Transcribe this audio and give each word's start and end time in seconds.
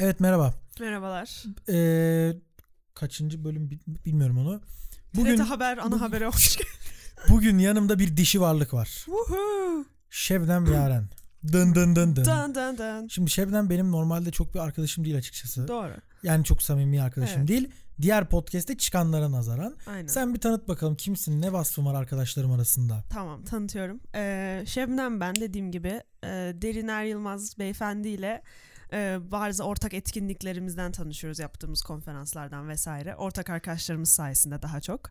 Evet 0.00 0.20
merhaba. 0.20 0.54
Merhabalar. 0.80 1.42
Ee, 1.68 2.32
kaçıncı 2.94 3.44
bölüm 3.44 3.70
bi- 3.70 4.04
bilmiyorum 4.04 4.38
onu. 4.38 4.60
Bugün 5.14 5.36
TRT 5.36 5.40
Haber 5.50 5.78
ana 5.78 6.00
habere 6.00 6.26
hoş 6.26 6.56
geldin. 6.58 6.70
bugün 7.28 7.58
yanımda 7.58 7.98
bir 7.98 8.16
dişi 8.16 8.40
varlık 8.40 8.74
var. 8.74 8.86
Woohoo. 9.04 9.84
Şebnem 10.10 10.66
Yaren. 10.72 11.08
Dın 11.52 11.74
dın 11.74 11.96
dın 11.96 12.16
dın. 12.16 12.24
Dun 12.24 12.54
dun 12.54 12.78
dun. 12.78 13.08
Şimdi 13.08 13.30
Şebnem 13.30 13.70
benim 13.70 13.92
normalde 13.92 14.30
çok 14.30 14.54
bir 14.54 14.58
arkadaşım 14.58 15.04
değil 15.04 15.16
açıkçası. 15.16 15.68
Doğru. 15.68 15.92
Yani 16.22 16.44
çok 16.44 16.62
samimi 16.62 17.02
arkadaşım 17.02 17.38
Evet. 17.38 17.48
değil. 17.48 17.68
Diğer 18.02 18.28
podcast'te 18.28 18.76
çıkanlara 18.76 19.32
nazaran. 19.32 19.76
Aynen. 19.86 20.06
Sen 20.06 20.34
bir 20.34 20.40
tanıt 20.40 20.68
bakalım 20.68 20.96
kimsin? 20.96 21.42
Ne 21.42 21.52
vasfın 21.52 21.86
var 21.86 21.94
arkadaşlarım 21.94 22.50
arasında? 22.52 23.04
Tamam 23.10 23.44
tanıtıyorum. 23.44 24.00
Ee, 24.14 24.64
Şebnem 24.66 25.20
ben 25.20 25.34
dediğim 25.34 25.70
gibi 25.72 26.02
e, 26.24 26.28
Derin 26.62 26.88
Er 26.88 27.04
Yılmaz 27.04 27.58
beyefendi 27.58 28.08
ile 28.08 28.42
e, 28.92 29.18
bazı 29.30 29.64
ortak 29.64 29.94
etkinliklerimizden 29.94 30.92
tanışıyoruz 30.92 31.38
yaptığımız 31.38 31.82
konferanslardan 31.82 32.68
vesaire. 32.68 33.16
Ortak 33.16 33.50
arkadaşlarımız 33.50 34.10
sayesinde 34.10 34.62
daha 34.62 34.80
çok. 34.80 35.10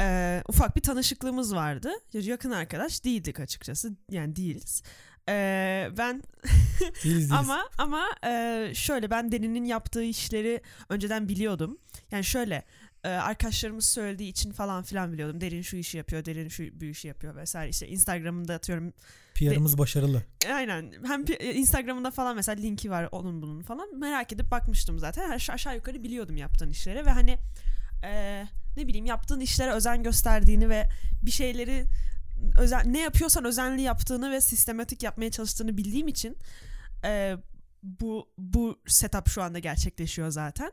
Ee, 0.00 0.42
ufak 0.48 0.76
bir 0.76 0.82
tanışıklığımız 0.82 1.54
vardı. 1.54 1.90
Yakın 2.12 2.50
arkadaş 2.50 3.04
değildik 3.04 3.40
açıkçası. 3.40 3.96
Yani 4.10 4.36
değiliz. 4.36 4.82
Ee, 5.28 5.88
ben 5.98 6.22
Değiliz. 7.04 7.32
Ama 7.32 7.68
ama 7.78 8.04
e, 8.26 8.70
şöyle 8.74 9.10
ben 9.10 9.32
Derin'in 9.32 9.64
yaptığı 9.64 10.02
işleri 10.02 10.60
önceden 10.88 11.28
biliyordum. 11.28 11.78
Yani 12.10 12.24
şöyle 12.24 12.64
e, 13.06 13.08
arkadaşlarımız 13.08 13.84
söylediği 13.84 14.30
için 14.30 14.52
falan 14.52 14.82
filan 14.82 15.12
biliyordum. 15.12 15.40
Derin 15.40 15.62
şu 15.62 15.76
işi 15.76 15.96
yapıyor, 15.96 16.24
Derin 16.24 16.48
şu 16.48 16.80
bu 16.80 16.84
işi 16.84 17.08
yapıyor 17.08 17.36
vesaire. 17.36 17.70
İşte 17.70 17.88
Instagram'da 17.88 18.54
atıyorum. 18.54 18.92
PR'ımız 19.34 19.78
başarılı. 19.78 20.22
Aynen. 20.52 20.92
Hem 21.06 21.24
e, 21.40 21.54
Instagram'da 21.54 22.10
falan 22.10 22.36
mesela 22.36 22.60
linki 22.60 22.90
var 22.90 23.08
onun 23.12 23.42
bunun 23.42 23.62
falan. 23.62 23.98
Merak 23.98 24.32
edip 24.32 24.50
bakmıştım 24.50 24.98
zaten. 24.98 25.30
Aşağı, 25.30 25.54
aşağı 25.54 25.74
yukarı 25.74 26.02
biliyordum 26.02 26.36
yaptığın 26.36 26.70
işleri 26.70 27.06
ve 27.06 27.10
hani 27.10 27.38
e, 28.04 28.42
ne 28.76 28.86
bileyim 28.86 29.06
yaptığın 29.06 29.40
işlere 29.40 29.72
özen 29.72 30.02
gösterdiğini 30.02 30.68
ve 30.68 30.84
bir 31.22 31.30
şeyleri 31.30 31.84
özen 32.58 32.92
ne 32.92 33.00
yapıyorsan 33.00 33.44
özenli 33.44 33.82
yaptığını 33.82 34.30
ve 34.30 34.40
sistematik 34.40 35.02
yapmaya 35.02 35.30
çalıştığını 35.30 35.76
bildiğim 35.76 36.08
için 36.08 36.36
e, 37.04 37.36
bu 37.82 38.28
bu 38.38 38.78
setup 38.86 39.28
şu 39.28 39.42
anda 39.42 39.58
gerçekleşiyor 39.58 40.30
zaten. 40.30 40.72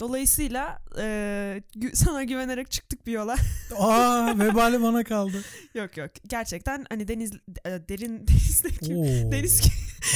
Dolayısıyla 0.00 0.82
e, 0.98 1.62
sana 1.94 2.24
güvenerek 2.24 2.70
çıktık 2.70 3.06
bir 3.06 3.12
yola. 3.12 3.36
Aa 3.78 4.38
vebali 4.38 4.82
bana 4.82 5.04
kaldı. 5.04 5.44
yok 5.74 5.96
yok. 5.96 6.10
Gerçekten 6.26 6.86
hani 6.90 7.08
deniz 7.08 7.32
e, 7.64 7.70
derin 7.88 8.28
denizdeki 8.28 8.94
Oo. 8.94 9.32
deniz 9.32 9.60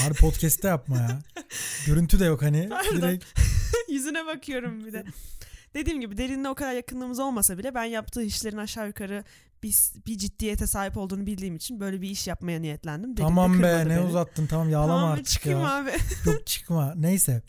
Bari 0.04 0.14
podcast'te 0.14 0.68
yapma 0.68 0.96
ya. 0.96 1.18
Görüntü 1.86 2.20
de 2.20 2.24
yok 2.24 2.42
hani. 2.42 2.68
Pardon. 2.68 2.96
Direkt 2.96 3.24
yüzüne 3.88 4.26
bakıyorum 4.26 4.84
bir 4.84 4.92
de. 4.92 5.04
Dediğim 5.74 6.00
gibi 6.00 6.16
derinle 6.18 6.48
o 6.48 6.54
kadar 6.54 6.72
yakınlığımız 6.72 7.18
olmasa 7.18 7.58
bile 7.58 7.74
ben 7.74 7.84
yaptığı 7.84 8.22
işlerin 8.22 8.56
aşağı 8.56 8.86
yukarı 8.86 9.24
bir, 9.62 9.74
bir 10.06 10.18
ciddiyete 10.18 10.66
sahip 10.66 10.96
olduğunu 10.96 11.26
bildiğim 11.26 11.56
için 11.56 11.80
böyle 11.80 12.00
bir 12.00 12.10
iş 12.10 12.26
yapmaya 12.26 12.60
niyetlendim. 12.60 13.16
Derin 13.16 13.16
de 13.16 13.28
tamam 13.28 13.62
be 13.62 13.84
ne 13.84 13.88
beni. 13.90 14.00
uzattın 14.00 14.46
tamam 14.46 14.70
yağlama 14.70 14.92
Tamam 14.94 15.12
artık 15.12 15.26
çıkayım 15.26 15.60
ya. 15.60 15.76
abi. 15.76 15.90
Yok 16.26 16.46
çıkma. 16.46 16.94
Neyse. 16.96 17.42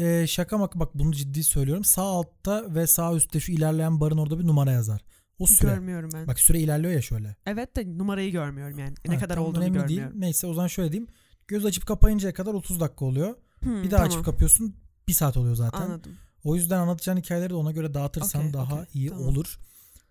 Ee, 0.00 0.26
şaka 0.26 0.58
maka 0.58 0.80
bak 0.80 0.94
bunu 0.94 1.12
ciddi 1.12 1.44
söylüyorum. 1.44 1.84
Sağ 1.84 2.02
altta 2.02 2.74
ve 2.74 2.86
sağ 2.86 3.14
üstte 3.14 3.40
şu 3.40 3.52
ilerleyen 3.52 4.00
barın 4.00 4.18
orada 4.18 4.38
bir 4.38 4.46
numara 4.46 4.72
yazar. 4.72 5.00
O 5.38 5.46
süre. 5.46 5.70
Görmüyorum 5.70 6.10
ben. 6.14 6.26
Bak 6.26 6.40
süre 6.40 6.60
ilerliyor 6.60 6.92
ya 6.92 7.02
şöyle. 7.02 7.36
Evet 7.46 7.76
de 7.76 7.98
numarayı 7.98 8.32
görmüyorum 8.32 8.78
yani. 8.78 8.94
ne 9.08 9.14
Ha, 9.14 9.20
kadar 9.20 9.36
olduğunu 9.36 9.64
görmüyorum. 9.64 9.88
Değil. 9.88 10.02
Neyse 10.14 10.46
o 10.46 10.54
zaman 10.54 10.66
şöyle 10.68 10.92
diyeyim. 10.92 11.10
Göz 11.48 11.64
açıp 11.64 11.86
kapayıncaya 11.86 12.34
kadar 12.34 12.54
30 12.54 12.80
dakika 12.80 13.04
oluyor. 13.04 13.34
Hmm, 13.62 13.82
Bir 13.82 13.90
daha 13.90 13.98
tamam. 14.00 14.06
açıp 14.06 14.24
kapıyorsun. 14.24 14.76
Bir 15.08 15.12
saat 15.12 15.36
oluyor 15.36 15.54
zaten. 15.54 15.80
Anladım. 15.80 16.12
O 16.44 16.54
yüzden 16.56 16.78
anlatacağın 16.78 17.16
hikayeleri 17.16 17.50
de 17.50 17.54
ona 17.54 17.72
göre 17.72 17.94
dağıtırsan 17.94 18.40
Okey, 18.40 18.52
daha 18.52 18.74
okey, 18.74 18.86
iyi 18.94 19.08
tamam. 19.08 19.26
olur. 19.26 19.58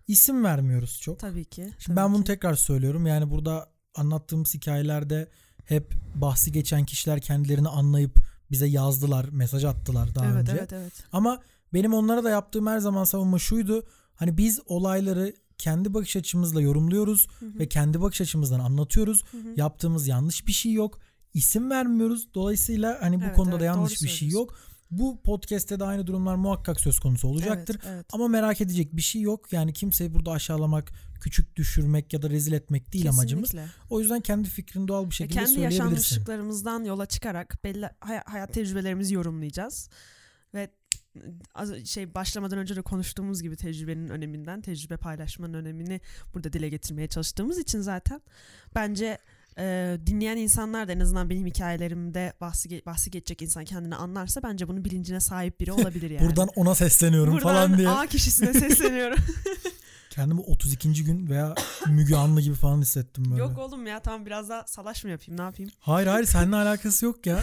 İsim 0.07 0.43
vermiyoruz 0.43 0.99
çok. 1.01 1.19
Tabii 1.19 1.45
ki. 1.45 1.61
Şimdi 1.61 1.85
tabii 1.85 1.95
ben 1.95 2.13
bunu 2.13 2.23
ki. 2.23 2.27
tekrar 2.27 2.53
söylüyorum. 2.53 3.05
Yani 3.07 3.31
burada 3.31 3.69
anlattığımız 3.95 4.53
hikayelerde 4.53 5.29
hep 5.65 5.93
bahsi 6.15 6.51
geçen 6.51 6.85
kişiler 6.85 7.21
kendilerini 7.21 7.67
anlayıp 7.69 8.19
bize 8.51 8.65
yazdılar, 8.67 9.25
mesaj 9.31 9.63
attılar 9.65 10.15
daha 10.15 10.25
Evet 10.25 10.35
önce. 10.35 10.51
evet 10.51 10.73
evet. 10.73 10.93
Ama 11.11 11.39
benim 11.73 11.93
onlara 11.93 12.23
da 12.23 12.29
yaptığım 12.29 12.67
her 12.67 12.79
zaman 12.79 13.03
savunma 13.03 13.39
şuydu. 13.39 13.83
Hani 14.15 14.37
biz 14.37 14.59
olayları 14.65 15.33
kendi 15.57 15.93
bakış 15.93 16.15
açımızla 16.15 16.61
yorumluyoruz 16.61 17.27
Hı 17.39 17.45
hı, 17.45 17.59
ve 17.59 17.69
kendi 17.69 18.01
bakış 18.01 18.21
açımızdan 18.21 18.59
anlatıyoruz. 18.59 19.23
hı 19.31 19.37
hı. 19.37 19.53
Yaptığımız 19.55 20.07
yanlış 20.07 20.47
bir 20.47 20.51
şey 20.51 20.71
yok. 20.73 20.99
İsim 21.33 21.69
vermiyoruz. 21.69 22.33
Dolayısıyla 22.33 22.97
hani 23.01 23.19
bu 23.21 23.23
Evet, 23.25 23.35
konuda 23.35 23.51
evet, 23.51 23.61
da 23.61 23.65
yanlış 23.65 24.01
bir 24.03 24.07
şey 24.07 24.29
yok. 24.29 24.55
Bu 24.91 25.21
podcast'te 25.21 25.79
de 25.79 25.83
aynı 25.83 26.07
durumlar 26.07 26.35
muhakkak 26.35 26.79
söz 26.79 26.99
konusu 26.99 27.27
olacaktır. 27.27 27.79
Evet, 27.83 27.93
evet. 27.93 28.05
Ama 28.13 28.27
merak 28.27 28.61
edecek 28.61 28.95
bir 28.95 29.01
şey 29.01 29.21
yok. 29.21 29.53
Yani 29.53 29.73
kimseyi 29.73 30.13
burada 30.13 30.31
aşağılamak, 30.31 30.91
küçük 31.21 31.55
düşürmek 31.55 32.13
ya 32.13 32.21
da 32.21 32.29
rezil 32.29 32.53
etmek 32.53 32.93
değil 32.93 33.09
amacımız. 33.09 33.51
Kesinlikle. 33.51 33.71
O 33.89 33.99
yüzden 33.99 34.21
kendi 34.21 34.49
fikrini 34.49 34.87
doğal 34.87 35.09
bir 35.09 35.15
şekilde 35.15 35.33
kendi 35.39 35.49
söyleyebilirsin. 35.49 35.83
yaşanmışlıklarımızdan 35.83 36.83
yola 36.83 37.05
çıkarak 37.05 37.63
belli 37.63 37.89
hay- 37.99 38.23
hayat 38.25 38.53
tecrübelerimizi 38.53 39.13
yorumlayacağız. 39.13 39.89
Ve 40.53 40.69
az 41.55 41.85
şey 41.85 42.13
başlamadan 42.13 42.57
önce 42.57 42.75
de 42.75 42.81
konuştuğumuz 42.81 43.41
gibi 43.41 43.55
tecrübenin 43.55 44.07
öneminden, 44.07 44.61
tecrübe 44.61 44.97
paylaşmanın 44.97 45.53
önemini 45.53 46.01
burada 46.33 46.53
dile 46.53 46.69
getirmeye 46.69 47.07
çalıştığımız 47.07 47.57
için 47.57 47.81
zaten 47.81 48.21
bence 48.75 49.17
e, 49.59 49.97
dinleyen 50.07 50.37
insanlar 50.37 50.87
da 50.87 50.91
en 50.91 50.99
azından 50.99 51.29
benim 51.29 51.45
hikayelerimde 51.45 52.33
bahsi, 52.41 52.81
bahsi 52.85 53.11
geçecek 53.11 53.41
insan 53.41 53.65
kendini 53.65 53.95
anlarsa 53.95 54.43
bence 54.43 54.67
bunun 54.67 54.85
bilincine 54.85 55.19
sahip 55.19 55.59
biri 55.59 55.71
olabilir 55.71 56.09
yani. 56.19 56.27
Buradan 56.27 56.49
ona 56.55 56.75
sesleniyorum 56.75 57.33
Buradan 57.33 57.43
falan 57.67 57.77
diye. 57.77 57.89
A 57.89 58.05
kişisine 58.07 58.53
sesleniyorum. 58.59 59.17
Kendimi 60.09 60.41
32. 60.41 61.03
gün 61.03 61.27
veya 61.29 61.55
Müge 61.89 62.15
Anlı 62.15 62.41
gibi 62.41 62.55
falan 62.55 62.81
hissettim 62.81 63.25
böyle. 63.31 63.39
Yok 63.41 63.57
oğlum 63.57 63.87
ya 63.87 63.99
tamam 63.99 64.25
biraz 64.25 64.49
daha 64.49 64.67
salaş 64.67 65.03
mı 65.03 65.09
yapayım 65.09 65.39
ne 65.39 65.43
yapayım? 65.43 65.71
Hayır 65.79 66.07
hayır 66.07 66.25
seninle 66.25 66.55
alakası 66.55 67.05
yok 67.05 67.25
ya. 67.25 67.39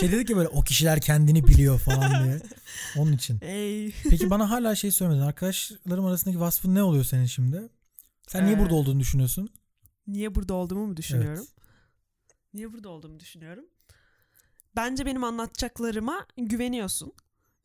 Şey 0.00 0.12
dedi 0.12 0.24
ki 0.24 0.36
böyle 0.36 0.48
o 0.48 0.62
kişiler 0.62 1.00
kendini 1.00 1.46
biliyor 1.46 1.78
falan 1.78 2.24
diye. 2.24 2.40
Onun 2.96 3.12
için. 3.12 3.38
Ey. 3.42 3.92
Peki 4.10 4.30
bana 4.30 4.50
hala 4.50 4.74
şey 4.74 4.90
söylemedin. 4.90 5.22
Arkadaşlarım 5.26 6.04
arasındaki 6.04 6.40
vasfın 6.40 6.74
ne 6.74 6.82
oluyor 6.82 7.04
senin 7.04 7.26
şimdi? 7.26 7.68
Sen 8.28 8.44
niye 8.46 8.56
Ee, 8.56 8.58
burada 8.58 8.74
olduğunu 8.74 9.00
düşünüyorsun? 9.00 9.50
niye 10.06 10.34
burada 10.34 10.54
olduğumu 10.54 10.86
mu 10.86 10.96
düşünüyorum? 10.96 11.46
Niye 12.54 12.72
burada 12.72 12.88
olduğumu 12.88 13.20
düşünüyorum. 13.20 13.64
Bence 14.76 15.06
benim 15.06 15.24
anlatacaklarıma 15.24 16.26
güveniyorsun 16.36 17.12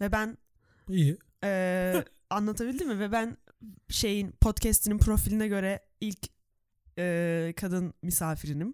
ve 0.02 0.12
ben 0.12 0.38
İyi. 0.90 1.18
eee 1.44 2.06
anlatabildim 2.30 2.88
mi? 2.88 3.00
Ve 3.00 3.12
ben 3.12 3.38
şeyin 3.90 4.32
podcast'inin 4.32 4.98
profiline 4.98 5.48
göre 5.48 5.80
ilk 6.02 6.28
eee, 6.98 7.54
kadın 7.58 7.94
misafirinim. 8.02 8.74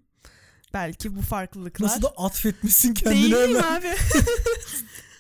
Belki 0.74 1.16
bu 1.16 1.22
farklılıklar. 1.22 1.88
Nasıl 1.88 2.02
da 2.02 2.08
atfetmişsin 2.18 2.94
kendini 2.94 3.32
Değil 3.32 3.56
hemen. 3.56 3.64
abi? 3.80 3.88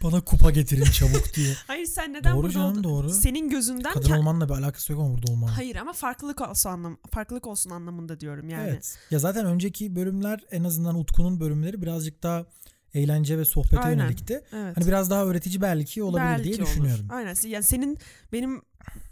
Bana 0.03 0.21
kupa 0.21 0.51
getirin 0.51 0.83
çabuk 0.83 1.33
diye. 1.35 1.53
Hayır 1.67 1.85
sen 1.85 2.13
neden 2.13 2.33
doğru 2.33 2.41
burada 2.43 2.53
canım 2.53 2.69
oldun? 2.71 2.83
doğru. 2.83 3.09
Senin 3.09 3.49
gözünden 3.49 3.93
Kadın 3.93 4.11
olmanla 4.11 4.49
bir 4.49 4.53
alakası 4.53 4.91
yok 4.91 5.01
ama 5.01 5.13
burada 5.13 5.31
olmanın. 5.31 5.51
Hayır 5.51 5.75
ama 5.75 5.93
farklılık 5.93 6.41
olsun 6.41 6.69
anlam 6.69 6.97
farklılık 7.11 7.47
olsun 7.47 7.69
anlamında 7.69 8.19
diyorum 8.19 8.49
yani. 8.49 8.69
Evet. 8.69 8.97
Ya 9.11 9.19
zaten 9.19 9.45
önceki 9.45 9.95
bölümler 9.95 10.39
en 10.51 10.63
azından 10.63 10.95
Utku'nun 10.99 11.39
bölümleri 11.39 11.81
birazcık 11.81 12.23
daha 12.23 12.45
eğlence 12.93 13.37
ve 13.37 13.45
sohbete 13.45 13.79
Aynen. 13.79 14.03
yönelikti. 14.03 14.33
Evet. 14.53 14.77
Hani 14.77 14.87
biraz 14.87 15.09
daha 15.09 15.25
öğretici 15.25 15.61
belki 15.61 16.03
olabilir 16.03 16.27
Belki 16.29 16.43
diye 16.43 16.55
olur. 16.55 16.65
düşünüyorum. 16.65 17.05
Aynen. 17.09 17.35
Yani 17.47 17.63
senin 17.63 17.97
benim 18.33 18.61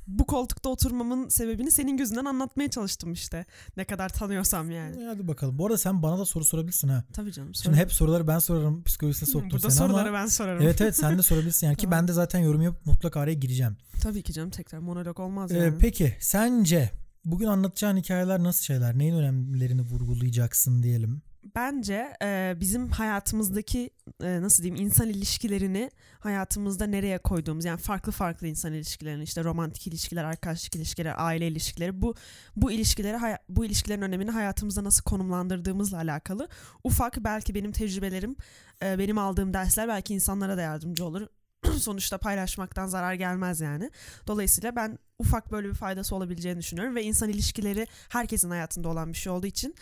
bu 0.09 0.25
koltukta 0.28 0.70
oturmamın 0.70 1.30
sebebini 1.30 1.72
senin 1.72 1.97
gözünden 1.97 2.25
anlatmaya 2.25 2.70
çalıştım 2.70 3.14
işte. 3.14 3.46
Ne 3.78 3.84
kadar 3.86 4.09
tanıyorsam 4.09 4.72
yani. 4.72 5.03
E, 5.03 5.06
Hadi 5.06 5.28
bakalım. 5.28 5.58
Bu 5.59 5.66
arada 5.66 5.78
sen 5.78 6.03
bana 6.03 6.20
da 6.20 6.25
soru 6.25 6.46
sorabilirsin 6.46 6.88
ha. 6.88 7.03
Tabii 7.14 7.31
canım. 7.31 7.56
Şimdi 7.56 7.78
hep 7.78 7.94
soruları 7.94 8.28
ben 8.28 8.40
sorarım. 8.40 8.84
Psikolojisine 8.84 9.30
soktum 9.30 9.50
Burada 9.52 9.70
seni 9.70 9.88
soruları 9.88 10.09
ama. 10.09 10.18
ben 10.18 10.25
sorarım. 10.25 10.62
Evet 10.62 10.81
evet 10.81 10.96
sen 10.96 11.18
de 11.18 11.22
sorabilirsin 11.24 11.67
yani 11.67 11.78
ki 11.78 11.91
ben 11.91 12.08
de 12.08 12.14
zaten 12.14 12.40
yorum 12.40 12.61
yapıp 12.61 12.85
mutlaka 12.85 13.20
araya 13.20 13.34
gireceğim. 13.34 13.78
Tabii 14.02 14.23
ki 14.23 14.34
canım 14.34 14.50
tekrar 14.50 14.79
monolog 14.79 15.20
olmaz 15.20 15.52
Ee, 15.52 15.58
yani. 15.58 15.78
peki 15.79 16.17
sence 16.20 16.91
bugün 17.26 17.48
anlatacağın 17.48 17.98
hikayeler 17.98 18.44
nasıl 18.44 18.64
şeyler? 18.64 18.98
Neyin 18.98 19.16
önemlerini 19.16 19.82
vurgulayacaksın 19.82 20.84
diyelim? 20.84 21.22
Bence 21.56 22.14
e, 22.22 22.54
bizim 22.60 22.90
hayatımızdaki 22.90 23.90
e, 24.24 24.42
nasıl 24.42 24.64
diyeyim 24.64 24.86
insan 24.86 25.10
ilişkilerini 25.10 25.92
hayatımızda 26.20 26.86
nereye 26.86 27.18
koyduğumuz 27.18 27.66
yani 27.66 27.80
farklı 27.80 28.12
farklı 28.12 28.48
insan 28.48 28.74
ilişkilerini 28.74 29.24
işte 29.24 29.44
romantik 29.44 29.88
ilişkiler, 29.88 30.24
arkadaşlık 30.24 30.76
ilişkiler, 30.76 31.14
aile 31.18 31.48
ilişkileri 31.48 32.02
bu 32.02 32.16
bu 32.56 32.72
ilişkileri 32.72 33.38
bu 33.50 33.66
ilişkilerin 33.66 34.02
önemini 34.02 34.32
hayatımızda 34.32 34.84
nasıl 34.84 35.04
konumlandırdığımızla 35.04 35.98
alakalı 35.98 36.48
ufak 36.84 37.24
belki 37.24 37.56
benim 37.56 37.72
tecrübelerim, 37.72 38.36
e, 38.84 39.00
benim 39.00 39.18
aldığım 39.18 39.54
dersler 39.54 39.88
belki 39.88 40.14
insanlara 40.14 40.58
da 40.58 40.62
yardımcı 40.62 41.06
olur. 41.06 41.28
Sonuçta 41.79 42.17
paylaşmaktan 42.17 42.88
zarar 42.88 43.14
gelmez 43.14 43.61
yani. 43.61 43.91
Dolayısıyla 44.28 44.76
ben 44.76 45.00
ufak 45.20 45.52
böyle 45.52 45.70
bir 45.70 45.73
faydası 45.73 46.16
olabileceğini 46.16 46.59
düşünüyorum 46.59 46.96
ve 46.96 47.03
insan 47.03 47.29
ilişkileri 47.29 47.88
herkesin 48.09 48.50
hayatında 48.50 48.90
olan 48.90 49.14
bir 49.14 49.17
şey 49.17 49.32
olduğu 49.32 49.47
için 49.47 49.76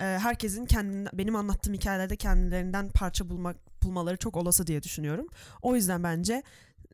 e, 0.00 0.04
herkesin 0.04 0.66
kendinden, 0.66 1.18
benim 1.18 1.36
anlattığım 1.36 1.74
hikayelerde 1.74 2.16
kendilerinden 2.16 2.88
parça 2.88 3.28
bulmak 3.28 3.56
yapılmaları 3.82 4.16
çok 4.16 4.36
olası 4.36 4.66
diye 4.66 4.82
düşünüyorum. 4.82 5.26
O 5.62 5.76
yüzden 5.76 6.02
bence 6.02 6.42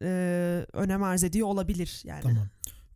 e, 0.03 0.09
önem 0.73 1.03
arz 1.03 1.25
ediyor 1.25 1.49
olabilir 1.49 2.03
yani. 2.05 2.23
Tamam. 2.23 2.49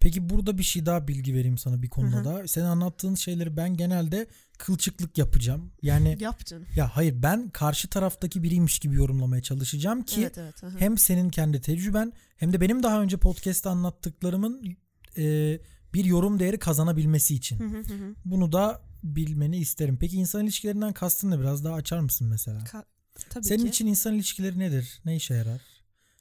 Peki 0.02 0.28
burada 0.30 0.58
bir 0.58 0.62
şey 0.62 0.86
daha 0.86 1.08
bilgi 1.08 1.34
vereyim 1.34 1.58
sana 1.58 1.82
bir 1.82 1.88
konuda 1.88 2.16
Hı 2.16 2.20
hı. 2.20 2.24
da. 2.24 2.48
Senin 2.48 2.64
anlattığın 2.64 3.14
şeyleri 3.14 3.56
ben 3.56 3.76
genelde 3.76 4.26
kılçıklık 4.58 5.18
yapacağım. 5.18 5.72
Yani 5.82 6.16
Yap 6.20 6.46
canım. 6.46 6.66
ya 6.76 6.96
hayır 6.96 7.22
ben 7.22 7.48
karşı 7.50 7.88
taraftaki 7.88 8.42
biriymiş 8.42 8.78
gibi 8.78 8.96
yorumlamaya 8.96 9.42
çalışacağım 9.42 10.02
ki 10.02 10.20
evet 10.20 10.38
evet. 10.38 10.54
hem 10.78 10.98
senin 10.98 11.30
kendi 11.30 11.60
tecrüben 11.60 12.12
hem 12.36 12.52
de 12.52 12.60
benim 12.60 12.82
daha 12.82 13.02
önce 13.02 13.16
podcast'te 13.16 13.68
anlattıklarımın 13.68 14.76
e, 15.18 15.58
bir 15.94 16.04
yorum 16.04 16.38
değeri 16.38 16.58
kazanabilmesi 16.58 17.34
için. 17.34 17.60
Hı 17.60 17.64
hı 17.64 17.78
hı 17.78 17.94
hı. 17.94 18.14
Bunu 18.24 18.52
da 18.52 18.82
bilmeni 19.02 19.56
isterim. 19.56 19.96
Peki 20.00 20.16
insan 20.16 20.44
ilişkilerinden 20.44 20.92
kastın 20.92 21.30
ne? 21.30 21.40
Biraz 21.40 21.64
daha 21.64 21.74
açar 21.74 22.00
mısın 22.00 22.28
mesela? 22.28 22.58
Ka- 22.58 22.84
Tabii 23.30 23.44
Senin 23.44 23.62
ki. 23.62 23.68
için 23.68 23.86
insan 23.86 24.14
ilişkileri 24.14 24.58
nedir? 24.58 25.00
Ne 25.04 25.16
işe 25.16 25.34
yarar? 25.34 25.60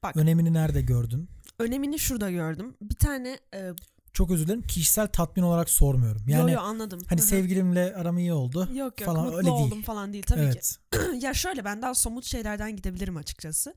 Bak. 0.04 0.18
Önemini 0.18 0.54
nerede 0.54 0.81
gördün? 0.81 1.30
Önemini 1.61 1.99
şurada 1.99 2.31
gördüm. 2.31 2.75
Bir 2.81 2.95
tane 2.95 3.39
e, 3.53 3.71
Çok 4.13 4.31
özür 4.31 4.45
dilerim. 4.45 4.61
Kişisel 4.61 5.07
tatmin 5.07 5.43
olarak 5.43 5.69
sormuyorum. 5.69 6.21
Yani 6.27 6.51
yo, 6.51 6.57
yo, 6.57 6.61
anladım. 6.63 6.99
hani 7.09 7.21
sevgilimle 7.21 7.95
aram 7.95 8.17
iyi 8.17 8.33
oldu. 8.33 8.69
Yok 8.73 9.01
yok 9.01 9.05
falan, 9.09 9.25
mutlu 9.25 9.37
öyle 9.37 9.47
değil. 9.47 9.57
oldum 9.57 9.81
falan 9.81 10.13
değil 10.13 10.23
tabii 10.27 10.51
ki. 10.51 10.59
evet. 10.93 11.23
ya 11.23 11.33
şöyle 11.33 11.65
ben 11.65 11.81
daha 11.81 11.95
somut 11.95 12.25
şeylerden 12.25 12.75
gidebilirim 12.75 13.17
açıkçası. 13.17 13.73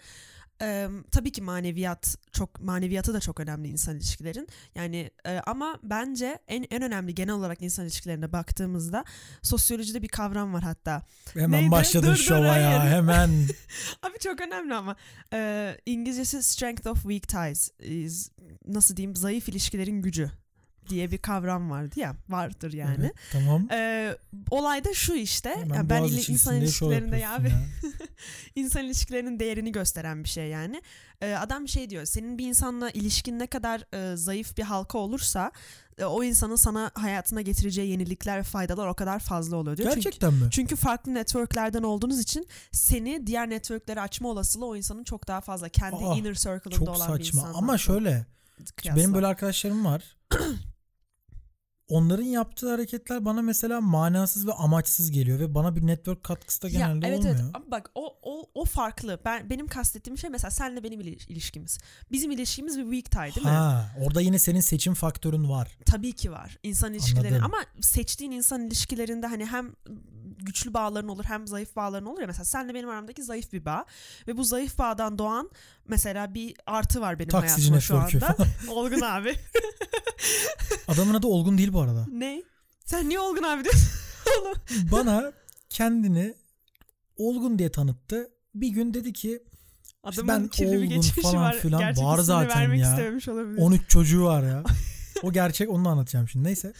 Ee, 0.64 0.88
tabii 1.10 1.32
ki 1.32 1.42
maneviyat 1.42 2.16
çok 2.32 2.60
maneviyatı 2.60 3.14
da 3.14 3.20
çok 3.20 3.40
önemli 3.40 3.68
insan 3.68 3.96
ilişkilerin. 3.96 4.48
Yani 4.74 5.10
e, 5.26 5.38
ama 5.46 5.78
bence 5.82 6.38
en 6.48 6.66
en 6.70 6.82
önemli 6.82 7.14
genel 7.14 7.34
olarak 7.34 7.62
insan 7.62 7.84
ilişkilerine 7.84 8.32
baktığımızda 8.32 9.04
sosyolojide 9.42 10.02
bir 10.02 10.08
kavram 10.08 10.54
var 10.54 10.62
hatta. 10.62 11.02
Hemen 11.34 11.60
Neydi? 11.60 11.70
başladın 11.70 12.06
Dur, 12.06 12.12
dur, 12.16 12.22
şova 12.22 12.46
ya. 12.56 12.80
hayır. 12.80 12.92
Hemen. 12.92 13.30
Abi 14.02 14.18
çok 14.20 14.40
önemli 14.40 14.74
ama 14.74 14.96
Ee, 15.32 15.76
İngilizcesi 15.86 16.42
strength 16.42 16.86
of 16.86 17.02
weak 17.02 17.28
ties 17.28 17.70
is 17.80 18.30
nasıl 18.66 18.96
diyeyim 18.96 19.16
zayıf 19.16 19.48
ilişkilerin 19.48 20.02
gücü 20.02 20.30
diye 20.88 21.10
bir 21.10 21.18
kavram 21.18 21.70
vardı 21.70 22.00
ya 22.00 22.16
vardır 22.28 22.72
yani. 22.72 22.96
Evet, 23.00 23.12
tamam. 23.32 23.68
Ee, 23.72 24.16
olay 24.50 24.84
da 24.84 24.94
şu 24.94 25.14
işte. 25.14 25.50
Hemen 25.50 25.74
yani 25.74 25.90
ben 25.90 26.02
ili- 26.02 26.32
insan 26.32 26.56
ilişkilerinde 26.56 27.16
ya 27.16 27.34
abi 27.34 27.52
insan 28.54 28.84
ilişkilerinin 28.84 29.40
değerini 29.40 29.72
gösteren 29.72 30.24
bir 30.24 30.28
şey 30.28 30.48
yani. 30.48 30.82
Ee, 31.20 31.34
adam 31.34 31.68
şey 31.68 31.90
diyor. 31.90 32.04
Senin 32.04 32.38
bir 32.38 32.46
insanla 32.48 32.90
ilişkin 32.90 33.38
ne 33.38 33.46
kadar 33.46 33.82
e, 34.12 34.16
zayıf 34.16 34.56
bir 34.58 34.62
halka 34.62 34.98
olursa 34.98 35.52
e, 35.98 36.04
o 36.04 36.22
insanın 36.24 36.56
sana 36.56 36.90
hayatına 36.94 37.42
getireceği 37.42 37.90
yenilikler 37.90 38.38
ve 38.38 38.42
faydalar 38.42 38.86
o 38.86 38.94
kadar 38.94 39.18
fazla 39.18 39.56
oluyor 39.56 39.76
diyor. 39.76 39.88
Çünkü, 39.90 40.00
Gerçekten 40.04 40.34
mi? 40.34 40.48
çünkü 40.50 40.76
farklı 40.76 41.14
networklerden 41.14 41.82
olduğunuz 41.82 42.18
için 42.20 42.46
seni 42.72 43.26
diğer 43.26 43.50
networklere 43.50 44.00
açma 44.00 44.28
olasılığı 44.28 44.66
o 44.66 44.76
insanın 44.76 45.04
çok 45.04 45.28
daha 45.28 45.40
fazla. 45.40 45.68
Kendi 45.68 45.96
Aa, 46.04 46.14
inner 46.16 46.34
circle'ında 46.34 46.70
Çok 46.70 46.88
olan 46.88 47.18
bir 47.18 47.24
saçma. 47.24 47.40
insanla. 47.40 47.58
Ama 47.58 47.78
şöyle. 47.78 48.26
kıyasla. 48.76 49.00
Benim 49.00 49.14
böyle 49.14 49.26
arkadaşlarım 49.26 49.84
var. 49.84 50.02
Onların 51.88 52.24
yaptığı 52.24 52.70
hareketler 52.70 53.24
bana 53.24 53.42
mesela 53.42 53.80
manasız 53.80 54.46
ve 54.46 54.52
amaçsız 54.52 55.10
geliyor 55.10 55.38
ve 55.40 55.54
bana 55.54 55.76
bir 55.76 55.86
network 55.86 56.22
katkısı 56.22 56.62
da 56.62 56.68
genelde 56.68 57.06
ya, 57.06 57.12
evet 57.12 57.18
olmuyor. 57.18 57.34
evet 57.40 57.50
ama 57.54 57.70
bak 57.70 57.90
o, 57.94 58.16
o 58.22 58.50
o 58.54 58.64
farklı. 58.64 59.20
Ben 59.24 59.50
benim 59.50 59.66
kastettiğim 59.66 60.18
şey 60.18 60.30
mesela 60.30 60.50
senle 60.50 60.82
benim 60.84 61.00
ili- 61.00 61.32
ilişkimiz. 61.32 61.78
Bizim 62.12 62.30
ilişkimiz 62.30 62.78
bir 62.78 62.82
weak 62.82 63.10
tie 63.10 63.34
değil 63.36 63.46
mi? 63.46 63.52
Ha, 63.52 63.94
orada 64.00 64.20
yine 64.20 64.38
senin 64.38 64.60
seçim 64.60 64.94
faktörün 64.94 65.48
var. 65.50 65.78
Tabii 65.86 66.12
ki 66.12 66.32
var. 66.32 66.58
İnsan 66.62 66.92
ilişkileri 66.94 67.28
Anladım. 67.28 67.44
ama 67.44 67.56
seçtiğin 67.80 68.30
insan 68.30 68.66
ilişkilerinde 68.66 69.26
hani 69.26 69.46
hem 69.46 69.72
güçlü 70.38 70.74
bağların 70.74 71.08
olur 71.08 71.24
hem 71.24 71.46
zayıf 71.46 71.76
bağların 71.76 72.06
olur 72.06 72.20
ya 72.20 72.26
mesela 72.26 72.44
senle 72.44 72.74
benim 72.74 72.88
aramdaki 72.88 73.22
zayıf 73.22 73.52
bir 73.52 73.64
bağ 73.64 73.84
ve 74.28 74.36
bu 74.36 74.44
zayıf 74.44 74.78
bağdan 74.78 75.18
doğan 75.18 75.50
mesela 75.88 76.34
bir 76.34 76.56
artı 76.66 77.00
var 77.00 77.18
benim 77.18 77.30
Taksici 77.30 77.68
hayatıma 77.70 78.00
şu 78.10 78.16
anda. 78.26 78.36
Olgun 78.68 79.00
abi. 79.00 79.36
Adamın 80.88 81.14
adı 81.14 81.26
Olgun 81.26 81.58
değil 81.58 81.72
bu 81.72 81.80
arada. 81.80 82.06
ne? 82.12 82.42
Sen 82.84 83.08
niye 83.08 83.20
Olgun 83.20 83.42
abi 83.42 83.64
diyorsun? 83.64 83.88
Bana 84.92 85.32
kendini 85.70 86.34
Olgun 87.16 87.58
diye 87.58 87.70
tanıttı. 87.72 88.28
Bir 88.54 88.68
gün 88.68 88.94
dedi 88.94 89.12
ki 89.12 89.42
Adamın 90.02 90.28
ben 90.28 90.48
kirli 90.48 90.72
bir 90.82 90.86
geçmişi 90.86 91.20
falan 91.22 91.36
var. 91.36 91.54
filan 91.58 91.80
Gerçek 91.80 92.04
var 92.04 92.18
zaten 92.18 92.60
vermek 92.60 92.80
ya. 92.80 92.90
istememiş 92.90 93.28
olabilir. 93.28 93.58
13 93.62 93.88
çocuğu 93.90 94.24
var 94.24 94.42
ya. 94.42 94.64
o 95.22 95.32
gerçek 95.32 95.70
onu 95.70 95.88
anlatacağım 95.88 96.28
şimdi. 96.28 96.48
Neyse. 96.48 96.72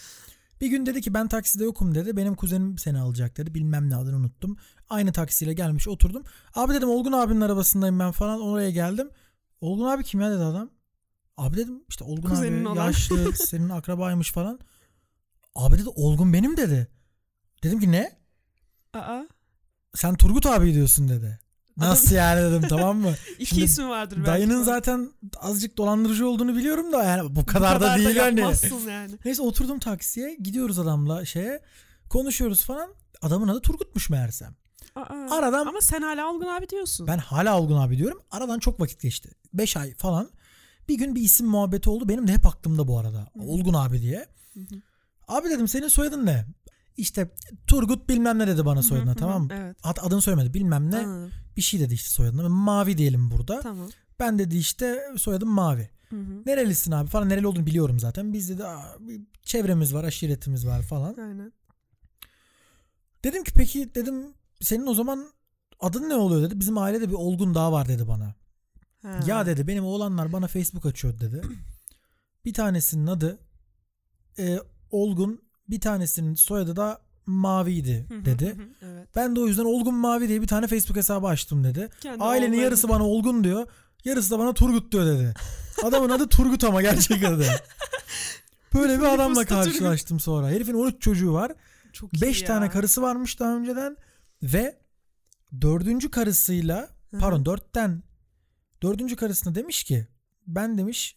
Bir 0.65 0.69
gün 0.71 0.87
dedi 0.87 1.01
ki 1.01 1.15
ben 1.15 1.29
takside 1.29 1.65
yokum 1.65 1.95
dedi. 1.95 2.17
Benim 2.17 2.35
kuzenim 2.35 2.79
seni 2.79 2.99
alacak 2.99 3.37
dedi. 3.37 3.55
Bilmem 3.55 3.91
ne 3.91 3.97
adını 3.97 4.17
unuttum. 4.17 4.57
Aynı 4.89 5.13
taksiyle 5.13 5.53
gelmiş 5.53 5.89
oturdum. 5.89 6.23
Abi 6.55 6.75
dedim 6.75 6.89
Olgun 6.89 7.13
abinin 7.13 7.41
arabasındayım 7.41 7.99
ben 7.99 8.11
falan. 8.13 8.41
Oraya 8.41 8.71
geldim. 8.71 9.11
Olgun 9.61 9.85
abi 9.85 10.05
kim 10.05 10.21
ya 10.21 10.31
dedi 10.31 10.43
adam. 10.43 10.71
Abi 11.37 11.57
dedim 11.57 11.85
işte 11.89 12.05
Olgun 12.05 12.29
Kuzenin 12.31 12.65
abi 12.65 12.69
olan. 12.69 12.87
yaşlı 12.87 13.33
senin 13.47 13.69
akrabaymış 13.69 14.33
falan. 14.33 14.59
Abi 15.55 15.79
dedi 15.79 15.89
Olgun 15.89 16.33
benim 16.33 16.57
dedi. 16.57 16.89
Dedim 17.63 17.81
ki 17.81 17.93
ne? 17.93 18.13
Aa, 18.95 19.23
Sen 19.95 20.15
Turgut 20.15 20.47
abi 20.47 20.75
diyorsun 20.75 21.09
dedi. 21.09 21.39
Nasıl 21.77 22.15
yani 22.17 22.41
dedim 22.43 22.69
tamam 22.69 22.99
mı? 22.99 23.15
iki 23.39 23.47
Şimdi 23.47 23.65
ismi 23.65 23.89
vardır 23.89 24.17
belki. 24.17 24.27
Dayının 24.27 24.53
falan. 24.55 24.65
zaten 24.65 25.11
azıcık 25.41 25.77
dolandırıcı 25.79 26.29
olduğunu 26.29 26.57
biliyorum 26.57 26.93
da 26.93 27.05
yani 27.05 27.37
bu 27.37 27.47
kadar, 27.47 27.75
Bu 27.75 27.79
kadar 27.79 27.81
da 28.01 28.05
değil 28.05 28.17
hani. 28.19 28.41
yani. 28.89 29.19
Neyse 29.25 29.43
oturdum 29.43 29.79
taksiye 29.79 30.35
gidiyoruz 30.35 30.79
adamla 30.79 31.25
şeye 31.25 31.63
konuşuyoruz 32.09 32.65
falan. 32.65 32.91
Adamın 33.23 33.49
adı 33.49 33.61
Turgut'muş 33.61 34.11
meğersem. 34.11 34.55
Aa, 34.97 35.03
Aradan 35.31 35.67
Ama 35.67 35.81
sen 35.81 36.03
hala 36.03 36.31
Olgun 36.33 36.47
abi 36.47 36.69
diyorsun. 36.69 37.07
ben 37.07 37.19
hala 37.19 37.61
Olgun 37.61 37.77
abi 37.77 37.99
diyorum. 37.99 38.21
Aradan 38.31 38.59
çok 38.59 38.81
vakit 38.81 39.01
geçti. 39.03 39.31
5 39.55 39.77
ay 39.77 39.95
falan. 39.95 40.31
Bir 40.89 40.95
gün 40.95 41.15
bir 41.15 41.21
isim 41.23 41.47
muhabbeti 41.47 41.91
oldu. 41.91 42.09
Benim 42.09 42.29
de 42.29 42.33
hep 42.33 42.47
aklımda 42.47 42.89
bu 42.89 42.99
arada. 42.99 43.19
Hı. 43.39 43.43
Olgun 43.43 43.75
abi 43.75 44.03
diye. 44.03 44.27
Hı 44.55 44.61
hı. 44.61 44.75
Abi 45.29 45.51
dedim 45.51 45.69
senin 45.69 45.89
soyadın 45.89 46.27
ne? 46.27 46.45
İşte 46.97 47.31
Turgut 47.67 48.09
bilmem 48.09 48.39
ne 48.39 48.47
dedi 48.47 48.65
bana 48.67 48.83
soyadına 48.83 49.11
Hı 49.11 49.15
hı, 49.15 49.19
tamam 49.19 49.43
mı? 49.43 49.49
Evet. 49.53 49.77
Ad, 49.83 49.97
adını 50.01 50.23
söylemedi 50.23 50.55
bilmem 50.55 50.91
ne. 50.91 50.97
Anladım. 50.99 51.31
Bir 51.57 51.63
şey 51.63 51.81
dedi 51.81 51.95
işte 51.95 52.09
soyadına. 52.11 52.49
Mavi 52.49 52.99
diyelim 52.99 53.31
burada. 53.31 53.61
Tamam. 53.61 53.89
Ben 54.21 54.39
dedi 54.39 54.57
işte 54.57 55.03
soyadım 55.17 55.49
Mavi. 55.49 55.91
Hı 56.11 56.17
hı. 56.17 56.43
Nerelisin 56.47 56.93
abi 56.93 57.11
falan 57.11 57.29
nereli 57.29 57.47
olduğunu 57.47 57.67
biliyorum 57.67 57.99
zaten. 58.01 58.33
Biz 58.33 58.49
dedi 58.49 58.65
"Aa, 58.65 58.97
bir 59.01 59.21
çevremiz 59.43 59.95
var 59.95 60.05
aşiretimiz 60.05 60.67
var 60.67 60.83
falan. 60.83 61.15
Aynen. 61.17 61.53
Dedim 63.25 63.45
ki 63.45 63.53
peki 63.55 63.95
dedim 63.95 64.35
senin 64.61 64.87
o 64.87 64.95
zaman 64.95 65.31
adın 65.81 66.09
ne 66.09 66.15
oluyor 66.15 66.43
dedi. 66.43 66.61
Bizim 66.61 66.79
ailede 66.79 67.09
bir 67.09 67.15
Olgun 67.15 67.55
daha 67.55 67.73
var 67.73 67.89
dedi 67.89 68.09
bana. 68.09 68.35
Ha. 69.03 69.21
Ya 69.27 69.47
dedi 69.47 69.67
benim 69.67 69.85
oğlanlar 69.85 70.33
bana 70.33 70.47
Facebook 70.47 70.87
açıyor 70.87 71.21
dedi. 71.21 71.43
bir 72.45 72.55
tanesinin 72.55 73.07
adı 73.07 73.39
e, 74.39 74.59
Olgun 74.91 75.44
bir 75.69 75.81
tanesinin 75.81 76.35
soyadı 76.35 76.77
da 76.77 77.01
Mavi'ydi 77.27 78.07
dedi. 78.25 78.57
Evet. 78.83 79.09
Ben 79.17 79.37
de 79.37 79.41
o 79.41 79.47
yüzden 79.47 79.65
Olgun 79.65 79.95
Mavi 79.95 80.29
diye 80.29 80.43
bir 80.43 80.47
tane 80.47 80.67
Facebook 80.67 80.97
hesabı 80.97 81.27
açtım 81.27 81.65
dedi. 81.65 81.89
Kendi 82.01 82.25
Ailenin 82.25 82.57
yarısı 82.57 82.89
bana 82.89 83.07
Olgun 83.09 83.45
diyor. 83.45 83.67
Yarısı 84.05 84.31
da 84.31 84.39
bana 84.39 84.55
Turgut 84.55 84.93
diyor 84.93 85.07
dedi. 85.07 85.35
Adamın 85.83 86.11
adı 86.11 86.29
Turgut 86.29 86.65
ama 86.65 86.83
gerçek 86.83 87.25
adı. 87.25 87.47
Böyle 88.75 88.99
bir 88.99 89.05
adamla 89.05 89.45
karşılaştım 89.45 90.21
sonra. 90.21 90.49
Herifin 90.49 90.75
13 90.75 91.03
çocuğu 91.03 91.33
var. 91.33 91.53
Çok 91.93 92.13
iyi 92.13 92.23
5 92.23 92.43
ya. 92.43 92.47
tane 92.47 92.71
karısı 92.71 93.03
varmış 93.03 93.41
daha 93.41 93.57
önceden. 93.57 93.97
Ve 94.43 94.79
dördüncü 95.61 96.11
karısıyla 96.11 96.89
pardon 97.21 97.45
dörtten 97.45 98.03
dördüncü 98.83 99.17
karısına 99.17 99.55
demiş 99.55 99.85
ki 99.85 100.07
ben 100.47 100.79
demiş 100.79 101.17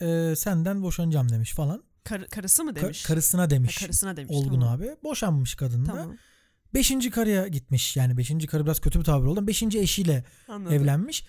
e, 0.00 0.34
senden 0.36 0.82
boşanacağım 0.82 1.28
demiş 1.28 1.54
falan. 1.54 1.87
Kar- 2.08 2.26
karısı 2.28 2.64
mı 2.64 2.70
Ka- 2.70 2.82
demiş? 2.82 3.02
karısına 3.02 3.42
Ha, 3.42 3.50
demiş. 3.50 3.76
karısına 3.78 4.16
demiş. 4.16 4.32
Olgun 4.36 4.60
tamam. 4.60 4.74
abi. 4.74 4.96
Boşanmış 5.04 5.54
kadın 5.54 5.86
da. 5.86 5.90
Tamam. 5.90 6.16
Beşinci 6.74 7.10
karıya 7.10 7.48
gitmiş. 7.48 7.96
Yani 7.96 8.16
beşinci 8.16 8.46
karı 8.46 8.64
biraz 8.64 8.80
kötü 8.80 8.98
bir 8.98 9.04
tabir 9.04 9.26
oldu. 9.26 9.46
Beşinci 9.46 9.78
eşiyle 9.78 10.24
Anladım. 10.48 10.74
evlenmiş. 10.76 11.24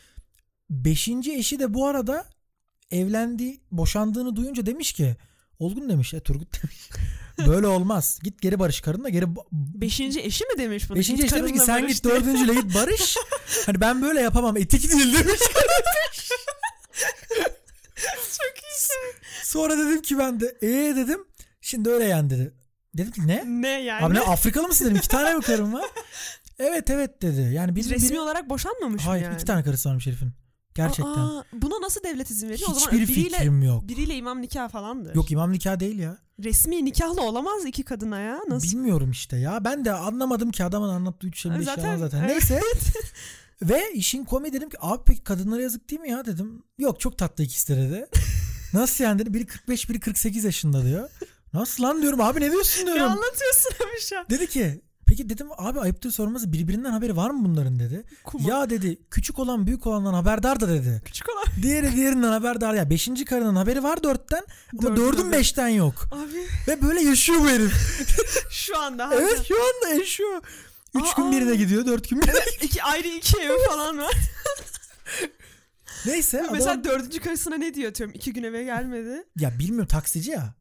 Beşinci 0.69 1.33
eşi 1.33 1.59
de 1.59 1.73
bu 1.73 1.87
arada 1.87 2.25
evlendi, 2.91 3.57
boşandığını 3.71 4.35
duyunca 4.35 4.65
demiş 4.65 4.93
ki 4.93 5.15
Olgun 5.59 5.89
demiş 5.89 6.13
ya 6.13 6.19
Turgut 6.19 6.63
demiş. 6.63 6.89
Böyle 7.51 7.67
olmaz. 7.67 8.19
Git 8.23 8.41
geri 8.41 8.59
barış 8.59 8.81
karınla 8.81 9.09
geri 9.09 9.25
Beşinci 9.51 10.19
eşi 10.19 10.45
mi 10.45 10.57
demiş 10.57 10.89
bunu? 10.89 10.97
Beşinci 10.97 11.23
eşi 11.23 11.35
demiş 11.35 11.51
ki 11.51 11.59
sen 11.59 11.83
barış 11.83 11.93
git 11.95 12.03
dördüncüyle 12.03 12.53
git 12.53 12.75
barış. 12.75 13.15
hani 13.65 13.81
ben 13.81 14.01
böyle 14.01 14.19
yapamam 14.21 14.57
etik 14.57 14.91
değil 14.91 15.13
demiş. 15.13 15.39
Sonra 19.43 19.77
dedim 19.77 20.01
ki 20.01 20.17
ben 20.17 20.39
de 20.39 20.57
ee 20.61 20.95
dedim. 20.95 21.19
Şimdi 21.61 21.89
öyle 21.89 22.05
yani 22.05 22.29
dedi. 22.29 22.53
Dedim 22.97 23.11
ki 23.11 23.27
ne? 23.27 23.43
Ne 23.47 23.67
yani? 23.83 24.05
Abi 24.05 24.13
ne 24.13 24.19
Afrikalı 24.19 24.67
mısın 24.67 24.85
dedim. 24.85 24.97
İki 24.97 25.07
tane 25.07 25.33
mi 25.35 25.41
karım 25.41 25.73
var? 25.73 25.85
Evet 26.61 26.89
evet 26.89 27.21
dedi. 27.21 27.41
Yani 27.53 27.75
bir, 27.75 27.89
Resmi 27.89 28.09
biri- 28.09 28.19
olarak 28.19 28.49
boşanmamış 28.49 29.03
Hayır 29.03 29.21
mı 29.23 29.25
yani? 29.25 29.35
iki 29.35 29.45
tane 29.45 29.63
karısı 29.63 29.89
varmış 29.89 30.07
herifin. 30.07 30.31
Gerçekten. 30.75 31.11
Aa, 31.11 31.43
buna 31.53 31.81
nasıl 31.81 32.03
devlet 32.03 32.29
izin 32.29 32.49
veriyor? 32.49 32.69
o 32.71 32.73
zaman 32.73 32.91
Hiçbir 32.97 33.07
biriyle, 33.15 33.37
fikrim 33.37 33.63
yok. 33.63 33.87
biriyle 33.87 34.15
imam 34.15 34.41
nikah 34.41 34.69
falandır. 34.69 35.15
Yok 35.15 35.31
imam 35.31 35.51
nikah 35.53 35.79
değil 35.79 35.99
ya. 35.99 36.17
Resmi 36.43 36.85
nikahlı 36.85 37.21
olamaz 37.21 37.65
iki 37.65 37.83
kadına 37.83 38.19
ya. 38.19 38.39
Nasıl? 38.47 38.67
Bilmiyorum 38.71 39.11
işte 39.11 39.37
ya. 39.37 39.65
Ben 39.65 39.85
de 39.85 39.91
anlamadım 39.91 40.51
ki 40.51 40.63
adamın 40.63 40.89
anlattığı 40.89 41.27
üç 41.27 41.41
şey 41.41 41.51
Zaten- 41.63 41.83
yalan 41.85 41.97
zaten. 41.97 42.19
evet. 42.19 42.29
Neyse. 42.29 42.61
Ve 43.61 43.81
işin 43.93 44.25
komi 44.25 44.53
dedim 44.53 44.69
ki 44.69 44.77
abi 44.81 45.01
peki 45.05 45.23
kadınlara 45.23 45.61
yazık 45.61 45.89
değil 45.89 46.01
mi 46.01 46.09
ya 46.09 46.25
dedim. 46.25 46.63
Yok 46.77 46.99
çok 46.99 47.17
tatlı 47.17 47.43
ikisi 47.43 47.73
de 47.75 47.77
dedi. 47.77 48.07
Nasıl 48.73 49.03
yani 49.03 49.19
dedi. 49.19 49.33
Biri 49.33 49.45
45 49.45 49.89
biri 49.89 49.99
48 49.99 50.43
yaşında 50.43 50.85
diyor. 50.85 51.09
Nasıl 51.53 51.83
lan 51.83 52.01
diyorum 52.01 52.21
abi 52.21 52.41
ne 52.41 52.51
diyorsun 52.51 52.81
Ne 52.81 52.85
diyorum. 52.85 53.03
anlatıyorsun 53.11 53.71
abi 53.79 54.01
şu 54.01 54.19
an? 54.19 54.25
Dedi 54.29 54.47
ki 54.47 54.81
peki 55.07 55.29
dedim 55.29 55.47
abi 55.57 55.79
ayıptır 55.79 56.11
sorması 56.11 56.53
birbirinden 56.53 56.91
haberi 56.91 57.15
var 57.17 57.29
mı 57.29 57.45
bunların 57.45 57.79
dedi. 57.79 58.03
Kuma. 58.23 58.49
Ya 58.49 58.69
dedi 58.69 58.97
küçük 59.11 59.39
olan 59.39 59.67
büyük 59.67 59.87
olandan 59.87 60.13
haberdar 60.13 60.59
da 60.59 60.69
dedi. 60.69 61.01
Küçük 61.05 61.29
olan. 61.29 61.45
Diğeri 61.63 61.95
diğerinden 61.95 62.31
haberdar 62.31 62.73
ya. 62.73 62.89
Beşinci 62.89 63.25
karının 63.25 63.55
haberi 63.55 63.83
var 63.83 64.03
dörtten 64.03 64.43
ama 64.79 64.95
Dördün 64.97 65.31
beşten 65.31 65.67
yok. 65.67 66.05
Abi 66.11 66.47
Ve 66.67 66.81
böyle 66.81 67.01
yaşıyor 67.01 67.39
bu 67.39 67.49
herif. 67.49 67.73
şu 68.51 68.79
anda. 68.79 69.09
evet 69.13 69.45
şu 69.47 69.55
anda 69.55 69.95
yaşıyor. 69.99 70.41
Üç 70.95 71.03
Aa. 71.05 71.21
gün 71.21 71.31
birine 71.31 71.55
gidiyor 71.55 71.85
dört 71.85 72.09
gün 72.09 72.21
birine. 72.21 72.33
iki 72.61 72.83
ayrı 72.83 73.07
iki 73.07 73.37
evi 73.41 73.57
falan 73.67 73.97
var. 73.97 74.13
Neyse 76.05 76.41
adam, 76.41 76.53
Mesela 76.53 76.83
dördüncü 76.83 77.19
karısına 77.19 77.55
ne 77.57 77.73
diyor 77.73 77.89
atıyorum. 77.89 78.15
İki 78.15 78.33
gün 78.33 78.43
eve 78.43 78.63
gelmedi. 78.63 79.23
ya 79.39 79.59
bilmiyorum 79.59 79.87
taksici 79.87 80.31
ya. 80.31 80.53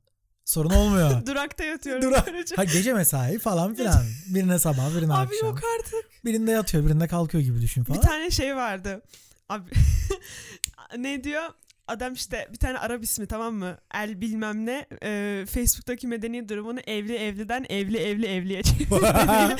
Sorun 0.44 0.70
olmuyor. 0.70 1.26
Durakta 1.26 1.64
yatıyorum. 1.64 2.02
Durak. 2.02 2.28
Ha 2.56 2.64
gece 2.64 2.92
mesai 2.92 3.38
falan 3.38 3.74
filan. 3.74 4.04
Birine 4.34 4.58
sabah 4.58 4.96
birine 4.96 5.12
Abi 5.12 5.26
akşam. 5.34 5.48
yok 5.48 5.60
artık. 5.78 6.24
Birinde 6.24 6.50
yatıyor 6.50 6.86
birinde 6.86 7.08
kalkıyor 7.08 7.44
gibi 7.44 7.60
düşün 7.62 7.84
falan. 7.84 8.02
Bir 8.02 8.06
tane 8.06 8.30
şey 8.30 8.56
vardı. 8.56 9.02
Abi 9.48 9.70
ne 10.98 11.24
diyor? 11.24 11.42
Adam 11.86 12.12
işte 12.12 12.48
bir 12.52 12.58
tane 12.58 12.78
Arap 12.78 13.02
ismi 13.04 13.26
tamam 13.26 13.54
mı? 13.54 13.78
El 13.94 14.20
bilmem 14.20 14.66
ne. 14.66 14.86
e, 15.02 15.44
Facebook'taki 15.50 16.06
medeni 16.06 16.48
durumunu 16.48 16.80
evli 16.80 17.16
evliden 17.16 17.66
evli 17.68 17.98
evli 17.98 18.26
evliye 18.26 18.62
çeviriyor. 18.62 19.00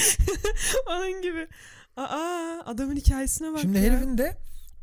Onun 0.89 1.23
gibi. 1.23 1.49
Aa 1.97 2.63
adamın 2.65 2.97
hikayesine 2.97 3.53
bak 3.53 3.61
Şimdi 3.61 3.79
ya. 3.79 3.85
herifin 3.85 4.19
de 4.19 4.37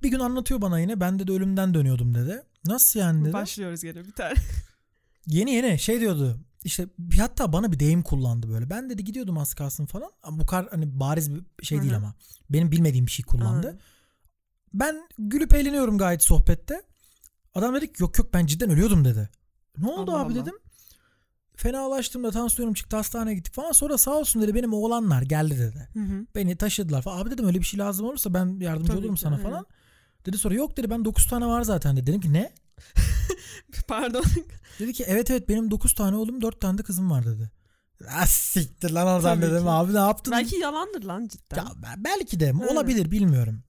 bir 0.06 0.12
gün 0.12 0.20
anlatıyor 0.20 0.62
bana 0.62 0.80
yine 0.80 1.00
ben 1.00 1.20
de 1.20 1.32
ölümden 1.32 1.74
dönüyordum 1.74 2.16
dedi. 2.16 2.44
Nasıl 2.66 3.00
yani 3.00 3.26
dedi. 3.26 3.34
Başlıyoruz 3.34 3.84
gene 3.84 4.06
bir 4.06 4.12
tane. 4.12 4.34
Yeni 5.28 5.52
yeni 5.52 5.80
şey 5.80 6.00
diyordu. 6.00 6.40
İşte 6.64 6.88
hatta 7.20 7.54
bana 7.54 7.72
bir 7.72 7.80
deyim 7.80 8.04
kullandı 8.04 8.50
böyle. 8.50 8.70
Ben 8.70 8.90
dedi 8.90 9.04
gidiyordum 9.04 9.38
az 9.38 9.54
kalsın 9.54 9.86
falan. 9.86 10.12
Bu 10.32 10.46
kadar 10.46 10.68
hani 10.72 11.00
bariz 11.00 11.36
bir 11.36 11.66
şey 11.66 11.82
değil 11.82 11.92
Hı 11.92 11.96
hı. 11.96 12.00
ama. 12.00 12.14
Benim 12.50 12.72
bilmediğim 12.72 13.06
bir 13.06 13.12
şey 13.12 13.26
kullandı. 13.26 13.68
Aa. 13.68 13.80
Ben 14.74 15.10
gülüp 15.20 15.54
eğleniyorum 15.56 15.98
gayet 15.98 16.24
sohbette. 16.24 16.82
Adam 17.56 17.76
dedi 17.76 17.94
ki 17.94 18.04
yok 18.04 18.18
yok 18.18 18.34
ben 18.34 18.46
cidden 18.46 18.70
ölüyordum 18.70 19.06
dedi. 19.06 19.30
Ne 19.78 19.88
oldu 19.88 20.12
Allah 20.12 20.20
abi 20.22 20.34
Allah. 20.34 20.42
dedim. 20.42 20.56
Fenalaştım 21.56 22.24
da 22.24 22.32
tansiyonum 22.32 22.74
çıktı 22.74 22.98
hastaneye 22.98 23.36
gittik 23.36 23.54
falan. 23.54 23.72
Sonra 23.72 23.98
sağ 23.98 24.12
olsun 24.12 24.42
dedi 24.42 24.56
benim 24.56 24.74
oğlanlar 24.74 25.22
geldi 25.22 25.60
dedi. 25.60 25.90
Hı 25.94 26.00
hı. 26.00 26.26
Beni 26.36 26.56
taşıdılar 26.56 27.02
falan. 27.02 27.22
Abi 27.22 27.32
dedim 27.32 27.46
öyle 27.46 27.60
bir 27.60 27.66
şey 27.66 27.80
lazım 27.80 28.06
olursa 28.06 28.34
ben 28.34 28.60
yardımcı 28.60 28.88
Tabii 28.88 29.00
olurum 29.00 29.16
ki, 29.16 29.22
sana 29.22 29.36
aynen. 29.36 29.50
falan. 29.50 29.66
Dedi 30.26 30.38
sonra 30.38 30.56
yok 30.56 30.78
dedi 30.78 30.90
ben 30.90 31.06
9 31.06 31.28
tane 31.28 31.46
var 31.46 31.62
zaten 31.62 31.98
dedi. 31.98 32.08
Dedim 32.08 32.22
ki 32.22 32.34
ne? 32.34 32.52
Pardon. 33.88 34.24
Dedi 34.80 34.94
ki 34.94 35.04
evet 35.08 35.32
evet 35.32 35.50
benim 35.50 35.72
9 35.72 35.96
tane 35.96 36.16
oğlum 36.16 36.42
4 36.42 36.62
tane 36.62 36.78
de 36.78 36.84
kızım 36.84 37.12
var 37.12 37.26
dedi. 37.26 37.52
Ah 38.10 38.26
siktir 38.26 38.92
lan 38.92 39.08
oradan 39.08 39.40
Tabii 39.40 39.52
dedim 39.52 39.64
ki. 39.64 39.70
abi 39.70 39.94
ne 39.94 40.00
yaptın? 40.00 40.32
Belki 40.32 40.56
yalandır 40.56 41.04
lan 41.04 41.28
cidden. 41.28 41.58
Ya 41.58 41.66
be- 41.66 42.04
belki 42.04 42.40
de 42.40 42.54
olabilir 42.72 43.12
bilmiyorum. 43.12 43.64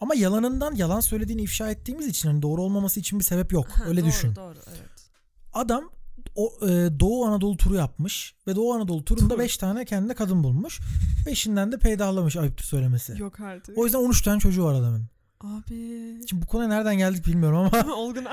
Ama 0.00 0.14
yalanından 0.14 0.74
yalan 0.74 1.00
söylediğini 1.00 1.42
ifşa 1.42 1.70
ettiğimiz 1.70 2.06
için 2.06 2.28
hani 2.28 2.42
doğru 2.42 2.62
olmaması 2.62 3.00
için 3.00 3.18
bir 3.18 3.24
sebep 3.24 3.52
yok. 3.52 3.66
Öyle 3.86 4.00
doğru, 4.00 4.08
düşün. 4.08 4.36
Doğru 4.36 4.58
evet. 4.68 5.10
Adam 5.52 5.90
o 6.36 6.52
e, 6.62 7.00
Doğu 7.00 7.24
Anadolu 7.24 7.56
turu 7.56 7.74
yapmış 7.74 8.34
ve 8.46 8.56
Doğu 8.56 8.74
Anadolu 8.74 9.04
turunda 9.04 9.34
Tur. 9.34 9.38
5 9.38 9.56
tane 9.56 9.84
kendine 9.84 10.14
kadın 10.14 10.44
bulmuş. 10.44 10.80
Beşinden 11.26 11.72
de 11.72 11.78
peydahlamış 11.78 12.36
ayıptır 12.36 12.64
söylemesi. 12.64 13.14
Yok 13.18 13.40
artık. 13.40 13.78
O 13.78 13.84
yüzden 13.84 13.98
13 13.98 14.22
tane 14.22 14.40
çocuğu 14.40 14.64
var 14.64 14.74
adamın. 14.74 15.11
Abi. 15.44 16.20
Şimdi 16.30 16.42
bu 16.42 16.46
konuya 16.46 16.68
nereden 16.68 16.98
geldik 16.98 17.26
bilmiyorum 17.26 17.58
ama 17.58 17.94
Olgun 17.94 18.26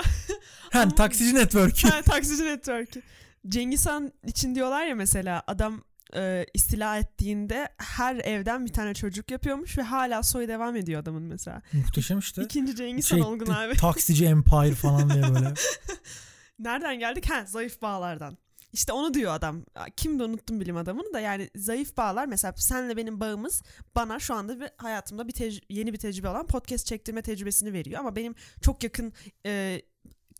hani 0.72 0.94
taksici 0.94 1.34
network. 1.34 1.84
Ha, 1.84 2.02
taksici 2.02 2.44
network'ü. 2.44 3.02
Cengiz 3.48 3.86
Han 3.86 4.12
için 4.26 4.54
diyorlar 4.54 4.86
ya 4.86 4.94
mesela 4.94 5.42
adam 5.46 5.82
e, 6.16 6.46
istila 6.54 6.98
ettiğinde 6.98 7.68
her 7.78 8.16
evden 8.16 8.64
bir 8.66 8.72
tane 8.72 8.94
çocuk 8.94 9.30
yapıyormuş 9.30 9.78
ve 9.78 9.82
hala 9.82 10.22
soy 10.22 10.48
devam 10.48 10.76
ediyor 10.76 11.00
adamın 11.02 11.22
mesela. 11.22 11.62
Muhteşem 11.72 12.18
işte. 12.18 12.42
İkinci 12.42 12.76
Cengiz 12.76 13.12
Han 13.12 13.16
Şey, 13.16 13.26
Olgun 13.26 13.46
abi. 13.52 13.74
taksici 13.76 14.26
empire 14.26 14.74
falan 14.74 15.10
diye 15.10 15.22
böyle. 15.22 15.54
Nereden 16.58 16.98
geldik? 16.98 17.30
Ha 17.30 17.44
zayıf 17.46 17.82
bağlardan. 17.82 18.38
İşte 18.72 18.92
onu 18.92 19.14
diyor 19.14 19.34
adam. 19.34 19.64
Kimdi 19.96 20.22
unuttum 20.22 20.60
bilim 20.60 20.76
adamını 20.76 21.12
da. 21.12 21.20
Yani 21.20 21.50
zayıf 21.56 21.96
bağlar. 21.96 22.26
Mesela 22.26 22.54
senle 22.56 22.96
benim 22.96 23.20
bağımız 23.20 23.62
bana 23.94 24.18
şu 24.18 24.34
anda 24.34 24.60
bir 24.60 24.68
hayatımda 24.76 25.28
bir 25.28 25.32
tec- 25.32 25.62
yeni 25.68 25.92
bir 25.92 25.98
tecrübe 25.98 26.28
olan 26.28 26.46
podcast 26.46 26.86
çektirme 26.86 27.22
tecrübesini 27.22 27.72
veriyor. 27.72 28.00
Ama 28.00 28.16
benim 28.16 28.34
çok 28.62 28.84
yakın 28.84 29.12
e, 29.46 29.82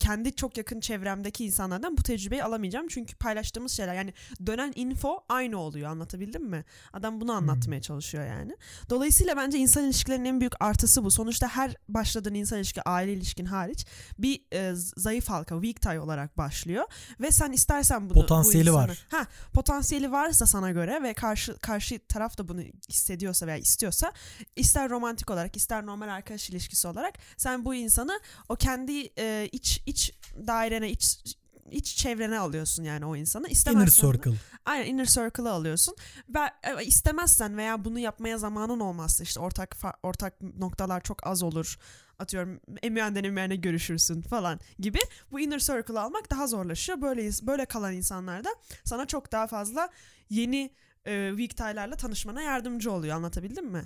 kendi 0.00 0.34
çok 0.36 0.56
yakın 0.56 0.80
çevremdeki 0.80 1.44
insanlardan 1.44 1.96
bu 1.98 2.02
tecrübeyi 2.02 2.44
alamayacağım. 2.44 2.86
Çünkü 2.88 3.14
paylaştığımız 3.16 3.72
şeyler 3.72 3.94
yani 3.94 4.14
dönen 4.46 4.72
info 4.74 5.24
aynı 5.28 5.58
oluyor 5.58 5.90
anlatabildim 5.90 6.44
mi? 6.44 6.64
Adam 6.92 7.20
bunu 7.20 7.32
anlatmaya 7.32 7.80
çalışıyor 7.80 8.26
yani. 8.26 8.56
Dolayısıyla 8.90 9.36
bence 9.36 9.58
insan 9.58 9.84
ilişkilerinin 9.84 10.24
en 10.24 10.40
büyük 10.40 10.52
artısı 10.64 11.04
bu. 11.04 11.10
Sonuçta 11.10 11.48
her 11.48 11.74
başladığın 11.88 12.34
insan 12.34 12.58
ilişki 12.58 12.82
aile 12.82 13.12
ilişkin 13.12 13.44
hariç 13.44 13.86
bir 14.18 14.40
e, 14.52 14.72
zayıf 14.96 15.28
halka 15.28 15.54
weak 15.62 15.80
tie 15.80 16.00
olarak 16.00 16.38
başlıyor 16.38 16.84
ve 17.20 17.30
sen 17.30 17.52
istersen 17.52 18.02
bunu 18.04 18.14
bu 18.14 18.20
Potansiyeli 18.20 18.68
insanı- 18.68 18.88
var. 18.88 19.06
Ha, 19.10 19.26
potansiyeli 19.52 20.12
varsa 20.12 20.46
sana 20.46 20.70
göre 20.70 21.02
ve 21.02 21.14
karşı 21.14 21.58
karşı 21.58 21.98
taraf 22.08 22.38
da 22.38 22.48
bunu 22.48 22.60
hissediyorsa 22.88 23.46
veya 23.46 23.56
istiyorsa 23.56 24.12
ister 24.56 24.90
romantik 24.90 25.30
olarak 25.30 25.56
ister 25.56 25.86
normal 25.86 26.08
arkadaş 26.08 26.50
ilişkisi 26.50 26.88
olarak 26.88 27.14
sen 27.36 27.64
bu 27.64 27.74
insanı 27.74 28.20
o 28.48 28.56
kendi 28.56 29.10
e, 29.18 29.48
iç 29.52 29.82
iç 29.90 30.12
dairene 30.46 30.90
iç 30.90 31.36
iç 31.70 31.96
çevrene 31.96 32.38
alıyorsun 32.38 32.84
yani 32.84 33.04
o 33.04 33.16
insanı. 33.16 33.42
Inner 33.42 33.52
İstemezsen 33.52 34.12
de- 34.12 34.16
circle. 34.16 34.34
Aynen 34.64 34.86
inner 34.86 35.04
circle'ı 35.04 35.50
alıyorsun. 35.50 35.96
Ve 36.28 36.38
e, 36.62 36.84
istemezsen 36.84 37.56
veya 37.56 37.84
bunu 37.84 37.98
yapmaya 37.98 38.38
zamanın 38.38 38.80
olmazsa 38.80 39.24
işte 39.24 39.40
ortak 39.40 39.76
ortak 40.02 40.42
noktalar 40.42 41.00
çok 41.00 41.26
az 41.26 41.42
olur. 41.42 41.78
Atıyorum 42.18 42.60
emeğinden 42.82 43.24
emeğine 43.24 43.56
görüşürsün 43.56 44.22
falan 44.22 44.60
gibi. 44.78 44.98
Bu 45.32 45.40
inner 45.40 45.58
circle'ı 45.58 46.00
almak 46.00 46.30
daha 46.30 46.46
zorlaşıyor. 46.46 47.00
Böyle 47.00 47.30
böyle 47.42 47.64
kalan 47.64 47.92
insanlar 47.92 48.44
da 48.44 48.48
sana 48.84 49.06
çok 49.06 49.32
daha 49.32 49.46
fazla 49.46 49.88
yeni 50.30 50.70
e, 51.04 51.28
weak 51.36 51.56
tie'lerle 51.56 51.96
tanışmana 51.96 52.42
yardımcı 52.42 52.92
oluyor. 52.92 53.16
Anlatabildim 53.16 53.66
mi? 53.66 53.84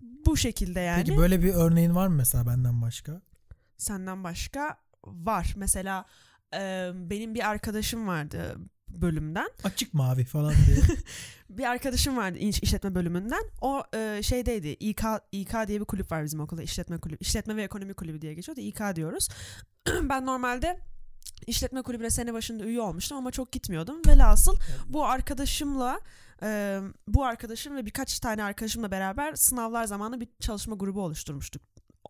Bu 0.00 0.36
şekilde 0.36 0.80
yani. 0.80 1.04
Peki 1.04 1.18
böyle 1.18 1.42
bir 1.42 1.54
örneğin 1.54 1.94
var 1.94 2.06
mı 2.06 2.14
mesela 2.14 2.46
benden 2.46 2.82
başka? 2.82 3.22
Senden 3.78 4.24
başka 4.24 4.81
var. 5.06 5.52
Mesela 5.56 6.04
e, 6.54 6.90
benim 6.94 7.34
bir 7.34 7.48
arkadaşım 7.50 8.06
vardı 8.08 8.56
bölümden. 8.88 9.48
Açık 9.64 9.94
mavi 9.94 10.24
falan 10.24 10.54
diye. 10.66 10.76
bir 11.50 11.64
arkadaşım 11.64 12.16
vardı 12.16 12.38
iş- 12.38 12.62
işletme 12.62 12.94
bölümünden. 12.94 13.42
O 13.60 13.82
e, 13.94 14.20
şeydeydi. 14.22 14.68
İK 14.68 15.02
İK 15.32 15.54
diye 15.68 15.80
bir 15.80 15.84
kulüp 15.84 16.12
var 16.12 16.24
bizim 16.24 16.40
okulda. 16.40 16.62
işletme 16.62 16.98
kulübü. 16.98 17.18
İşletme 17.20 17.56
ve 17.56 17.62
ekonomi 17.62 17.94
kulübü 17.94 18.20
diye 18.22 18.34
geçiyordu. 18.34 18.60
İK 18.60 18.80
diyoruz. 18.96 19.28
ben 20.02 20.26
normalde 20.26 20.80
işletme 21.46 21.82
kulübüne 21.82 22.10
sene 22.10 22.32
başında 22.32 22.64
üye 22.64 22.80
olmuştum 22.80 23.18
ama 23.18 23.30
çok 23.30 23.52
gitmiyordum. 23.52 23.96
Velhasıl 24.06 24.56
bu 24.88 25.04
arkadaşımla 25.06 26.00
e, 26.42 26.80
bu 27.08 27.24
arkadaşım 27.24 27.76
ve 27.76 27.86
birkaç 27.86 28.20
tane 28.20 28.44
arkadaşımla 28.44 28.90
beraber 28.90 29.34
sınavlar 29.34 29.84
zamanı 29.84 30.20
bir 30.20 30.28
çalışma 30.40 30.76
grubu 30.76 31.02
oluşturmuştuk. 31.02 31.62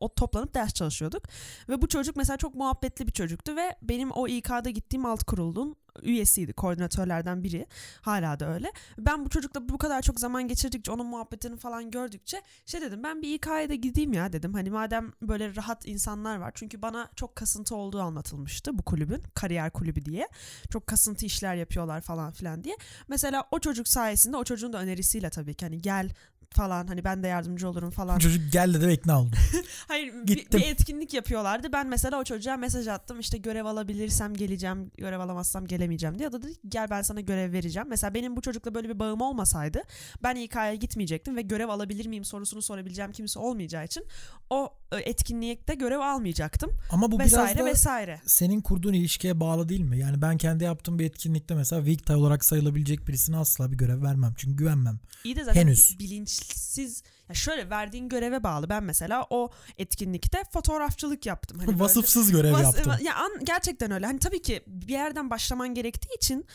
O 0.03 0.15
toplanıp 0.15 0.55
ders 0.55 0.75
çalışıyorduk. 0.75 1.23
Ve 1.69 1.83
bu 1.83 1.89
çocuk 1.89 2.17
mesela 2.17 2.37
çok 2.37 2.55
muhabbetli 2.55 3.07
bir 3.07 3.13
çocuktu 3.13 3.57
ve 3.57 3.77
benim 3.83 4.11
o 4.11 4.29
İK'da 4.29 4.71
gittiğim 4.71 5.07
alt 5.07 5.25
kurulun 5.25 5.77
üyesiydi. 6.03 6.53
Koordinatörlerden 6.53 7.43
biri. 7.45 7.67
Hala 8.01 8.41
da 8.41 8.55
öyle. 8.55 8.73
Ben 8.99 9.25
bu 9.25 9.29
çocukla 9.29 9.69
bu 9.69 9.79
kadar 9.79 10.03
çok 10.03 10.21
zaman 10.21 10.49
geçirdikçe 10.49 10.93
onun 10.93 11.07
muhabbetini 11.07 11.57
falan 11.57 11.91
gördükçe 11.91 12.43
şey 12.67 12.81
dedim 12.81 13.03
ben 13.03 13.23
bir 13.23 13.35
İK'ya 13.35 13.69
da 13.69 13.75
gideyim 13.75 14.13
ya 14.13 14.33
dedim. 14.33 14.55
Hani 14.55 14.71
madem 14.71 15.13
böyle 15.23 15.57
rahat 15.57 15.87
insanlar 15.87 16.37
var. 16.37 16.53
Çünkü 16.55 16.83
bana 16.83 17.09
çok 17.17 17.37
kasıntı 17.37 17.77
olduğu 17.77 18.01
anlatılmıştı 18.01 18.79
bu 18.79 18.83
kulübün. 18.83 19.23
Kariyer 19.35 19.71
kulübü 19.71 20.05
diye. 20.05 20.29
Çok 20.71 20.87
kasıntı 20.87 21.27
işler 21.27 21.55
yapıyorlar 21.55 22.01
falan 22.01 22.33
filan 22.33 22.65
diye. 22.65 22.77
Mesela 23.09 23.45
o 23.51 23.59
çocuk 23.59 23.89
sayesinde 23.89 24.37
o 24.37 24.45
çocuğun 24.45 24.73
da 24.73 24.79
önerisiyle 24.79 25.31
tabii 25.31 25.55
ki 25.55 25.65
hani 25.65 25.83
gel 25.83 26.11
falan 26.53 26.87
hani 26.87 27.05
ben 27.05 27.23
de 27.23 27.27
yardımcı 27.29 27.69
olurum 27.69 27.91
falan. 27.91 28.19
Çocuk 28.19 28.53
geldi 28.53 28.81
de 28.81 28.93
ikna 28.93 29.21
oldu. 29.21 29.37
Hayır 29.89 30.13
bir, 30.15 30.27
Gittim. 30.37 30.61
bir 30.61 30.67
etkinlik 30.67 31.15
yapıyorlardı. 31.15 31.73
Ben 31.73 31.87
mesela 31.87 32.21
o 32.21 32.25
çocuğa 32.25 32.57
mesaj 32.57 32.89
attım. 32.89 33.21
İşte 33.21 33.39
görev 33.39 33.65
alabilirsem 33.65 34.35
geleceğim, 34.35 34.91
görev 34.99 35.21
alamazsam 35.21 35.67
gelemeyeceğim 35.67 36.19
diye. 36.19 36.29
O 36.29 36.33
da 36.33 36.43
dedi 36.43 36.53
gel 36.69 36.91
ben 36.91 37.03
sana 37.03 37.21
görev 37.21 37.53
vereceğim. 37.53 37.89
Mesela 37.89 38.15
benim 38.15 38.37
bu 38.37 38.41
çocukla 38.41 38.75
böyle 38.75 38.89
bir 38.89 38.99
bağım 38.99 39.21
olmasaydı 39.21 39.83
ben 40.23 40.37
İK'ya 40.37 40.75
gitmeyecektim 40.75 41.37
ve 41.37 41.43
görev 41.43 41.69
alabilir 41.69 42.07
miyim 42.07 42.25
sorusunu 42.25 42.63
sorabileceğim 42.63 43.13
kimse 43.13 43.39
olmayacağı 43.39 43.85
için 43.85 44.07
o 44.51 44.75
e, 44.93 44.97
etkinlikte 44.97 45.75
görev 45.75 45.99
almayacaktım. 45.99 46.71
Ama 46.91 47.13
bu 47.13 47.19
vesaire 47.19 47.55
biraz 47.55 47.67
da 47.67 47.71
vesaire. 47.71 48.21
senin 48.27 48.61
kurduğun 48.61 48.93
ilişkiye 48.93 49.41
bağlı 49.41 49.69
değil 49.69 49.81
mi? 49.81 49.99
Yani 49.99 50.23
ben 50.23 50.39
kendi 50.39 50.65
yaptığım 50.65 50.99
bir 50.99 51.05
etkinlikte 51.05 51.55
mesela 51.55 51.85
tie 51.85 52.17
olarak 52.17 52.45
sayılabilecek 52.45 53.09
birisine 53.09 53.37
asla 53.37 53.73
bir 53.73 53.77
görev 53.77 54.03
vermem. 54.03 54.35
Çünkü 54.37 54.57
güvenmem. 54.57 55.01
İyi 55.25 55.37
de 55.37 55.45
zaten 55.45 55.61
Henüz. 55.61 55.99
bilinçsiz 55.99 56.42
Ya 56.43 57.05
şöyle 57.35 57.71
verdiğin 57.71 58.09
göreve 58.09 58.43
bağlı. 58.43 58.69
Ben 58.69 58.85
mesela 58.85 59.27
o 59.31 59.51
etkinlikte 59.79 60.45
fotoğrafçılık 60.53 61.27
yaptım. 61.27 61.59
Hani 61.59 61.69
böyle- 61.69 61.79
Vasıfsız 61.81 62.31
görev 62.31 62.53
Vas- 62.53 62.63
yaptım. 62.63 62.93
Ya 63.03 63.15
an- 63.17 63.45
gerçekten 63.45 63.91
öyle. 63.91 64.07
Hani 64.07 64.19
tabii 64.19 64.43
ki 64.43 64.63
bir 64.67 64.93
yerden 64.93 65.31
başlaman 65.31 65.75
gerektiği 65.75 66.15
için 66.17 66.47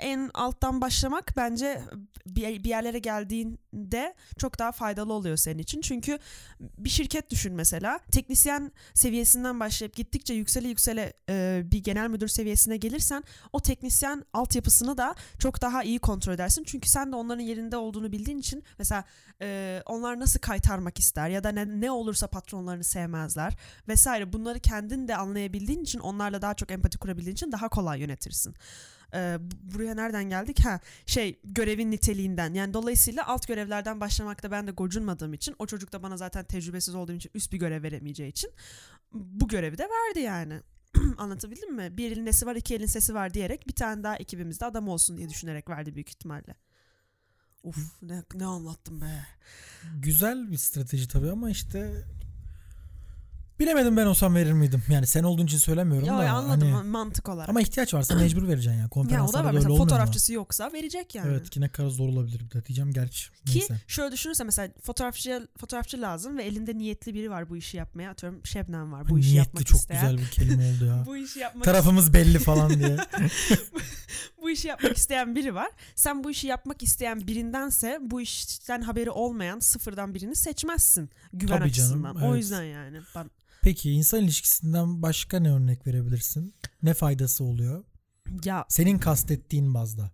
en 0.00 0.30
alttan 0.34 0.80
başlamak 0.80 1.36
bence 1.36 1.82
bir, 2.26 2.64
bir 2.64 2.68
yerlere 2.68 2.98
geldiğinde 2.98 4.14
çok 4.38 4.58
daha 4.58 4.72
faydalı 4.72 5.12
oluyor 5.12 5.36
senin 5.36 5.58
için. 5.58 5.80
Çünkü 5.80 6.18
bir 6.60 6.90
şirket 6.90 7.30
düşün 7.30 7.54
mesela. 7.54 7.98
Teknisyen 8.12 8.72
seviyesinden 8.94 9.60
başlayıp 9.60 9.96
gittikçe 9.96 10.34
yüksele 10.34 10.68
yüksele 10.68 11.12
e, 11.28 11.62
bir 11.64 11.82
genel 11.82 12.08
müdür 12.08 12.28
seviyesine 12.28 12.76
gelirsen 12.76 13.24
o 13.52 13.60
teknisyen 13.60 14.24
altyapısını 14.32 14.98
da 14.98 15.14
çok 15.38 15.62
daha 15.62 15.82
iyi 15.82 15.98
kontrol 15.98 16.32
edersin. 16.32 16.64
Çünkü 16.66 16.88
sen 16.88 17.12
de 17.12 17.16
onların 17.16 17.42
yerinde 17.42 17.76
olduğunu 17.76 18.12
bildiğin 18.12 18.38
için 18.38 18.64
mesela 18.78 19.04
e, 19.42 19.82
onlar 19.86 20.05
nasıl 20.14 20.40
kaytarmak 20.40 20.98
ister 20.98 21.28
ya 21.28 21.44
da 21.44 21.48
ne, 21.48 21.80
ne 21.80 21.90
olursa 21.90 22.26
patronlarını 22.26 22.84
sevmezler 22.84 23.56
vesaire 23.88 24.32
bunları 24.32 24.60
kendin 24.60 25.08
de 25.08 25.16
anlayabildiğin 25.16 25.82
için 25.82 25.98
onlarla 25.98 26.42
daha 26.42 26.54
çok 26.54 26.70
empati 26.70 26.98
kurabildiğin 26.98 27.34
için 27.34 27.52
daha 27.52 27.68
kolay 27.68 28.00
yönetirsin. 28.00 28.54
Ee, 29.14 29.36
bu- 29.40 29.74
buraya 29.74 29.94
nereden 29.94 30.24
geldik? 30.24 30.64
Ha 30.64 30.80
şey 31.06 31.40
görevin 31.44 31.90
niteliğinden 31.90 32.54
yani 32.54 32.74
dolayısıyla 32.74 33.26
alt 33.26 33.48
görevlerden 33.48 34.00
başlamakta 34.00 34.50
ben 34.50 34.66
de 34.66 34.70
gocunmadığım 34.70 35.34
için 35.34 35.54
o 35.58 35.66
çocuk 35.66 35.92
da 35.92 36.02
bana 36.02 36.16
zaten 36.16 36.44
tecrübesiz 36.44 36.94
olduğum 36.94 37.12
için 37.14 37.30
üst 37.34 37.52
bir 37.52 37.58
görev 37.58 37.82
veremeyeceği 37.82 38.30
için 38.30 38.50
bu 39.12 39.48
görevi 39.48 39.78
de 39.78 39.82
verdi 39.82 40.20
yani. 40.20 40.60
Anlatabildim 41.18 41.74
mi? 41.74 41.96
Bir 41.96 42.12
elin 42.12 42.26
nesi 42.26 42.46
var 42.46 42.56
iki 42.56 42.74
elin 42.74 42.86
sesi 42.86 43.14
var 43.14 43.34
diyerek 43.34 43.68
bir 43.68 43.74
tane 43.74 44.02
daha 44.02 44.16
ekibimizde 44.16 44.64
adam 44.64 44.88
olsun 44.88 45.16
diye 45.16 45.28
düşünerek 45.28 45.68
verdi 45.70 45.94
büyük 45.94 46.08
ihtimalle. 46.08 46.54
Uf 47.66 47.78
ne, 48.02 48.22
ne 48.34 48.44
anlattım 48.44 49.00
be. 49.00 49.26
Güzel 49.98 50.50
bir 50.50 50.56
strateji 50.56 51.08
tabii 51.08 51.30
ama 51.30 51.50
işte 51.50 52.04
bilemedim 53.60 53.96
ben 53.96 54.06
olsam 54.06 54.34
verir 54.34 54.52
miydim? 54.52 54.82
Yani 54.90 55.06
sen 55.06 55.22
olduğun 55.22 55.46
için 55.46 55.58
söylemiyorum 55.58 56.08
Ya 56.08 56.18
da. 56.18 56.30
anladım 56.30 56.72
hani- 56.72 56.88
mantık 56.88 57.28
olarak. 57.28 57.48
ama 57.48 57.60
ihtiyaç 57.60 57.94
varsa 57.94 58.14
mecbur 58.20 58.48
vereceksin 58.48 58.70
yani. 58.70 58.80
ya 58.80 58.86
o 58.86 58.90
da 58.90 58.90
Konferanslarda 58.94 59.48
var 59.48 59.52
mesela 59.52 59.70
olmuyor 59.72 59.84
mu? 59.84 59.90
fotoğrafçısı 59.90 60.32
yoksa 60.32 60.72
verecek 60.72 61.14
yani. 61.14 61.28
Evet 61.30 61.50
ki 61.50 61.60
ne 61.60 61.68
kadar 61.68 61.88
zor 61.88 62.08
olabilir 62.08 62.40
bir 62.40 62.50
de 62.50 62.64
diyeceğim 62.64 62.92
gerçi. 62.92 63.30
Ki 63.30 63.58
Neyse. 63.58 63.80
şöyle 63.88 64.12
düşünürse 64.12 64.44
mesela 64.44 64.72
fotoğrafçı 64.82 65.48
fotoğrafçı 65.60 66.00
lazım 66.00 66.38
ve 66.38 66.42
elinde 66.44 66.78
niyetli 66.78 67.14
biri 67.14 67.30
var 67.30 67.48
bu 67.48 67.56
işi 67.56 67.76
yapmaya. 67.76 68.10
Atıyorum 68.10 68.40
Şebnem 68.46 68.92
var 68.92 69.08
bu 69.08 69.18
işi 69.18 69.28
Niyetli 69.28 69.38
yapmak 69.38 69.66
çok 69.66 69.78
isteyen. 69.80 70.10
güzel 70.10 70.18
bir 70.26 70.30
kelime 70.30 70.70
oldu 70.74 70.84
ya. 70.86 71.02
Bu 71.06 71.16
işi 71.16 71.38
yapmak 71.38 71.64
Tarafımız 71.64 72.12
belli 72.14 72.38
falan 72.38 72.70
diye. 72.78 72.96
bu 74.42 74.50
işi 74.50 74.68
yapmak 74.68 74.96
isteyen 74.96 75.34
biri 75.36 75.54
var. 75.54 75.68
Sen 75.94 76.24
bu 76.24 76.30
işi 76.30 76.46
yapmak 76.46 76.82
isteyen 76.82 77.26
birindense 77.26 77.98
bu 78.02 78.20
işten 78.20 78.80
haberi 78.82 79.10
olmayan 79.10 79.58
sıfırdan 79.58 80.14
birini 80.14 80.34
seçmezsin 80.36 81.10
güven 81.32 81.58
Tabii 81.58 81.72
canım, 81.72 82.04
açısından. 82.04 82.16
O 82.16 82.30
evet. 82.30 82.42
yüzden 82.42 82.62
yani 82.62 82.98
ben 83.16 83.30
Peki 83.66 83.92
insan 83.92 84.24
ilişkisinden 84.24 85.02
başka 85.02 85.40
ne 85.40 85.52
örnek 85.52 85.86
verebilirsin? 85.86 86.54
Ne 86.82 86.94
faydası 86.94 87.44
oluyor? 87.44 87.84
ya 88.44 88.64
Senin 88.68 88.98
kastettiğin 88.98 89.74
bazda. 89.74 90.10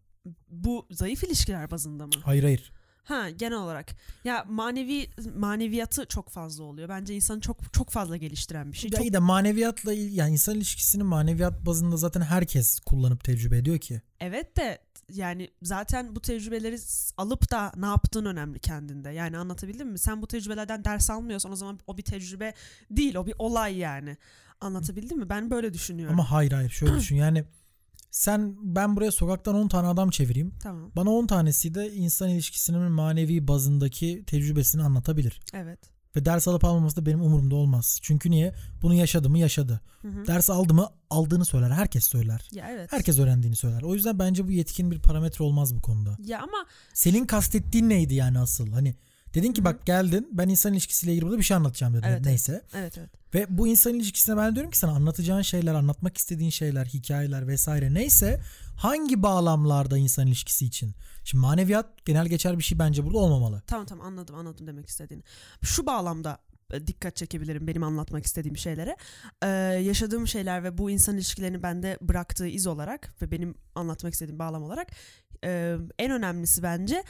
bu 0.49 0.87
zayıf 0.91 1.25
ilişkiler 1.25 1.71
bazında 1.71 2.07
mı? 2.07 2.13
Hayır 2.25 2.43
hayır. 2.43 2.73
Ha 3.05 3.31
genel 3.31 3.59
olarak. 3.59 3.97
Ya 4.25 4.45
manevi 4.49 5.11
maneviyatı 5.37 6.07
çok 6.07 6.29
fazla 6.29 6.65
oluyor. 6.65 6.89
Bence 6.89 7.15
insanı 7.15 7.41
çok 7.41 7.75
çok 7.75 7.91
fazla 7.91 8.17
geliştiren 8.17 8.73
bir 8.73 8.77
şey. 8.77 8.91
Ya 8.91 8.97
Çok 8.97 9.07
iyi 9.07 9.13
de 9.13 9.19
maneviyatla 9.19 9.93
yani 9.93 10.33
insan 10.33 10.55
ilişkisini 10.55 11.03
maneviyat 11.03 11.67
bazında 11.67 11.97
zaten 11.97 12.21
herkes 12.21 12.81
kullanıp 12.81 13.25
tecrübe 13.25 13.59
ediyor 13.59 13.79
ki. 13.79 14.01
Evet 14.21 14.57
de 14.57 14.79
yani 15.15 15.51
zaten 15.63 16.17
bu 16.17 16.21
tecrübeleri 16.21 16.79
alıp 17.17 17.51
da 17.51 17.73
ne 17.77 17.87
yaptığın 17.87 18.25
önemli 18.25 18.59
kendinde. 18.59 19.11
Yani 19.11 19.39
anlatabildim 19.39 19.89
mi? 19.89 19.99
Sen 19.99 20.23
bu 20.23 20.27
tecrübelerden 20.27 20.85
ders 20.85 21.11
almıyorsan 21.11 21.53
o 21.53 21.57
zaman 21.57 21.79
o 21.87 21.97
bir 21.97 22.03
tecrübe 22.03 22.55
değil, 22.91 23.15
o 23.15 23.27
bir 23.27 23.35
olay 23.39 23.77
yani. 23.77 24.17
Anlatabildim 24.61 25.19
mi? 25.19 25.29
Ben 25.29 25.51
böyle 25.51 25.75
düşünüyorum. 25.75 26.15
Ama 26.15 26.31
hayır 26.31 26.53
hayır 26.53 26.71
şöyle 26.71 26.97
düşün 26.97 27.17
yani 27.17 27.45
sen 28.11 28.57
ben 28.63 28.97
buraya 28.97 29.11
sokaktan 29.11 29.55
10 29.55 29.69
tane 29.69 29.89
adam 29.89 30.11
çevireyim. 30.11 30.55
Tamam. 30.63 30.91
Bana 30.97 31.11
10 31.11 31.27
tanesi 31.27 31.75
de 31.75 31.93
insan 31.93 32.29
ilişkisinin 32.29 32.93
manevi 32.93 33.49
bazındaki 33.49 34.25
tecrübesini 34.27 34.83
anlatabilir. 34.83 35.41
Evet. 35.55 35.79
Ve 36.17 36.25
ders 36.25 36.49
alıp 36.49 36.65
almaması 36.65 36.97
da 36.97 37.07
benim 37.07 37.23
umurumda 37.23 37.55
olmaz. 37.55 37.99
Çünkü 38.03 38.31
niye? 38.31 38.55
Bunu 38.83 38.95
yaşadı 38.95 39.31
mı 39.31 39.39
yaşadı. 39.39 39.81
Hı 40.03 40.09
hı. 40.09 40.27
Ders 40.27 40.51
aldı 40.51 40.75
mı 40.75 40.89
aldığını 41.11 41.45
söyler. 41.45 41.71
Herkes 41.71 42.05
söyler. 42.05 42.49
Ya 42.53 42.69
evet. 42.71 42.93
Herkes 42.93 43.19
öğrendiğini 43.19 43.57
söyler. 43.57 43.83
O 43.83 43.95
yüzden 43.95 44.19
bence 44.19 44.47
bu 44.47 44.53
yetkin 44.53 44.91
bir 44.91 44.99
parametre 44.99 45.45
olmaz 45.45 45.77
bu 45.77 45.81
konuda. 45.81 46.17
Ya 46.25 46.39
ama 46.39 46.67
Senin 46.95 47.27
kastettiğin 47.27 47.89
neydi 47.89 48.15
yani 48.15 48.39
asıl? 48.39 48.73
Hani 48.73 48.95
dedin 49.35 49.53
ki 49.53 49.59
Hı 49.59 49.61
hı. 49.61 49.65
bak 49.65 49.87
geldin 49.87 50.29
ben 50.33 50.49
insan 50.49 50.73
ilişkisiyle 50.73 51.13
ilgili 51.13 51.27
burada 51.27 51.39
bir 51.39 51.45
şey 51.45 51.57
anlatacağım 51.57 51.93
dedin. 51.93 52.03
Evet, 52.03 52.17
evet. 52.17 52.27
Neyse. 52.27 52.63
evet 52.75 52.99
evet. 52.99 53.11
Ve 53.35 53.47
bu 53.49 53.69
insan 53.69 53.95
ilişkisine 53.95 54.37
ben 54.37 54.55
diyorum 54.55 54.71
ki 54.71 54.79
sana 54.79 54.93
anlatacağın 54.93 55.43
şeyler, 55.43 55.75
anlatmak 55.75 56.19
istediğin 56.19 56.51
şeyler, 56.51 56.87
hikayeler 56.87 57.47
vesaire 57.49 57.95
neyse 57.95 58.41
hangi 58.77 59.23
bağlamlarda 59.23 59.99
insan 59.99 60.27
ilişkisi 60.27 60.67
için? 60.67 60.95
Şimdi 61.25 61.43
maneviyat 61.43 62.05
genel 62.05 62.27
geçer 62.27 62.59
bir 62.59 62.65
şey 62.65 62.79
bence 62.79 63.05
burada 63.05 63.19
olmamalı. 63.19 63.63
Tamam 63.67 63.87
tamam 63.87 64.07
anladım 64.07 64.35
anladım 64.35 64.67
demek 64.67 64.89
istediğini. 64.89 65.23
Şu 65.63 65.87
bağlamda 65.87 66.39
e, 66.73 66.87
dikkat 66.87 67.17
çekebilirim 67.17 67.67
benim 67.67 67.83
anlatmak 67.83 68.27
istediğim 68.27 68.57
şeylere. 68.57 68.97
Ee, 69.43 69.49
yaşadığım 69.83 70.29
şeyler 70.29 70.65
ve 70.65 70.79
bu 70.79 70.91
insan 70.91 71.17
ilişkilerini 71.17 71.63
bende 71.63 71.99
bıraktığı 72.01 72.47
iz 72.47 72.67
olarak 72.67 73.23
ve 73.23 73.31
benim 73.31 73.55
anlatmak 73.75 74.13
istediğim 74.13 74.39
bağlam 74.39 74.63
olarak 74.63 74.89
e, 75.45 75.77
en 75.99 76.11
önemlisi 76.11 76.63
bence 76.63 77.05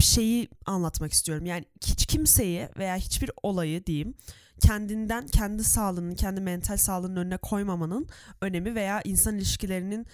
şeyi 0.00 0.48
anlatmak 0.66 1.12
istiyorum. 1.12 1.46
Yani 1.46 1.64
hiç 1.86 2.06
kimseyi 2.06 2.68
veya 2.78 2.96
hiçbir 2.96 3.30
olayı 3.42 3.86
diyeyim 3.86 4.14
kendinden, 4.60 5.26
kendi 5.26 5.64
sağlığının, 5.64 6.14
kendi 6.14 6.40
mental 6.40 6.76
sağlığının 6.76 7.16
önüne 7.16 7.36
koymamanın 7.36 8.06
önemi 8.40 8.74
veya 8.74 9.00
insan 9.04 9.36
ilişkilerinin 9.36 10.06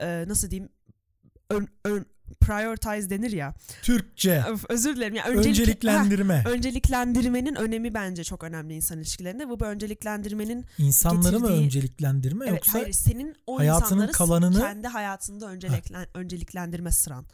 e, 0.00 0.24
nasıl 0.28 0.50
diyeyim 0.50 0.70
ön, 1.50 1.68
ön, 1.84 2.06
prioritize 2.40 3.10
denir 3.10 3.32
ya. 3.32 3.54
Türkçe, 3.82 4.44
özür 4.68 4.96
dilerim. 4.96 5.14
Ya 5.14 5.24
öncelik- 5.24 5.48
önceliklendirme. 5.48 6.42
Ha, 6.42 6.50
önceliklendirmenin 6.50 7.54
önemi 7.54 7.94
bence 7.94 8.24
çok 8.24 8.44
önemli 8.44 8.74
insan 8.74 8.98
ilişkilerinde. 8.98 9.48
Bu, 9.48 9.60
bu 9.60 9.64
önceliklendirmenin 9.64 10.64
İnsanları 10.78 11.40
mı 11.40 11.46
getirdiği- 11.46 11.64
önceliklendirme 11.64 12.44
evet 12.44 12.54
yoksa 12.56 12.72
hayır 12.78 12.92
senin 12.92 13.36
o 13.46 13.58
hayatının 13.58 14.12
kalanını- 14.12 14.60
kendi 14.60 14.88
hayatında 14.88 15.46
önceliklen, 15.50 16.06
önceliklendirme 16.14 16.90
sıran. 16.90 17.26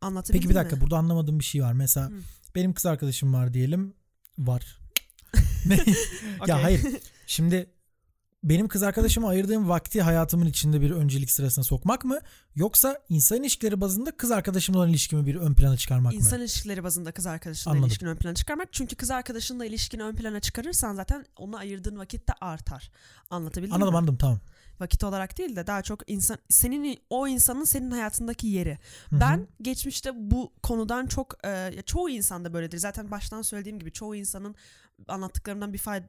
Anlatabildim 0.00 0.40
Peki 0.40 0.50
bir 0.50 0.54
dakika 0.54 0.76
mi? 0.76 0.82
burada 0.82 0.96
anlamadığım 0.96 1.38
bir 1.38 1.44
şey 1.44 1.62
var. 1.62 1.72
Mesela 1.72 2.06
Hı. 2.06 2.12
benim 2.54 2.72
kız 2.72 2.86
arkadaşım 2.86 3.34
var 3.34 3.54
diyelim. 3.54 3.94
Var. 4.38 4.78
Ne? 5.66 5.78
Ya 6.46 6.62
hayır. 6.62 6.80
Şimdi 7.26 7.70
benim 8.42 8.68
kız 8.68 8.82
arkadaşıma 8.82 9.28
ayırdığım 9.28 9.68
vakti 9.68 10.02
hayatımın 10.02 10.46
içinde 10.46 10.80
bir 10.80 10.90
öncelik 10.90 11.30
sırasına 11.30 11.64
sokmak 11.64 12.04
mı? 12.04 12.18
Yoksa 12.54 12.98
insan 13.08 13.38
ilişkileri 13.38 13.80
bazında 13.80 14.16
kız 14.16 14.30
arkadaşımla 14.30 14.78
olan 14.78 14.88
ilişkimi 14.88 15.26
bir 15.26 15.34
ön 15.34 15.54
plana 15.54 15.76
çıkarmak 15.76 16.14
İnsan 16.14 16.38
mı? 16.38 16.44
ilişkileri 16.44 16.84
bazında 16.84 17.12
kız 17.12 17.26
arkadaşınla 17.26 17.72
Anladım. 17.72 17.88
ilişkini 17.88 18.08
ön 18.08 18.16
plana 18.16 18.34
çıkarmak. 18.34 18.72
Çünkü 18.72 18.96
kız 18.96 19.10
arkadaşınla 19.10 19.64
ilişkini 19.64 20.02
ön 20.02 20.14
plana 20.14 20.40
çıkarırsan 20.40 20.94
zaten 20.94 21.26
ona 21.36 21.58
ayırdığın 21.58 21.98
vakit 21.98 22.28
de 22.28 22.32
artar. 22.40 22.90
Anlatabildim 23.30 23.74
Anladım 23.74 23.92
mi? 23.92 23.98
anladım 23.98 24.16
tamam. 24.16 24.40
Vakit 24.80 25.04
olarak 25.04 25.38
değil 25.38 25.56
de 25.56 25.66
daha 25.66 25.82
çok 25.82 26.10
insan 26.10 26.38
senin 26.48 26.98
o 27.10 27.28
insanın 27.28 27.64
senin 27.64 27.90
hayatındaki 27.90 28.46
yeri. 28.46 28.78
Hı 29.10 29.16
hı. 29.16 29.20
Ben 29.20 29.46
geçmişte 29.62 30.10
bu 30.14 30.52
konudan 30.62 31.06
çok 31.06 31.46
e, 31.46 31.82
çoğu 31.86 32.10
insanda 32.10 32.52
böyledir. 32.52 32.78
Zaten 32.78 33.10
baştan 33.10 33.42
söylediğim 33.42 33.78
gibi 33.78 33.92
çoğu 33.92 34.14
insanın 34.14 34.54
anlattıklarından 35.08 35.72
bir 35.72 35.78
fayda 35.78 36.06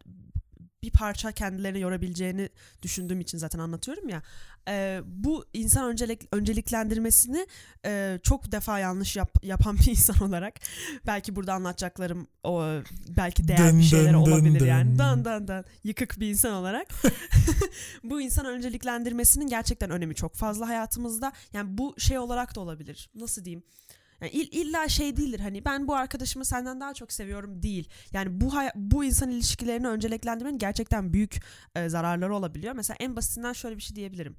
bir 0.83 0.91
parça 0.91 1.31
kendilerine 1.31 1.79
yorabileceğini 1.79 2.49
düşündüğüm 2.81 3.19
için 3.19 3.37
zaten 3.37 3.59
anlatıyorum 3.59 4.09
ya. 4.09 4.21
E, 4.67 5.01
bu 5.05 5.45
insan 5.53 5.85
öncelik 5.89 6.21
önceliklendirmesini 6.31 7.47
e, 7.85 8.19
çok 8.23 8.51
defa 8.51 8.79
yanlış 8.79 9.15
yap, 9.15 9.31
yapan 9.43 9.77
bir 9.77 9.91
insan 9.91 10.27
olarak 10.29 10.53
belki 11.07 11.35
burada 11.35 11.53
anlatacaklarım 11.53 12.27
o 12.43 12.63
belki 13.17 13.47
değer 13.47 13.57
Dın 13.57 13.79
bir 13.79 13.83
şeyler 13.83 14.13
dın 14.13 14.25
dın 14.25 14.31
olabilir 14.31 14.61
yani. 14.65 14.91
dın. 14.91 14.99
Dan 14.99 15.25
dan 15.25 15.47
dan 15.47 15.65
yıkık 15.83 16.19
bir 16.19 16.29
insan 16.29 16.53
olarak 16.53 16.87
bu 18.03 18.21
insan 18.21 18.45
önceliklendirmesinin 18.45 19.47
gerçekten 19.47 19.89
önemi 19.89 20.15
çok 20.15 20.35
fazla 20.35 20.67
hayatımızda. 20.67 21.31
Yani 21.53 21.77
bu 21.77 21.95
şey 21.97 22.19
olarak 22.19 22.55
da 22.55 22.59
olabilir. 22.59 23.09
Nasıl 23.15 23.45
diyeyim? 23.45 23.63
Yani 24.21 24.31
ill- 24.31 24.51
illa 24.51 24.89
şey 24.89 25.17
değildir 25.17 25.39
hani 25.39 25.65
ben 25.65 25.87
bu 25.87 25.95
arkadaşımı 25.95 26.45
senden 26.45 26.81
daha 26.81 26.93
çok 26.93 27.11
seviyorum 27.11 27.63
değil. 27.63 27.89
Yani 28.11 28.41
bu 28.41 28.53
bu 28.75 29.03
insan 29.03 29.29
ilişkilerini 29.29 29.87
önceliklendirmenin 29.87 30.57
gerçekten 30.57 31.13
büyük 31.13 31.35
e, 31.75 31.89
zararları 31.89 32.35
olabiliyor. 32.35 32.73
Mesela 32.73 32.97
en 32.99 33.15
basitinden 33.15 33.53
şöyle 33.53 33.77
bir 33.77 33.81
şey 33.81 33.95
diyebilirim. 33.95 34.35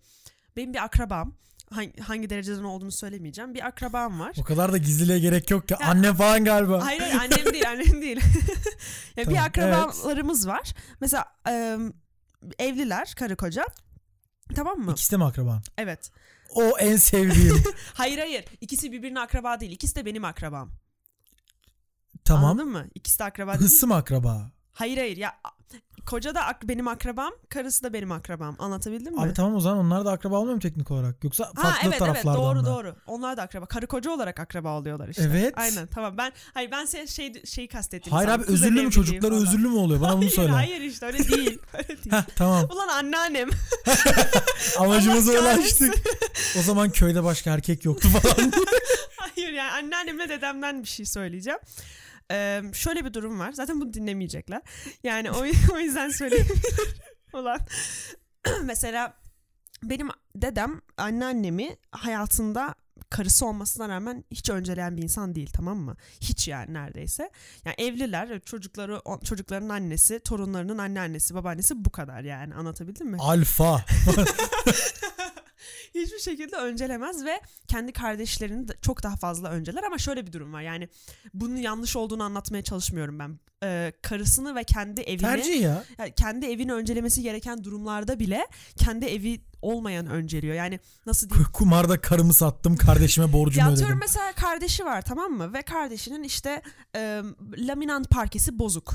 Benim 0.56 0.74
bir 0.74 0.84
akrabam 0.84 1.34
hangi, 1.70 2.00
hangi 2.00 2.30
dereceden 2.30 2.62
olduğunu 2.64 2.92
söylemeyeceğim. 2.92 3.54
Bir 3.54 3.66
akrabam 3.66 4.20
var. 4.20 4.36
O 4.40 4.44
kadar 4.44 4.72
da 4.72 4.76
gizliliğe 4.76 5.18
gerek 5.18 5.50
yok 5.50 5.70
ya. 5.70 5.78
Anne 5.84 6.14
falan 6.14 6.44
galiba. 6.44 6.86
Hayır 6.86 7.02
annem 7.02 7.52
değil 7.52 7.68
annem 7.68 8.02
değil. 8.02 8.20
ya 9.16 9.24
Tamam, 9.24 9.34
bir 9.34 9.44
akrabalarımız 9.44 10.48
var. 10.48 10.74
Mesela 11.00 11.24
e, 11.48 11.78
evliler 12.58 13.14
karı 13.16 13.36
koca. 13.36 13.64
Tamam 14.54 14.78
mı? 14.78 14.92
İkisi 14.92 15.12
de 15.12 15.16
mi 15.16 15.24
akraban? 15.24 15.62
Evet. 15.78 16.10
O 16.54 16.78
en 16.78 16.96
sevdiğim. 16.96 17.62
Hayır 17.94 18.18
hayır. 18.18 18.44
İkisi 18.60 18.92
birbirine 18.92 19.20
akraba 19.20 19.60
değil. 19.60 19.72
İkisi 19.72 19.96
de 19.96 20.06
benim 20.06 20.24
akrabam. 20.24 20.70
Tamam. 22.24 22.44
Anladın 22.44 22.68
mı? 22.68 22.86
İkisi 22.94 23.18
de 23.18 23.24
akraba 23.24 23.52
değil. 23.52 23.64
Hısım 23.64 23.92
akraba. 23.92 24.50
Hayır 24.72 24.96
hayır 24.98 25.16
ya 25.16 25.40
koca 26.06 26.34
da 26.34 26.46
ak- 26.46 26.68
benim 26.68 26.88
akrabam, 26.88 27.32
karısı 27.48 27.82
da 27.82 27.92
benim 27.92 28.12
akrabam. 28.12 28.56
Anlatabildim 28.58 29.14
mi? 29.14 29.20
Abi 29.20 29.34
tamam 29.34 29.54
o 29.54 29.60
zaman 29.60 29.78
onlar 29.78 30.04
da 30.04 30.12
akraba 30.12 30.36
olmuyor 30.38 30.54
mu 30.54 30.60
teknik 30.60 30.90
olarak? 30.90 31.24
Yoksa 31.24 31.44
farklı 31.44 31.62
Ha 31.62 31.76
evet 31.82 31.86
evet 31.88 31.98
taraflardan 31.98 32.42
doğru 32.42 32.58
mı? 32.58 32.66
doğru. 32.66 32.94
Onlar 33.06 33.36
da 33.36 33.42
akraba. 33.42 33.66
Karı 33.66 33.86
koca 33.86 34.10
olarak 34.10 34.40
akraba 34.40 34.78
oluyorlar 34.78 35.08
işte. 35.08 35.22
Evet. 35.22 35.54
Aynen 35.56 35.86
tamam. 35.86 36.14
Ben 36.18 36.32
hayır 36.54 36.70
ben 36.70 36.86
şey 36.86 37.06
şey 37.06 37.44
şeyi 37.44 37.68
kastettim. 37.68 38.12
Hayır 38.12 38.28
abi 38.28 38.44
özürlü 38.44 38.82
mü 38.82 38.90
çocukları 38.90 39.32
falan. 39.32 39.46
özürlü 39.46 39.68
mü 39.68 39.76
oluyor? 39.76 40.00
Bana 40.00 40.12
bunu 40.12 40.20
hayır, 40.20 40.30
söyle. 40.32 40.50
Hayır 40.52 40.80
işte 40.80 41.06
öyle 41.06 41.18
değil. 41.18 41.58
Öyle 41.74 41.88
değil. 41.88 42.12
Heh, 42.12 42.22
tamam. 42.36 42.64
Ulan 42.72 42.88
anneannem. 42.88 43.48
Amacımıza 44.78 45.32
ulaştık. 45.32 45.94
o 46.58 46.62
zaman 46.62 46.90
köyde 46.90 47.24
başka 47.24 47.50
erkek 47.50 47.84
yoktu 47.84 48.08
falan. 48.08 48.52
Hayır 49.16 49.52
yani 49.52 49.70
anneannemle 49.70 50.28
dedemden 50.28 50.82
bir 50.82 50.88
şey 50.88 51.06
söyleyeceğim. 51.06 51.58
Ee, 52.30 52.62
şöyle 52.72 53.04
bir 53.04 53.14
durum 53.14 53.38
var. 53.38 53.52
Zaten 53.52 53.80
bunu 53.80 53.94
dinlemeyecekler. 53.94 54.62
Yani 55.04 55.30
o, 55.30 55.44
o 55.74 55.78
yüzden 55.78 56.10
söyleyeyim. 56.10 56.46
Ulan. 57.32 57.60
Mesela 58.64 59.14
benim 59.82 60.08
dedem 60.36 60.80
anneannemi 60.96 61.76
hayatında 61.90 62.74
karısı 63.10 63.46
olmasına 63.46 63.88
rağmen 63.88 64.24
hiç 64.30 64.50
önceleyen 64.50 64.96
bir 64.96 65.02
insan 65.02 65.34
değil 65.34 65.50
tamam 65.52 65.78
mı? 65.78 65.96
Hiç 66.20 66.48
yani 66.48 66.74
neredeyse. 66.74 67.30
Yani 67.64 67.74
evliler, 67.78 68.40
çocukları 68.40 69.00
çocukların 69.24 69.68
annesi, 69.68 70.20
torunlarının 70.20 70.78
anneannesi, 70.78 71.34
babaannesi 71.34 71.84
bu 71.84 71.90
kadar 71.90 72.22
yani 72.22 72.54
anlatabildim 72.54 73.06
mi? 73.06 73.16
Alfa. 73.20 73.84
hiçbir 75.94 76.18
şekilde 76.18 76.56
öncelemez 76.56 77.24
ve 77.24 77.40
kendi 77.68 77.92
kardeşlerini 77.92 78.68
de 78.68 78.72
çok 78.82 79.02
daha 79.02 79.16
fazla 79.16 79.48
önceler 79.50 79.82
ama 79.82 79.98
şöyle 79.98 80.26
bir 80.26 80.32
durum 80.32 80.52
var 80.52 80.62
yani 80.62 80.88
bunun 81.34 81.56
yanlış 81.56 81.96
olduğunu 81.96 82.22
anlatmaya 82.22 82.62
çalışmıyorum 82.62 83.18
ben. 83.18 83.38
Ee, 83.64 83.92
karısını 84.02 84.54
ve 84.54 84.64
kendi 84.64 85.00
evini 85.00 85.20
Tercih 85.20 85.60
ya. 85.60 85.84
yani 85.98 86.12
kendi 86.12 86.46
evini 86.46 86.72
öncelemesi 86.72 87.22
gereken 87.22 87.64
durumlarda 87.64 88.18
bile 88.18 88.46
kendi 88.76 89.06
evi 89.06 89.40
olmayan 89.62 90.06
önceliyor. 90.06 90.54
Yani 90.54 90.80
nasıl 91.06 91.30
diyeyim? 91.30 91.48
Kumarda 91.52 92.00
karımı 92.00 92.34
sattım 92.34 92.76
kardeşime 92.76 93.32
borcumu 93.32 93.70
ödedim. 93.70 93.98
mesela 94.00 94.32
kardeşi 94.32 94.84
var 94.84 95.02
tamam 95.02 95.32
mı? 95.32 95.52
Ve 95.52 95.62
kardeşinin 95.62 96.22
işte 96.22 96.62
e, 96.96 97.22
laminant 97.58 98.10
parkesi 98.10 98.58
bozuk. 98.58 98.94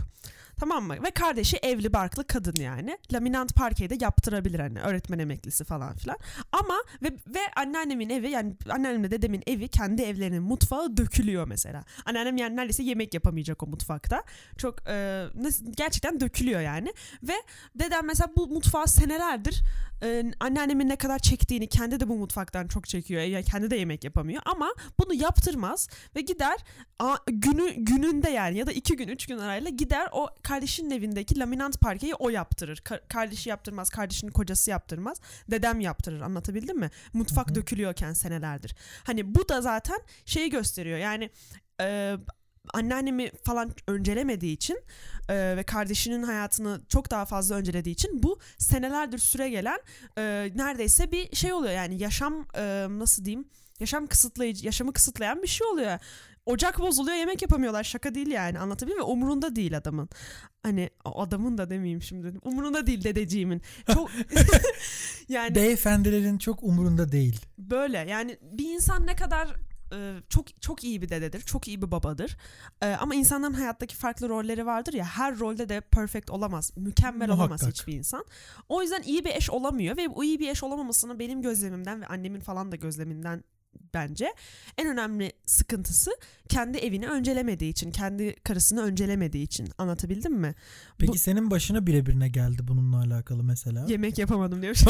Tamam 0.60 0.84
mı? 0.84 0.96
Ve 1.04 1.12
kardeşi 1.12 1.58
evli 1.58 1.94
barklı 1.94 2.28
kadın 2.28 2.62
yani. 2.62 2.98
Laminant 3.13 3.56
parkeyi 3.56 3.89
de 3.89 3.98
yaptırabilir 4.02 4.60
hani 4.60 4.80
öğretmen 4.82 5.20
emeklisi 5.20 5.63
falan 5.63 5.96
filan. 5.96 6.18
Ama 6.52 6.76
ve, 7.04 7.08
ve 7.08 7.39
anneannemin 7.56 8.10
evi 8.10 8.30
yani 8.30 8.56
anneannemle 8.70 9.12
dedemin 9.12 9.44
evi 9.48 9.68
kendi 9.68 10.02
evlerinin 10.02 10.44
mutfağı 10.44 10.98
dökülüyor 10.98 11.48
mesela. 11.48 11.84
Anneannem 12.06 12.38
yani 12.38 12.56
neredeyse 12.56 12.84
yemek 12.84 13.13
yapamayacak 13.13 13.63
o 13.63 13.68
mutfakta. 13.68 14.24
Çok 14.58 14.88
e, 14.88 15.26
nasıl- 15.36 15.65
gerçekten 15.78 16.20
dökülüyor 16.20 16.62
yani. 16.62 16.94
Ve 17.24 17.34
dedem 17.76 18.06
mesela 18.06 18.28
bu 18.38 18.48
mutfağı 18.48 18.88
senelerdir 18.88 19.63
e, 20.04 20.24
anneannemin 20.39 20.89
ne 20.89 20.96
kadar 20.96 21.20
çektiğini 21.20 21.68
kendi 21.68 22.00
de 22.00 22.08
bu 22.10 22.15
mutfaktan 22.18 22.68
çok 22.68 22.88
çekiyor. 22.88 23.22
Yani 23.22 23.44
kendi 23.46 23.72
de 23.72 23.76
yemek 23.76 24.04
yapamıyor 24.04 24.41
ama 24.46 24.74
bunu 25.00 25.13
yaptırmaz 25.13 25.89
ve 26.15 26.22
gider 26.22 26.58
a, 27.00 27.15
günü 27.28 27.72
gününde 27.74 28.30
yani 28.30 28.58
ya 28.58 28.68
da 28.68 28.72
iki 28.72 28.96
gün 28.96 29.08
üç 29.08 29.28
gün 29.28 29.38
arayla 29.38 29.70
gider 29.70 30.10
o 30.12 30.28
kardeşinin 30.46 30.92
evindeki 30.92 31.40
laminant 31.40 31.82
parkeyi 31.82 32.16
o 32.16 32.30
yaptırır. 32.30 32.78
Ka- 32.78 33.08
kardeşi 33.08 33.50
yaptırmaz, 33.50 33.90
kardeşinin 33.90 34.32
kocası 34.32 34.70
yaptırmaz. 34.70 35.22
Dedem 35.52 35.80
yaptırır 35.80 36.22
anlatabildim 36.22 36.80
mi? 36.80 36.90
Mutfak 37.14 37.48
Hı 37.48 37.52
hı. 37.52 37.56
dökülüyorken 37.56 38.14
senelerdir. 38.14 38.76
Hani 39.04 39.36
bu 39.36 39.50
da 39.50 39.62
zaten 39.62 40.00
şeyi 40.26 40.50
gösteriyor 40.50 40.98
yani 40.98 41.30
e, 41.82 42.16
anneannemi 42.74 43.32
falan 43.44 43.72
öncelemediği 43.88 44.54
için 44.54 44.84
e, 45.30 45.58
ve 45.58 45.64
kardeşinin 45.64 46.24
hayatını 46.24 46.82
çok 46.90 47.12
daha 47.12 47.26
fazla 47.26 47.56
öncelediği 47.56 47.94
için 47.94 48.24
bu 48.24 48.40
senelerdir 48.58 49.18
süre 49.18 49.50
gelen 49.50 49.80
e, 50.18 50.52
neredeyse 50.56 51.12
bir 51.12 51.36
şey 51.36 51.54
oluyor 51.54 51.74
yani 51.74 51.98
yaşam 51.98 52.48
e, 52.58 52.86
nasıl 52.90 53.26
diyeyim 53.26 53.50
yaşam 53.80 54.08
kısıtlayıcı 54.08 54.66
yaşamı 54.66 54.94
kısıtlayan 54.94 55.44
bir 55.44 55.48
şey 55.48 55.68
oluyor. 55.68 56.00
Ocak 56.46 56.80
bozuluyor 56.80 57.18
yemek 57.18 57.42
yapamıyorlar 57.42 57.84
şaka 57.84 58.16
değil 58.16 58.28
yani 58.28 58.60
anlatabiliyor 58.60 59.02
muyum? 59.06 59.18
Umurunda 59.22 59.56
değil 59.56 59.78
adamın. 59.78 60.10
Hani 60.64 60.90
adamın 61.06 61.58
da 61.58 61.70
demeyeyim 61.70 62.02
şimdi. 62.02 62.34
Umurunda 62.42 62.88
değil 62.88 63.04
dedeciğimin. 63.04 63.62
Çok 63.94 64.12
yani 65.30 65.56
Beyefendilerin 65.56 66.38
çok 66.38 66.64
umurunda 66.64 67.12
değil. 67.12 67.42
böyle 67.58 67.98
yani 67.98 68.38
bir 68.42 68.74
insan 68.74 69.08
ne 69.08 69.16
kadar 69.16 69.56
e, 69.94 70.14
çok 70.30 70.62
çok 70.62 70.84
iyi 70.84 71.02
bir 71.02 71.10
dededir, 71.10 71.42
çok 71.42 71.68
iyi 71.68 71.82
bir 71.82 71.92
babadır. 71.92 72.38
E, 72.82 72.88
ama 72.88 73.16
insanların 73.16 73.54
hayattaki 73.54 73.96
farklı 73.96 74.30
rolleri 74.30 74.66
vardır 74.66 74.94
ya. 74.94 75.06
Her 75.06 75.40
rolde 75.40 75.70
de 75.70 75.82
perfect 75.82 76.30
olamaz, 76.30 76.72
mükemmel 76.78 77.30
olamaz 77.30 77.62
Muhakkak. 77.62 77.70
hiçbir 77.70 77.94
insan. 77.94 78.26
O 78.70 78.82
yüzden 78.82 79.02
iyi 79.02 79.26
bir 79.26 79.32
eş 79.36 79.50
olamıyor 79.50 79.98
ve 79.98 80.16
bu 80.16 80.24
iyi 80.24 80.40
bir 80.40 80.50
eş 80.50 80.64
olamamasını 80.64 81.20
benim 81.20 81.42
gözlemimden 81.42 82.02
ve 82.02 82.08
annemin 82.08 82.40
falan 82.40 82.72
da 82.72 82.76
gözleminden 82.76 83.44
bence 83.94 84.34
en 84.78 84.88
önemli 84.88 85.32
sıkıntısı 85.46 86.12
kendi 86.50 86.78
evini 86.78 87.08
öncelemediği 87.08 87.72
için, 87.72 87.92
kendi 87.92 88.36
karısını 88.36 88.82
öncelemediği 88.82 89.44
için. 89.44 89.70
Anlatabildim 89.78 90.34
mi? 90.34 90.56
Peki 90.98 91.12
Bu- 91.14 91.18
senin 91.18 91.52
başına 91.52 91.88
birebir 91.88 92.20
ne 92.20 92.30
geldi 92.30 92.58
bununla 92.68 92.98
alakalı 92.98 93.44
mesela? 93.44 93.86
Yemek 93.90 94.18
yapamadım 94.18 94.62
diyor. 94.62 94.76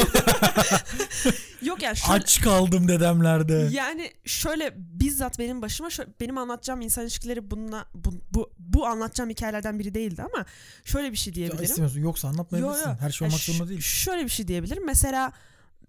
Yok 1.61 1.81
yani 1.81 1.97
şöyle, 1.97 2.13
Aç 2.13 2.41
kaldım 2.41 2.87
dedemlerde. 2.87 3.69
Yani 3.71 4.11
şöyle 4.25 4.73
bizzat 4.77 5.39
benim 5.39 5.61
başıma 5.61 5.89
şö- 5.89 6.07
benim 6.21 6.37
anlatacağım 6.37 6.81
insan 6.81 7.03
ilişkileri 7.03 7.51
bununla 7.51 7.85
bu, 7.95 8.13
bu, 8.33 8.51
bu 8.59 8.85
anlatacağım 8.87 9.29
hikayelerden 9.29 9.79
biri 9.79 9.93
değildi 9.93 10.21
ama 10.33 10.45
şöyle 10.85 11.11
bir 11.11 11.17
şey 11.17 11.31
Ya 11.31 11.35
diyebilirim. 11.35 11.63
istemiyorsun. 11.63 11.99
Yoksa 12.01 12.27
anlatmayabilirsin. 12.27 12.83
Yo, 12.83 12.89
yo. 12.89 12.95
Her 12.99 13.09
şey 13.09 13.25
Ya 13.25 13.29
olmak 13.29 13.41
zorunda 13.41 13.69
değil. 13.69 13.81
Şöyle 13.81 14.23
bir 14.23 14.29
şey 14.29 14.47
diyebilirim. 14.47 14.85
Mesela 14.85 15.31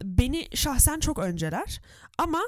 beni 0.02 0.48
şahsen 0.54 1.00
çok 1.00 1.18
önceler 1.18 1.80
ama 2.18 2.40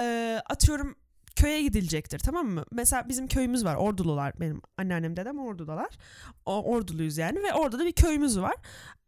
e, 0.00 0.40
atıyorum 0.50 0.96
köye 1.36 1.62
gidilecektir 1.62 2.18
tamam 2.18 2.46
mı? 2.46 2.64
Mesela 2.72 3.08
bizim 3.08 3.28
köyümüz 3.28 3.64
var. 3.64 3.74
Ordulular 3.76 4.40
benim 4.40 4.62
anneannem 4.78 5.16
dedem 5.16 5.38
ordudalar. 5.38 5.98
O, 6.46 6.62
orduluyuz 6.62 7.18
yani 7.18 7.42
ve 7.42 7.54
orada 7.54 7.78
da 7.78 7.84
bir 7.84 7.92
köyümüz 7.92 8.40
var. 8.40 8.54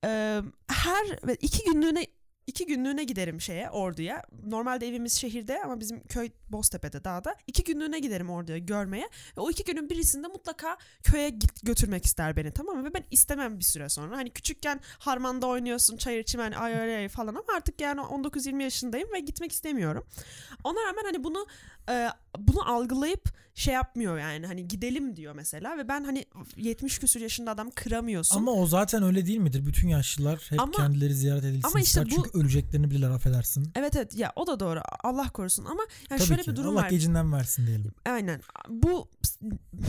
E, 0.04 0.40
her 0.68 1.34
iki 1.40 1.64
günlüğüne 1.64 2.06
iki 2.46 2.66
günlüğüne 2.66 3.04
giderim 3.04 3.40
şeye 3.40 3.70
orduya. 3.70 4.22
Normalde 4.46 4.88
evimiz 4.88 5.12
şehirde 5.12 5.62
ama 5.62 5.80
bizim 5.80 6.02
köy 6.02 6.30
Boztepe'de 6.48 7.04
dağda. 7.04 7.36
İki 7.46 7.64
günlüğüne 7.64 7.98
giderim 7.98 8.30
orduya 8.30 8.58
görmeye. 8.58 9.08
Ve 9.36 9.40
o 9.40 9.50
iki 9.50 9.64
günün 9.64 9.90
birisinde 9.90 10.28
mutlaka 10.28 10.76
köye 11.02 11.30
git 11.30 11.66
götürmek 11.66 12.04
ister 12.04 12.36
beni 12.36 12.50
tamam 12.50 12.76
mı? 12.76 12.84
Ve 12.84 12.94
ben 12.94 13.04
istemem 13.10 13.58
bir 13.58 13.64
süre 13.64 13.88
sonra. 13.88 14.16
Hani 14.16 14.30
küçükken 14.30 14.80
harmanda 14.98 15.46
oynuyorsun 15.46 15.96
çayır 15.96 16.22
çimen 16.22 16.52
ay 16.52 16.80
ay 16.80 16.96
ay 16.96 17.08
falan 17.08 17.34
ama 17.34 17.56
artık 17.56 17.80
yani 17.80 18.00
19-20 18.00 18.62
yaşındayım 18.62 19.12
ve 19.12 19.20
gitmek 19.20 19.52
istemiyorum. 19.52 20.06
Ona 20.64 20.78
rağmen 20.88 21.04
hani 21.04 21.24
bunu 21.24 21.46
e, 21.90 22.08
bunu 22.38 22.72
algılayıp 22.72 23.43
şey 23.54 23.74
yapmıyor 23.74 24.18
yani 24.18 24.46
hani 24.46 24.68
gidelim 24.68 25.16
diyor 25.16 25.34
mesela 25.34 25.78
ve 25.78 25.88
ben 25.88 26.04
hani 26.04 26.24
70 26.56 26.98
küsur 26.98 27.20
yaşında 27.20 27.50
adam 27.50 27.70
kıramıyorsun. 27.74 28.36
Ama 28.36 28.52
o 28.52 28.66
zaten 28.66 29.02
öyle 29.02 29.26
değil 29.26 29.38
midir? 29.38 29.66
Bütün 29.66 29.88
yaşlılar 29.88 30.46
hep 30.50 30.60
Ama- 30.60 30.72
kendileri 30.72 31.14
ziyaret 31.14 31.44
edilsin 31.44 31.68
ama 31.68 31.80
işte 31.80 32.04
bu- 32.04 32.08
Çünkü 32.10 32.30
öleceklerini 32.38 32.90
bilirler 32.90 33.10
affedersin. 33.10 33.68
Evet 33.74 33.96
evet 33.96 34.14
ya 34.16 34.32
o 34.36 34.46
da 34.46 34.60
doğru 34.60 34.80
Allah 35.04 35.28
korusun 35.28 35.64
ama 35.64 35.82
yani 36.10 36.18
Tabii 36.18 36.28
şöyle 36.28 36.42
ki. 36.42 36.50
bir 36.50 36.56
durum 36.56 36.76
Allah 36.76 36.82
var. 36.84 36.90
gecinden 36.90 37.32
versin 37.32 37.66
diyelim. 37.66 37.92
Aynen. 38.06 38.40
Bu 38.68 39.08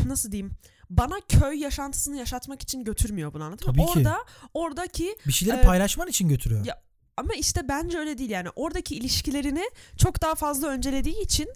nasıl 0.05 0.31
diyeyim? 0.31 0.51
Bana 0.89 1.15
köy 1.29 1.59
yaşantısını 1.59 2.17
yaşatmak 2.17 2.61
için 2.61 2.83
götürmüyor 2.83 3.33
bunu 3.33 3.43
anladın 3.43 3.67
mı? 3.67 3.73
Tabii 3.75 3.85
ki. 3.85 3.99
Orada 3.99 4.17
oradaki 4.53 5.15
Bir 5.27 5.31
şeyleri 5.31 5.57
Ee, 5.59 5.61
paylaşman 5.61 6.07
için 6.07 6.29
götürüyor. 6.29 6.65
ya- 6.65 6.81
ama 7.17 7.33
işte 7.33 7.67
bence 7.67 7.97
öyle 7.97 8.17
değil 8.17 8.29
yani 8.29 8.49
oradaki 8.55 8.95
ilişkilerini 8.95 9.63
çok 9.97 10.21
daha 10.21 10.35
fazla 10.35 10.67
öncelediği 10.67 11.21
için 11.21 11.47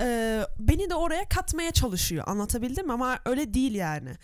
e, 0.00 0.40
beni 0.58 0.90
de 0.90 0.94
oraya 0.94 1.28
katmaya 1.28 1.70
çalışıyor 1.70 2.24
anlatabildim 2.26 2.86
mi 2.86 2.92
ama 2.92 3.18
öyle 3.24 3.54
değil 3.54 3.74
yani 3.74 4.16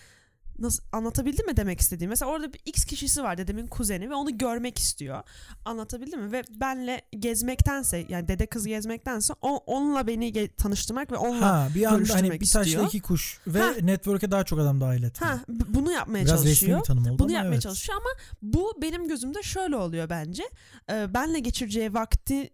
nasıl 0.58 0.82
anlatabildim 0.92 1.46
mi 1.46 1.56
demek 1.56 1.80
istediğim 1.80 2.08
mesela 2.10 2.30
orada 2.30 2.52
bir 2.52 2.60
X 2.66 2.84
kişisi 2.84 3.22
var 3.22 3.38
dedemin 3.38 3.66
kuzeni 3.66 4.10
ve 4.10 4.14
onu 4.14 4.38
görmek 4.38 4.78
istiyor 4.78 5.22
anlatabildim 5.64 6.20
mi 6.22 6.32
ve 6.32 6.42
benle 6.50 7.02
gezmektense 7.18 8.06
yani 8.08 8.28
dede 8.28 8.46
kızı 8.46 8.68
gezmektense 8.68 9.34
o, 9.42 9.56
onunla 9.56 10.06
beni 10.06 10.32
ge- 10.32 10.56
tanıştırmak 10.56 11.12
ve 11.12 11.16
onunla 11.16 11.46
Ha 11.46 11.68
bir 11.74 11.84
anda 11.84 11.90
hani 11.94 11.98
görüştürmek 11.98 12.40
bir 12.40 12.46
taşla 12.46 12.62
istiyor. 12.68 12.86
iki 12.86 13.00
kuş 13.00 13.40
ve 13.46 13.60
Ha. 13.60 13.72
network'e 13.82 14.30
daha 14.30 14.44
çok 14.44 14.58
adam 14.58 14.80
dahil 14.80 15.02
etme. 15.02 15.26
ha, 15.26 15.38
bunu 15.48 15.92
yapmaya 15.92 16.24
Biraz 16.24 16.38
çalışıyor 16.44 16.78
bir 16.80 16.84
tanım 16.84 17.06
oldu 17.06 17.18
Bunu 17.18 17.26
ama 17.28 17.36
yapmaya 17.36 17.52
evet. 17.54 17.62
çalışıyor 17.62 17.98
ama 17.98 18.10
bu 18.42 18.72
benim 18.82 19.08
gözümde 19.08 19.42
şöyle 19.42 19.76
oluyor 19.76 20.10
bence. 20.10 20.42
Ee, 20.90 21.14
benle 21.14 21.38
geçireceği 21.38 21.94
vakti 21.94 22.50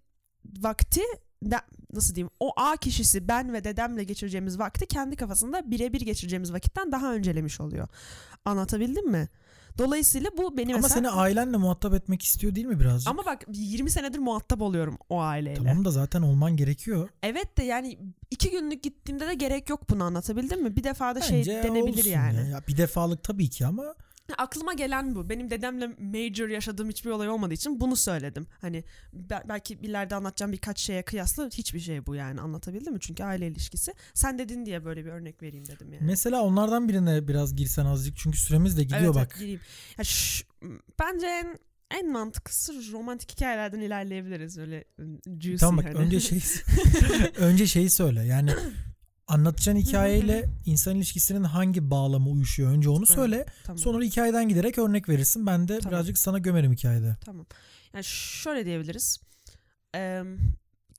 vakti 0.61 1.01
nasıl 1.97 2.15
diyeyim 2.15 2.31
o 2.41 2.53
A 2.57 2.77
kişisi 2.77 3.29
ben 3.29 3.53
ve 3.53 3.65
dedemle 3.65 4.05
geçireceğimiz 4.05 4.59
vakti 4.59 4.87
kendi 4.87 5.17
kafasında 5.17 5.71
birebir 5.71 6.01
geçireceğimiz 6.01 6.53
vakitten 6.53 6.93
daha 6.93 7.15
öncelemiş 7.15 7.61
oluyor. 7.61 7.89
Anlatabildim 8.45 9.11
mi? 9.11 9.29
Dolayısıyla 9.79 10.31
bu 10.37 10.57
beni 10.57 10.75
Ama 10.75 10.83
mesela... 10.83 10.95
seni 10.95 11.11
ailenle 11.11 11.57
muhatap 11.57 11.95
etmek 11.95 12.23
istiyor 12.23 12.55
değil 12.55 12.67
mi 12.67 12.81
birazcık? 12.81 13.11
Ama 13.11 13.25
bak 13.25 13.45
20 13.53 13.91
senedir 13.91 14.19
muhatap 14.19 14.63
oluyorum 14.63 14.99
o 15.09 15.21
aileyle. 15.21 15.57
Tamam 15.57 15.85
da 15.85 15.91
zaten 15.91 16.23
olman 16.23 16.57
gerekiyor. 16.57 17.09
Evet 17.23 17.59
de 17.59 17.63
yani 17.63 17.99
iki 18.31 18.51
günlük 18.51 18.83
gittiğimde 18.83 19.27
de 19.27 19.35
gerek 19.35 19.69
yok 19.71 19.91
bunu 19.91 20.05
anlatabildim 20.05 20.63
mi? 20.63 20.77
Bir 20.77 20.85
defa 20.85 21.15
da 21.15 21.21
şey 21.21 21.39
Bence 21.39 21.63
denebilir 21.63 21.99
olsun 21.99 22.11
yani. 22.11 22.37
Ya. 22.37 22.47
Ya 22.47 22.63
bir 22.69 22.77
defalık 22.77 23.25
tabii 23.25 23.51
ki 23.51 23.67
ama 23.67 23.95
Aklıma 24.39 24.75
gelen 24.75 25.15
bu. 25.15 25.31
Benim 25.31 25.51
dedemle 25.51 25.87
major 25.87 26.49
yaşadığım 26.49 26.89
hiçbir 26.89 27.11
olay 27.11 27.29
olmadığı 27.29 27.55
için 27.55 27.81
bunu 27.81 27.97
söyledim. 27.97 28.47
Hani 28.61 28.85
be- 29.13 29.43
belki 29.49 29.75
ileride 29.75 30.15
anlatacağım 30.15 30.53
birkaç 30.53 30.81
şeye 30.81 31.03
kıyasla 31.03 31.49
hiçbir 31.49 31.81
şey 31.81 32.07
bu 32.07 32.15
yani 32.15 32.41
anlatabildim 32.41 32.93
mi? 32.93 33.01
Çünkü 33.01 33.25
aile 33.25 33.47
ilişkisi. 33.47 33.93
Sen 34.15 34.39
dedin 34.39 34.67
diye 34.67 34.85
böyle 34.85 35.05
bir 35.05 35.11
örnek 35.11 35.43
vereyim 35.43 35.67
dedim 35.67 35.93
yani. 35.93 36.05
mesela 36.07 36.43
onlardan 36.43 36.89
birine 36.89 37.29
biraz 37.29 37.57
girsen 37.57 37.87
azıcık 37.87 38.17
çünkü 38.17 38.39
süremiz 38.39 38.79
de 38.79 38.83
gidiyor 38.83 39.01
evet, 39.01 39.15
bak. 39.15 39.29
Evet, 39.31 39.39
gireyim. 39.39 39.61
Ya 39.99 40.05
şş, 40.05 40.45
bence 40.99 41.27
en 41.27 41.59
en 41.91 42.13
mantıklısı 42.13 42.93
romantik 42.93 43.33
hikayelerden 43.33 43.81
ilerleyebiliriz 43.81 44.59
öyle 44.59 44.85
juicy 45.27 45.57
Tamam 45.57 45.77
bak 45.77 45.85
hani. 45.85 45.97
önce 45.97 46.21
şey 46.21 46.39
önce 47.39 47.67
şeyi 47.67 47.91
söyle. 47.91 48.25
Yani 48.25 48.51
anlatacağın 49.29 49.77
hikayeyle 49.77 50.49
insan 50.67 50.97
ilişkisinin 50.97 51.45
hangi 51.45 51.91
bağlamı 51.91 52.31
uyuşuyor 52.31 52.71
önce 52.71 52.89
onu 52.89 53.07
söyle. 53.07 53.47
tamam. 53.65 53.79
Sonra 53.79 54.05
hikayeden 54.05 54.49
giderek 54.49 54.79
örnek 54.79 55.09
verirsin. 55.09 55.47
Ben 55.47 55.69
de 55.69 55.79
Tamam. 55.79 55.93
birazcık 55.93 56.19
sana 56.19 56.39
gömerim 56.39 56.73
hikayede. 56.73 57.17
Tamam. 57.25 57.47
Yani 57.95 58.05
şöyle 58.05 58.67
diyebiliriz. 58.67 59.21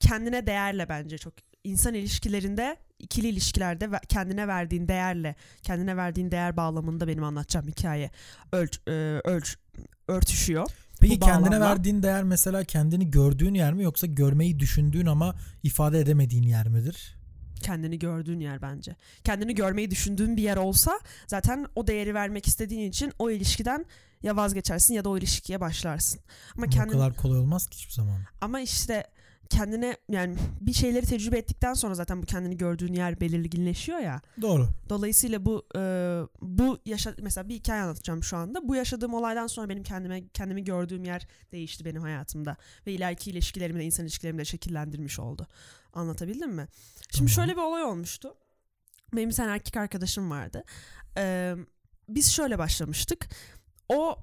Kendine 0.00 0.46
değerle 0.46 0.88
bence 0.88 1.18
çok 1.18 1.32
insan 1.64 1.94
ilişkilerinde 1.94 2.76
ikili 2.98 3.28
ilişkilerde 3.28 3.88
kendine 4.08 4.48
verdiğin 4.48 4.88
değerle 4.88 5.34
kendine 5.62 5.96
verdiğin 5.96 6.30
değer 6.30 6.56
bağlamında 6.56 7.08
benim 7.08 7.24
anlatacağım 7.24 7.68
hikaye 7.68 8.10
ölç, 8.52 8.80
ölç 9.24 9.56
örtüşüyor. 10.08 10.70
Peki 11.00 11.20
Bu 11.20 11.26
kendine 11.26 11.50
bağlamla- 11.50 11.60
verdiğin 11.60 12.02
değer 12.02 12.24
mesela 12.24 12.64
kendini 12.64 13.10
gördüğün 13.10 13.54
yer 13.54 13.72
mi 13.74 13.82
yoksa 13.82 14.06
görmeyi 14.06 14.60
düşündüğün 14.60 15.06
ama 15.06 15.34
ifade 15.62 16.00
edemediğin 16.00 16.42
yer 16.42 16.68
midir? 16.68 17.17
Kendini 17.62 17.98
gördüğün 17.98 18.40
yer 18.40 18.62
bence. 18.62 18.96
Kendini 19.24 19.54
görmeyi 19.54 19.90
düşündüğün 19.90 20.36
bir 20.36 20.42
yer 20.42 20.56
olsa 20.56 21.00
zaten 21.26 21.66
o 21.74 21.86
değeri 21.86 22.14
vermek 22.14 22.46
istediğin 22.46 22.88
için 22.88 23.12
o 23.18 23.30
ilişkiden 23.30 23.86
ya 24.22 24.36
vazgeçersin 24.36 24.94
ya 24.94 25.04
da 25.04 25.08
o 25.08 25.18
ilişkiye 25.18 25.60
başlarsın. 25.60 26.20
Ama 26.56 26.66
Bu 26.66 26.70
kendini 26.70 26.92
kadar 26.92 27.16
kolay 27.16 27.38
olmaz 27.38 27.66
ki 27.66 27.76
hiçbir 27.76 27.92
zaman. 27.92 28.20
Ama 28.40 28.60
işte 28.60 29.04
kendine 29.50 29.96
yani 30.08 30.36
bir 30.60 30.72
şeyleri 30.72 31.06
tecrübe 31.06 31.38
ettikten 31.38 31.74
sonra 31.74 31.94
zaten 31.94 32.22
bu 32.22 32.26
kendini 32.26 32.56
gördüğün 32.56 32.92
yer 32.92 33.20
belirginleşiyor 33.20 33.98
ya. 33.98 34.20
Doğru. 34.42 34.68
Dolayısıyla 34.88 35.44
bu 35.44 35.66
e, 35.76 35.80
bu 36.40 36.78
yaşa 36.86 37.14
mesela 37.22 37.48
bir 37.48 37.54
hikaye 37.54 37.82
anlatacağım 37.82 38.22
şu 38.22 38.36
anda. 38.36 38.68
Bu 38.68 38.74
yaşadığım 38.74 39.14
olaydan 39.14 39.46
sonra 39.46 39.68
benim 39.68 39.82
kendime 39.82 40.28
kendimi 40.28 40.64
gördüğüm 40.64 41.04
yer 41.04 41.26
değişti 41.52 41.84
benim 41.84 42.02
hayatımda 42.02 42.56
ve 42.86 42.92
ileriki 42.92 43.30
ilişkilerimi 43.30 43.80
de 43.80 43.84
insan 43.84 44.04
ilişkilerimi 44.04 44.38
de 44.38 44.44
şekillendirmiş 44.44 45.18
oldu. 45.18 45.46
Anlatabildim 45.98 46.50
mi? 46.50 46.68
Şimdi 47.16 47.30
şöyle 47.30 47.52
bir 47.52 47.60
olay 47.60 47.84
olmuştu. 47.84 48.34
Benim 49.12 49.30
bir 49.30 49.34
tane 49.34 49.52
erkek 49.52 49.76
arkadaşım 49.76 50.30
vardı. 50.30 50.64
Ee, 51.16 51.54
biz 52.08 52.32
şöyle 52.32 52.58
başlamıştık. 52.58 53.28
O 53.88 54.16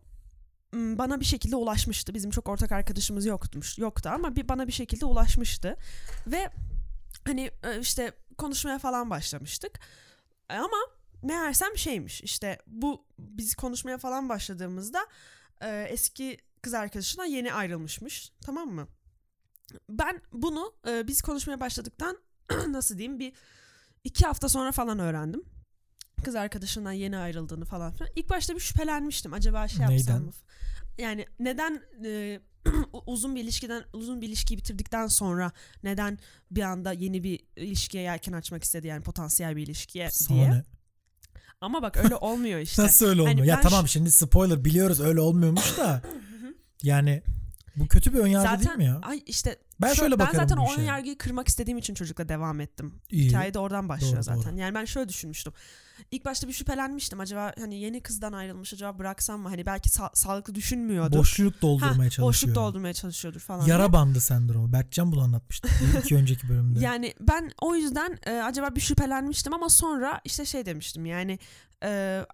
bana 0.73 1.19
bir 1.19 1.25
şekilde 1.25 1.55
ulaşmıştı. 1.55 2.13
Bizim 2.13 2.31
çok 2.31 2.49
ortak 2.49 2.71
arkadaşımız 2.71 3.25
yokmuş, 3.25 3.77
yoktu 3.77 4.09
ama 4.13 4.35
bir 4.35 4.47
bana 4.47 4.67
bir 4.67 4.71
şekilde 4.71 5.05
ulaşmıştı 5.05 5.77
ve 6.27 6.49
hani 7.25 7.51
e, 7.63 7.79
işte 7.79 8.11
konuşmaya 8.37 8.79
falan 8.79 9.09
başlamıştık. 9.09 9.79
E, 10.49 10.53
Ama 10.53 10.77
meğersem 11.23 11.77
şeymiş 11.77 12.21
işte 12.21 12.59
bu 12.67 13.05
biz 13.19 13.55
konuşmaya 13.55 13.97
falan 13.97 14.29
başladığımızda 14.29 15.07
e, 15.61 15.83
eski 15.89 16.37
kız 16.61 16.73
arkadaşından 16.73 17.25
yeni 17.25 17.53
ayrılmışmış 17.53 18.31
tamam 18.41 18.69
mı? 18.69 18.87
Ben 19.89 20.21
bunu 20.33 20.73
e, 20.87 21.07
biz 21.07 21.21
konuşmaya 21.21 21.59
başladıktan 21.59 22.17
nasıl 22.67 22.97
diyeyim 22.97 23.19
bir 23.19 23.33
iki 24.03 24.25
hafta 24.25 24.49
sonra 24.49 24.71
falan 24.71 24.99
öğrendim. 24.99 25.43
Kız 26.23 26.35
arkadaşından 26.35 26.91
yeni 26.91 27.17
ayrıldığını 27.17 27.65
falan 27.65 27.93
filan. 27.93 28.09
İlk 28.15 28.29
başta 28.29 28.55
bir 28.55 28.59
şüphelenmiştim. 28.59 29.33
Acaba 29.33 29.67
şey 29.67 29.79
yapsam 29.81 29.97
Neyden? 29.97 30.21
mı? 30.21 30.31
Yani 30.97 31.25
neden 31.39 31.81
e, 32.05 32.39
uzun 33.07 33.35
bir 33.35 33.43
ilişkiden 33.43 33.83
uzun 33.93 34.21
bir 34.21 34.27
ilişkiyi 34.27 34.57
bitirdikten 34.57 35.07
sonra 35.07 35.51
neden 35.83 36.19
bir 36.51 36.61
anda 36.61 36.91
yeni 36.93 37.23
bir 37.23 37.39
ilişkiye 37.55 38.03
yelken 38.03 38.33
açmak 38.33 38.63
istedi 38.63 38.87
yani 38.87 39.03
potansiyel 39.03 39.55
bir 39.55 39.63
ilişkiye 39.63 40.11
Sana 40.11 40.37
diye. 40.37 40.49
ne? 40.51 40.63
Ama 41.61 41.81
bak 41.81 41.97
öyle 41.97 42.15
olmuyor 42.15 42.59
işte. 42.69 42.83
Nasıl 42.83 43.05
öyle 43.05 43.21
Hani 43.21 43.29
olmuyor? 43.31 43.47
ya 43.47 43.55
ben 43.57 43.61
tamam 43.61 43.85
şu- 43.87 43.91
şimdi 43.91 44.11
spoiler 44.11 44.65
biliyoruz 44.65 44.99
öyle 45.01 45.19
olmuyormuş 45.21 45.77
da. 45.77 46.01
yani 46.83 47.23
bu 47.75 47.87
kötü 47.87 48.13
bir 48.13 48.19
önyargı 48.19 48.47
değil 48.49 48.59
zaten 48.63 48.77
mi 48.77 48.85
ya? 48.85 48.99
ay 49.03 49.23
işte 49.25 49.55
Ben 49.81 49.91
Şö- 49.91 49.95
şöyle 49.95 50.19
ben 50.19 50.31
zaten 50.33 50.57
o 50.57 50.65
işe. 50.71 50.81
ön 50.81 50.85
yargıyı 50.85 51.17
kırmak 51.17 51.47
istediğim 51.47 51.77
için 51.77 51.93
çocukla 51.93 52.29
devam 52.29 52.59
ettim. 52.61 52.93
İyi. 53.11 53.27
Hikaye 53.29 53.53
de 53.53 53.59
oradan 53.59 53.89
başlıyor 53.89 54.13
Doğru, 54.15 54.23
zaten. 54.23 54.51
doğru. 54.51 54.59
Yani 54.59 54.75
ben 54.75 54.85
şöyle 54.85 55.09
düşünmüştüm. 55.09 55.53
İlk 56.11 56.25
başta 56.25 56.47
bir 56.47 56.53
şüphelenmiştim. 56.53 57.19
Acaba 57.19 57.53
hani 57.59 57.79
yeni 57.79 58.01
kızdan 58.01 58.33
ayrılmış 58.33 58.73
acaba 58.73 58.99
bıraksam 58.99 59.41
mı? 59.41 59.49
Hani 59.49 59.65
belki 59.65 59.89
sa- 59.89 60.15
sağlıklı 60.15 60.55
düşünmüyordur. 60.55 61.17
Boşluk 61.17 61.61
doldurmaya 61.61 62.05
Ha, 62.05 62.09
çalışıyor. 62.09 62.27
Boşluk 62.27 62.55
doldurmaya 62.55 62.93
çalışıyordur 62.93 63.39
falan. 63.39 63.65
Yara 63.65 63.83
diye. 63.83 63.93
bandı 63.93 64.19
sendromu. 64.21 64.73
Berkcan 64.73 65.11
bunu 65.11 65.21
anlatmıştı. 65.21 65.69
iki 66.03 66.15
önceki 66.15 66.49
bölümde. 66.49 66.79
Yani 66.85 67.13
ben 67.19 67.51
o 67.61 67.75
yüzden 67.75 68.17
e, 68.25 68.31
acaba 68.31 68.75
bir 68.75 68.81
şüphelenmiştim 68.81 69.53
ama 69.53 69.69
sonra 69.69 70.21
işte 70.25 70.45
şey 70.45 70.65
demiştim 70.65 71.05
yani 71.05 71.39
e, 71.83 72.25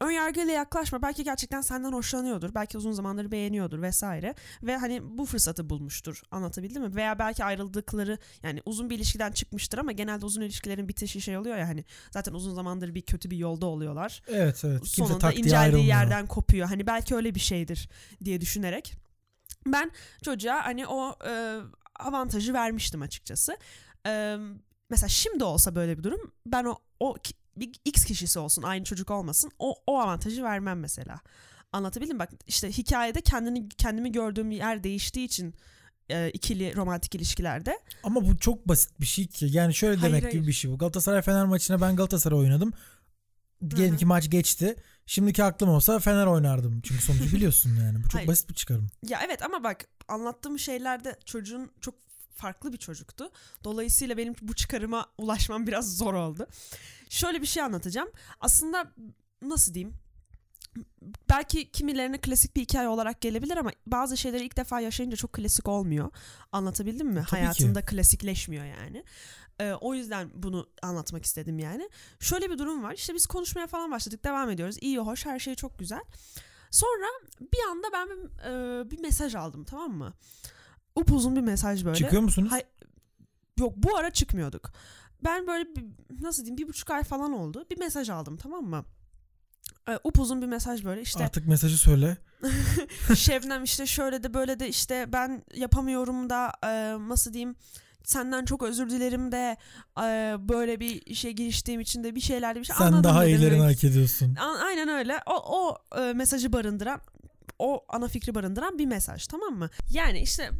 ön 0.00 0.10
yargıyla 0.10 0.52
yaklaşma 0.52 1.02
belki 1.02 1.24
gerçekten 1.24 1.60
senden 1.60 1.92
hoşlanıyordur 1.92 2.54
belki 2.54 2.78
uzun 2.78 2.92
zamandır 2.92 3.30
beğeniyordur 3.30 3.82
vesaire 3.82 4.34
ve 4.62 4.76
hani 4.76 5.18
bu 5.18 5.26
fırsatı 5.26 5.70
bulmuştur 5.70 6.22
anlatabildim 6.30 6.82
mi 6.82 6.94
veya 6.94 7.18
belki 7.18 7.44
ayrıldıkları 7.44 8.18
yani 8.42 8.62
uzun 8.66 8.90
bir 8.90 8.96
ilişkiden 8.96 9.32
çıkmıştır 9.32 9.78
ama 9.78 9.92
genelde 9.92 10.26
uzun 10.26 10.40
ilişkilerin 10.42 10.88
bitişi 10.88 11.20
şey 11.20 11.38
oluyor 11.38 11.56
ya 11.56 11.68
hani 11.68 11.84
zaten 12.10 12.32
uzun 12.32 12.54
zamandır 12.54 12.94
bir 12.94 12.99
kötü 13.02 13.30
bir 13.30 13.36
yolda 13.36 13.66
oluyorlar 13.66 14.22
evet 14.28 14.64
evet. 14.64 14.80
Kimse 14.80 15.06
sonunda 15.06 15.32
inceldiği 15.32 15.86
yerden 15.86 16.26
kopuyor. 16.26 16.68
Hani 16.68 16.86
belki 16.86 17.14
öyle 17.14 17.34
bir 17.34 17.40
şeydir 17.40 17.88
diye 18.24 18.40
düşünerek 18.40 18.94
ben 19.66 19.90
çocuğa 20.22 20.64
hani 20.64 20.86
o 20.86 21.16
e, 21.26 21.60
avantajı 21.98 22.54
vermiştim 22.54 23.02
açıkçası. 23.02 23.56
E, 24.06 24.36
mesela 24.90 25.08
şimdi 25.08 25.44
olsa 25.44 25.74
böyle 25.74 25.98
bir 25.98 26.02
durum 26.02 26.32
ben 26.46 26.64
o 26.64 26.78
o 27.00 27.16
bir 27.56 27.72
X 27.84 28.04
kişisi 28.04 28.38
olsun 28.38 28.62
aynı 28.62 28.84
çocuk 28.84 29.10
olmasın 29.10 29.50
o 29.58 29.74
o 29.86 29.98
avantajı 29.98 30.42
vermem 30.42 30.80
mesela. 30.80 31.20
Anlatabildim 31.72 32.18
bak 32.18 32.30
işte 32.46 32.70
hikayede 32.70 33.20
kendini 33.20 33.68
kendimi 33.68 34.12
gördüğüm 34.12 34.50
yer 34.50 34.84
değiştiği 34.84 35.26
için 35.26 35.54
e, 36.10 36.30
ikili 36.30 36.76
romantik 36.76 37.14
ilişkilerde 37.14 37.78
Ama 38.02 38.26
bu 38.28 38.38
çok 38.38 38.68
basit 38.68 39.00
bir 39.00 39.06
şey 39.06 39.26
ki. 39.26 39.46
Yani 39.50 39.74
şöyle 39.74 39.96
Hayır, 39.96 40.12
demek 40.12 40.24
hayır. 40.24 40.34
gibi 40.34 40.46
bir 40.46 40.52
şey 40.52 40.70
bu. 40.70 40.78
Galatasaray 40.78 41.22
Fener 41.22 41.44
maçına 41.44 41.80
ben 41.80 41.96
Galatasaray 41.96 42.38
oynadım. 42.38 42.72
Diyelim 43.76 43.96
ki 43.96 44.06
maç 44.06 44.30
geçti. 44.30 44.76
Şimdiki 45.06 45.44
aklım 45.44 45.68
olsa 45.68 45.98
Fener 45.98 46.26
oynardım. 46.26 46.80
Çünkü 46.80 47.02
sonucu 47.02 47.36
biliyorsun 47.36 47.76
yani. 47.76 47.98
Bu 47.98 48.02
çok 48.02 48.14
Hayır. 48.14 48.28
basit 48.28 48.48
bir 48.48 48.54
çıkarım. 48.54 48.88
Ya 49.06 49.20
evet 49.26 49.42
ama 49.42 49.64
bak 49.64 49.86
anlattığım 50.08 50.58
şeylerde 50.58 51.16
çocuğun 51.24 51.70
çok 51.80 51.94
farklı 52.34 52.72
bir 52.72 52.78
çocuktu. 52.78 53.30
Dolayısıyla 53.64 54.16
benim 54.16 54.34
bu 54.42 54.54
çıkarıma 54.54 55.06
ulaşmam 55.18 55.66
biraz 55.66 55.96
zor 55.96 56.14
oldu. 56.14 56.46
Şöyle 57.08 57.42
bir 57.42 57.46
şey 57.46 57.62
anlatacağım. 57.62 58.08
Aslında 58.40 58.92
nasıl 59.42 59.74
diyeyim? 59.74 59.94
Belki 61.30 61.70
kimilerine 61.72 62.18
klasik 62.20 62.56
bir 62.56 62.60
hikaye 62.60 62.88
olarak 62.88 63.20
gelebilir 63.20 63.56
ama 63.56 63.70
bazı 63.86 64.16
şeyleri 64.16 64.44
ilk 64.44 64.56
defa 64.56 64.80
yaşayınca 64.80 65.16
çok 65.16 65.32
klasik 65.32 65.68
olmuyor. 65.68 66.10
Anlatabildim 66.52 67.06
mi? 67.06 67.14
Tabii 67.14 67.24
ki. 67.26 67.30
Hayatında 67.36 67.84
klasikleşmiyor 67.84 68.64
yani. 68.64 69.04
Ee, 69.60 69.72
o 69.72 69.94
yüzden 69.94 70.30
bunu 70.34 70.68
anlatmak 70.82 71.24
istedim 71.24 71.58
yani. 71.58 71.90
Şöyle 72.20 72.50
bir 72.50 72.58
durum 72.58 72.82
var. 72.82 72.92
İşte 72.92 73.14
biz 73.14 73.26
konuşmaya 73.26 73.66
falan 73.66 73.90
başladık. 73.90 74.24
Devam 74.24 74.50
ediyoruz. 74.50 74.76
İyi, 74.80 74.98
hoş, 74.98 75.26
her 75.26 75.38
şey 75.38 75.54
çok 75.54 75.78
güzel. 75.78 76.00
Sonra 76.70 77.06
bir 77.40 77.70
anda 77.70 77.86
ben 77.92 78.08
bir, 78.08 78.24
e, 78.50 78.90
bir 78.90 79.00
mesaj 79.00 79.34
aldım 79.34 79.64
tamam 79.64 79.92
mı? 79.92 80.12
Upuzun 80.94 81.36
bir 81.36 81.40
mesaj 81.40 81.84
böyle. 81.84 81.96
Çıkıyor 81.96 82.22
musunuz? 82.22 82.52
Hay- 82.52 82.64
Yok 83.58 83.72
bu 83.76 83.96
ara 83.96 84.10
çıkmıyorduk. 84.10 84.72
Ben 85.24 85.46
böyle 85.46 85.74
bir, 85.76 85.84
nasıl 86.22 86.42
diyeyim 86.42 86.58
bir 86.58 86.68
buçuk 86.68 86.90
ay 86.90 87.02
falan 87.02 87.32
oldu. 87.32 87.66
Bir 87.70 87.78
mesaj 87.78 88.10
aldım 88.10 88.36
tamam 88.36 88.64
mı? 88.64 88.84
Upuzun 90.04 90.42
bir 90.42 90.46
mesaj 90.46 90.84
böyle 90.84 91.02
işte 91.02 91.24
Artık 91.24 91.46
mesajı 91.48 91.78
söyle. 91.78 92.16
Şebnem 93.16 93.64
işte 93.64 93.86
şöyle 93.86 94.22
de 94.22 94.34
böyle 94.34 94.60
de 94.60 94.68
işte 94.68 95.12
ben 95.12 95.44
yapamıyorum 95.54 96.30
da 96.30 96.52
e, 96.64 96.68
nasıl 97.08 97.32
diyeyim 97.32 97.54
senden 98.04 98.44
çok 98.44 98.62
özür 98.62 98.90
dilerim 98.90 99.32
de 99.32 99.56
e, 99.98 100.36
böyle 100.48 100.80
bir 100.80 101.02
işe 101.06 101.32
giriştiğim 101.32 101.80
için 101.80 102.04
de 102.04 102.14
bir 102.14 102.20
şeyler 102.20 102.56
bir 102.56 102.64
şey 102.64 102.76
Sen 102.76 102.84
anladın 102.84 103.04
daha 103.04 103.22
ne 103.22 103.28
iyilerini 103.28 103.62
hak 103.62 103.84
ediyorsun. 103.84 104.36
Aynen 104.64 104.88
öyle. 104.88 105.20
O, 105.26 105.34
o 105.58 105.78
e, 106.00 106.12
mesajı 106.12 106.52
barındıran, 106.52 107.00
o 107.58 107.84
ana 107.88 108.08
fikri 108.08 108.34
barındıran 108.34 108.78
bir 108.78 108.86
mesaj 108.86 109.26
tamam 109.26 109.54
mı? 109.54 109.70
Yani 109.92 110.20
işte 110.20 110.50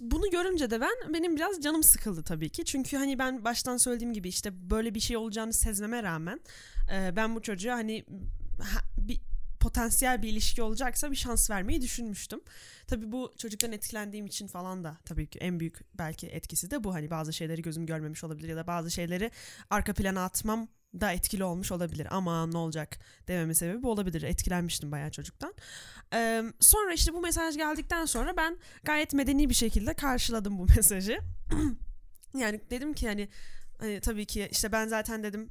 bunu 0.00 0.30
görünce 0.30 0.70
de 0.70 0.80
ben 0.80 1.14
benim 1.14 1.36
biraz 1.36 1.60
canım 1.60 1.82
sıkıldı 1.82 2.22
tabii 2.22 2.48
ki. 2.48 2.64
Çünkü 2.64 2.96
hani 2.96 3.18
ben 3.18 3.44
baştan 3.44 3.76
söylediğim 3.76 4.12
gibi 4.12 4.28
işte 4.28 4.70
böyle 4.70 4.94
bir 4.94 5.00
şey 5.00 5.16
olacağını 5.16 5.52
sezmeme 5.52 6.02
rağmen 6.02 6.40
e, 6.92 7.16
ben 7.16 7.36
bu 7.36 7.42
çocuğa 7.42 7.74
hani 7.76 8.04
ha- 8.08 8.37
bir 8.98 9.20
potansiyel 9.60 10.22
bir 10.22 10.28
ilişki 10.28 10.62
olacaksa 10.62 11.10
bir 11.10 11.16
şans 11.16 11.50
vermeyi 11.50 11.82
düşünmüştüm. 11.82 12.40
Tabii 12.86 13.12
bu 13.12 13.34
çocuktan 13.38 13.72
etkilendiğim 13.72 14.26
için 14.26 14.46
falan 14.46 14.84
da 14.84 14.96
tabii 15.04 15.26
ki 15.26 15.38
en 15.38 15.60
büyük 15.60 15.98
belki 15.98 16.26
etkisi 16.26 16.70
de 16.70 16.84
bu. 16.84 16.94
Hani 16.94 17.10
bazı 17.10 17.32
şeyleri 17.32 17.62
gözüm 17.62 17.86
görmemiş 17.86 18.24
olabilir 18.24 18.48
ya 18.48 18.56
da 18.56 18.66
bazı 18.66 18.90
şeyleri 18.90 19.30
arka 19.70 19.94
plana 19.94 20.24
atmam 20.24 20.68
da 21.00 21.12
etkili 21.12 21.44
olmuş 21.44 21.72
olabilir. 21.72 22.08
Ama 22.10 22.46
ne 22.46 22.58
olacak 22.58 22.98
dememe 23.28 23.54
sebebi 23.54 23.82
bu 23.82 23.90
olabilir. 23.90 24.22
Etkilenmiştim 24.22 24.92
bayağı 24.92 25.10
çocuktan. 25.10 25.54
Ee, 26.14 26.42
sonra 26.60 26.92
işte 26.92 27.14
bu 27.14 27.20
mesaj 27.20 27.56
geldikten 27.56 28.04
sonra 28.04 28.36
ben 28.36 28.58
gayet 28.84 29.14
medeni 29.14 29.48
bir 29.48 29.54
şekilde 29.54 29.94
karşıladım 29.94 30.58
bu 30.58 30.66
mesajı. 30.76 31.18
yani 32.34 32.60
dedim 32.70 32.92
ki 32.92 33.08
hani, 33.08 33.28
hani 33.78 34.00
tabii 34.00 34.26
ki 34.26 34.48
işte 34.52 34.72
ben 34.72 34.88
zaten 34.88 35.22
dedim 35.22 35.48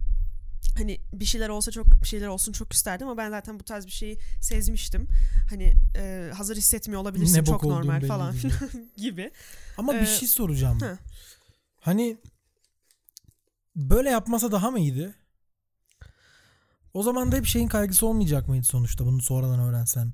hani 0.78 1.02
bir 1.13 1.26
şeyler 1.26 1.50
olsa 1.50 1.72
çok 1.72 2.02
bir 2.04 2.08
şeyler 2.08 2.28
olsun 2.28 2.52
çok 2.52 2.74
isterdim 2.74 3.08
ama 3.08 3.17
ben 3.17 3.30
zaten 3.30 3.60
bu 3.60 3.63
tarz 3.63 3.86
bir 3.86 3.91
şeyi 3.91 4.17
sezmiştim. 4.41 5.08
Hani 5.50 5.74
e, 5.98 6.32
hazır 6.36 6.56
hissetmiyor 6.58 7.02
olabilirsin 7.02 7.39
Ne 7.41 7.46
çok 7.46 7.63
normal 7.63 8.08
falan 8.08 8.36
gibi. 8.98 9.32
Ama 9.78 9.93
bir 9.93 9.98
Ee, 10.00 10.06
şey 10.06 10.28
soracağım. 10.28 10.82
hı. 10.82 10.98
Hani 11.80 12.17
böyle 13.76 14.10
yapmasa 14.10 14.52
daha 14.52 14.72
mı 14.72 14.80
iyiydi? 14.80 15.15
O 16.93 17.04
zaman 17.04 17.32
da 17.32 17.36
hep 17.36 17.46
şeyin 17.46 17.67
kaygısı 17.67 18.08
olmayacak 18.08 18.48
mıydı 18.48 18.63
sonuçta 18.63 19.06
bunu 19.06 19.22
sonradan 19.22 19.60
öğrensen? 19.60 20.13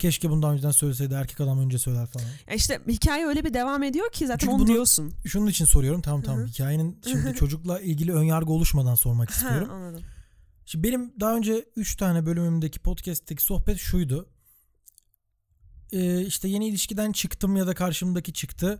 Keşke 0.00 0.30
bunu 0.30 0.42
daha 0.42 0.52
önceden 0.52 0.70
söyleseydi 0.70 1.14
erkek 1.14 1.40
adam 1.40 1.58
önce 1.60 1.78
söyler 1.78 2.06
falan. 2.06 2.24
Ya 2.48 2.54
işte 2.54 2.80
hikaye 2.88 3.26
öyle 3.26 3.44
bir 3.44 3.54
devam 3.54 3.82
ediyor 3.82 4.12
ki 4.12 4.26
zaten 4.26 4.38
Çünkü 4.38 4.52
onu 4.52 4.62
bunu- 4.62 4.68
diyorsun. 4.68 5.12
Şunun 5.26 5.46
için 5.46 5.64
soruyorum 5.64 6.02
tamam 6.02 6.22
tamam 6.22 6.40
Hı 6.40 6.44
hı. 6.44 6.48
hikayenin 6.48 7.00
şimdi 7.12 7.34
çocukla 7.34 7.80
ilgili 7.80 8.12
önyargı 8.14 8.52
oluşmadan 8.52 8.94
sormak 8.94 9.30
Ha, 9.30 9.34
istiyorum. 9.34 9.70
anladım. 9.70 10.02
Şimdi 10.66 10.88
benim 10.88 11.12
daha 11.20 11.36
önce 11.36 11.64
3 11.76 11.96
tane 11.96 12.26
bölümümdeki 12.26 12.78
podcast'teki 12.78 13.42
sohbet 13.42 13.78
şuydu. 13.78 14.28
Ee, 15.92 16.20
işte 16.26 16.48
yeni 16.48 16.68
ilişkiden 16.68 17.12
çıktım 17.12 17.56
ya 17.56 17.66
da 17.66 17.74
karşımdaki 17.74 18.32
çıktı. 18.32 18.78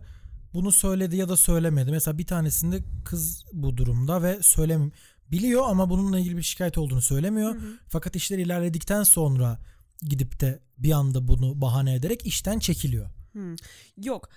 Bunu 0.53 0.71
söyledi 0.71 1.15
ya 1.17 1.29
da 1.29 1.37
söylemedi. 1.37 1.91
Mesela 1.91 2.17
bir 2.17 2.25
tanesinde 2.25 2.83
kız 3.05 3.45
bu 3.53 3.77
durumda 3.77 4.23
ve 4.23 4.39
söylem 4.41 4.91
biliyor 5.31 5.63
ama 5.69 5.89
bununla 5.89 6.19
ilgili 6.19 6.37
bir 6.37 6.41
şikayet 6.43 6.77
olduğunu 6.77 7.01
söylemiyor. 7.01 7.55
Hı 7.55 7.59
hı. 7.59 7.73
Fakat 7.89 8.15
işler 8.15 8.37
ilerledikten 8.39 9.03
sonra 9.03 9.59
gidip 10.01 10.39
de 10.39 10.59
bir 10.77 10.91
anda 10.91 11.27
bunu 11.27 11.61
bahane 11.61 11.95
ederek 11.95 12.25
işten 12.25 12.59
çekiliyor. 12.59 13.09
Hmm. 13.31 13.55
Yok. 14.03 14.29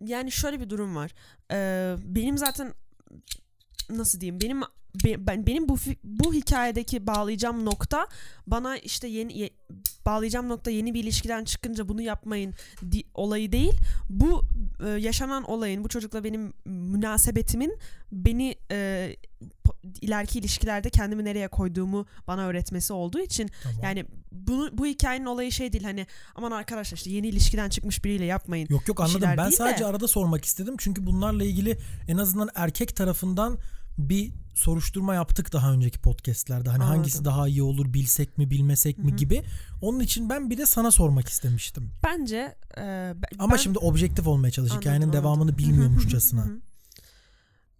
Yani 0.00 0.32
şöyle 0.32 0.60
bir 0.60 0.70
durum 0.70 0.96
var. 0.96 1.14
Ee, 1.52 1.96
benim 2.04 2.38
zaten 2.38 2.74
nasıl 3.90 4.20
diyeyim? 4.20 4.40
Benim 4.40 4.60
be- 4.60 4.66
ben 5.04 5.46
benim 5.46 5.68
bu 5.68 5.76
bu 6.04 6.34
hikayedeki 6.34 7.06
bağlayacağım 7.06 7.64
nokta 7.64 8.06
bana 8.46 8.78
işte 8.78 9.08
yeni 9.08 9.38
ye- 9.38 9.50
bağlayacağım 10.06 10.48
nokta 10.48 10.70
yeni 10.70 10.94
bir 10.94 11.02
ilişkiden 11.04 11.44
çıkınca 11.44 11.88
bunu 11.88 12.02
yapmayın 12.02 12.54
di- 12.92 13.04
olayı 13.14 13.52
değil. 13.52 13.72
Bu 14.10 14.42
e, 14.86 14.88
yaşanan 14.88 15.44
olayın 15.44 15.84
bu 15.84 15.88
çocukla 15.88 16.24
benim 16.24 16.52
münasebetimin 16.66 17.78
beni 18.12 18.54
e, 18.70 19.16
ileriki 20.00 20.38
ilişkilerde 20.38 20.90
kendimi 20.90 21.24
nereye 21.24 21.48
koyduğumu 21.48 22.06
bana 22.26 22.46
öğretmesi 22.46 22.92
olduğu 22.92 23.20
için 23.20 23.50
Tamam. 23.62 23.78
yani 23.82 24.04
bunu 24.32 24.70
bu 24.72 24.86
hikayenin 24.86 25.26
olayı 25.26 25.52
şey 25.52 25.72
değil 25.72 25.84
hani 25.84 26.06
aman 26.34 26.50
arkadaşlar 26.50 26.96
işte 26.96 27.10
yeni 27.10 27.28
ilişkiden 27.28 27.68
çıkmış 27.68 28.04
biriyle 28.04 28.24
yapmayın. 28.24 28.66
Yok 28.70 28.88
yok 28.88 29.00
anladım. 29.00 29.30
Ben 29.36 29.50
sadece 29.50 29.84
de- 29.84 29.86
arada 29.86 30.08
sormak 30.08 30.44
istedim. 30.44 30.74
Çünkü 30.78 31.06
bunlarla 31.06 31.44
ilgili 31.44 31.78
en 32.08 32.16
azından 32.18 32.48
erkek 32.54 32.96
tarafından 32.96 33.58
bir 33.98 34.32
soruşturma 34.54 35.14
yaptık 35.14 35.52
daha 35.52 35.72
önceki 35.72 35.98
podcastlerde. 35.98 36.70
Hani 36.70 36.82
hangisi 36.84 37.18
Anladım. 37.18 37.32
daha 37.32 37.48
iyi 37.48 37.62
olur 37.62 37.92
bilsek 37.94 38.38
mi 38.38 38.50
bilmesek 38.50 38.98
mi 38.98 39.10
Hı 39.10 39.12
hı. 39.12 39.16
gibi. 39.16 39.42
Onun 39.80 40.00
için 40.00 40.30
ben 40.30 40.50
bir 40.50 40.58
de 40.58 40.66
sana 40.66 40.90
sormak 40.90 41.28
istemiştim. 41.28 41.90
Bence 42.04 42.36
e, 42.76 42.82
ben- 43.16 43.38
Ama 43.38 43.52
ben- 43.52 43.56
şimdi 43.58 43.78
objektif 43.78 44.26
olmaya 44.26 44.50
çalış. 44.50 44.72
Hikayenin 44.72 45.12
devamını 45.12 45.58
bilmiyormuşçasına. 45.58 46.44
Hı 46.44 46.48
hı. 46.50 46.60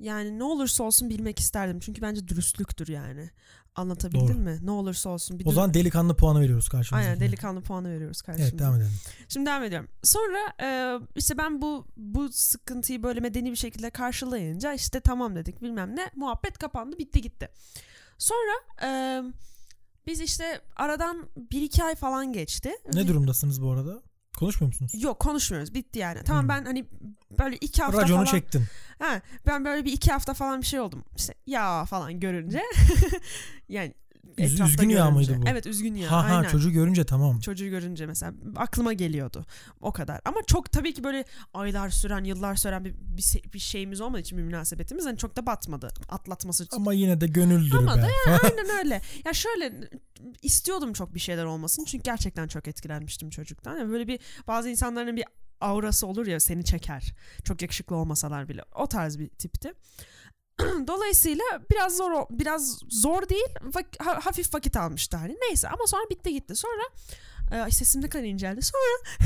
Yani 0.01 0.39
ne 0.39 0.45
olursa 0.45 0.85
olsun 0.85 1.11
bilmek 1.11 1.39
isterdim. 1.39 1.81
Çünkü 1.81 2.03
bence 2.03 2.29
dürüstlüktür 2.29 2.89
yani. 2.89 3.31
Anlatabildim 3.75 4.29
Doğru. 4.29 4.39
mi? 4.39 4.59
Ne 4.63 4.71
olursa 4.71 5.09
olsun. 5.09 5.39
Bir 5.39 5.47
o 5.47 5.53
zaman 5.53 5.75
delikanlı 5.75 6.17
puanı 6.17 6.41
veriyoruz 6.41 6.69
karşımızdakine. 6.69 7.11
Aynen 7.11 7.29
delikanlı 7.29 7.61
puanı 7.61 7.91
veriyoruz 7.91 8.23
karşımıza. 8.23 8.49
Evet 8.49 8.59
devam 8.59 8.75
edelim. 8.75 8.93
Şimdi 9.29 9.47
devam 9.47 9.63
ediyorum. 9.63 9.89
Sonra 10.03 10.39
e, 10.63 10.99
işte 11.17 11.39
ben 11.39 11.63
bu 11.63 11.87
bu 11.97 12.29
sıkıntıyı 12.33 13.03
böyle 13.03 13.21
medeni 13.21 13.51
bir 13.51 13.57
şekilde 13.57 13.91
karşılayınca 13.91 14.73
işte 14.73 15.01
tamam 15.01 15.37
dedik 15.37 15.63
bilmem 15.63 15.97
ne 15.97 16.11
muhabbet 16.17 16.59
kapandı 16.59 16.99
bitti 16.99 17.21
gitti. 17.21 17.49
Sonra 18.19 18.53
e, 18.83 19.23
biz 20.07 20.21
işte 20.21 20.61
aradan 20.77 21.29
bir 21.53 21.63
iki 21.63 21.85
ay 21.85 21.95
falan 21.95 22.33
geçti. 22.33 22.71
Ne 22.93 23.09
durumdasınız 23.09 23.63
bu 23.63 23.71
arada? 23.71 24.03
Konuşmuyor 24.39 24.69
musunuz? 24.69 24.93
Yok 25.03 25.19
konuşmuyoruz 25.21 25.75
bitti 25.75 25.99
yani. 25.99 26.23
Tamam 26.25 26.43
Hmm. 26.43 26.49
ben 26.49 26.65
hani 26.65 26.87
böyle 27.39 27.57
iki 27.57 27.83
hafta 27.83 28.03
Raconu 28.03 28.17
falan. 28.25 28.25
çektin. 28.25 28.65
Ha, 28.99 29.21
ben 29.47 29.65
böyle 29.65 29.85
bir 29.85 29.93
iki 29.93 30.13
hafta 30.13 30.35
falan 30.35 30.61
bir 30.61 30.67
şey 30.67 30.81
oldum. 30.81 31.05
İşte 31.17 31.35
ya 31.47 31.85
falan 31.85 32.21
görünce. 32.21 32.63
yani 33.69 33.95
Üz- 34.39 34.65
üzgün 34.65 34.89
ya 34.89 35.09
görünce. 35.09 35.33
mıydı 35.33 35.43
bu? 35.43 35.49
Evet 35.49 35.67
üzgün 35.67 35.95
ya. 35.95 36.11
ha 36.11 36.29
ha 36.29 36.37
aynen. 36.37 36.49
çocuğu 36.49 36.71
görünce 36.71 37.05
tamam. 37.05 37.41
Çocuğu 37.41 37.69
görünce 37.69 38.07
mesela 38.07 38.33
aklıma 38.57 38.93
geliyordu. 38.93 39.47
O 39.81 39.93
kadar. 39.93 40.21
Ama 40.25 40.43
çok 40.47 40.73
tabii 40.73 40.95
ki 40.95 41.05
böyle 41.05 41.25
aylar 41.55 41.91
süren, 41.91 42.25
yıllar 42.25 42.57
süren 42.57 42.85
bir, 42.85 42.95
bir, 42.95 43.53
bir 43.53 43.59
şeyimiz 43.59 44.01
olmadığı 44.01 44.21
için 44.21 44.39
bir 44.39 44.43
münasebetimiz 44.43 45.07
hani 45.07 45.19
çok 45.19 45.37
da 45.37 45.47
batmadı. 45.47 45.89
Atlatması 46.09 46.67
Ama 46.73 46.93
yine 46.93 47.21
de 47.21 47.27
gönüldür 47.27 47.79
Ama 47.79 47.97
be. 47.97 48.03
da 48.03 48.09
Aynen 48.43 48.79
öyle. 48.79 49.03
Ya 49.25 49.33
şöyle 49.33 49.73
istiyordum 50.43 50.93
çok 50.93 51.15
bir 51.15 51.21
şeyler 51.21 51.45
olmasın. 51.45 51.85
Çünkü 51.85 52.03
gerçekten 52.03 52.49
çok 52.49 52.69
etkilenmiştim 52.69 53.31
çocuktan. 53.31 53.77
Yani 53.77 53.93
böyle 53.93 54.09
bir 54.09 54.19
bazı 54.47 54.71
insanların 54.71 55.17
bir 55.17 55.25
aurası 55.61 56.07
olur 56.07 56.27
ya 56.27 56.41
seni 56.41 56.65
çeker. 56.65 57.15
Çok 57.45 57.63
yakışıklı 57.63 57.97
olmasalar 57.97 58.49
bile. 58.49 58.63
O 58.75 58.87
tarz 58.87 59.19
bir 59.19 59.29
tipti. 59.29 59.73
Dolayısıyla 60.87 61.45
biraz 61.71 61.97
zor 61.97 62.27
biraz 62.31 62.79
zor 62.89 63.29
değil 63.29 63.47
vak- 63.63 64.05
ha- 64.05 64.21
hafif 64.27 64.55
vakit 64.55 64.77
almıştı 64.77 65.17
hani 65.17 65.37
neyse 65.49 65.69
ama 65.69 65.87
sonra 65.87 66.03
bitti 66.11 66.33
gitti 66.33 66.57
sonra 66.57 66.83
e, 67.67 67.71
sesim 67.71 68.03
ne 68.03 68.09
kadar 68.09 68.25
inceldi 68.25 68.61
sonra 68.63 69.19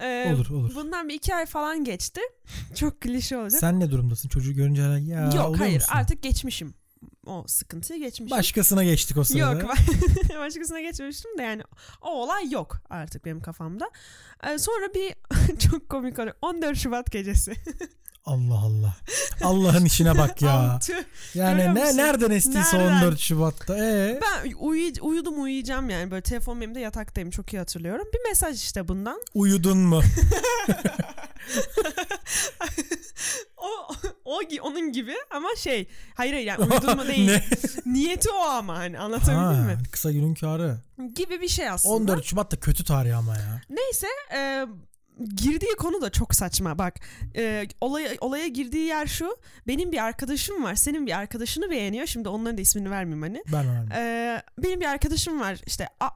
e, 0.00 0.34
olur 0.34 0.50
olur. 0.50 0.74
bundan 0.74 1.08
bir 1.08 1.14
iki 1.14 1.34
ay 1.34 1.46
falan 1.46 1.84
geçti 1.84 2.20
çok 2.74 3.00
klişe 3.00 3.36
olacak 3.36 3.60
Sen 3.60 3.80
ne 3.80 3.90
durumdasın? 3.90 4.28
Çocuğu 4.28 4.52
görünce 4.52 4.82
ya 4.82 5.30
yok 5.36 5.60
hayır 5.60 5.74
musun? 5.74 5.92
artık 5.94 6.22
geçmişim 6.22 6.74
o 7.26 7.44
sıkıntıyı 7.46 8.00
geçmişim 8.00 8.38
Başkasına 8.38 8.84
geçtik 8.84 9.16
o 9.16 9.24
sırada. 9.24 9.60
Yok 9.60 9.70
başkasına 10.38 10.80
geçmemiştim 10.80 11.38
de 11.38 11.42
yani 11.42 11.62
o 12.02 12.08
olay 12.10 12.50
yok 12.50 12.76
artık 12.90 13.24
benim 13.24 13.40
kafamda. 13.40 13.90
Ee, 14.44 14.58
sonra 14.58 14.94
bir 14.94 15.14
çok 15.58 15.88
komik 15.88 16.18
olay 16.18 16.32
14 16.42 16.76
Şubat 16.78 17.12
gecesi. 17.12 17.52
Allah 18.24 18.58
Allah. 18.58 18.96
Allah'ın 19.42 19.84
işine 19.84 20.18
bak 20.18 20.42
ya. 20.42 20.78
Yani 21.34 21.74
ne 21.74 21.96
nereden 21.96 22.30
estiyse 22.30 22.78
Nereden? 22.78 23.02
14 23.02 23.18
Şubat'ta. 23.18 23.78
Ee? 23.78 24.20
Ben 24.22 24.52
uyu- 24.52 25.02
uyudum 25.02 25.42
uyuyacağım 25.42 25.90
yani 25.90 26.10
böyle 26.10 26.22
telefon 26.22 26.60
benim 26.60 26.74
de 26.74 26.80
yataktayım 26.80 27.30
çok 27.30 27.52
iyi 27.52 27.58
hatırlıyorum. 27.58 28.06
Bir 28.14 28.28
mesaj 28.28 28.62
işte 28.62 28.88
bundan. 28.88 29.20
Uyudun 29.34 29.78
mu? 29.78 30.00
o, 33.56 33.68
o 34.24 34.40
onun 34.62 34.92
gibi 34.92 35.14
ama 35.30 35.48
şey 35.56 35.88
hayır 36.14 36.32
hayır 36.32 36.46
yani 36.46 36.64
uyudun 36.64 36.96
mu 36.96 37.06
değil. 37.08 37.40
Niyeti 37.86 38.30
o 38.30 38.40
ama 38.42 38.78
hani 38.78 38.98
anlatabildim 38.98 39.34
Ha, 39.36 39.52
mi? 39.52 39.78
kısa 39.92 40.12
günün 40.12 40.34
kârı. 40.34 40.78
Gibi 41.14 41.40
bir 41.40 41.48
şey 41.48 41.68
aslında. 41.70 41.94
14 41.94 42.24
Şubat 42.24 42.52
da 42.52 42.56
kötü 42.60 42.84
tarih 42.84 43.18
ama 43.18 43.36
ya. 43.36 43.62
Neyse 43.70 44.06
e, 44.34 44.66
girdiği 45.36 45.76
konu 45.78 46.00
da 46.00 46.10
çok 46.10 46.34
saçma 46.34 46.78
bak 46.78 46.94
e, 47.36 47.66
olaya, 47.80 48.10
olaya 48.20 48.46
girdiği 48.48 48.86
yer 48.86 49.06
şu 49.06 49.36
benim 49.66 49.92
bir 49.92 50.04
arkadaşım 50.04 50.64
var 50.64 50.74
senin 50.74 51.06
bir 51.06 51.18
arkadaşını 51.18 51.70
beğeniyor 51.70 52.06
şimdi 52.06 52.28
onların 52.28 52.58
da 52.58 52.60
ismini 52.60 52.90
vermeyeyim 52.90 53.22
hani 53.22 53.42
Ben 53.52 53.68
vermem. 53.68 53.92
E, 53.92 54.42
benim 54.58 54.80
bir 54.80 54.86
arkadaşım 54.86 55.40
var 55.40 55.60
işte 55.66 55.88
A, 56.00 56.08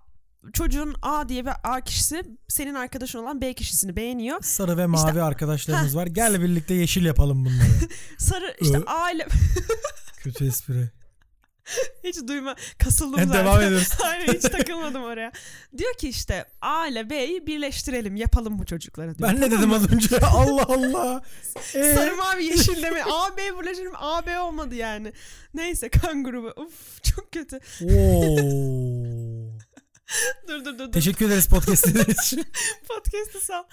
çocuğun 0.52 0.94
A 1.02 1.28
diye 1.28 1.44
bir 1.46 1.52
A 1.64 1.80
kişisi 1.80 2.22
senin 2.48 2.74
arkadaşın 2.74 3.18
olan 3.18 3.40
B 3.40 3.54
kişisini 3.54 3.96
beğeniyor 3.96 4.42
Sarı 4.42 4.76
ve 4.78 4.86
mavi 4.86 5.08
İşte- 5.08 5.22
arkadaşlarımız 5.22 5.96
var. 5.96 6.06
Gel 6.06 6.40
birlikte 6.42 6.74
yeşil 6.74 7.04
yapalım 7.04 7.44
bunları. 7.44 7.88
sarı 8.18 8.56
işte 8.60 8.78
Ö. 8.78 8.82
A 8.86 9.10
ile 9.10 9.26
kötü 10.22 10.46
espri. 10.46 10.90
hiç 12.04 12.16
duyma 12.28 12.56
kasıldım 12.78 13.18
Hadi 13.18 13.26
zaten 13.26 13.44
devam 13.44 13.60
ediyoruz. 13.60 13.88
Aynen 14.04 14.34
hiç 14.34 14.42
takılmadım 14.42 15.02
oraya. 15.02 15.32
Diyor 15.78 15.94
ki 15.94 16.08
işte 16.08 16.44
A 16.60 16.86
ile 16.86 17.10
B'yi 17.10 17.46
birleştirelim 17.46 18.16
yapalım 18.16 18.58
bu 18.58 18.66
çocukları 18.66 19.18
diyor. 19.18 19.30
Ben 19.30 19.40
ne 19.40 19.50
dedim 19.50 19.72
az 19.72 19.92
önce? 19.92 20.18
Allah 20.22 20.64
Allah. 20.68 21.22
Ee? 21.74 21.94
Sarı 21.94 22.16
mavi 22.16 22.44
yeşil 22.44 22.82
deme. 22.82 23.02
A 23.02 23.36
B 23.36 23.60
birleştirelim 23.60 23.96
A 23.96 24.26
B 24.26 24.40
olmadı 24.40 24.74
yani. 24.74 25.12
Neyse 25.54 25.88
kan 25.88 26.24
grubu. 26.24 26.52
Uf 26.56 27.02
çok 27.02 27.32
kötü. 27.32 27.56
Oo. 27.82 29.54
Dur 30.48 30.64
dur 30.64 30.78
dur. 30.78 30.92
Teşekkür 30.92 31.26
ederiz 31.26 31.48
podcast 31.48 31.86
için. 31.86 32.44
Podcast'ı 32.88 33.40
sal. 33.40 33.64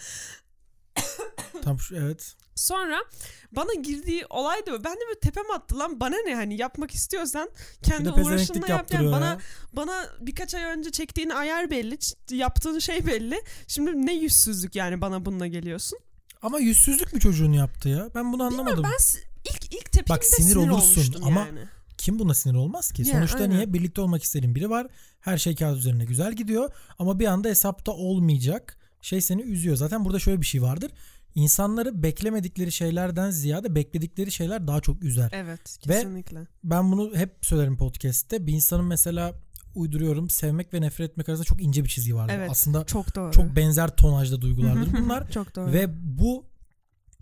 Tam 1.64 1.80
şu, 1.80 1.96
evet. 1.96 2.36
Sonra 2.56 3.04
bana 3.52 3.74
girdiği 3.74 4.26
olay 4.30 4.66
da. 4.66 4.84
Ben 4.84 4.94
de 4.94 5.00
böyle 5.08 5.20
tepem 5.20 5.52
attı 5.52 5.80
lan 5.80 6.00
bana 6.00 6.16
ne 6.26 6.36
hani 6.36 6.62
yapmak 6.62 6.92
istiyorsan 6.92 7.50
kendi 7.84 8.10
uğraşınla 8.12 8.68
yap. 8.68 8.94
Yani 8.94 9.12
bana 9.12 9.26
ya. 9.26 9.38
bana 9.74 10.06
birkaç 10.20 10.56
ay 10.56 10.64
önce 10.64 10.92
çektiğin 10.92 11.30
ayar 11.30 11.72
belli, 11.72 11.98
yaptığın 12.32 12.80
şey 12.80 13.08
belli. 13.08 13.42
Şimdi 13.68 14.06
ne 14.06 14.14
yüzsüzlük 14.14 14.76
yani 14.76 15.02
bana 15.02 15.26
bununla 15.26 15.48
geliyorsun. 15.48 16.00
Ama 16.42 16.60
yüzsüzlük 16.60 17.14
mü 17.14 17.20
çocuğun 17.20 17.54
yaptı 17.54 17.90
ya? 17.90 18.10
Ben 18.16 18.34
bunu 18.34 18.44
anlamadım. 18.44 18.84
Ben 18.84 18.98
s- 18.98 19.20
ilk 19.46 19.66
ilk 19.74 19.92
tepkimde 19.92 20.10
Bak, 20.10 20.26
sinir 20.26 20.54
sinir, 20.54 20.70
olursun 20.70 21.22
ama 21.24 21.40
yani. 21.40 21.60
Kim 21.98 22.20
buna 22.20 22.34
sinir 22.34 22.56
olmaz 22.56 22.92
ki? 22.92 23.02
Ya, 23.02 23.14
Sonuçta 23.14 23.38
aynen. 23.38 23.50
niye? 23.56 23.74
Birlikte 23.74 24.02
olmak 24.02 24.24
istediğin 24.24 24.56
biri 24.56 24.70
var. 24.70 24.88
Her 25.20 25.38
şey 25.38 25.56
kağıt 25.56 25.78
üzerine 25.78 26.06
güzel 26.06 26.34
gidiyor. 26.34 26.70
Ama 27.00 27.20
bir 27.20 27.26
anda 27.26 27.50
hesapta 27.50 27.92
olmayacak 27.92 28.78
şey 29.02 29.22
seni 29.22 29.42
üzüyor. 29.42 29.76
Zaten 29.76 30.06
burada 30.06 30.20
şöyle 30.20 30.42
bir 30.42 30.46
şey 30.46 30.62
vardır. 30.62 30.92
İnsanları 31.36 32.04
beklemedikleri 32.04 32.72
şeylerden 32.72 33.32
ziyade 33.32 33.76
bekledikleri 33.76 34.32
şeyler 34.32 34.68
daha 34.68 34.82
çok 34.82 35.04
üzer. 35.04 35.30
Evet 35.34 35.78
Ve- 35.88 35.94
kesinlikle. 35.94 36.48
Ben 36.64 36.92
bunu 36.92 37.16
hep 37.16 37.36
söylerim 37.42 37.78
podcast'te. 37.78 38.48
Bir 38.48 38.54
insanın 38.54 38.86
mesela 38.86 39.34
uyduruyorum 39.76 40.30
sevmek 40.30 40.74
ve 40.74 40.82
nefret 40.82 41.10
etmek 41.12 41.30
arasında 41.30 41.46
çok 41.46 41.62
ince 41.62 41.84
bir 41.84 41.90
çizgi 41.90 42.16
vardır. 42.16 42.34
Evet. 42.38 42.52
Aslında 42.52 42.86
Çok 42.86 43.16
doğru. 43.16 43.32
çok 43.32 43.56
benzer 43.56 43.96
tonajda 43.96 44.42
duygulardır 44.42 44.94
bunlar. 45.04 45.32
çok 45.32 45.56
doğru. 45.56 45.74
ve 45.74 45.88
bu 46.18 46.46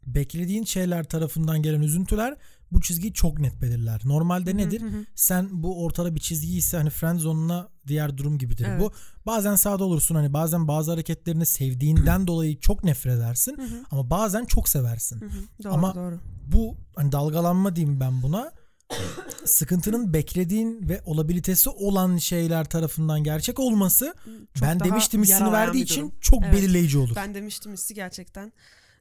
beklediğin 0.05 0.63
şeyler 0.63 1.03
tarafından 1.03 1.61
gelen 1.61 1.81
üzüntüler 1.81 2.37
bu 2.71 2.81
çizgiyi 2.81 3.13
çok 3.13 3.39
net 3.39 3.61
belirler. 3.61 4.01
Normalde 4.05 4.57
nedir? 4.57 4.81
Hı 4.81 4.85
hı. 4.85 5.05
Sen 5.15 5.47
bu 5.51 5.83
ortada 5.83 6.15
bir 6.15 6.19
çizgi 6.19 6.57
ise 6.57 6.77
hani 6.77 6.89
friend 6.89 7.19
zone'una 7.19 7.69
diğer 7.87 8.17
durum 8.17 8.37
gibidir 8.37 8.65
Evet. 8.69 8.81
bu. 8.81 8.91
Bazen 9.25 9.55
sağda 9.55 9.83
olursun 9.83 10.15
hani 10.15 10.33
bazen 10.33 10.67
bazı 10.67 10.91
hareketlerini 10.91 11.45
sevdiğinden 11.45 12.27
dolayı 12.27 12.59
çok 12.59 12.83
nefret 12.83 13.13
edersin 13.15 13.57
Hı 13.57 13.83
ama 13.91 14.09
bazen 14.09 14.45
çok 14.45 14.69
seversin. 14.69 15.31
Doğru 15.63 15.73
Ama- 15.73 15.95
doğru. 15.95 16.19
Bu 16.47 16.77
hani 16.95 17.11
dalgalanma 17.11 17.75
diyeyim 17.75 17.99
ben 17.99 18.21
buna. 18.21 18.51
Sıkıntının 19.45 20.13
beklediğin 20.13 20.89
ve 20.89 21.01
olabilitesi 21.05 21.69
olan 21.69 22.17
şeyler 22.17 22.65
tarafından 22.65 23.23
gerçek 23.23 23.59
olması 23.59 24.13
Çok 24.53 24.63
ben 24.63 24.79
demiştim 24.79 25.23
hissini 25.23 25.51
verdiği 25.51 25.83
için 25.83 26.01
durum. 26.01 26.13
çok 26.21 26.43
Evet. 26.43 26.53
belirleyici 26.53 26.97
olur. 26.97 27.15
Ben 27.15 27.35
demiştim 27.35 27.73
hissi 27.73 27.93
gerçekten 27.93 28.53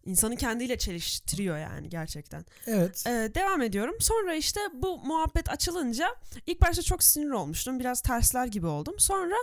insanı 0.09 0.37
kendiyle 0.37 0.79
çeliştiriyor 0.79 1.59
yani 1.59 1.89
gerçekten. 1.89 2.45
Evet. 2.67 3.05
Ee, 3.07 3.31
devam 3.35 3.63
ediyorum. 3.63 3.95
Sonra 4.01 4.35
işte 4.35 4.61
bu 4.75 4.99
muhabbet 4.99 5.51
açılınca 5.51 6.15
ilk 6.47 6.61
başta 6.63 6.83
çok 6.83 7.03
sinir 7.03 7.31
olmuştum. 7.31 7.81
Biraz 7.81 8.01
tersler 8.01 8.47
gibi 8.47 8.67
oldum. 8.67 8.95
Sonra 8.99 9.37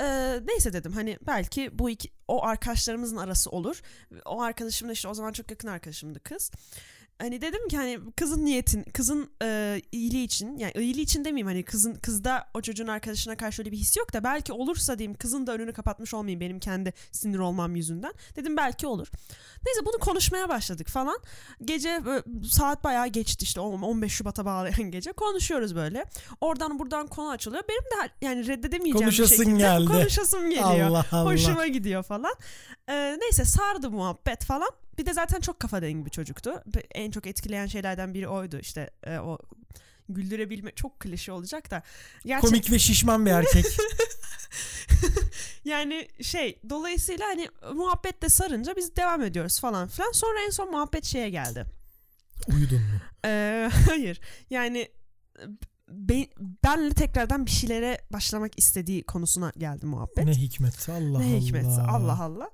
e, 0.00 0.38
neyse 0.44 0.72
dedim 0.72 0.92
hani 0.92 1.18
belki 1.26 1.78
bu 1.78 1.90
iki, 1.90 2.08
o 2.28 2.44
arkadaşlarımızın 2.44 3.16
arası 3.16 3.50
olur. 3.50 3.82
O 4.24 4.42
arkadaşım 4.42 4.88
da 4.88 4.92
işte 4.92 5.08
o 5.08 5.14
zaman 5.14 5.32
çok 5.32 5.50
yakın 5.50 5.68
arkadaşımdı 5.68 6.20
kız. 6.20 6.50
Hani 7.20 7.40
dedim 7.40 7.68
ki 7.68 7.76
hani 7.76 7.98
kızın 8.16 8.44
niyetin, 8.44 8.82
kızın 8.82 9.30
e, 9.42 9.80
iyiliği 9.92 10.24
için 10.24 10.58
yani 10.58 10.72
iyiliği 10.76 11.02
için 11.02 11.24
demeyeyim 11.24 11.46
hani 11.46 11.62
kızın 11.62 11.94
kızda 11.94 12.46
o 12.54 12.60
çocuğun 12.60 12.86
arkadaşına 12.86 13.36
karşı 13.36 13.62
öyle 13.62 13.72
bir 13.72 13.76
his 13.76 13.96
yok 13.96 14.12
da 14.12 14.24
belki 14.24 14.52
olursa 14.52 14.98
diyeyim 14.98 15.18
kızın 15.18 15.46
da 15.46 15.52
önünü 15.52 15.72
kapatmış 15.72 16.14
olmayayım 16.14 16.40
benim 16.40 16.60
kendi 16.60 16.92
sinir 17.12 17.38
olmam 17.38 17.76
yüzünden. 17.76 18.12
Dedim 18.36 18.56
belki 18.56 18.86
olur. 18.86 19.08
Neyse 19.66 19.80
bunu 19.84 19.98
konuşmaya 19.98 20.48
başladık 20.48 20.88
falan. 20.88 21.18
Gece 21.64 22.00
saat 22.50 22.84
bayağı 22.84 23.06
geçti 23.06 23.42
işte 23.42 23.60
on- 23.60 23.82
15 23.82 24.12
Şubat'a 24.12 24.44
bağlayan 24.44 24.90
gece 24.90 25.12
konuşuyoruz 25.12 25.74
böyle. 25.74 26.04
Oradan 26.40 26.78
buradan 26.78 27.06
konu 27.06 27.30
açılıyor. 27.30 27.62
Benim 27.68 27.80
de 27.82 28.10
yani 28.20 28.46
reddedemeyeceğim 28.46 28.98
Konuşasın 28.98 29.38
bir 29.38 29.44
şekilde 29.44 29.58
geldi. 29.58 29.84
konuşasım 29.92 30.50
geliyor. 30.50 30.80
Allah 30.80 31.04
Allah. 31.12 31.32
Hoşuma 31.32 31.66
gidiyor 31.66 32.02
falan. 32.02 32.34
Ee, 32.88 33.16
neyse 33.20 33.44
sardı 33.44 33.90
muhabbet 33.90 34.44
falan. 34.44 34.70
Bir 35.00 35.06
de 35.06 35.12
zaten 35.12 35.40
çok 35.40 35.60
kafa 35.60 35.82
dengi 35.82 36.06
bir 36.06 36.10
çocuktu. 36.10 36.62
En 36.94 37.10
çok 37.10 37.26
etkileyen 37.26 37.66
şeylerden 37.66 38.14
biri 38.14 38.28
oydu. 38.28 38.58
İşte 38.58 38.90
e, 39.04 39.18
o 39.18 39.38
güldürebilme 40.08 40.70
çok 40.70 41.00
klişe 41.00 41.32
olacak 41.32 41.70
da. 41.70 41.82
Gerçek, 42.24 42.50
Komik 42.50 42.70
ve 42.70 42.78
şişman 42.78 43.26
bir 43.26 43.30
erkek. 43.30 43.64
yani 45.64 46.08
şey 46.22 46.60
dolayısıyla 46.70 47.26
hani 47.26 47.48
muhabbet 47.74 48.22
de 48.22 48.28
sarınca 48.28 48.76
biz 48.76 48.96
devam 48.96 49.22
ediyoruz 49.22 49.60
falan 49.60 49.88
filan. 49.88 50.12
Sonra 50.12 50.40
en 50.46 50.50
son 50.50 50.70
muhabbet 50.70 51.04
şeye 51.04 51.30
geldi. 51.30 51.64
Uyudun 52.48 52.80
mu? 52.80 53.00
Ee, 53.24 53.70
hayır 53.88 54.20
yani 54.50 54.88
be, 55.88 56.26
benle 56.64 56.94
tekrardan 56.94 57.46
bir 57.46 57.50
şeylere 57.50 57.98
başlamak 58.12 58.58
istediği 58.58 59.02
konusuna 59.02 59.52
geldi 59.58 59.86
muhabbet. 59.86 60.24
Ne 60.24 60.32
hikmet. 60.32 60.88
Allah 60.88 61.18
Ne 61.18 61.24
Allah. 61.24 61.24
hikmetse 61.24 61.80
Allah 61.80 62.22
Allah. 62.22 62.50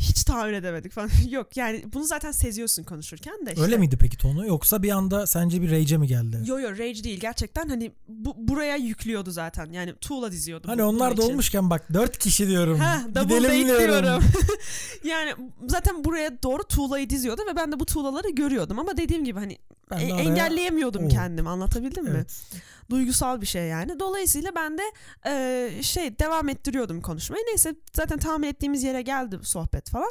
Hiç 0.00 0.24
tahammül 0.24 0.54
edemedik 0.54 0.92
falan. 0.92 1.10
Yok 1.30 1.56
yani 1.56 1.84
bunu 1.92 2.04
zaten 2.04 2.32
seziyorsun 2.32 2.84
konuşurken 2.84 3.46
de 3.46 3.50
işte. 3.50 3.62
Öyle 3.62 3.76
miydi 3.78 3.96
peki 4.00 4.16
tonu? 4.16 4.46
Yoksa 4.46 4.82
bir 4.82 4.90
anda 4.90 5.26
sence 5.26 5.62
bir 5.62 5.70
rage'e 5.70 5.98
mi 5.98 6.06
geldi? 6.06 6.42
Yo 6.46 6.58
yo 6.58 6.70
rage 6.70 7.04
değil 7.04 7.20
gerçekten 7.20 7.68
hani 7.68 7.92
bu, 8.08 8.34
buraya 8.38 8.76
yüklüyordu 8.76 9.30
zaten 9.30 9.72
yani 9.72 9.94
tuğla 10.00 10.32
diziyordu. 10.32 10.68
Hani 10.68 10.82
onlar 10.82 11.16
da 11.16 11.22
için. 11.22 11.32
olmuşken 11.32 11.70
bak 11.70 11.92
dört 11.94 12.18
kişi 12.18 12.48
diyorum. 12.48 12.78
Ha, 12.78 13.00
double 13.14 13.42
date 13.42 13.66
diyorum. 13.66 13.78
diyorum. 14.04 14.24
yani 15.04 15.34
zaten 15.68 16.04
buraya 16.04 16.42
doğru 16.42 16.62
tuğlayı 16.64 17.10
diziyordu 17.10 17.42
ve 17.52 17.56
ben 17.56 17.72
de 17.72 17.80
bu 17.80 17.86
tuğlaları 17.86 18.30
görüyordum 18.30 18.78
ama 18.78 18.96
dediğim 18.96 19.24
gibi 19.24 19.38
hani 19.38 19.58
Ben 19.90 19.98
e- 19.98 20.12
araya- 20.12 20.22
engelleyemiyordum 20.22 21.04
Oo. 21.04 21.08
kendimi 21.08 21.48
anlatabildim 21.48 22.04
mi? 22.04 22.10
Evet. 22.14 22.42
duygusal 22.90 23.40
bir 23.40 23.46
şey 23.46 23.66
yani. 23.66 24.00
Dolayısıyla 24.00 24.52
ben 24.54 24.78
de 24.78 24.82
e, 25.26 25.82
şey 25.82 26.18
devam 26.18 26.48
ettiriyordum 26.48 27.00
konuşmayı. 27.00 27.44
Neyse 27.48 27.74
zaten 27.92 28.18
tahmin 28.18 28.48
ettiğimiz 28.48 28.82
yere 28.82 29.02
geldi 29.02 29.38
sohbet 29.42 29.89
falan. 29.90 30.10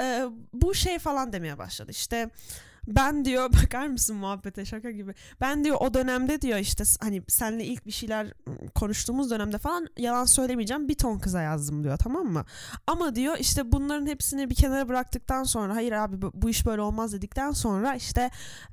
E, 0.00 0.24
bu 0.52 0.74
şey 0.74 0.98
falan 0.98 1.32
demeye 1.32 1.58
başladı. 1.58 1.90
İşte 1.90 2.30
ben 2.86 3.24
diyor 3.24 3.52
bakar 3.62 3.86
mısın 3.86 4.16
muhabbete 4.16 4.64
şaka 4.64 4.90
gibi. 4.90 5.14
Ben 5.40 5.64
diyor 5.64 5.76
o 5.80 5.94
dönemde 5.94 6.42
diyor 6.42 6.58
işte 6.58 6.84
hani 7.00 7.22
seninle 7.28 7.64
ilk 7.64 7.86
bir 7.86 7.92
şeyler 7.92 8.32
konuştuğumuz 8.74 9.30
dönemde 9.30 9.58
falan 9.58 9.88
yalan 9.98 10.24
söylemeyeceğim 10.24 10.88
bir 10.88 10.94
ton 10.94 11.18
kıza 11.18 11.42
yazdım 11.42 11.84
diyor 11.84 11.96
tamam 11.96 12.26
mı? 12.26 12.44
Ama 12.86 13.14
diyor 13.14 13.36
işte 13.38 13.72
bunların 13.72 14.06
hepsini 14.06 14.50
bir 14.50 14.54
kenara 14.54 14.88
bıraktıktan 14.88 15.44
sonra 15.44 15.74
hayır 15.74 15.92
abi 15.92 16.22
bu, 16.22 16.50
iş 16.50 16.66
böyle 16.66 16.80
olmaz 16.80 17.12
dedikten 17.12 17.50
sonra 17.52 17.94
işte 17.94 18.30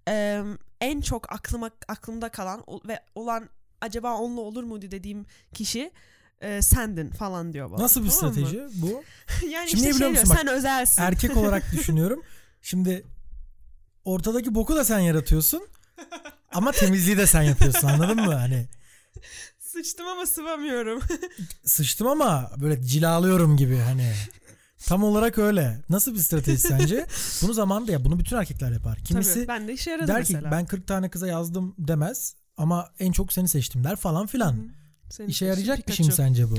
e, 0.08 0.44
en 0.82 1.02
çok 1.02 1.32
aklıma 1.32 1.70
aklımda 1.88 2.30
kalan 2.30 2.64
ve 2.88 3.00
olan 3.16 3.50
acaba 3.82 4.18
onunla 4.18 4.42
olur 4.42 4.64
muydu 4.64 4.92
dediğim 4.92 5.26
kişi 5.54 5.92
e, 6.42 6.62
sendin 6.62 7.10
falan 7.10 7.54
diyor 7.54 7.72
bana. 7.72 7.84
Nasıl 7.84 8.04
bir 8.04 8.10
Tamam 8.10 8.26
mı? 8.26 8.32
strateji 8.48 8.68
bu? 8.82 9.04
yani 9.50 9.70
Şimdi 9.70 9.76
işte 9.76 9.78
şey 9.78 9.94
biliyor 9.94 10.00
diyor 10.00 10.10
musun? 10.10 10.30
Bak, 10.30 10.38
sen 10.38 10.48
özelsin. 10.48 11.02
Erkek 11.02 11.38
olarak 11.38 11.72
düşünüyorum. 11.72 12.22
Şimdi 12.62 13.06
ortadaki 14.06 14.56
boku 14.56 14.76
da 14.76 14.86
sen 14.86 15.00
yaratıyorsun. 15.00 15.68
Ama 16.52 16.72
temizliği 16.72 17.18
de 17.18 17.28
sen 17.28 17.42
yapıyorsun 17.42 17.88
anladın 17.88 18.26
mı? 18.26 18.34
Hani 18.36 18.68
Sıçtım 19.60 20.08
ama 20.08 20.26
sıvamıyorum. 20.26 21.02
sıçtım 21.66 22.08
ama 22.08 22.52
böyle 22.62 22.82
cilalıyorum 22.84 23.58
gibi 23.58 23.78
hani. 23.78 24.14
Tam 24.86 25.04
olarak 25.04 25.38
öyle. 25.38 25.82
Nasıl 25.90 26.14
bir 26.14 26.20
strateji 26.20 26.58
sence? 26.58 27.06
Bunu 27.42 27.54
zamanında 27.54 27.92
ya 27.92 28.06
bunu 28.06 28.20
bütün 28.20 28.38
erkekler 28.38 28.72
yapar. 28.72 28.98
Kimisi 29.04 29.34
Tabii, 29.34 29.48
ben 29.48 29.68
de 29.68 29.74
işe 29.74 29.92
der 29.92 30.20
mesela. 30.20 30.40
ki 30.42 30.52
ben 30.52 30.66
40 30.66 30.88
tane 30.88 31.10
kıza 31.10 31.28
yazdım 31.28 31.76
demez 31.78 32.36
ama 32.58 32.90
en 33.00 33.12
çok 33.12 33.34
seni 33.34 33.48
seçtim 33.50 33.84
der 33.84 33.96
falan 33.96 34.28
filan. 34.28 34.70
Senin 35.10 35.28
İşe 35.28 35.46
yarayacak 35.46 35.78
bir 35.78 35.82
Pikachu. 35.84 35.98
şey 35.98 36.06
mi 36.06 36.14
sence 36.14 36.52
bu? 36.52 36.56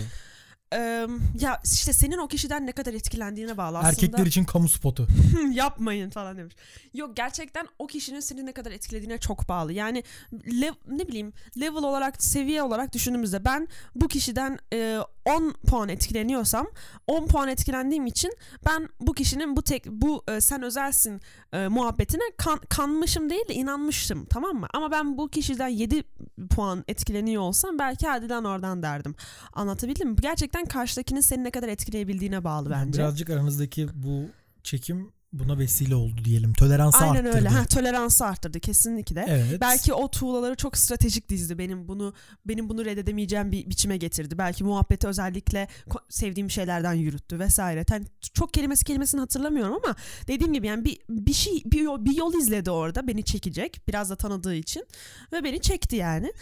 Eee, 0.72 1.06
ya 1.40 1.60
işte 1.64 1.92
senin 1.92 2.18
o 2.18 2.28
kişiden 2.28 2.66
ne 2.66 2.72
kadar 2.72 2.94
etkilendiğine 2.94 3.56
bağlı 3.56 3.78
aslında. 3.78 3.88
Erkekler 3.88 4.26
için 4.26 4.44
kamu 4.44 4.68
spotu. 4.68 5.08
yapmayın 5.52 6.10
falan 6.10 6.38
demiş. 6.38 6.54
Yok 6.94 7.16
gerçekten 7.16 7.68
o 7.78 7.86
kişinin 7.86 8.20
seni 8.20 8.46
ne 8.46 8.52
kadar 8.52 8.70
etkilediğine 8.72 9.18
çok 9.18 9.48
bağlı. 9.48 9.72
Yani 9.72 10.04
lev- 10.32 10.96
ne 10.98 11.08
bileyim 11.08 11.32
level 11.60 11.82
olarak 11.82 12.22
seviye 12.22 12.62
olarak 12.62 12.92
düşündüğümüzde 12.92 13.44
ben 13.44 13.68
bu 13.94 14.08
kişiden 14.08 14.58
e, 14.72 14.98
10 15.36 15.54
puan 15.66 15.88
etkileniyorsam 15.88 16.66
10 17.06 17.26
puan 17.26 17.48
etkilendiğim 17.48 18.06
için 18.06 18.32
ben 18.66 18.88
bu 19.00 19.14
kişinin 19.14 19.56
bu 19.56 19.62
tek 19.62 19.86
bu 19.86 20.22
e, 20.28 20.40
sen 20.40 20.62
özelsin 20.62 21.20
e, 21.52 21.68
muhabbetine 21.68 22.22
kan, 22.36 22.58
kanmışım 22.58 23.30
değil 23.30 23.48
de 23.48 23.54
inanmıştım 23.54 24.26
tamam 24.30 24.56
mı? 24.56 24.66
Ama 24.74 24.90
ben 24.90 25.18
bu 25.18 25.28
kişiden 25.28 25.68
7 25.68 26.02
puan 26.50 26.84
etkileniyor 26.88 27.42
olsam 27.42 27.78
belki 27.78 28.06
hadi 28.06 28.28
lan 28.28 28.44
oradan 28.44 28.82
derdim. 28.82 29.14
Anlatabildim 29.52 30.08
mi? 30.08 30.16
Gerçekten 30.20 30.64
karşıdakinin 30.64 31.20
seni 31.20 31.44
ne 31.44 31.50
kadar 31.50 31.68
etkileyebildiğine 31.68 32.44
bağlı 32.44 32.70
bence. 32.70 32.98
birazcık 32.98 33.30
aranızdaki 33.30 33.88
bu 33.94 34.22
çekim 34.62 35.12
buna 35.32 35.58
vesile 35.58 35.94
oldu 35.94 36.24
diyelim. 36.24 36.52
Toleransı 36.52 36.98
Aynen 36.98 37.14
arttırdı. 37.14 37.36
öyle. 37.36 37.48
Ha, 37.48 37.64
toleransı 37.64 38.26
arttırdı 38.26 38.60
kesinlikle. 38.60 39.26
Evet. 39.28 39.60
Belki 39.60 39.94
o 39.94 40.10
tuğlaları 40.10 40.54
çok 40.56 40.76
stratejik 40.76 41.28
dizdi. 41.28 41.58
Benim 41.58 41.88
bunu 41.88 42.14
benim 42.46 42.68
bunu 42.68 42.84
reddedemeyeceğim 42.84 43.52
bir 43.52 43.70
biçime 43.70 43.96
getirdi. 43.96 44.38
Belki 44.38 44.64
muhabbeti 44.64 45.06
özellikle 45.08 45.68
sevdiğim 46.08 46.50
şeylerden 46.50 46.94
yürüttü 46.94 47.38
vesaire. 47.38 47.84
Yani 47.90 48.06
çok 48.34 48.54
kelimesi 48.54 48.84
kelimesini 48.84 49.20
hatırlamıyorum 49.20 49.74
ama 49.84 49.96
dediğim 50.26 50.52
gibi 50.52 50.66
yani 50.66 50.84
bir 50.84 50.98
bir 51.08 51.32
şey 51.32 51.62
bir 51.64 51.80
yol, 51.80 52.04
bir 52.04 52.16
yol 52.16 52.34
izledi 52.34 52.70
orada 52.70 53.06
beni 53.06 53.24
çekecek. 53.24 53.88
Biraz 53.88 54.10
da 54.10 54.16
tanıdığı 54.16 54.54
için 54.54 54.86
ve 55.32 55.44
beni 55.44 55.60
çekti 55.60 55.96
yani. 55.96 56.32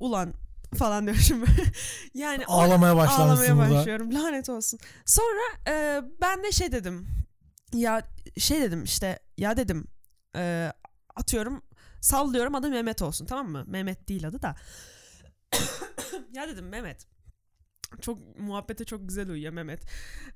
Ulan 0.00 0.32
falan 0.74 1.04
diyorum 1.04 1.22
şimdi. 1.22 1.46
yani 2.14 2.46
ağlamaya 2.46 2.96
başlamışsın 2.96 3.52
Ağlamaya 3.52 3.74
başlıyorum. 3.74 4.14
Lanet 4.14 4.48
olsun. 4.48 4.78
Sonra 5.04 5.42
e, 5.68 6.02
ben 6.20 6.42
de 6.44 6.52
şey 6.52 6.72
dedim. 6.72 7.06
Ya 7.74 8.02
şey 8.40 8.60
dedim 8.60 8.84
işte 8.84 9.18
ya 9.38 9.56
dedim 9.56 9.84
e, 10.36 10.72
atıyorum 11.16 11.62
sallıyorum 12.00 12.54
adı 12.54 12.70
Mehmet 12.70 13.02
olsun 13.02 13.26
tamam 13.26 13.48
mı? 13.48 13.64
Mehmet 13.66 14.08
değil 14.08 14.26
adı 14.26 14.42
da. 14.42 14.56
ya 16.32 16.48
dedim 16.48 16.68
Mehmet. 16.68 17.06
Çok 18.00 18.38
muhabbete 18.38 18.84
çok 18.84 19.08
güzel 19.08 19.30
uyuyor 19.30 19.52
Mehmet. 19.52 19.82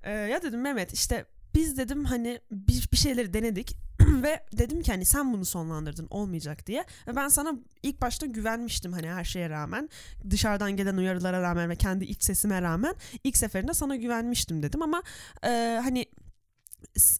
Ee, 0.02 0.12
ya 0.12 0.42
dedim 0.42 0.60
Mehmet 0.60 0.92
işte 0.92 1.24
biz 1.54 1.78
dedim 1.78 2.04
hani 2.04 2.40
bir, 2.50 2.88
bir 2.92 2.96
şeyleri 2.96 3.34
denedik 3.34 3.76
ve 4.00 4.46
dedim 4.58 4.82
ki 4.82 4.92
hani 4.92 5.04
sen 5.04 5.32
bunu 5.32 5.44
sonlandırdın 5.44 6.06
olmayacak 6.10 6.66
diye. 6.66 6.84
Ve 7.06 7.16
ben 7.16 7.28
sana 7.28 7.52
ilk 7.82 8.00
başta 8.00 8.26
güvenmiştim 8.26 8.92
hani 8.92 9.08
her 9.10 9.24
şeye 9.24 9.50
rağmen. 9.50 9.88
Dışarıdan 10.30 10.72
gelen 10.76 10.96
uyarılara 10.96 11.42
rağmen 11.42 11.70
ve 11.70 11.76
kendi 11.76 12.04
iç 12.04 12.24
sesime 12.24 12.62
rağmen 12.62 12.94
ilk 13.24 13.36
seferinde 13.36 13.74
sana 13.74 13.96
güvenmiştim 13.96 14.62
dedim 14.62 14.82
ama 14.82 15.02
e, 15.44 15.80
hani 15.82 16.06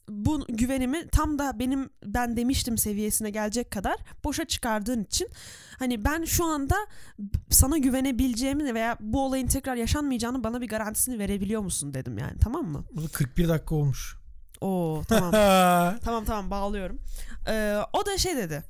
bu 0.09 0.47
güvenimi 0.49 1.09
tam 1.09 1.39
da 1.39 1.59
benim 1.59 1.91
ben 2.05 2.37
demiştim 2.37 2.79
seviyesine 2.79 3.31
gelecek 3.31 3.71
kadar 3.71 3.97
boşa 4.25 4.45
çıkardığın 4.45 5.05
için 5.05 5.29
hani 5.79 6.05
ben 6.05 6.25
şu 6.25 6.45
anda 6.45 6.77
sana 7.51 7.79
güvenebileceğimi 7.79 8.75
veya 8.75 8.97
bu 9.01 9.25
olayın 9.25 9.47
tekrar 9.47 9.77
yaşanmayacağını 9.77 10.45
bana 10.45 10.61
bir 10.61 10.69
garantisini 10.69 11.19
verebiliyor 11.19 11.63
musun 11.63 11.95
dedim 11.95 12.19
yani 12.19 12.39
tamam 12.41 12.67
mı? 12.67 12.85
Bu 12.93 13.09
41 13.13 13.49
dakika 13.49 13.75
olmuş. 13.75 14.17
Oo 14.61 15.03
tamam. 15.09 15.31
Tamam 16.05 16.25
tamam 16.25 16.51
bağlıyorum. 16.51 16.99
Ee, 17.49 17.79
o 17.93 18.07
da 18.07 18.19
şey 18.19 18.37
dedi. 18.37 18.65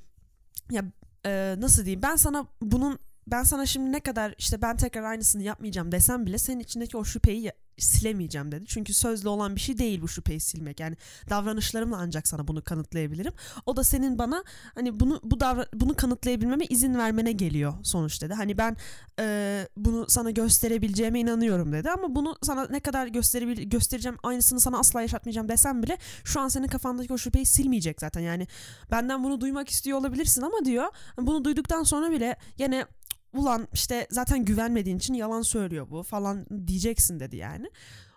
Ya 0.71 0.85
e, 1.27 1.57
nasıl 1.59 1.85
diyeyim 1.85 2.03
ben 2.03 2.17
sana 2.17 2.47
bunun 2.63 2.99
ben 3.27 3.43
sana 3.43 3.67
şimdi 3.67 3.93
ne 3.93 4.01
kadar 4.01 4.35
işte 4.39 4.63
ben 4.63 4.77
tekrar 4.77 5.03
aynısını 5.03 5.43
yapmayacağım 5.43 5.93
desem 5.93 6.27
bile 6.27 6.39
senin 6.39 6.61
içindeki 6.61 6.97
o 6.97 7.05
şüpheyi 7.05 7.53
silemeyeceğim 7.81 8.53
dedi. 8.53 8.65
Çünkü 8.69 8.95
sözlü 8.95 9.29
olan 9.29 9.57
bir 9.57 9.61
şey 9.61 9.79
değil 9.79 10.03
bu 10.03 10.09
şüpheyi 10.09 10.41
silmek. 10.41 10.81
Yani 10.81 10.97
davranışlarımla 11.31 11.97
ancak 11.97 12.29
sana 12.29 12.49
bunu 12.49 12.63
kanıtlayabilirim. 12.63 13.33
O 13.67 13.77
da 13.77 13.85
senin 13.85 14.19
bana 14.19 14.45
hani 14.75 15.01
bunu 15.01 15.21
bu 15.25 15.41
davra 15.41 15.67
bunu 15.75 15.95
kanıtlayabilmeme 15.95 16.65
izin 16.65 16.95
vermene 16.95 17.33
geliyor 17.33 17.75
sonuç 17.83 18.23
dedi. 18.23 18.35
Hani 18.35 18.59
ben 18.59 18.77
e, 19.21 19.69
bunu 19.77 20.07
sana 20.09 20.31
gösterebileceğime 20.31 21.21
inanıyorum 21.21 21.73
dedi 21.73 21.91
ama 21.91 22.15
bunu 22.15 22.37
sana 22.43 22.67
ne 22.71 22.81
kadar 22.81 23.07
gösterebil 23.07 23.71
göstereceğim 23.71 24.19
aynısını 24.23 24.61
sana 24.61 24.79
asla 24.79 25.03
yaşatmayacağım 25.03 25.49
desem 25.49 25.83
bile 25.83 25.99
şu 26.25 26.41
an 26.41 26.49
senin 26.49 26.69
kafandaki 26.69 27.13
o 27.13 27.19
şüpheyi 27.19 27.47
silmeyecek 27.47 28.01
zaten. 28.01 28.21
Yani 28.21 28.47
benden 28.91 29.25
bunu 29.25 29.41
duymak 29.41 29.69
istiyor 29.69 29.99
olabilirsin 29.99 30.43
ama 30.43 30.65
diyor 30.65 30.87
bunu 31.19 31.45
duyduktan 31.45 31.83
sonra 31.83 32.11
bile 32.11 32.37
yine 32.59 32.87
ulan 33.33 33.69
işte 33.73 34.07
zaten 34.11 34.45
güvenmediğin 34.45 34.99
için 34.99 35.15
yalan 35.15 35.43
söylüyor 35.43 35.91
bu 35.91 36.03
falan 36.03 36.47
diyeceksin 36.67 37.21
dedi 37.21 37.37
yani. 37.37 37.71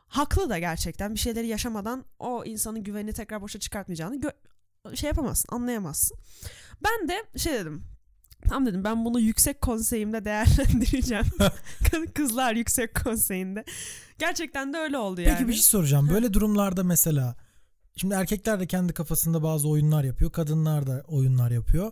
Haklı 0.07 0.49
da 0.49 0.59
gerçekten 0.59 1.13
bir 1.13 1.19
şeyleri 1.19 1.47
yaşamadan 1.47 2.05
o 2.19 2.45
insanın 2.45 2.83
güvenini 2.83 3.13
tekrar 3.13 3.41
boşa 3.41 3.59
çıkartmayacağını 3.59 4.15
gö- 4.15 4.95
şey 4.95 5.07
yapamazsın 5.07 5.55
anlayamazsın. 5.55 6.17
Ben 6.83 7.09
de 7.09 7.39
şey 7.39 7.53
dedim 7.53 7.83
Tamam 8.49 8.65
dedim 8.65 8.83
ben 8.83 9.05
bunu 9.05 9.19
yüksek 9.19 9.61
konseyimde 9.61 10.25
değerlendireceğim. 10.25 11.25
Kızlar 12.15 12.55
yüksek 12.55 13.03
konseyinde. 13.03 13.65
Gerçekten 14.19 14.73
de 14.73 14.77
öyle 14.77 14.97
oldu 14.97 15.21
yani. 15.21 15.35
Peki 15.37 15.47
bir 15.47 15.53
şey 15.53 15.61
soracağım. 15.61 16.09
Böyle 16.09 16.33
durumlarda 16.33 16.83
mesela 16.83 17.35
şimdi 17.95 18.13
erkekler 18.13 18.59
de 18.59 18.67
kendi 18.67 18.93
kafasında 18.93 19.43
bazı 19.43 19.69
oyunlar 19.69 20.03
yapıyor. 20.03 20.31
Kadınlar 20.31 20.87
da 20.87 21.03
oyunlar 21.07 21.51
yapıyor. 21.51 21.91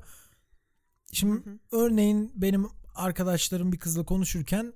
Şimdi 1.11 1.45
Hı 1.45 1.49
hı. 1.49 1.59
örneğin 1.71 2.31
benim 2.35 2.67
arkadaşlarım 2.95 3.71
bir 3.71 3.77
kızla 3.77 4.03
konuşurken 4.03 4.73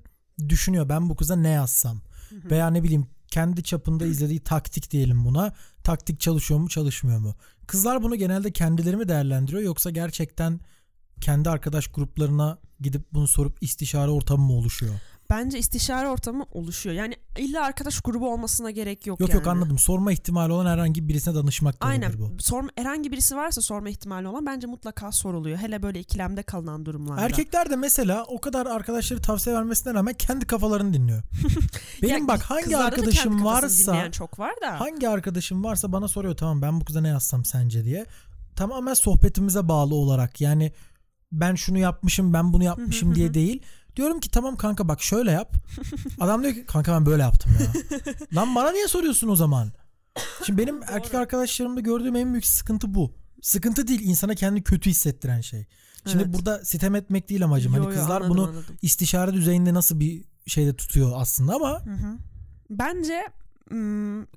düşünüyor 0.49 0.89
ben 0.89 1.09
bu 1.09 1.15
kıza 1.15 1.35
ne 1.35 1.49
yazsam. 1.49 2.01
Veya 2.31 2.69
ne 2.69 2.83
bileyim 2.83 3.07
kendi 3.27 3.63
çapında 3.63 4.05
izlediği 4.05 4.39
taktik 4.39 4.91
diyelim 4.91 5.25
buna. 5.25 5.53
Taktik 5.83 6.19
çalışıyor 6.19 6.59
mu 6.59 6.69
çalışmıyor 6.69 7.19
mu? 7.19 7.35
Kızlar 7.67 8.03
bunu 8.03 8.15
genelde 8.15 8.51
kendileri 8.51 8.95
mi 8.95 9.07
değerlendiriyor 9.07 9.61
yoksa 9.63 9.89
gerçekten 9.89 10.59
kendi 11.21 11.49
arkadaş 11.49 11.87
gruplarına 11.87 12.57
gidip 12.79 13.13
bunu 13.13 13.27
sorup 13.27 13.63
istişare 13.63 14.11
ortamı 14.11 14.43
mı 14.43 14.53
oluşuyor? 14.53 14.93
Bence 15.29 15.59
istişare 15.59 16.09
ortamı 16.09 16.45
oluşuyor. 16.51 16.95
Yani 16.95 17.15
illa 17.37 17.63
arkadaş 17.63 18.01
grubu 18.01 18.33
olmasına 18.33 18.71
gerek 18.71 19.07
yok 19.07 19.19
Yok 19.19 19.29
yani. 19.29 19.37
yok 19.37 19.47
anladım. 19.47 19.77
Sorma 19.79 20.11
ihtimali 20.11 20.53
olan 20.53 20.71
herhangi 20.71 21.07
birisine 21.07 21.35
danışmak 21.35 21.81
da 21.81 21.85
Aynen. 21.85 22.13
bu. 22.19 22.31
Sorma, 22.39 22.69
herhangi 22.75 23.11
birisi 23.11 23.35
varsa 23.35 23.61
sorma 23.61 23.89
ihtimali 23.89 24.27
olan 24.27 24.45
bence 24.45 24.67
mutlaka 24.67 25.11
soruluyor. 25.11 25.57
Hele 25.57 25.83
böyle 25.83 25.99
ikilemde 25.99 26.43
kalınan 26.43 26.85
durumlarda. 26.85 27.21
Erkekler 27.21 27.69
de 27.69 27.75
mesela 27.75 28.23
o 28.27 28.41
kadar 28.41 28.65
arkadaşları 28.65 29.21
tavsiye 29.21 29.55
vermesine 29.55 29.93
rağmen 29.93 30.13
kendi 30.13 30.45
kafalarını 30.47 30.93
dinliyor. 30.93 31.21
Benim 32.01 32.21
Ya, 32.21 32.27
bak 32.27 32.41
hangi 32.41 32.77
arkadaşım 32.77 33.45
varsa 33.45 34.11
çok 34.11 34.39
var 34.39 34.53
da. 34.61 34.79
hangi 34.79 35.09
arkadaşım 35.09 35.63
varsa 35.63 35.91
bana 35.91 36.07
soruyor 36.07 36.37
tamam 36.37 36.61
ben 36.61 36.81
bu 36.81 36.85
kıza 36.85 37.01
ne 37.01 37.07
yazsam 37.07 37.45
sence 37.45 37.83
diye. 37.85 38.05
Tamamen 38.55 38.93
sohbetimize 38.93 39.67
bağlı 39.67 39.95
olarak 39.95 40.41
yani 40.41 40.71
ben 41.31 41.55
şunu 41.55 41.77
yapmışım 41.77 42.33
ben 42.33 42.53
bunu 42.53 42.63
yapmışım 42.63 43.15
diye 43.15 43.33
değil. 43.33 43.61
Diyorum 43.95 44.19
ki 44.19 44.31
tamam 44.31 44.55
kanka 44.57 44.87
bak 44.87 45.01
şöyle 45.01 45.31
yap. 45.31 45.53
Adam 46.19 46.43
diyor 46.43 46.53
ki 46.53 46.65
kanka 46.65 46.93
ben 46.93 47.05
böyle 47.05 47.21
yaptım 47.21 47.51
ya. 47.59 47.67
Lan 48.35 48.55
bana 48.55 48.71
niye 48.71 48.87
soruyorsun 48.87 49.27
o 49.29 49.35
zaman? 49.35 49.71
Şimdi 50.45 50.61
benim 50.61 50.83
erkek 50.87 51.15
arkadaşlarımda 51.15 51.79
gördüğüm 51.79 52.15
en 52.15 52.31
büyük 52.31 52.45
sıkıntı 52.45 52.93
bu. 52.93 53.11
Sıkıntı 53.41 53.87
değil 53.87 54.01
insana 54.03 54.35
kendini 54.35 54.63
kötü 54.63 54.89
hissettiren 54.89 55.41
şey. 55.41 55.65
Şimdi 56.05 56.23
Evet. 56.23 56.33
burada 56.35 56.65
sitem 56.65 56.95
etmek 56.95 57.29
değil 57.29 57.43
amacım. 57.43 57.73
Yo, 57.75 57.83
hani 57.83 57.93
yo, 57.93 57.99
kızlar 57.99 58.15
anladım, 58.21 58.29
bunu 58.29 58.47
anladım. 58.47 58.77
istişare 58.81 59.33
düzeyinde 59.33 59.73
nasıl 59.73 59.99
bir 59.99 60.23
şeyde 60.47 60.75
tutuyor 60.75 61.11
aslında 61.15 61.55
ama 61.55 61.85
Hı 61.85 61.91
hı. 61.91 62.17
Bence 62.69 63.27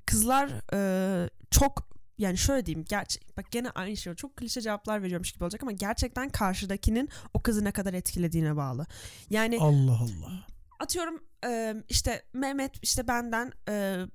kızlar 0.05 0.49
e, 0.73 1.29
çok 1.51 1.88
yani 2.19 2.37
şöyle 2.37 2.65
diyeyim 2.65 2.85
gerçek 2.89 3.37
bak 3.37 3.51
gene 3.51 3.69
aynı 3.69 3.97
şey 3.97 4.13
çok 4.13 4.37
klişe 4.37 4.61
cevaplar 4.61 5.03
veriyormuş 5.03 5.31
gibi 5.31 5.43
olacak 5.43 5.63
ama 5.63 5.71
gerçekten 5.71 6.29
karşıdakinin 6.29 7.09
o 7.33 7.41
kızı 7.41 7.63
ne 7.63 7.71
kadar 7.71 7.93
etkilediğine 7.93 8.55
bağlı. 8.55 8.85
Yani 9.29 9.57
Allah 9.59 9.97
Allah. 9.99 10.45
atıyorum 10.79 11.23
e, 11.45 11.75
işte 11.89 12.23
Mehmet 12.33 12.71
işte 12.81 13.07
benden 13.07 13.51
e, 13.69 14.05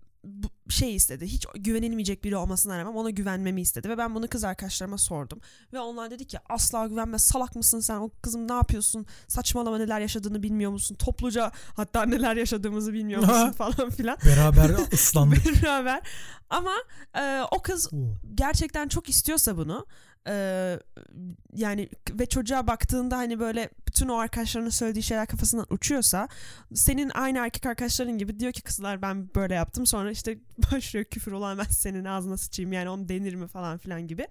şey 0.69 0.95
istedi. 0.95 1.27
Hiç 1.27 1.47
güvenilmeyecek 1.55 2.25
biri 2.25 2.37
olmasına 2.37 2.79
rağmen 2.79 2.93
ona 2.93 3.11
güvenmemi 3.11 3.61
istedi 3.61 3.89
ve 3.89 3.99
ben 3.99 4.15
bunu 4.15 4.29
kız 4.29 4.45
arkadaşlarıma 4.45 4.99
sordum. 4.99 5.41
Ve 5.73 5.81
onlar 5.81 6.11
dedi 6.11 6.27
ki 6.27 6.39
asla 6.49 6.87
güvenme 6.87 7.19
salak 7.19 7.57
mısın 7.57 7.81
sen 7.81 7.97
o 7.97 8.11
kızım 8.23 8.49
ne 8.49 8.53
yapıyorsun 8.53 9.07
saçmalama 9.29 9.79
neler 9.79 10.01
yaşadığını 10.01 10.43
bilmiyor 10.43 10.71
musun 10.71 10.95
topluca 10.95 11.53
hatta 11.77 12.03
neler 12.07 12.37
yaşadığımızı 12.37 12.93
bilmiyor 12.93 13.21
musun 13.29 13.53
falan 13.53 13.91
filan 13.91 14.19
Beraber 14.27 14.71
ıslandık. 14.93 15.63
beraber 15.63 16.01
ama 16.51 16.75
e, 17.19 17.41
o 17.51 17.63
kız 17.63 17.89
Oo. 17.93 17.97
gerçekten 18.35 18.89
çok 18.89 19.09
istiyorsa 19.09 19.57
bunu 19.57 19.87
e, 20.29 20.79
yani 21.55 21.89
ve 22.11 22.27
çocuğa 22.27 22.67
baktığında 22.67 23.17
hani 23.17 23.41
böyle 23.41 23.71
bütün 23.89 24.09
o 24.09 24.17
arkadaşlarının 24.17 24.71
söylediği 24.71 25.03
şeyler 25.03 25.27
kafasından 25.27 25.67
uçuyorsa 25.71 26.29
senin 26.75 27.11
aynı 27.15 27.39
erkek 27.39 27.67
arkadaşların 27.67 28.19
gibi 28.19 28.41
diyor 28.41 28.53
ki 28.53 28.63
kızlar 28.63 29.03
ben 29.03 29.35
böyle 29.35 29.55
yaptım 29.55 29.87
sonra 29.87 30.11
işte 30.11 30.39
başlıyor 30.73 31.05
küfür 31.05 31.33
olan 31.33 31.59
ben 31.59 31.65
senin 31.65 32.05
ağzına 32.05 32.37
sıçayım 32.37 32.73
yani 32.73 32.89
onu 32.89 33.09
denir 33.09 33.35
mi 33.35 33.47
falan 33.47 33.79
filan 33.79 34.07
gibi. 34.07 34.29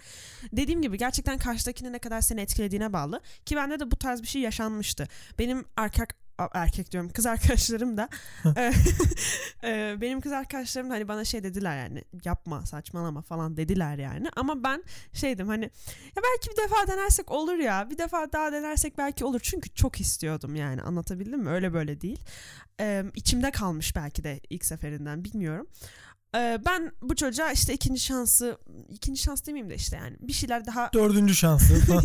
Dediğim 0.52 0.82
gibi 0.82 0.98
gerçekten 0.98 1.38
karşıdakini 1.38 1.92
ne 1.92 2.00
kadar 2.00 2.22
seni 2.22 2.42
etkilediğine 2.42 2.94
bağlı 2.94 3.22
ki 3.46 3.56
bende 3.56 3.80
de 3.80 3.92
bu 3.92 3.96
tarz 3.96 4.22
bir 4.22 4.28
şey 4.28 4.42
yaşanmıştı. 4.42 5.08
Benim 5.40 5.66
erkek 5.78 6.23
erkek 6.54 6.92
diyorum. 6.92 7.10
Kız 7.10 7.26
arkadaşlarım 7.26 7.98
da. 7.98 8.10
E, 9.64 9.98
benim 10.02 10.22
kız 10.22 10.32
arkadaşlarım 10.32 10.90
da 10.90 10.94
hani 10.94 11.08
bana 11.08 11.26
şey 11.26 11.44
dediler 11.44 11.78
yani 11.78 12.04
yapma 12.26 12.66
saçmalama 12.66 13.22
falan 13.22 13.58
dediler 13.58 13.98
yani. 13.98 14.28
Ama 14.36 14.64
ben 14.64 14.84
şeydim 15.14 15.48
hani 15.48 15.64
ya 16.16 16.24
belki 16.24 16.52
bir 16.52 16.64
defa 16.64 16.88
denersek 16.88 17.32
olur 17.32 17.58
ya 17.58 17.90
bir 17.90 17.98
defa 17.98 18.32
daha 18.32 18.52
denersek 18.52 18.98
belki 18.98 19.26
olur. 19.26 19.40
Çünkü 19.44 19.70
çok 19.70 20.02
istiyordum 20.02 20.56
yani 20.56 20.82
anlatabildim 20.82 21.40
mi? 21.40 21.50
Öyle 21.50 21.74
böyle 21.74 22.02
değil. 22.02 22.20
E, 22.80 23.04
içimde 23.16 23.52
kalmış 23.52 23.96
belki 23.96 24.24
de 24.24 24.40
ilk 24.50 24.66
seferinden 24.66 25.24
bilmiyorum 25.24 25.68
Ben 26.36 26.92
bu 27.02 27.16
çocuğa 27.16 27.52
işte 27.52 27.74
ikinci 27.74 28.00
şansı 28.00 28.58
ikinci 28.90 29.22
şans 29.22 29.46
demeyeyim 29.48 29.70
de 29.70 29.76
işte 29.76 29.98
yani 29.98 30.18
bir 30.20 30.34
şeyler 30.34 30.66
daha 30.66 30.94
Dördüncü 30.94 31.36
şansı. 31.36 31.74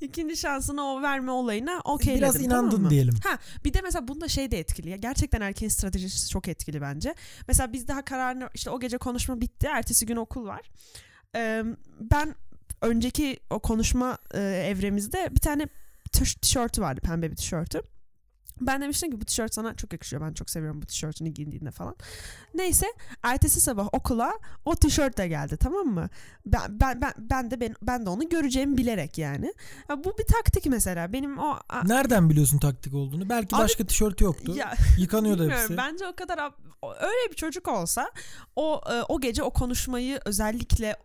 ikinci 0.00 0.36
şansını 0.36 0.82
o 0.82 1.02
verme 1.02 1.30
olayına 1.30 1.80
okeyledim 1.84 2.22
Biraz 2.22 2.34
tamam 2.34 2.46
inandın 2.64 2.82
mı? 2.82 2.90
diyelim. 2.90 3.14
Ha 3.24 3.38
bir 3.64 3.74
de 3.74 3.80
mesela 3.82 4.08
bunda 4.08 4.28
şey 4.28 4.50
de 4.50 4.58
etkili. 4.58 4.90
ya, 4.90 4.96
Gerçekten 4.96 5.40
erkeğin 5.40 5.70
stratejisi 5.70 6.28
çok 6.28 6.48
etkili 6.48 6.80
bence. 6.80 7.14
Mesela 7.48 7.72
biz 7.72 7.88
daha 7.88 8.04
kararını 8.04 8.48
işte 8.54 8.70
o 8.70 8.80
gece 8.80 8.98
konuşma 8.98 9.40
bitti. 9.40 9.66
Ertesi 9.66 10.06
gün 10.06 10.16
okul 10.16 10.46
var. 10.46 10.70
Ee, 11.36 11.62
ben 12.00 12.34
önceki 12.82 13.40
o 13.50 13.58
konuşma 13.60 14.18
e, 14.34 14.40
evremizde 14.40 15.28
bir 15.30 15.40
tane 15.40 15.68
tiş- 16.12 16.34
tişörtü 16.40 16.82
vardı. 16.82 17.00
Pembe 17.00 17.30
bir 17.30 17.36
tişörtü. 17.36 17.82
Ben 18.60 18.82
demiştim 18.82 19.10
ki 19.10 19.20
bu 19.20 19.24
tişört 19.24 19.54
sana 19.54 19.74
çok 19.74 19.92
yakışıyor. 19.92 20.22
Ben 20.22 20.32
çok 20.32 20.50
seviyorum 20.50 20.82
bu 20.82 20.86
tişörtünü 20.86 21.28
giydiğinde 21.28 21.70
falan. 21.70 21.96
Neyse 22.54 22.86
ertesi 23.22 23.60
sabah 23.60 23.88
okula 23.92 24.32
o 24.64 24.76
tişört 24.76 25.18
de 25.18 25.28
geldi 25.28 25.56
tamam 25.56 25.86
mı? 25.86 26.08
Ben 26.46 26.80
ben 26.80 27.00
ben, 27.00 27.12
ben 27.18 27.50
de 27.50 27.60
ben, 27.60 27.74
ben 27.82 28.06
de 28.06 28.10
onu 28.10 28.28
göreceğimi 28.28 28.76
bilerek 28.76 29.18
yani. 29.18 29.54
Ya 29.88 30.04
bu 30.04 30.18
bir 30.18 30.24
taktik 30.24 30.66
mesela. 30.66 31.12
Benim 31.12 31.38
o 31.38 31.56
Nereden 31.84 32.30
biliyorsun 32.30 32.58
taktik 32.58 32.94
olduğunu? 32.94 33.28
Belki 33.28 33.56
Abi- 33.56 33.62
başka 33.62 33.86
tişörtü 33.86 34.24
yoktu. 34.24 34.54
ya 34.56 34.74
Yıkanıyordu 34.98 35.50
hepsi. 35.50 35.76
Bence 35.76 36.06
o 36.06 36.16
kadar 36.16 36.52
öyle 37.00 37.30
bir 37.30 37.36
çocuk 37.36 37.68
olsa 37.68 38.10
o 38.56 38.80
e, 38.90 39.02
o 39.08 39.20
gece 39.20 39.42
o 39.42 39.50
konuşmayı 39.50 40.20
özellikle 40.24 40.96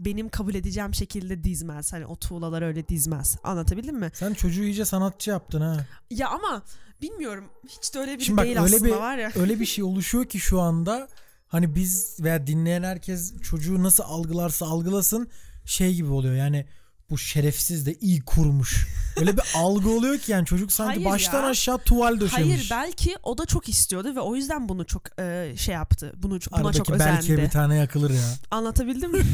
benim 0.00 0.28
kabul 0.28 0.54
edeceğim 0.54 0.94
şekilde 0.94 1.44
dizmez. 1.44 1.92
Hani 1.92 2.06
o 2.06 2.16
tuğlalar 2.16 2.62
öyle 2.62 2.88
dizmez. 2.88 3.36
Anlatabildim 3.44 3.96
mi? 3.96 4.10
Sen 4.14 4.34
çocuğu 4.34 4.62
iyice 4.62 4.84
sanatçı 4.84 5.30
yaptın 5.30 5.60
ha. 5.60 5.76
Ya 6.10 6.28
ama 6.28 6.62
bilmiyorum. 7.02 7.44
Hiç 7.68 7.94
de 7.94 7.98
öyle 7.98 8.14
biri 8.14 8.24
Şimdi 8.24 8.36
bak, 8.36 8.44
değil 8.44 8.56
öyle 8.60 8.76
aslında 8.76 8.84
bir- 8.84 8.96
var 9.00 9.18
ya. 9.18 9.32
Öyle 9.36 9.60
bir 9.60 9.66
şey 9.66 9.84
oluşuyor 9.84 10.24
ki 10.24 10.40
şu 10.40 10.60
anda 10.60 11.08
hani 11.48 11.74
biz 11.74 12.16
veya 12.20 12.46
dinleyen 12.46 12.82
herkes 12.82 13.40
çocuğu 13.42 13.82
nasıl 13.82 14.04
algılarsa 14.04 14.66
algılasın 14.66 15.28
şey 15.64 15.94
gibi 15.94 16.08
oluyor. 16.10 16.34
Yani 16.34 16.66
bu 17.10 17.18
şerefsiz 17.18 17.86
de 17.86 17.94
iyi 17.94 18.20
kurmuş. 18.24 18.86
Öyle 19.16 19.36
bir 19.36 19.42
algı 19.56 19.90
oluyor 19.90 20.18
ki 20.18 20.32
yani 20.32 20.46
çocuk 20.46 20.72
sanki 20.72 20.94
Hayır 20.94 21.04
baştan 21.04 21.42
ya. 21.42 21.48
aşağı 21.48 21.78
tuval 21.78 22.20
döşemiş. 22.20 22.46
Hayır 22.46 22.68
belki 22.70 23.16
o 23.22 23.38
da 23.38 23.46
çok 23.46 23.68
istiyordu 23.68 24.14
ve 24.16 24.20
o 24.20 24.36
yüzden 24.36 24.68
bunu 24.68 24.86
çok 24.86 25.02
e, 25.20 25.54
şey 25.56 25.74
yaptı. 25.74 26.12
Bunu 26.16 26.32
buna 26.50 26.58
Aradaki 26.60 26.78
çok 26.78 26.90
özendi. 26.90 27.12
belki 27.28 27.36
bir 27.36 27.50
tane 27.50 27.76
yakılır 27.76 28.10
ya. 28.10 28.34
Anlatabildim 28.50 29.12
mi? 29.12 29.18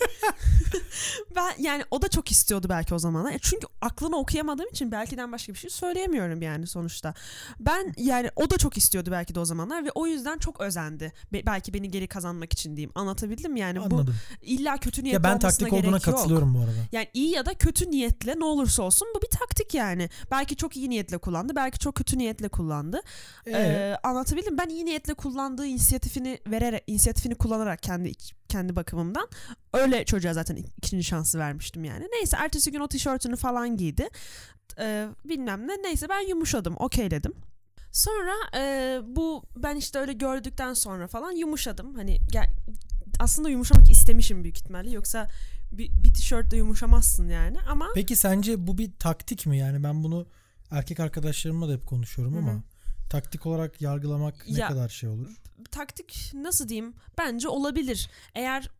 ben 1.36 1.52
yani 1.58 1.84
o 1.90 2.02
da 2.02 2.08
çok 2.08 2.30
istiyordu 2.30 2.66
belki 2.70 2.94
o 2.94 2.98
zamanlar. 2.98 3.32
E 3.32 3.38
Çünkü 3.38 3.66
aklını 3.80 4.16
okuyamadığım 4.16 4.68
için 4.68 4.92
belkiden 4.92 5.32
başka 5.32 5.52
bir 5.52 5.58
şey 5.58 5.70
söyleyemiyorum 5.70 6.42
yani 6.42 6.66
sonuçta. 6.66 7.14
Ben 7.60 7.94
yani 7.96 8.30
o 8.36 8.50
da 8.50 8.58
çok 8.58 8.76
istiyordu 8.76 9.08
belki 9.12 9.34
de 9.34 9.40
o 9.40 9.44
zamanlar 9.44 9.84
ve 9.84 9.90
o 9.94 10.06
yüzden 10.06 10.38
çok 10.38 10.60
özendi. 10.60 11.12
Be- 11.32 11.46
belki 11.46 11.74
beni 11.74 11.90
geri 11.90 12.06
kazanmak 12.06 12.52
için 12.52 12.76
diyeyim. 12.76 12.92
Anlatabildim 12.94 13.52
mi? 13.52 13.60
Yani 13.60 13.80
Anladım. 13.80 14.06
bu 14.42 14.44
illa 14.46 14.76
kötü 14.76 15.04
niyetli 15.04 15.14
Ya 15.14 15.22
ben 15.24 15.38
taktik 15.38 15.72
olduğuna 15.72 15.90
yok. 15.96 16.02
katılıyorum 16.02 16.54
bu 16.54 16.58
arada. 16.58 16.72
Yani 16.92 17.08
iyi 17.14 17.30
ya 17.30 17.46
da 17.46 17.54
kötü 17.54 17.90
niyetle 17.90 18.38
ne 18.38 18.44
olursa 18.44 18.82
olsun 18.82 19.08
bu 19.16 19.22
bir 19.22 19.30
taktik 19.38 19.74
yani. 19.74 20.08
Belki 20.30 20.56
çok 20.56 20.76
iyi 20.76 20.90
niyetle 20.90 21.18
kullandı, 21.18 21.56
belki 21.56 21.78
çok 21.78 21.94
kötü 21.94 22.18
niyetle 22.18 22.48
kullandı. 22.48 23.00
Ee, 23.46 23.50
Ee, 23.62 23.96
anlatabildim. 24.02 24.58
Ben 24.58 24.68
iyi 24.68 24.84
niyetle 24.84 25.14
kullandığı 25.14 25.66
inisiyatifini 25.66 26.38
vererek, 26.46 26.84
inisiyatifini 26.86 27.34
kullanarak 27.34 27.82
kendi 27.82 28.08
kendi 28.52 28.76
bakımımdan 28.76 29.28
öyle 29.72 30.04
çocuğa 30.04 30.34
zaten 30.34 30.56
ik- 30.56 30.70
ikinci 30.76 31.04
şansı 31.04 31.38
vermiştim 31.38 31.84
yani. 31.84 32.08
Neyse 32.12 32.36
ertesi 32.40 32.72
gün 32.72 32.80
o 32.80 32.88
tişörtünü 32.88 33.36
falan 33.36 33.76
giydi. 33.76 34.08
Ee, 34.78 35.08
bilmem 35.24 35.68
ne. 35.68 35.82
Neyse 35.82 36.08
ben 36.08 36.28
yumuşadım, 36.28 36.74
okeyledim. 36.78 37.32
Sonra 37.92 38.32
e, 38.56 39.00
bu 39.06 39.44
ben 39.56 39.76
işte 39.76 39.98
öyle 39.98 40.12
gördükten 40.12 40.74
sonra 40.74 41.06
falan 41.08 41.32
yumuşadım. 41.32 41.94
Hani 41.94 42.18
gel, 42.32 42.50
aslında 43.20 43.48
yumuşamak 43.50 43.90
istemişim 43.90 44.42
büyük 44.44 44.58
ihtimalle. 44.58 44.90
Yoksa 44.90 45.26
bir, 45.72 45.90
bir 46.04 46.14
tişörtle 46.14 46.56
yumuşamazsın 46.56 47.28
yani. 47.28 47.56
Ama 47.70 47.88
Peki 47.94 48.16
sence 48.16 48.66
bu 48.66 48.78
bir 48.78 48.90
taktik 48.98 49.46
mi? 49.46 49.58
Yani 49.58 49.82
ben 49.84 50.04
bunu 50.04 50.26
erkek 50.70 51.00
arkadaşlarımla 51.00 51.68
da 51.68 51.72
hep 51.72 51.86
konuşuyorum 51.86 52.34
Hı 52.34 52.38
ama 52.38 52.62
taktik 53.10 53.46
olarak 53.46 53.80
yargılamak 53.82 54.34
ne 54.50 54.58
Ya- 54.58 54.68
kadar 54.68 54.88
şey 54.88 55.08
olur? 55.08 55.28
Taktik 55.64 56.30
nasıl 56.34 56.68
diyeyim 56.68 56.94
bence 57.18 57.48
olabilir. 57.48 58.10
Eğer 58.34 58.70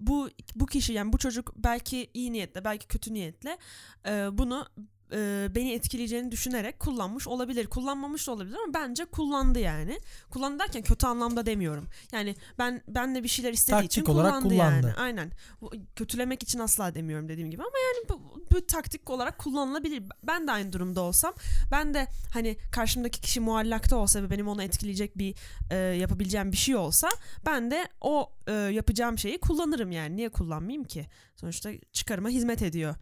bu 0.00 0.30
bu 0.54 0.66
kişi 0.66 0.92
yani 0.92 1.12
bu 1.12 1.18
çocuk 1.18 1.52
belki 1.56 2.10
iyi 2.14 2.32
niyetle 2.32 2.64
belki 2.64 2.86
kötü 2.86 3.14
niyetle 3.14 3.58
e, 4.06 4.28
bunu 4.32 4.66
e, 5.12 5.48
beni 5.54 5.72
etkileyeceğini 5.72 6.30
düşünerek 6.32 6.80
kullanmış 6.80 7.28
olabilir. 7.28 7.66
Kullanmamış 7.66 8.26
da 8.26 8.32
olabilir 8.32 8.56
ama 8.64 8.74
bence 8.74 9.04
kullandı 9.04 9.58
yani. 9.58 10.00
Kullandı 10.30 10.58
derken 10.58 10.82
kötü 10.82 11.06
anlamda 11.06 11.46
demiyorum. 11.46 11.88
Yani 12.12 12.36
ben 12.58 12.82
benle 12.88 13.22
bir 13.22 13.28
şeyler 13.28 13.52
istediği 13.52 13.80
Taktik 13.80 14.02
için 14.02 14.12
olarak 14.12 14.32
kullandı, 14.32 14.48
kullandı. 14.48 14.86
yani. 14.86 14.96
Aynen. 14.96 15.30
Bu, 15.60 15.72
kötülemek 15.96 16.42
için 16.42 16.58
asla 16.58 16.94
demiyorum 16.94 17.28
dediğim 17.28 17.50
gibi 17.50 17.62
ama 17.62 17.72
yani 17.78 18.08
bu, 18.08 18.42
bu 18.50 18.66
taktik 18.66 19.10
olarak 19.10 19.38
kullanılabilir. 19.38 20.02
Ben 20.22 20.46
de 20.46 20.52
aynı 20.52 20.72
durumda 20.72 21.00
olsam 21.00 21.34
ben 21.70 21.94
de 21.94 22.08
hani 22.32 22.56
karşımdaki 22.72 23.20
kişi 23.20 23.40
muallakta 23.40 23.96
olsa 23.96 24.22
ve 24.22 24.30
benim 24.30 24.48
onu 24.48 24.62
etkileyecek 24.62 25.18
bir 25.18 25.34
e, 25.70 25.76
yapabileceğim 25.76 26.52
bir 26.52 26.56
şey 26.56 26.76
olsa 26.76 27.08
ben 27.46 27.70
de 27.70 27.88
o 28.00 28.32
e, 28.46 28.52
yapacağım 28.52 29.18
şeyi 29.18 29.40
kullanırım 29.40 29.92
yani. 29.92 30.16
Niye 30.16 30.28
kullanmayayım 30.28 30.84
ki? 30.84 31.06
Sonuçta 31.36 31.70
çıkarıma 31.92 32.28
hizmet 32.28 32.62
ediyor. 32.62 32.94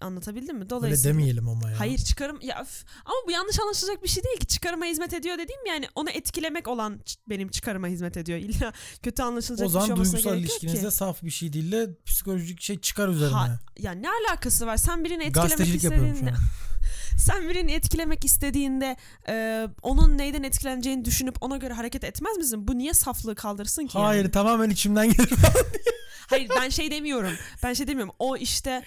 Anlatabildim 0.00 0.56
mi? 0.56 0.60
Öyle 0.60 0.70
Dolayısıyla 0.70 1.14
demeyelim 1.14 1.48
ama 1.48 1.70
ya. 1.70 1.80
Hayır 1.80 1.98
çıkarım 1.98 2.38
ya 2.40 2.62
üf. 2.62 2.84
ama 3.04 3.16
bu 3.26 3.30
yanlış 3.30 3.60
anlaşılacak 3.60 4.02
bir 4.02 4.08
şey 4.08 4.24
değil 4.24 4.36
ki 4.40 4.46
çıkarıma 4.46 4.84
hizmet 4.84 5.14
ediyor 5.14 5.38
dediğim 5.38 5.66
yani 5.66 5.88
onu 5.94 6.10
etkilemek 6.10 6.68
olan 6.68 7.00
benim 7.28 7.48
çıkarıma 7.48 7.86
hizmet 7.86 8.16
ediyor. 8.16 8.38
İlla 8.42 8.72
kötü 9.02 9.22
anlaşılacak 9.22 9.66
O 9.66 9.68
bir 9.68 9.72
şey 9.72 9.80
zaman 9.80 9.90
olmasına 9.90 10.12
duygusal 10.12 10.30
gerek 10.30 10.42
yok 10.44 10.50
ilişkinizde 10.50 10.88
ki. 10.88 10.94
saf 10.94 11.22
bir 11.22 11.30
şey 11.30 11.52
değil 11.52 11.72
de 11.72 11.90
psikolojik 12.06 12.60
şey 12.60 12.78
çıkar 12.80 13.08
üzerine. 13.08 13.34
Ha, 13.34 13.58
ya 13.78 13.92
ne 13.92 14.08
alakası 14.10 14.66
var? 14.66 14.76
Sen 14.76 15.04
birini 15.04 15.24
etkilemek 15.24 15.50
Gazetecilik 15.50 15.84
yapıyorum 15.84 16.16
şu 16.20 16.26
an. 16.26 16.34
sen 17.20 17.48
birini 17.48 17.72
etkilemek 17.72 18.24
istediğinde 18.24 18.96
e, 19.28 19.66
onun 19.82 20.18
neyden 20.18 20.42
etkileneceğini 20.42 21.04
düşünüp 21.04 21.36
ona 21.40 21.56
göre 21.56 21.74
hareket 21.74 22.04
etmez 22.04 22.36
misin? 22.36 22.68
Bu 22.68 22.78
niye 22.78 22.94
saflığı 22.94 23.34
kaldırsın 23.34 23.86
ki? 23.86 23.98
Hayır 23.98 24.22
yani? 24.22 24.30
tamamen 24.32 24.70
içimden 24.70 25.06
gelir. 25.12 25.30
Hayır 26.30 26.50
ben 26.60 26.68
şey 26.68 26.90
demiyorum. 26.90 27.32
Ben 27.62 27.72
şey 27.72 27.86
demiyorum. 27.86 28.14
O 28.18 28.36
işte 28.36 28.82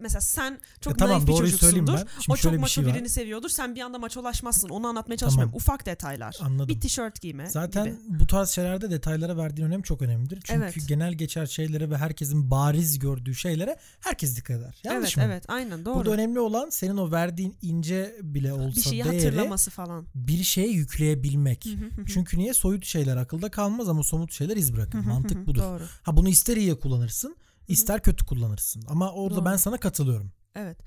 mesela 0.00 0.20
sen 0.20 0.58
çok 0.80 0.90
Ya 0.92 0.96
tamam, 0.96 1.16
naif 1.16 1.28
bir 1.28 1.32
çocuksundur. 1.36 1.98
O 2.28 2.36
çok 2.36 2.52
bir 2.52 2.66
şey 2.66 2.86
var. 2.86 2.94
birini 2.94 3.08
seviyordur. 3.08 3.48
Sen 3.48 3.74
bir 3.74 3.80
anda 3.80 3.98
maçolaşmazsın. 3.98 4.68
Onu 4.68 4.86
anlatmaya 4.86 5.16
çalışmıyorum. 5.16 5.54
Ufak 5.54 5.86
detaylar. 5.86 6.36
Anladım. 6.40 6.68
Bir 6.68 6.80
tişört 6.80 7.20
giyme 7.20 7.46
Zaten 7.46 7.84
gibi. 7.84 7.96
bu 8.06 8.26
tarz 8.26 8.50
şeylerde 8.50 8.90
detaylara 8.90 9.36
verdiğin 9.36 9.68
önem 9.68 9.82
çok 9.82 10.02
önemlidir. 10.02 10.40
Çünkü 10.44 10.60
Evet. 10.62 10.88
genel 10.88 11.12
geçer 11.12 11.46
şeylere 11.46 11.90
ve 11.90 11.96
herkesin 11.96 12.50
bariz 12.50 12.98
gördüğü 12.98 13.34
şeylere 13.34 13.76
herkes 14.00 14.36
dikkat 14.36 14.60
eder. 14.60 14.80
Yanlış 14.84 15.08
evet 15.08 15.16
mı? 15.16 15.32
evet 15.32 15.44
aynen 15.48 15.84
doğru. 15.84 15.94
Burada 15.94 16.10
önemli 16.10 16.40
olan 16.40 16.70
senin 16.70 16.96
o 16.96 17.10
verdiğin 17.10 17.56
ince 17.68 18.16
bile 18.22 18.52
olsa 18.52 18.76
bir 18.76 18.80
şeyi 18.80 19.04
değeri 19.04 19.24
hatırlaması 19.24 19.70
falan. 19.70 20.06
bir 20.14 20.42
şeye 20.42 20.68
yükleyebilmek. 20.68 21.64
Hı 21.66 21.70
hı 21.70 21.74
hı 21.74 22.00
hı. 22.02 22.06
Çünkü 22.06 22.38
niye 22.38 22.54
soyut 22.54 22.84
şeyler 22.84 23.16
akılda 23.16 23.50
kalmaz 23.50 23.88
ama 23.88 24.02
somut 24.02 24.32
şeyler 24.32 24.56
iz 24.56 24.74
bırakır. 24.74 24.98
Mantık 24.98 25.46
budur. 25.46 25.62
Doğru. 25.62 25.82
Ha 26.02 26.16
bunu 26.16 26.28
ister 26.28 26.56
iyi 26.56 26.78
kullanırsın, 26.78 27.36
ister 27.68 28.02
kötü 28.02 28.24
kullanırsın. 28.24 28.82
Ama 28.88 29.12
orada 29.12 29.36
Doğru. 29.36 29.44
ben 29.44 29.56
sana 29.56 29.76
katılıyorum. 29.76 30.32
Evet. 30.54 30.78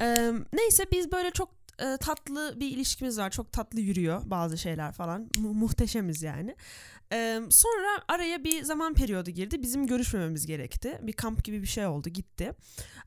Ee, 0.00 0.32
neyse 0.52 0.84
biz 0.92 1.12
böyle 1.12 1.30
çok 1.30 1.48
e, 1.78 1.96
tatlı 2.00 2.54
bir 2.60 2.70
ilişkimiz 2.70 3.18
var. 3.18 3.30
Çok 3.30 3.52
tatlı 3.52 3.80
yürüyor 3.80 4.22
bazı 4.26 4.58
şeyler 4.58 4.92
falan. 4.92 5.28
Mu- 5.38 5.54
muhteşemiz 5.54 6.22
yani. 6.22 6.56
Ee, 7.12 7.40
sonra 7.50 7.88
araya 8.08 8.44
bir 8.44 8.62
zaman 8.64 8.94
periyodu 8.94 9.30
girdi. 9.30 9.62
Bizim 9.62 9.86
görüşmememiz 9.86 10.46
gerekti. 10.46 10.98
Bir 11.02 11.12
kamp 11.12 11.44
gibi 11.44 11.62
bir 11.62 11.66
şey 11.66 11.86
oldu 11.86 12.08
gitti. 12.08 12.52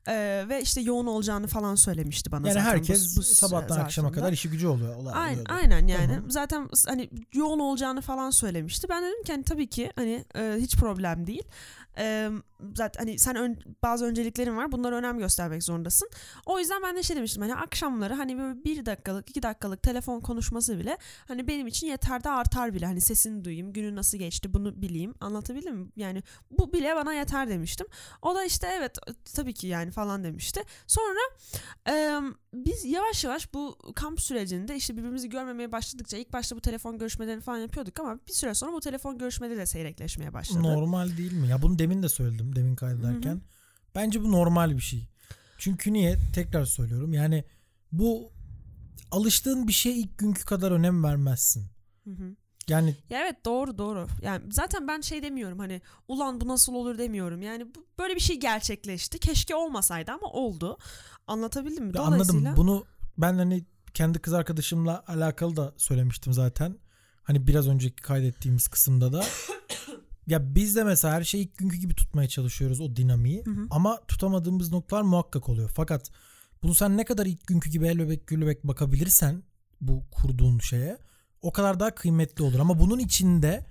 Ee, 0.08 0.45
ve 0.49 0.62
işte 0.62 0.82
yoğun 0.82 1.06
olacağını 1.08 1.47
falan 1.47 1.76
söylemişti 1.76 2.32
bana 2.32 2.47
Yani 2.47 2.54
zaten. 2.54 2.66
bu- 2.66 2.78
herkes 2.78 3.18
bu 3.18 3.24
sabahtan 3.24 3.80
akşama 3.80 4.08
zarfında. 4.08 4.22
kadar 4.22 4.34
işi 4.34 4.49
gücü 4.49 4.68
oluyor. 4.68 4.95
Olay 4.95 5.14
Aynen, 5.16 5.34
oluyordu. 5.34 5.54
aynen 5.54 5.88
yani 5.88 6.08
Tamam. 6.16 6.32
zaten 6.32 6.70
hani 6.88 7.10
yoğun 7.34 7.60
olacağını 7.60 8.01
falan 8.01 8.30
söylemişti. 8.30 8.89
Ben 8.89 9.04
dedim 9.04 9.24
ki 9.24 9.32
hani 9.32 9.43
tabii 9.43 9.68
ki 9.68 9.91
hani 9.95 10.26
e, 10.36 10.56
hiç 10.60 10.76
problem 10.78 11.28
değil. 11.28 11.43
E, 11.97 12.30
zaten 12.76 13.06
hani 13.06 13.20
sen 13.20 13.36
ön- 13.36 13.60
bazı 13.84 14.06
önceliklerin 14.06 14.58
var. 14.58 14.72
Bunlara 14.72 14.95
önem 14.95 15.20
göstermek 15.20 15.64
zorundasın. 15.64 16.10
O 16.45 16.60
yüzden 16.60 16.82
ben 16.84 16.95
de 16.95 17.04
şey 17.04 17.16
demiştim 17.16 17.41
hani 17.41 17.56
akşamları 17.56 18.14
hani 18.14 18.38
böyle 18.38 18.64
bir 18.64 18.86
dakikalık 18.86 19.30
iki 19.30 19.43
dakikalık 19.43 19.84
telefon 19.84 20.20
konuşması 20.22 20.80
bile 20.80 20.97
hani 21.28 21.47
benim 21.47 21.68
için 21.68 21.88
yeter 21.88 22.24
de 22.24 22.30
artar 22.30 22.74
bile. 22.74 22.86
Hani 22.86 23.01
sesini 23.01 23.45
duyayım 23.45 23.74
günü 23.93 23.99
nasıl 23.99 24.17
geçti 24.17 24.53
bunu 24.53 24.81
bileyim 24.81 25.13
anlatabildim 25.19 25.75
mi? 25.75 25.87
Yani 25.95 26.23
bu 26.51 26.73
bile 26.73 26.95
bana 26.95 27.13
yeter 27.13 27.49
demiştim. 27.49 27.87
O 28.21 28.35
da 28.35 28.45
işte 28.45 28.67
evet 28.67 28.97
tabii 29.35 29.53
ki 29.53 29.67
yani 29.67 29.91
falan 29.91 30.23
demişti. 30.23 30.61
Sonra 30.87 31.19
e, 31.89 32.19
biz 32.53 32.85
yavaş 32.85 33.23
yavaş 33.23 33.53
bu 33.53 33.77
kamp 33.95 34.21
sürecinde 34.21 34.75
işte 34.75 34.97
birbirimizi 34.97 35.29
görmemeye 35.29 35.71
başladıkça 35.71 36.17
ilk 36.17 36.33
başta 36.33 36.55
bu 36.55 36.61
telefon 36.61 36.97
görüşmelerini 36.97 37.41
falan 37.41 37.57
yapıyorduk 37.57 37.99
ama 37.99 38.19
bir 38.27 38.33
süre 38.33 38.53
sonra 38.53 38.71
bu 38.73 38.79
telefon 38.79 39.17
görüşmeleri 39.17 39.57
de 39.57 39.65
seyrekleşmeye 39.65 40.33
başladı. 40.33 40.63
Normal 40.63 41.17
değil 41.17 41.33
mi? 41.33 41.47
Ya 41.47 41.61
bunu 41.61 41.79
demin 41.79 42.03
de 42.03 42.09
söyledim 42.09 42.55
demin 42.55 42.75
kaydederken. 42.75 43.31
Hı 43.31 43.35
hı. 43.35 43.41
Bence 43.95 44.23
bu 44.23 44.31
normal 44.31 44.77
bir 44.77 44.81
şey. 44.81 45.07
Çünkü 45.57 45.93
niye? 45.93 46.17
Tekrar 46.33 46.65
söylüyorum. 46.65 47.13
Yani 47.13 47.43
bu 47.91 48.31
alıştığın 49.11 49.67
bir 49.67 49.73
şeye 49.73 49.95
ilk 49.95 50.17
günkü 50.17 50.45
kadar 50.45 50.71
önem 50.71 51.03
vermezsin. 51.03 51.67
Hı 52.03 52.09
hı. 52.09 52.35
Yani 52.70 52.95
Ya 53.09 53.20
evet 53.22 53.45
doğru 53.45 53.78
doğru. 53.78 54.07
Yani 54.22 54.43
zaten 54.49 54.88
ben 54.88 55.01
şey 55.01 55.24
demiyorum 55.24 55.59
hani 55.59 55.82
ulan 56.07 56.41
bu 56.41 56.47
nasıl 56.47 56.74
olur 56.74 56.97
demiyorum. 56.97 57.41
Yani 57.41 57.76
bu, 57.76 57.86
böyle 57.99 58.16
bir 58.16 58.20
şey 58.20 58.39
gerçekleşti. 58.39 59.20
Keşke 59.20 59.55
olmasaydı 59.55 60.11
ama 60.11 60.28
oldu. 60.28 60.78
Anlatabildim 61.28 61.86
mi? 61.86 61.93
Dolayısıyla 61.93 62.39
anladım. 62.39 62.57
Bunu 62.57 62.86
ben 63.18 63.34
hani 63.34 63.66
kendi 63.93 64.20
kız 64.20 64.34
arkadaşımla 64.34 65.03
alakalı 65.07 65.55
da 65.55 65.74
söylemiştim 65.78 66.34
zaten. 66.34 66.78
Hani 67.24 67.47
biraz 67.47 67.68
önceki 67.68 67.95
kaydettiğimiz 67.95 68.68
kısımda 68.68 69.14
da. 69.14 69.26
ya 70.28 70.55
biz 70.55 70.76
de 70.76 70.84
mesela 70.84 71.14
her 71.14 71.24
şeyi 71.24 71.43
ilk 71.43 71.57
günkü 71.57 71.78
gibi 71.78 71.95
tutmaya 71.95 72.28
çalışıyoruz 72.28 72.82
o 72.82 72.95
dinamiği. 72.95 73.45
Hı 73.45 73.51
hı. 73.51 73.68
Ama 73.72 73.99
tutamadığımız 74.07 74.72
noktalar 74.72 75.01
muhakkak 75.01 75.49
oluyor. 75.49 75.72
Fakat 75.76 76.11
bunu 76.64 76.76
sen 76.76 76.97
ne 76.97 77.05
kadar 77.05 77.26
ilk 77.26 77.47
günkü 77.47 77.70
gibi 77.70 77.88
el 77.88 77.99
bebek 77.99 78.28
gül 78.28 78.41
bebek 78.41 78.64
bakabilirsen 78.64 79.43
bu 79.82 80.03
kurduğun 80.11 80.59
şeye 80.59 80.97
o 81.43 81.51
kadar 81.51 81.79
daha 81.79 81.95
kıymetli 81.95 82.43
olur. 82.43 82.59
Ama 82.59 82.79
bunun 82.79 82.99
içinde 82.99 83.65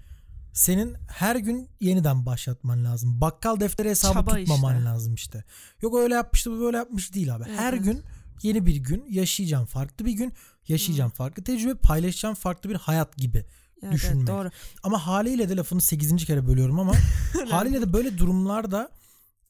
senin 0.53 0.97
her 1.09 1.37
gün 1.37 1.69
yeniden 1.81 2.27
başlatman 2.27 2.85
lazım. 2.85 3.21
Bakkal 3.21 3.61
defteri 3.61 3.89
hesabı 3.91 4.15
Çaba 4.15 4.31
tutmaman 4.37 4.75
işte. 4.75 4.85
lazım 4.85 5.15
işte. 5.15 5.45
Yok 5.83 5.97
öyle 5.97 6.15
yapmıştı 6.15 6.51
bu 6.53 6.61
böyle 6.61 6.77
yapmış 6.77 7.15
değil 7.15 7.35
abi. 7.35 7.45
Evet, 7.49 7.59
her 7.59 7.73
evet. 7.73 7.85
gün 7.85 8.03
yeni 8.43 8.67
bir 8.67 8.77
gün 8.77 9.05
yaşayacağım 9.09 9.67
farklı 9.67 10.05
bir 10.05 10.13
gün 10.13 10.33
yaşayacağım 10.69 11.11
Hmm. 11.11 11.17
farklı 11.17 11.45
tecrübe 11.45 11.75
paylaşacağım 11.75 12.35
farklı 12.35 12.71
bir 12.71 12.75
hayat 12.75 13.17
gibi. 13.17 13.39
Evet, 13.39 13.49
evet, 13.83 13.93
Düşünmek. 13.93 14.27
doğru. 14.27 14.51
Ama 14.83 15.07
haliyle 15.07 15.49
de 15.49 15.57
lafını 15.57 15.81
8. 15.81 16.25
kere 16.25 16.47
bölüyorum 16.47 16.81
ama 16.81 16.93
haliyle 17.51 17.81
de 17.81 17.93
böyle 17.93 18.19
durumlarda 18.19 18.91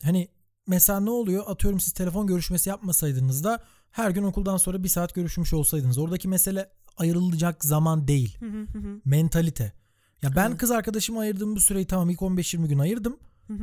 hani 0.02 0.28
mesela 0.66 1.00
ne 1.00 1.10
oluyor 1.10 1.44
atıyorum 1.46 1.80
siz 1.80 1.92
telefon 1.92 2.26
görüşmesi 2.26 2.68
yapmasaydınız 2.68 3.44
da 3.44 3.62
her 3.90 4.10
gün 4.10 4.22
okuldan 4.22 4.56
sonra 4.56 4.82
bir 4.84 4.88
saat 4.88 5.14
görüşmüş 5.14 5.52
olsaydınız. 5.52 5.98
Oradaki 5.98 6.28
mesele 6.28 6.70
ayrılacak 6.96 7.64
zaman 7.64 8.08
değil. 8.08 8.38
Hı 8.40 8.46
hı 8.46 8.60
hı 8.72 8.78
hı. 8.78 9.00
Mentalite. 9.04 9.72
Ya 10.22 10.36
ben 10.36 10.56
kız 10.56 10.70
arkadaşıma 10.70 11.20
ayırdığım 11.20 11.56
bu 11.56 11.60
süreyi 11.60 11.86
tamam 11.86 12.10
ilk 12.10 12.20
15-20 12.20 12.68
gün 12.68 12.78
ayırdım. 12.78 13.18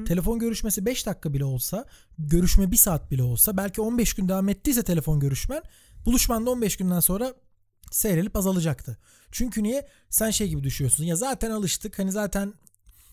Telefon 0.06 0.40
görüşmesi 0.40 0.86
5 0.86 1.06
dakika 1.06 1.34
bile 1.34 1.46
olsa, 1.46 1.86
görüşme 2.18 2.72
1 2.72 2.78
saat 2.78 3.12
bile 3.12 3.24
olsa, 3.24 3.58
belki 3.58 3.82
15 3.82 4.14
gün 4.14 4.30
devam 4.30 4.50
ettiyse 4.50 4.84
telefon 4.84 5.20
görüşmen, 5.20 5.62
buluşman 6.06 6.46
da 6.46 6.50
15 6.50 6.78
günden 6.78 7.00
sonra 7.00 7.34
seyrelip 7.92 8.36
azalacaktı. 8.36 8.98
Çünkü 9.32 9.64
niye? 9.64 9.88
Sen 10.10 10.30
şey 10.30 10.50
gibi 10.50 10.64
düşünüyorsun. 10.64 11.04
Ya 11.04 11.16
zaten 11.16 11.52
alıştık. 11.52 12.00
Hani 12.00 12.12
zaten 12.12 12.54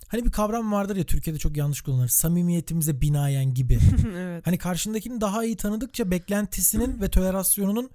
hani 0.09 0.25
bir 0.25 0.33
kavram 0.33 0.73
vardır 0.73 0.97
ya 0.97 1.05
Türkiye'de 1.05 1.39
çok 1.39 1.57
yanlış 1.57 1.81
kullanılır. 1.81 2.09
Samimiyetimize 2.09 3.01
binaen 3.01 3.55
gibi. 3.55 3.79
evet. 4.17 4.47
Hani 4.47 4.59
karşındakini 4.59 5.21
daha 5.21 5.45
iyi 5.45 5.57
tanıdıkça 5.57 6.11
beklentisinin 6.11 7.01
ve 7.03 7.09
tolerasyonunun 7.09 7.91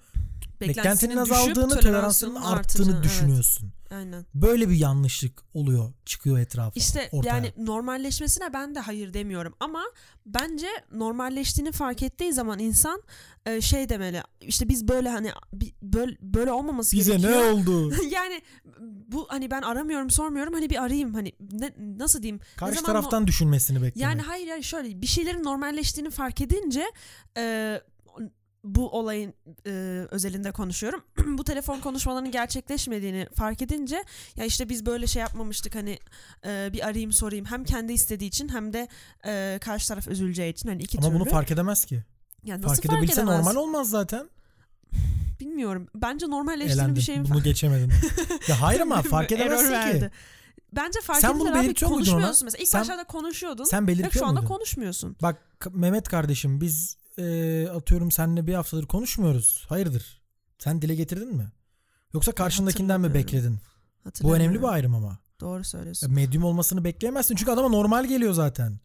beklentinin 0.61 1.17
Beklentisinin 1.17 1.45
düşüp 1.45 1.57
azaldığını, 1.57 1.79
tolerasyonun 1.79 2.35
arttığını 2.35 2.55
artacağını, 2.59 2.91
evet. 2.93 3.03
düşünüyorsun. 3.03 3.73
Aynen. 3.91 4.25
Böyle 4.33 4.69
bir 4.69 4.75
yanlışlık 4.75 5.43
oluyor, 5.53 5.93
çıkıyor 6.05 6.39
etrafa. 6.39 6.71
İşte 6.75 7.09
ortaya. 7.11 7.27
yani 7.27 7.53
normalleşmesine 7.57 8.53
ben 8.53 8.75
de 8.75 8.79
hayır 8.79 9.13
demiyorum 9.13 9.53
ama 9.59 9.83
bence 10.25 10.67
normalleştiğini 10.91 11.71
fark 11.71 12.03
ettiği 12.03 12.33
zaman 12.33 12.59
insan 12.59 13.03
e, 13.45 13.61
şey 13.61 13.89
demeli. 13.89 14.23
İşte 14.41 14.69
biz 14.69 14.87
böyle 14.87 15.09
hani 15.09 15.31
böyle 15.81 16.17
böyle 16.21 16.51
olmaması 16.51 16.97
bize 16.97 17.13
ne 17.13 17.17
gerekiyor. 17.17 17.51
oldu? 17.51 17.93
yani 18.11 18.41
bu 19.07 19.25
hani 19.29 19.51
ben 19.51 19.61
aramıyorum 19.61 20.09
sormuyorum 20.09 20.53
hani 20.53 20.69
bir 20.69 20.83
arayayım 20.83 21.13
hani 21.13 21.33
ne, 21.51 21.71
nasıl 21.97 22.23
diyeyim 22.23 22.39
ne 22.41 22.55
Karşı 22.57 22.81
zaman 22.81 22.93
taraftan 22.93 23.27
düşünmesini 23.27 23.81
beklemek. 23.81 23.97
yani 23.97 24.21
hayır 24.21 24.47
hayır 24.47 24.63
şöyle 24.63 25.01
bir 25.01 25.07
şeylerin 25.07 25.43
normalleştiğini 25.43 26.09
fark 26.09 26.41
edince 26.41 26.83
e, 27.37 27.81
bu 28.63 28.89
olayın 28.89 29.33
e, 29.67 29.71
özelinde 30.11 30.51
konuşuyorum. 30.51 31.03
bu 31.37 31.43
telefon 31.43 31.79
konuşmalarının 31.79 32.31
gerçekleşmediğini 32.31 33.27
fark 33.35 33.61
edince 33.61 34.03
ya 34.35 34.45
işte 34.45 34.69
biz 34.69 34.85
böyle 34.85 35.07
şey 35.07 35.19
yapmamıştık 35.21 35.75
hani 35.75 35.99
e, 36.45 36.69
bir 36.73 36.85
arayayım 36.87 37.11
sorayım 37.11 37.45
hem 37.45 37.63
kendi 37.63 37.93
istediği 37.93 38.27
için 38.27 38.49
hem 38.49 38.73
de 38.73 38.87
e, 39.25 39.59
karşı 39.61 39.87
taraf 39.87 40.07
üzüleceği 40.07 40.51
için 40.53 40.69
hani 40.69 40.83
iki 40.83 40.97
Ama 40.97 41.07
türlü. 41.07 41.19
bunu 41.19 41.29
fark 41.29 41.51
edemez 41.51 41.85
ki. 41.85 42.03
ya 42.43 42.55
nasıl 42.61 42.67
fark 42.67 42.85
fark, 42.85 42.97
edebilse 43.03 43.21
edemez? 43.21 43.37
normal 43.45 43.55
olmaz 43.55 43.89
zaten. 43.89 44.29
Bilmiyorum. 45.39 45.87
Bence 45.95 46.29
normalleştiğini 46.29 46.95
bir 46.95 47.01
şeyin 47.01 47.25
Bunu 47.29 47.43
geçemedin. 47.43 47.91
ya 48.47 48.61
hayır 48.61 48.79
ama 48.79 49.01
fark 49.01 49.31
edemezsin 49.31 49.65
ki. 49.65 49.71
verdi. 49.71 50.11
Bence 50.75 50.99
fark 51.01 51.19
Sen 51.21 51.39
bunu 51.39 51.47
edilir 51.49 51.59
abi. 51.59 51.65
belirtiyor 51.65 51.91
muydun 51.91 52.13
ona? 52.13 52.27
mesela. 52.27 52.61
İlk 52.61 52.67
Sen- 52.67 52.81
başlarda 52.81 53.03
konuşuyordun. 53.03 53.63
Sen 53.63 53.87
belirtiyor 53.87 54.11
şu 54.11 54.25
anda 54.25 54.41
muydun? 54.41 54.55
konuşmuyorsun. 54.55 55.15
Bak 55.21 55.37
Mehmet 55.71 56.09
kardeşim 56.09 56.61
biz 56.61 56.97
e, 57.17 57.67
atıyorum 57.67 58.11
seninle 58.11 58.47
bir 58.47 58.53
haftadır 58.53 58.85
konuşmuyoruz. 58.87 59.65
Hayırdır? 59.69 60.21
Sen 60.59 60.81
dile 60.81 60.95
getirdin 60.95 61.35
mi? 61.35 61.51
Yoksa 62.13 62.31
karşındakinden 62.31 63.01
mi 63.01 63.13
bekledin? 63.13 63.59
Bu 64.23 64.35
önemli 64.35 64.59
bir 64.61 64.67
ayrım 64.67 64.95
ama. 64.95 65.19
Doğru 65.39 65.61
E, 65.61 65.63
söylüyorsun. 65.63 66.13
Medyum 66.13 66.43
olmasını 66.43 66.83
bekleyemezsin. 66.83 67.35
Çünkü 67.35 67.51
adama 67.51 67.69
normal 67.69 68.05
geliyor 68.05 68.33
zaten. 68.33 68.79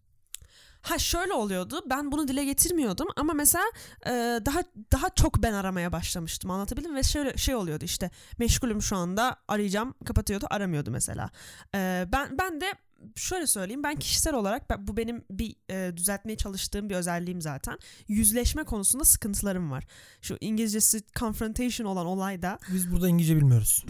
Ha 0.82 0.98
şöyle 0.98 1.32
oluyordu. 1.32 1.80
Ben 1.90 2.12
bunu 2.12 2.28
dile 2.28 2.44
getirmiyordum 2.44 3.06
ama 3.16 3.32
mesela 3.32 3.64
e, 4.06 4.10
daha 4.46 4.60
daha 4.92 5.10
çok 5.10 5.42
ben 5.42 5.52
aramaya 5.52 5.92
başlamıştım. 5.92 6.50
Anlatabildim 6.50 6.94
ve 6.94 7.02
şöyle 7.02 7.36
şey 7.36 7.54
oluyordu 7.54 7.84
işte. 7.84 8.10
Meşgulüm 8.38 8.82
şu 8.82 8.96
anda. 8.96 9.36
Arayacağım. 9.48 9.94
Kapatıyordu. 10.04 10.46
Aramıyordu 10.50 10.90
mesela. 10.90 11.30
E, 11.74 12.08
ben 12.12 12.38
ben 12.38 12.60
de 12.60 12.74
şöyle 13.16 13.46
söyleyeyim 13.46 13.82
ben 13.82 13.96
kişisel 13.96 14.34
olarak 14.34 14.70
ben- 14.70 14.86
bu 14.86 14.96
benim 14.96 15.24
bir 15.30 15.56
e, 15.70 15.96
düzeltmeye 15.96 16.36
çalıştığım 16.36 16.90
bir 16.90 16.94
özelliğim 16.94 17.40
zaten. 17.42 17.78
Yüzleşme 18.08 18.64
konusunda 18.64 19.04
sıkıntılarım 19.04 19.70
var. 19.70 19.84
Şu 20.22 20.36
İngilizcesi 20.40 21.02
confrontation 21.18 21.86
olan 21.86 22.06
olayda 22.06 22.58
Biz 22.74 22.92
burada 22.92 23.08
İngilizce 23.08 23.36
bilmiyoruz. 23.36 23.84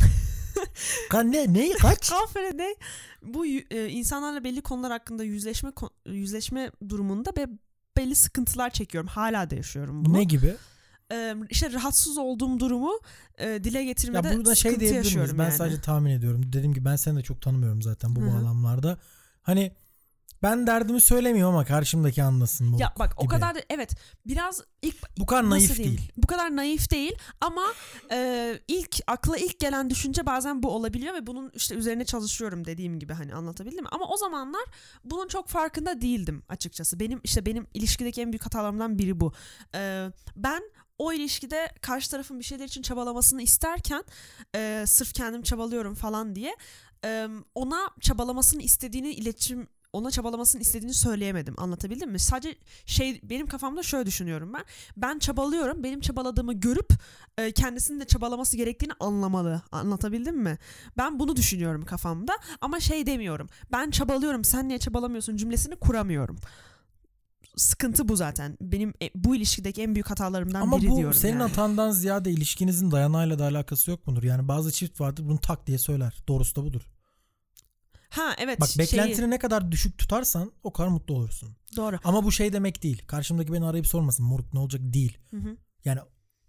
Ka- 1.11 1.33
ne? 1.33 1.53
Neyi? 1.53 1.73
Kaç? 1.75 2.11
Kafede 2.11 2.77
bu 3.23 3.47
y- 3.47 3.67
e, 3.71 3.89
insanlarla 3.89 4.45
belli 4.45 4.61
konular 4.61 4.93
hakkında 4.93 5.25
yüzleşme 5.25 5.71
yüzleşme 6.07 6.71
durumunda 6.89 7.37
be, 7.37 7.47
belli 7.97 8.15
sıkıntılar 8.15 8.71
çekiyorum. 8.71 9.09
Hala 9.09 9.51
da 9.51 9.55
yaşıyorum 9.55 10.05
bunu. 10.05 10.15
ne 10.15 10.25
gibi? 10.25 10.55
E, 11.13 11.35
işte 11.51 11.73
rahatsız 11.73 12.19
olduğum 12.19 12.61
durumu 12.61 13.01
e, 13.39 13.65
dile 13.65 13.79
Ya 13.79 13.85
getirmede 13.85 14.37
burada 14.37 14.55
şey 14.55 14.81
diyebilir 14.81 15.17
miyiz? 15.17 15.39
Ben 15.39 15.45
yani. 15.45 15.53
sadece 15.53 15.81
tahmin 15.81 16.11
ediyorum. 16.11 16.53
Dediğim 16.53 16.75
gibi 16.75 16.85
ben 16.85 16.97
seni 16.97 17.19
de 17.19 17.23
çok 17.23 17.43
tanımıyorum 17.43 17.83
zaten 17.83 18.17
bu 18.17 18.21
bağlamlarda. 18.21 18.99
Hani 19.43 19.73
ben 20.43 20.67
derdimi 20.67 21.01
söylemiyorum 21.01 21.55
ama 21.55 21.65
karşımdaki 21.65 22.23
anlasın 22.23 22.73
bu. 22.73 22.81
Ya 22.81 22.95
bak 22.99 23.15
o 23.17 23.23
gibi. 23.23 23.31
kadar 23.31 23.55
da 23.55 23.59
evet 23.71 23.95
biraz 24.27 24.63
ilk 24.83 25.19
bu 25.19 25.27
kadar 25.27 25.51
naif 25.51 25.77
diyeyim, 25.77 25.99
değil. 25.99 26.13
Bu 26.17 26.27
kadar 26.27 26.57
naif 26.57 26.91
değil 26.91 27.13
ama 27.41 27.63
e, 28.13 28.61
ilk 28.69 28.97
akla 29.07 29.37
ilk 29.37 29.61
gelen 29.61 29.91
düşünce 29.91 30.27
bazen 30.27 30.63
bu 30.63 30.71
olabiliyor 30.71 31.15
ve 31.15 31.27
bunun 31.27 31.51
işte 31.55 31.75
üzerine 31.75 32.05
çalışıyorum 32.05 32.65
dediğim 32.65 32.99
gibi 32.99 33.13
hani 33.13 33.35
anlatabildim 33.35 33.83
mi? 33.83 33.89
Ama 33.93 34.09
o 34.09 34.17
zamanlar 34.17 34.65
bunun 35.05 35.29
çok 35.29 35.49
farkında 35.49 36.01
değildim 36.01 36.43
açıkçası. 36.49 37.01
Benim 37.01 37.21
işte 37.25 37.47
benim 37.47 37.67
ilişkideki 37.75 38.23
en 38.23 38.33
büyük 38.33 38.47
hatalarımdan 38.47 38.99
biri 38.99 39.21
bu. 39.21 39.33
E, 39.75 40.11
ben 40.37 40.63
o 40.99 41.13
ilişkide 41.13 41.73
karşı 41.83 42.11
tarafın 42.11 42.39
bir 42.39 42.45
şeyler 42.45 42.65
için 42.65 42.83
çabalamasını 42.83 43.43
isterken 43.43 44.05
e, 44.55 44.85
sırf 44.87 45.13
kendim 45.13 45.43
çabalıyorum 45.43 45.95
falan 45.95 46.35
diye 46.35 46.57
e, 47.05 47.29
ona 47.55 47.91
çabalamasını 48.01 48.63
istediğini 48.63 49.11
iletişim 49.11 49.69
ona 49.97 50.11
çabalamasını 50.11 50.61
istediğini 50.61 50.95
söyleyemedim. 50.95 51.55
Anlatabildim 51.59 52.11
mi? 52.11 52.19
Sadece 52.19 52.59
şey 52.87 53.21
benim 53.23 53.47
kafamda 53.47 53.83
şöyle 53.83 54.07
düşünüyorum 54.07 54.53
ben. 54.55 54.65
Ben 54.97 55.19
çabalıyorum. 55.19 55.83
Benim 55.83 56.01
çabaladığımı 56.01 56.53
görüp 56.55 56.93
e, 57.39 57.53
kendisinin 57.53 58.01
de 58.01 58.05
çabalaması 58.05 58.57
gerektiğini 58.57 58.93
anlamalı. 59.01 59.63
Anlatabildim 59.73 60.37
mi? 60.37 60.59
Ben 60.99 61.19
bunu 61.19 61.37
düşünüyorum 61.37 61.85
kafamda 61.85 62.33
ama 62.61 62.81
şey 62.81 63.07
demiyorum. 63.07 63.49
Ben 63.73 63.91
çabalıyorum. 63.91 64.45
Sen 64.45 64.69
niye 64.69 64.79
çabalamıyorsun 64.79 65.37
cümlesini 65.37 65.77
kuramıyorum. 65.77 66.39
Sıkıntı 67.57 68.09
bu 68.09 68.17
zaten. 68.17 68.57
Benim 68.61 68.95
e, 69.03 69.11
bu 69.15 69.37
ilişkideki 69.37 69.83
en 69.83 69.95
büyük 69.95 70.11
hatalarımdan 70.11 70.61
Ama 70.61 70.81
biri 70.81 70.91
bu 70.91 70.97
diyorum 70.97 71.15
senin 71.15 71.33
yani. 71.33 71.43
hatandan 71.49 71.91
ziyade 71.91 72.31
ilişkinizin 72.31 72.91
dayanağıyla 72.91 73.39
da 73.39 73.45
alakası 73.45 73.91
yok 73.91 74.07
mudur? 74.07 74.23
Yani 74.23 74.49
bazı 74.49 74.73
çift 74.73 75.01
vardır 75.01 75.25
bunu 75.29 75.39
tak 75.39 75.67
diye 75.67 75.79
söyler. 75.79 76.15
Doğrusu 76.29 76.57
da 76.57 76.65
budur. 76.65 76.83
Ha 78.11 78.35
evet 78.39 78.61
Bak 78.61 78.69
şeyi- 78.69 78.79
beklentini 78.79 79.31
ne 79.31 79.39
kadar 79.39 79.73
düşük 79.73 79.99
tutarsan 79.99 80.53
o 80.63 80.73
kadar 80.73 80.89
mutlu 80.89 81.15
olursun. 81.15 81.57
doğru. 81.77 81.99
Ama 82.05 82.25
bu 82.25 82.33
şey 82.33 82.53
demek 82.53 82.83
değil. 82.83 83.03
Karşımdaki 83.07 83.53
beni 83.53 83.65
arayıp 83.67 83.87
sormasın. 83.87 84.27
Moruk 84.27 84.55
ne 84.55 84.61
olacak 84.61 84.81
değil. 84.85 85.19
Hı 85.31 85.37
hı. 85.37 85.57
Yani 85.85 86.01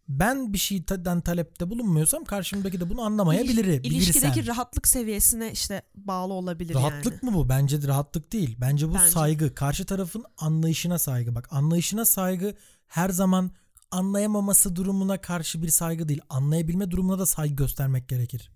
ben 0.10 0.54
bir 0.54 0.58
şeyden 0.58 1.22
talepte 1.22 1.70
bulunmuyorsam 1.70 2.24
karşımdaki 2.26 2.80
de 2.80 2.90
bunu 2.90 3.02
anlamayabilir. 3.02 3.64
Bilirsen. 3.66 3.90
İlişkideki 3.90 4.48
rahatlık 4.48 4.88
seviyesine 4.88 5.52
işte 5.52 5.82
bağlı 5.96 6.34
olabilir 6.34 6.74
Rahatlık 6.74 7.24
yani. 7.24 7.32
mı 7.32 7.38
bu? 7.38 7.50
Bence 7.50 7.82
de 7.82 7.88
rahatlık 7.88 8.34
değil. 8.34 8.56
Bence 8.62 8.90
bu 8.90 8.94
Bence. 8.94 9.10
saygı. 9.10 9.56
Karşı 9.56 9.86
tarafın 9.86 10.24
anlayışına 10.38 11.00
saygı. 11.00 11.36
Bak 11.36 11.48
anlayışına 11.52 12.06
saygı 12.06 12.56
her 12.88 13.10
zaman 13.10 13.52
anlayamaması 13.92 14.76
durumuna 14.76 15.22
karşı 15.22 15.62
bir 15.62 15.70
saygı 15.70 16.08
değil. 16.08 16.22
Anlayabilme 16.30 16.92
durumuna 16.92 17.20
da 17.20 17.26
saygı 17.26 17.56
göstermek 17.56 18.10
gerekir. 18.10 18.52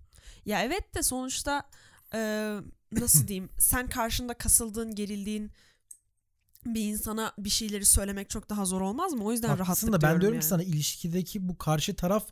Ya 0.45 0.64
evet 0.64 0.95
de 0.95 1.04
sonuçta 1.04 1.64
e, 2.14 2.20
nasıl 2.91 3.28
diyeyim 3.28 3.49
sen 3.58 3.89
karşında 3.89 4.34
kasıldığın 4.34 4.95
gerildiğin 4.95 5.52
bir 6.66 6.82
insana 6.82 7.34
bir 7.38 7.49
şeyleri 7.49 7.86
söylemek 7.86 8.30
çok 8.30 8.49
daha 8.49 8.66
zor 8.66 8.82
olmaz 8.82 9.14
mı? 9.14 9.24
O 9.24 9.32
yüzden 9.32 9.47
Haklısın 9.47 9.88
rahatlık 9.88 9.93
da 9.93 9.95
ben 9.95 10.01
diyorum 10.01 10.22
diyorum 10.22 10.36
yani. 10.36 10.41
ki 10.41 10.47
sana 10.47 10.64
ilişkideki 10.64 11.49
bu 11.49 11.57
karşı 11.57 11.95
taraf 11.95 12.28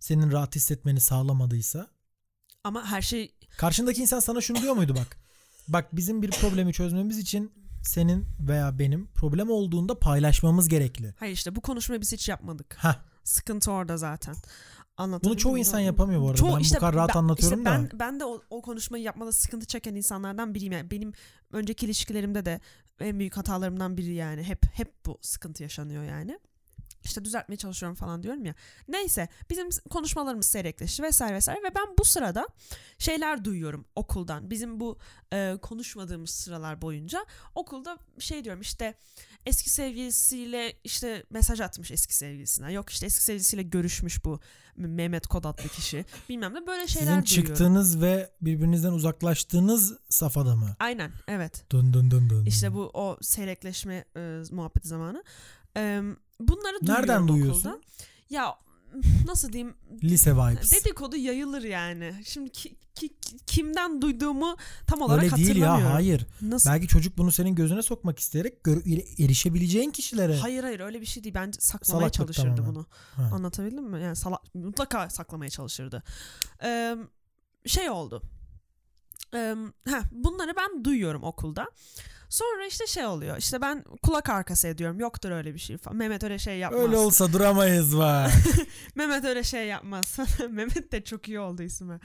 senin 0.00 0.32
rahat 0.32 0.56
hissetmeni 0.56 1.00
sağlamadıysa 1.00 1.86
Ama 2.64 2.84
her 2.86 3.02
şey 3.02 3.34
karşındaki 3.56 4.00
insan 4.02 4.20
sana 4.20 4.40
şunu 4.40 4.62
diyor 4.62 4.74
muydu 4.74 4.94
bak. 4.96 5.16
Bak 5.68 5.96
bizim 5.96 6.22
bir 6.22 6.30
problemi 6.30 6.72
çözmemiz 6.72 7.18
için 7.18 7.52
senin 7.84 8.26
veya 8.40 8.78
benim 8.78 9.06
problem 9.14 9.50
olduğunda 9.50 9.98
paylaşmamız 9.98 10.68
gerekli. 10.68 11.14
hayır 11.18 11.34
işte 11.34 11.56
bu 11.56 11.60
konuşmayı 11.60 12.00
biz 12.00 12.12
hiç 12.12 12.28
yapmadık. 12.28 12.74
Hah. 12.78 12.98
Sıkıntı 13.24 13.70
orada 13.70 13.96
zaten. 13.96 14.34
Anlatabildim 14.96 15.30
Bunu 15.30 15.38
çoğu 15.38 15.52
mi? 15.52 15.58
insan 15.60 15.80
yapamıyor 15.80 16.20
bu 16.20 16.26
arada. 16.28 16.38
Çoğu- 16.38 16.56
ben 16.56 16.60
işte 16.60 16.76
bu 16.76 16.80
kadar 16.80 16.94
rahat 16.94 17.08
ben- 17.08 17.14
anlatıyorum 17.18 17.58
işte 17.58 17.70
da. 17.70 17.74
ben, 17.74 17.90
ben 17.98 18.20
de 18.20 18.24
o, 18.24 18.42
o 18.50 18.62
konuşmayı 18.62 19.04
yapmada 19.04 19.32
sıkıntı 19.32 19.66
çeken 19.66 19.94
insanlardan 19.94 20.54
biriyim. 20.54 20.72
Yani 20.72 20.90
benim 20.90 21.12
önceki 21.52 21.86
ilişkilerimde 21.86 22.44
de 22.44 22.60
en 23.00 23.18
büyük 23.18 23.36
hatalarımdan 23.36 23.96
biri 23.96 24.14
yani. 24.14 24.42
Hep 24.42 24.66
hep 24.72 25.06
bu 25.06 25.18
sıkıntı 25.20 25.62
yaşanıyor 25.62 26.04
yani. 26.04 26.38
İşte 27.04 27.24
düzeltmeye 27.24 27.56
çalışıyorum 27.56 27.96
falan 27.96 28.22
diyorum 28.22 28.44
ya. 28.44 28.54
Neyse 28.88 29.28
bizim 29.50 29.68
konuşmalarımız 29.90 30.46
seyrekleşti 30.46 31.02
vesaire 31.02 31.34
vesaire 31.34 31.60
ve 31.62 31.74
ben 31.74 31.86
bu 31.98 32.04
sırada 32.04 32.48
şeyler 32.98 33.44
duyuyorum 33.44 33.84
okuldan. 33.94 34.50
Bizim 34.50 34.80
bu 34.80 34.98
e, 35.32 35.56
konuşmadığımız 35.62 36.30
sıralar 36.30 36.82
boyunca 36.82 37.26
okulda 37.54 37.98
şey 38.18 38.44
diyorum 38.44 38.60
işte 38.60 38.94
eski 39.46 39.70
sevgilisiyle 39.70 40.72
işte 40.84 41.24
mesaj 41.30 41.60
atmış 41.60 41.90
eski 41.90 42.16
sevgilisine. 42.16 42.72
Yok 42.72 42.90
işte 42.90 43.06
eski 43.06 43.24
sevgilisiyle 43.24 43.62
görüşmüş 43.62 44.24
bu 44.24 44.40
Mehmet 44.76 45.26
Kod 45.26 45.44
adlı 45.44 45.68
kişi. 45.68 46.04
Bilmem 46.28 46.54
ne 46.54 46.66
böyle 46.66 46.86
şeyler 46.88 47.22
Sizin 47.22 47.26
duyuyorum. 47.26 47.46
çıktığınız 47.54 48.02
ve 48.02 48.30
birbirinizden 48.40 48.92
uzaklaştığınız 48.92 49.94
safhada 50.08 50.56
mı? 50.56 50.76
Aynen 50.78 51.12
evet. 51.28 51.64
Dın 51.72 51.92
dın 51.92 52.10
dın 52.10 52.30
dın. 52.30 52.44
İşte 52.46 52.74
bu 52.74 52.90
o 52.94 53.18
seyrekleşme 53.22 54.04
e, 54.16 54.42
muhabbeti 54.50 54.88
zamanı. 54.88 55.24
E, 55.76 56.02
bunları 56.40 56.80
duyuyorum 56.80 57.02
Nereden 57.08 57.28
duyuyorsun? 57.28 57.68
okulda. 57.70 57.84
Ya 58.30 58.54
nasıl 59.26 59.52
diyeyim 59.52 59.74
Lise 60.02 60.32
vibes. 60.36 60.72
dedikodu 60.72 61.16
yayılır 61.16 61.62
yani. 61.62 62.14
Şimdi 62.26 62.50
ki, 62.50 62.76
ki- 62.94 63.14
kimden 63.46 64.02
duyduğumu 64.02 64.56
tam 64.86 65.00
olarak 65.02 65.22
Öyle 65.24 65.36
değil 65.36 65.48
hatırlamıyorum. 65.48 65.84
ya 65.90 65.94
hayır. 65.94 66.26
Nasıl? 66.42 66.70
Belki 66.70 66.88
çocuk 66.88 67.18
bunu 67.18 67.32
senin 67.32 67.54
gözüne 67.54 67.82
sokmak 67.82 68.18
isteyerek 68.18 68.64
gör- 68.64 68.82
erişebileceğin 69.24 69.90
kişilere. 69.90 70.36
Hayır 70.36 70.62
hayır 70.64 70.80
öyle 70.80 71.00
bir 71.00 71.06
şey 71.06 71.24
değil. 71.24 71.34
Bence 71.34 71.60
saklamaya 71.60 71.98
Salaklık 72.00 72.14
çalışırdı 72.14 72.54
tamamen. 72.56 72.74
bunu. 72.74 72.86
Ha. 73.16 73.30
Anlatabildim 73.34 73.84
mi? 73.84 74.02
Yani 74.02 74.16
sala- 74.16 74.42
mutlaka 74.54 75.10
saklamaya 75.10 75.50
çalışırdı. 75.50 76.02
Ee, 76.62 76.96
şey 77.66 77.90
oldu. 77.90 78.22
Ee, 79.34 79.56
heh, 79.88 80.02
bunları 80.12 80.52
ben 80.56 80.84
duyuyorum 80.84 81.22
okulda. 81.24 81.66
Sonra 82.30 82.66
işte 82.66 82.86
şey 82.86 83.06
oluyor. 83.06 83.36
İşte 83.36 83.60
ben 83.60 83.84
kulak 84.02 84.28
arkası 84.28 84.68
ediyorum. 84.68 85.00
Yoktur 85.00 85.30
öyle 85.30 85.54
bir 85.54 85.58
şey 85.58 85.76
falan. 85.76 85.96
Mehmet 85.96 86.24
öyle 86.24 86.38
şey 86.38 86.58
yapmaz. 86.58 86.82
Öyle 86.82 86.96
olsa 86.96 87.32
duramayız 87.32 87.96
var. 87.98 88.32
Mehmet 88.94 89.24
öyle 89.24 89.42
şey 89.42 89.66
yapmaz. 89.66 90.18
Mehmet 90.50 90.92
de 90.92 91.04
çok 91.04 91.28
iyi 91.28 91.40
oldu 91.40 91.62
ismi. 91.62 92.00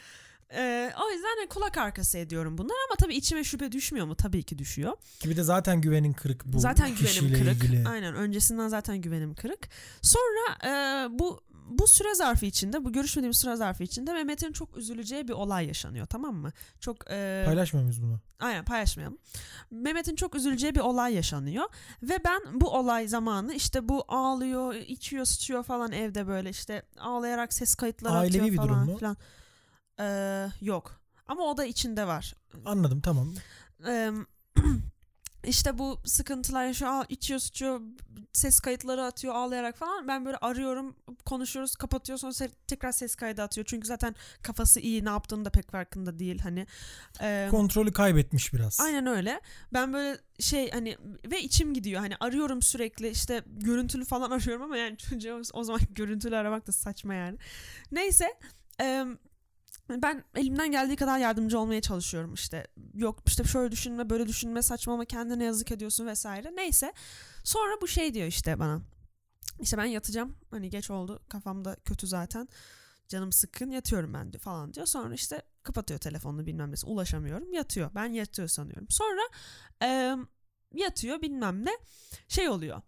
Ee, 0.54 0.92
o 1.08 1.12
yüzden 1.12 1.28
hani 1.38 1.48
kulak 1.50 1.78
arkası 1.78 2.18
ediyorum 2.18 2.58
bunlar 2.58 2.76
ama 2.90 2.96
tabii 3.00 3.16
içime 3.16 3.44
şüphe 3.44 3.72
düşmüyor 3.72 4.06
mu? 4.06 4.16
Tabii 4.16 4.44
ki 4.44 4.58
düşüyor. 4.58 4.94
Ki 5.20 5.30
bir 5.30 5.38
de 5.38 5.44
zaten 5.44 5.82
güvenin 5.82 6.14
kırık 6.14 6.46
bu 6.46 6.60
zaten 6.60 6.96
güvenim 6.96 7.34
kırık. 7.34 7.64
ilgili. 7.64 7.88
Aynen 7.88 8.16
öncesinden 8.16 8.68
zaten 8.68 8.98
güvenim 8.98 9.36
kırık. 9.36 9.70
Sonra 10.02 10.58
e, 10.66 10.70
bu 11.20 11.42
bu 11.70 11.88
süre 11.88 12.16
zarfı 12.16 12.46
içinde, 12.46 12.86
bu 12.86 12.92
görüşmediğim 12.92 13.34
süre 13.34 13.56
zarfı 13.56 13.84
içinde 13.84 14.14
Mehmet'in 14.14 14.52
çok 14.52 14.78
üzüleceği 14.78 15.28
bir 15.28 15.34
olay 15.34 15.68
yaşanıyor 15.68 16.06
tamam 16.06 16.36
mı? 16.36 16.52
Çok 16.80 17.12
e, 17.12 17.44
Paylaşmıyor 17.46 17.84
muyuz 17.84 18.02
bunu? 18.04 18.20
Aynen 18.40 18.66
paylaşmayalım. 18.66 19.18
Mehmet'in 19.72 20.16
çok 20.16 20.36
üzüleceği 20.36 20.76
bir 20.76 20.80
olay 20.80 21.14
yaşanıyor 21.14 21.66
ve 22.04 22.20
ben 22.26 22.42
bu 22.62 22.70
olay 22.70 23.08
zamanı 23.08 23.54
işte 23.54 23.90
bu 23.90 24.06
ağlıyor, 24.08 24.74
içiyor, 24.76 25.26
sıçıyor 25.26 25.64
falan 25.64 25.92
evde 25.92 26.28
böyle 26.28 26.50
işte 26.50 26.84
ağlayarak 27.00 27.54
ses 27.54 27.76
kayıtları 27.76 28.14
Ailevi 28.14 28.42
atıyor 28.42 28.52
bir 28.52 28.58
falan 28.58 28.70
durum 28.70 28.86
mu? 28.86 28.98
filan. 28.98 29.18
Ee, 30.00 30.48
yok. 30.62 31.00
Ama 31.28 31.44
o 31.44 31.58
da 31.58 31.66
içinde 31.66 32.08
var. 32.08 32.36
Anladım 32.66 33.02
tamam. 33.02 33.34
Ee, 33.88 34.12
işte 35.48 35.78
bu 35.78 36.00
sıkıntılar 36.06 36.66
yaşıyor, 36.66 37.06
içiyor, 37.10 37.40
sıçıyor, 37.40 37.82
ses 38.34 38.60
kayıtları 38.60 39.04
atıyor 39.04 39.36
ağlayarak 39.36 39.78
falan. 39.78 40.08
Ben 40.08 40.26
böyle 40.26 40.38
arıyorum, 40.38 40.96
konuşuyoruz, 41.26 41.76
kapatıyor 41.76 42.20
sonra 42.20 42.50
tekrar 42.68 42.92
ses 42.92 43.16
kaydı 43.16 43.42
atıyor. 43.42 43.66
Çünkü 43.70 43.88
zaten 43.88 44.16
kafası 44.42 44.80
iyi, 44.80 45.06
ne 45.06 45.10
yaptığını 45.10 45.46
da 45.46 45.50
pek 45.50 45.72
farkında 45.72 46.20
değil 46.20 46.40
hani. 46.40 46.68
Ee, 47.22 47.48
Kontrolü 47.52 47.94
kaybetmiş 47.94 48.54
biraz. 48.54 48.80
Aynen 48.80 49.06
öyle. 49.06 49.42
Ben 49.74 49.94
böyle 49.94 50.20
şey 50.40 50.72
hani 50.72 50.98
ve 51.32 51.42
içim 51.42 51.74
gidiyor. 51.74 52.02
Hani 52.02 52.16
arıyorum 52.20 52.62
sürekli 52.62 53.10
işte 53.10 53.44
görüntülü 53.48 54.06
falan 54.06 54.32
arıyorum 54.32 54.64
ama 54.64 54.78
yani 54.78 54.98
çocuğa 54.98 55.42
o 55.54 55.64
zaman 55.64 55.82
görüntülü 55.90 56.36
aramak 56.36 56.68
da 56.68 56.72
saçma 56.72 57.14
yani. 57.14 57.38
Neyse. 57.92 58.34
eee, 58.80 59.06
ben 59.90 60.24
elimden 60.36 60.72
geldiği 60.72 60.96
kadar 60.96 61.20
yardımcı 61.20 61.60
olmaya 61.60 61.82
çalışıyorum 61.82 62.34
işte. 62.34 62.68
Yok 62.94 63.20
işte 63.28 63.44
şöyle 63.44 63.72
düşünme 63.72 64.10
böyle 64.10 64.28
düşünme 64.28 64.62
saçmalama 64.62 65.06
kendine 65.06 65.44
yazık 65.44 65.72
ediyorsun 65.72 66.08
vesaire. 66.08 66.52
Neyse. 66.56 66.94
Sonra 67.44 67.82
bu 67.82 67.88
şey 67.88 68.14
diyor 68.14 68.28
işte 68.28 68.60
bana. 68.60 68.82
İşte 69.62 69.78
ben 69.78 69.86
yatacağım. 69.86 70.36
Hani 70.52 70.70
geç 70.70 70.90
oldu. 70.92 71.20
Kafamda 71.30 71.76
kötü 71.86 72.08
zaten. 72.08 72.48
Canım 73.08 73.32
sıkkın 73.32 73.72
yatıyorum 73.72 74.14
ben 74.14 74.34
diyor 74.34 74.42
falan 74.42 74.74
diyor. 74.74 74.86
Sonra 74.86 75.14
işte 75.14 75.42
kapatıyor 75.64 76.00
telefonunu 76.00 76.46
bilmem 76.46 76.72
nesi. 76.72 76.86
Ulaşamıyorum. 76.86 77.54
Yatıyor. 77.54 77.92
Ben 77.96 78.06
yatıyor 78.06 78.48
sanıyorum. 78.48 78.88
Sonra 78.90 79.22
eee, 79.82 80.16
yatıyor 80.74 81.22
bilmem 81.22 81.66
ne. 81.66 81.72
Şey 82.28 82.50
oluyor. 82.50 82.82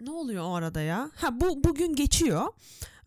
Ne 0.00 0.10
oluyor 0.10 0.44
o 0.44 0.54
arada 0.54 0.80
ya? 0.80 1.10
Ha 1.16 1.40
bu 1.40 1.64
bugün 1.64 1.94
geçiyor 1.94 2.46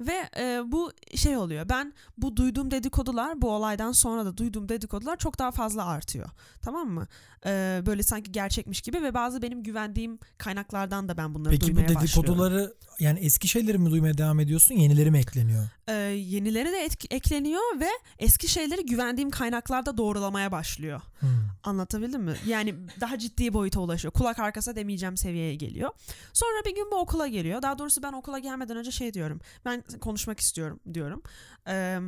ve 0.02 0.30
e, 0.38 0.62
bu 0.72 0.91
şey 1.16 1.38
oluyor. 1.38 1.70
Ben 1.70 1.94
bu 2.18 2.38
duyduğum 2.38 2.72
dedikodular 2.72 3.41
bu 3.41 3.50
olaydan 3.52 3.91
sonra 3.91 4.26
da 4.26 4.38
duyduğum 4.38 4.70
dedikodular 4.70 5.18
çok 5.18 5.39
daha 5.39 5.52
fazla 5.52 5.86
artıyor. 5.86 6.30
Tamam 6.62 6.88
mı? 6.89 7.08
E, 7.46 7.82
böyle 7.86 8.04
sanki 8.04 8.32
gerçekmiş 8.32 8.82
gibi 8.82 9.02
ve 9.02 9.14
bazı 9.14 9.41
benim 9.41 9.64
güvendiğim 9.64 10.20
kaynaklardan 10.38 11.10
da 11.10 11.18
ben 11.18 11.34
bunları 11.36 11.50
Peki 11.52 11.62
bu 11.62 11.68
duymaya 11.68 11.84
başlıyorum. 11.96 12.08
dedikoduları 12.08 12.74
yani 13.00 13.20
eski 13.20 13.48
şeyleri 13.48 13.78
mi 13.78 13.91
duymaya 13.91 14.18
devam 14.18 14.39
ediyorsun 14.39 14.76
yenileri 14.76 15.12
mi 15.12 15.18
ekleniyor? 15.18 15.68
e, 15.88 15.94
yenileri 15.94 16.72
de 16.72 16.86
etk- 16.86 17.14
ekleniyor 17.16 17.80
ve 17.80 17.89
eski 18.20 18.48
şeyleri 18.48 18.86
güvendiğim 18.86 19.30
kaynaklarda 19.30 19.98
doğrulamaya 19.98 20.52
başlıyor. 20.52 21.02
Hmm. 21.20 21.30
Anlatabildim 21.64 22.22
mi? 22.24 22.34
Yani 22.48 22.76
daha 23.02 23.20
ciddi 23.20 23.54
boyuta 23.54 23.80
ulaşıyor. 23.80 24.12
Kulak 24.14 24.39
arkası 24.39 24.76
demeyeceğim 24.76 25.18
seviyeye 25.18 25.56
geliyor. 25.56 25.89
Sonra 26.34 26.66
bir 26.66 26.76
gün 26.76 26.91
bu 26.91 26.96
okula 26.96 27.28
geliyor. 27.28 27.62
Daha 27.62 27.80
doğrusu 27.80 28.04
ben 28.04 28.14
okula 28.14 28.39
gelmeden 28.39 28.78
önce 28.78 28.91
şey 28.91 29.14
diyorum. 29.14 29.39
Ben 29.66 29.83
konuşmak 30.02 30.40
istiyorum 30.40 30.80
diyorum. 30.94 31.24
Eee 31.68 32.02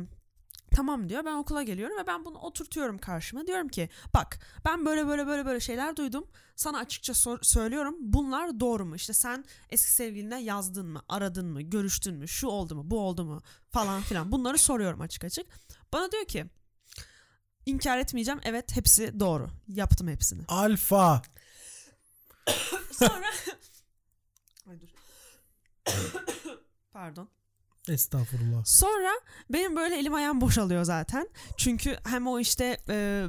Tamam 0.76 1.08
diyor. 1.08 1.24
Ben 1.24 1.32
okula 1.34 1.62
geliyorum 1.62 1.96
ve 1.98 2.06
ben 2.06 2.24
bunu 2.24 2.38
oturtuyorum 2.38 2.98
karşıma. 2.98 3.46
Diyorum 3.46 3.68
ki 3.68 3.88
bak 4.14 4.38
ben 4.64 4.86
böyle 4.86 5.06
böyle 5.06 5.26
böyle 5.26 5.46
böyle 5.46 5.60
şeyler 5.60 5.96
duydum. 5.96 6.26
Sana 6.56 6.78
açıkça 6.78 7.14
sor- 7.14 7.42
söylüyorum. 7.42 7.96
Bunlar 8.00 8.60
doğru 8.60 8.84
mu? 8.84 8.96
İşte 8.96 9.12
sen 9.12 9.44
eski 9.70 9.92
sevgiline 9.92 10.42
yazdın 10.42 10.86
mı? 10.86 11.02
Aradın 11.08 11.46
mı? 11.46 11.62
Görüştün 11.62 12.14
mü? 12.14 12.28
Şu 12.28 12.46
oldu 12.48 12.74
mu? 12.76 12.82
Bu 12.90 13.00
oldu 13.00 13.24
mu? 13.24 13.42
Falan 13.70 14.02
filan. 14.02 14.32
Bunları 14.32 14.58
soruyorum 14.58 15.00
açık 15.00 15.24
açık. 15.24 15.46
Bana 15.92 16.12
diyor 16.12 16.24
ki 16.24 16.46
inkar 17.66 17.98
etmeyeceğim. 17.98 18.40
Evet 18.44 18.76
hepsi 18.76 19.20
doğru. 19.20 19.48
Yaptım 19.68 20.08
hepsini. 20.08 20.42
Alfa. 20.48 21.22
Sonra 22.92 23.26
Ay 24.70 24.80
dur. 24.80 24.88
Pardon. 26.92 27.28
Estağfurullah. 27.88 28.64
Sonra 28.64 29.10
benim 29.50 29.76
böyle 29.76 29.98
elim 29.98 30.14
ayağım 30.14 30.40
boşalıyor 30.40 30.84
zaten. 30.84 31.28
Çünkü 31.56 31.96
hem 32.04 32.26
o 32.26 32.40
işte 32.40 32.78
e, 32.88 33.26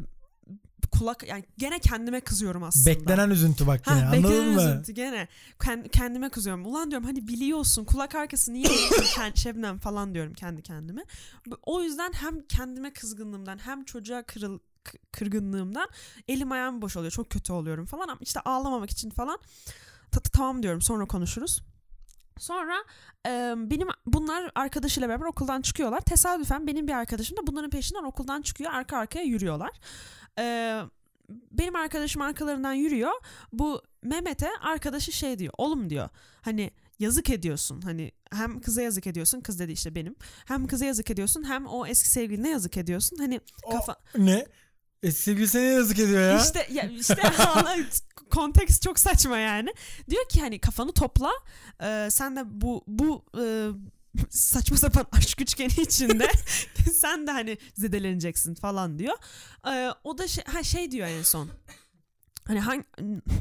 kulak 0.91 1.27
yani 1.27 1.43
gene 1.57 1.79
kendime 1.79 2.19
kızıyorum 2.21 2.63
aslında. 2.63 2.85
Beklenen 2.85 3.29
üzüntü 3.29 3.67
bak 3.67 3.87
Ha, 3.87 3.95
yine 3.95 4.05
anladın 4.05 4.23
beklenen 4.23 4.47
mı? 4.55 4.61
üzüntü 4.61 4.91
gene. 4.91 5.27
Ken- 5.59 5.89
kendime 5.89 6.29
kızıyorum. 6.29 6.65
Ulan 6.65 6.91
diyorum 6.91 7.07
hani 7.07 7.27
biliyorsun 7.27 7.85
kulak 7.85 8.15
arkası 8.15 8.53
niye 8.53 8.65
Şebnem 9.35 9.79
falan 9.79 10.13
diyorum 10.13 10.33
kendi 10.33 10.61
kendime. 10.63 11.03
O 11.65 11.81
yüzden 11.81 12.13
hem 12.13 12.41
kendime 12.47 12.93
kızgınlığımdan 12.93 13.57
hem 13.57 13.83
çocuğa 13.85 14.23
kırıl 14.23 14.59
kırgınlığımdan 15.11 15.89
elim 16.27 16.51
ayağım 16.51 16.81
boş 16.81 16.97
oluyor. 16.97 17.11
Çok 17.11 17.29
kötü 17.29 17.53
oluyorum 17.53 17.85
falan 17.85 18.07
ama 18.07 18.17
işte 18.21 18.39
ağlamamak 18.39 18.89
için 18.91 19.09
falan 19.09 19.37
"Ta- 20.11 20.19
ta- 20.19 20.29
tamam 20.31 20.63
diyorum 20.63 20.81
sonra 20.81 21.05
konuşuruz. 21.05 21.61
Sonra 22.39 22.75
e, 23.27 23.53
benim 23.57 23.87
bunlar 24.05 24.51
arkadaşıyla 24.55 25.09
beraber 25.09 25.25
okuldan 25.25 25.61
çıkıyorlar. 25.61 26.01
Tesadüfen 26.01 26.67
benim 26.67 26.87
bir 26.87 26.93
arkadaşım 26.93 27.37
da 27.37 27.47
bunların 27.47 27.69
peşinden 27.69 28.03
okuldan 28.03 28.41
çıkıyor. 28.41 28.71
Arka 28.73 28.97
arkaya 28.97 29.23
yürüyorlar. 29.25 29.71
E, 30.39 30.75
benim 31.51 31.75
arkadaşım 31.75 32.21
arkalarından 32.21 32.73
yürüyor. 32.73 33.11
Bu 33.53 33.81
Mehmet'e 34.03 34.49
arkadaşı 34.61 35.11
şey 35.11 35.39
diyor. 35.39 35.53
Oğlum 35.57 35.89
diyor. 35.89 36.09
Hani 36.41 36.71
yazık 36.99 37.29
ediyorsun. 37.29 37.81
Hani 37.81 38.11
hem 38.33 38.61
kıza 38.61 38.81
yazık 38.81 39.07
ediyorsun. 39.07 39.41
Kız 39.41 39.59
dedi 39.59 39.71
işte 39.71 39.95
benim. 39.95 40.15
Hem 40.45 40.67
kıza 40.67 40.85
yazık 40.85 41.11
ediyorsun 41.11 41.43
hem 41.43 41.67
o 41.67 41.85
eski 41.85 42.09
sevgiline 42.09 42.49
yazık 42.49 42.77
ediyorsun. 42.77 43.17
Hani 43.17 43.41
O- 43.63 43.71
kafa 43.71 43.95
Ne? 44.17 44.45
E, 45.03 45.11
sevgilisine 45.11 45.61
yazık 45.61 45.99
ediyor 45.99 46.21
ya. 46.21 46.41
işte 46.43 46.67
ya 46.71 46.83
işte 46.83 47.15
konteks 48.29 48.79
çok 48.81 48.99
saçma 48.99 49.37
yani. 49.37 49.73
Diyor 50.09 50.29
ki 50.29 50.41
hani 50.41 50.59
kafanı 50.59 50.91
topla. 50.91 51.31
e, 51.83 52.07
sen 52.11 52.35
de 52.35 52.61
bu 52.61 52.83
bu 52.87 53.25
e, 53.41 53.67
saçma 54.29 54.77
sapan 54.77 55.05
aşk 55.11 55.41
üçgeni 55.41 55.73
içinde 55.81 56.31
sen 56.93 57.27
de 57.27 57.31
hani 57.31 57.57
zedeleneceksin 57.73 58.55
falan 58.55 58.99
diyor. 58.99 59.15
E, 59.67 59.89
o 60.03 60.17
da 60.17 60.27
şey, 60.27 60.43
ha, 60.43 60.63
şey 60.63 60.91
diyor 60.91 61.07
en 61.07 61.23
son. 61.23 61.49
Hani 62.47 62.59
hang, 62.59 62.83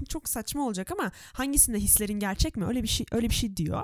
çok 0.09 0.29
saçma 0.29 0.67
olacak 0.67 0.93
ama 0.93 1.13
hangisinde 1.33 1.79
hislerin 1.79 2.21
gerçek 2.21 2.57
mi? 2.57 2.67
Öyle 2.67 2.83
bir 2.83 2.89
şey 2.89 3.07
öyle 3.13 3.31
bir 3.31 3.35
şey 3.35 3.57
diyor. 3.57 3.83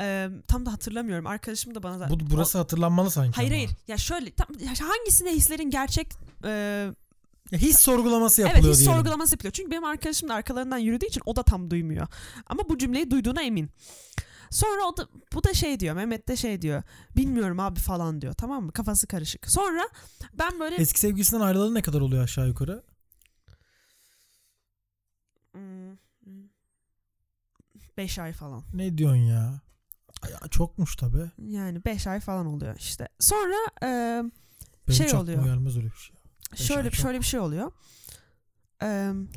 E, 0.00 0.28
tam 0.48 0.66
da 0.66 0.72
hatırlamıyorum. 0.72 1.26
Arkadaşım 1.26 1.74
da 1.74 1.82
bana 1.82 2.10
Bu, 2.10 2.30
burası 2.30 2.58
hatırlanmalı 2.58 3.10
sanki 3.10 3.36
Hayır 3.36 3.50
ama. 3.50 3.56
hayır. 3.58 3.70
Ya 3.88 3.96
şöyle 3.98 4.30
tam, 4.30 4.46
ya 4.60 4.88
hangisinde 4.88 5.30
hislerin 5.32 5.70
gerçek 5.70 6.08
e, 6.44 6.90
Ya 7.52 7.58
his 7.58 7.78
sorgulaması 7.78 8.40
yapılıyor 8.40 8.64
Evet 8.64 8.74
his 8.74 8.80
diyelim. 8.86 8.94
sorgulaması 8.96 9.34
yapılıyor. 9.34 9.52
Çünkü 9.52 9.70
benim 9.70 9.84
arkadaşım 9.84 10.28
da 10.28 10.34
arkalarından 10.34 10.78
yürüdüğü 10.78 11.06
için 11.06 11.22
o 11.26 11.36
da 11.36 11.42
tam 11.42 11.70
duymuyor. 11.70 12.06
Ama 12.46 12.68
bu 12.68 12.78
cümleyi 12.78 13.10
duyduğuna 13.10 13.42
emin. 13.42 13.70
Sonra 14.50 14.84
o 14.84 14.96
da 14.96 15.08
bu 15.34 15.44
da 15.44 15.54
şey 15.54 15.80
diyor. 15.80 15.94
Mehmet 15.96 16.28
de 16.28 16.36
şey 16.36 16.62
diyor. 16.62 16.82
Bilmiyorum 17.16 17.60
abi 17.60 17.80
falan 17.80 18.20
diyor. 18.20 18.32
Tamam 18.34 18.64
mı? 18.64 18.72
Kafası 18.72 19.06
karışık. 19.06 19.50
Sonra 19.50 19.88
ben 20.34 20.60
böyle 20.60 20.76
Eski 20.76 21.00
sevgilisinden 21.00 21.40
ayrılalı 21.40 21.74
ne 21.74 21.82
kadar 21.82 22.00
oluyor 22.00 22.22
aşağı 22.24 22.48
yukarı? 22.48 22.82
Hmm, 25.52 25.96
beş 27.96 28.18
ay 28.18 28.32
falan. 28.32 28.62
Ne 28.74 28.98
diyorsun 28.98 29.16
ya? 29.22 29.60
Ya 30.30 30.48
çokmuş 30.50 30.96
tabi. 30.96 31.30
Yani 31.48 31.84
5 31.84 32.06
ay 32.06 32.20
falan 32.20 32.46
oluyor 32.46 32.76
işte. 32.78 33.08
Sonra 33.18 33.54
e, 33.82 33.86
Benim 34.88 35.08
Şey 35.08 35.14
oluyor. 35.18 35.44
gelmez 35.44 35.76
öyle 35.76 35.86
bir 35.86 35.96
şey. 35.96 36.16
Şöyle 36.54 36.90
çok. 36.90 36.94
şöyle 36.94 37.18
bir 37.20 37.24
şey 37.24 37.40
oluyor. 37.40 37.72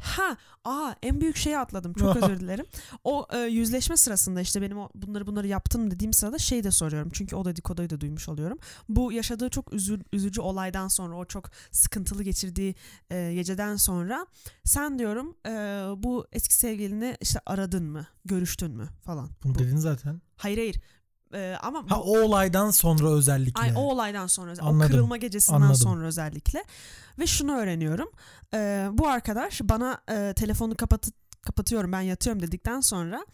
Ha, 0.01 0.37
aa 0.63 0.93
en 1.03 1.21
büyük 1.21 1.37
şeyi 1.37 1.57
atladım. 1.59 1.93
Çok 1.93 2.15
özür 2.23 2.39
dilerim. 2.39 2.65
O 3.03 3.27
e, 3.33 3.37
yüzleşme 3.39 3.97
sırasında 3.97 4.41
işte 4.41 4.61
benim 4.61 4.77
o, 4.77 4.89
bunları 4.95 5.27
bunları 5.27 5.47
yaptım 5.47 5.91
dediğim 5.91 6.13
sırada 6.13 6.37
şey 6.37 6.63
de 6.63 6.71
soruyorum. 6.71 7.09
Çünkü 7.13 7.35
o 7.35 7.45
dedikoduyu 7.45 7.89
da 7.89 8.01
duymuş 8.01 8.29
oluyorum. 8.29 8.57
Bu 8.89 9.11
yaşadığı 9.11 9.49
çok 9.49 9.73
üzü- 9.73 10.03
üzücü 10.13 10.41
olaydan 10.41 10.87
sonra 10.87 11.15
o 11.17 11.25
çok 11.25 11.49
sıkıntılı 11.71 12.23
geçirdiği 12.23 12.75
e, 13.09 13.33
geceden 13.33 13.75
sonra 13.75 14.27
sen 14.63 14.99
diyorum 14.99 15.35
e, 15.45 15.49
bu 16.03 16.27
eski 16.31 16.53
sevgilini 16.53 17.17
işte 17.21 17.39
aradın 17.45 17.83
mı? 17.83 18.07
Görüştün 18.25 18.71
mü 18.71 18.87
falan. 19.03 19.29
Bunu 19.43 19.55
Bu- 19.55 19.59
dedin 19.59 19.77
zaten. 19.77 20.21
Hayır 20.37 20.57
hayır. 20.57 20.75
E, 21.35 21.57
ama 21.61 21.79
Ha 21.89 21.99
bu- 21.99 22.03
o 22.03 22.19
olaydan 22.21 22.71
sonra 22.71 23.09
özellikle. 23.09 23.61
Ay, 23.61 23.71
o 23.75 23.79
olaydan 23.79 24.27
sonra 24.27 24.51
özel- 24.51 24.63
o 24.65 24.67
Anladım, 24.67 24.91
kırılma 24.91 25.17
gecesinden 25.17 25.57
anladım. 25.61 25.75
sonra 25.75 26.05
özellikle 26.05 26.63
ve 27.19 27.27
şunu 27.27 27.57
öğreniyorum 27.57 28.09
Ee, 28.53 28.87
bu 28.91 29.07
arkadaş 29.07 29.61
bana 29.63 30.01
e, 30.11 30.33
telefonu 30.33 30.75
kapat 30.75 31.09
kapatıyorum 31.41 31.91
ben 31.91 32.01
yatıyorum 32.01 32.41
dedikten 32.41 32.79
sonra 32.79 33.25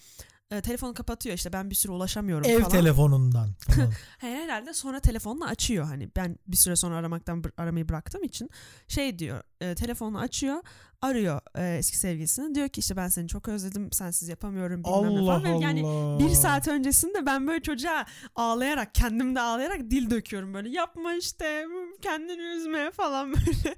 e, 0.52 0.62
telefonu 0.62 0.94
kapatıyor 0.94 1.36
işte 1.36 1.54
ben 1.54 1.70
bir 1.70 1.76
süre 1.76 1.92
ulaşamıyorum 1.92 2.50
Ev 2.50 2.60
falan. 2.60 2.72
telefonundan. 2.72 3.50
Hayır, 4.18 4.36
herhalde 4.36 4.74
sonra 4.74 5.00
telefonunu 5.00 5.46
açıyor 5.46 5.86
hani 5.86 6.10
ben 6.16 6.40
bir 6.48 6.58
süre 6.58 6.76
sonra 6.76 6.96
aramaktan 6.96 7.44
aramayı 7.58 7.90
bıraktığım 7.90 8.24
için 8.24 8.50
şey 8.88 9.20
diyor 9.20 9.44
e, 9.62 9.76
telefonunu 9.76 10.20
açıyor 10.20 10.64
arıyor 11.02 11.42
e, 11.56 11.78
eski 11.78 11.98
sevgilisini 11.98 12.56
diyor 12.56 12.70
ki 12.70 12.80
işte 12.80 12.96
ben 12.96 13.08
seni 13.08 13.28
çok 13.28 13.48
özledim 13.48 13.92
sensiz 13.92 14.30
yapamıyorum 14.30 14.84
bilmem 14.84 15.16
ne 15.16 15.20
Allah 15.20 15.26
falan. 15.26 15.44
Ve 15.44 15.50
Allah. 15.50 15.64
Yani 15.64 15.84
bir 16.20 16.30
saat 16.30 16.68
öncesinde 16.68 17.26
ben 17.26 17.48
böyle 17.48 17.62
çocuğa 17.62 18.06
ağlayarak 18.36 18.96
kendimde 18.96 19.42
ağlayarak 19.42 19.80
dil 19.80 20.10
döküyorum 20.10 20.54
böyle 20.54 20.70
yapma 20.70 21.14
işte 21.14 21.66
kendini 22.02 22.42
üzme 22.42 22.92
falan 22.92 23.34
böyle. 23.34 23.76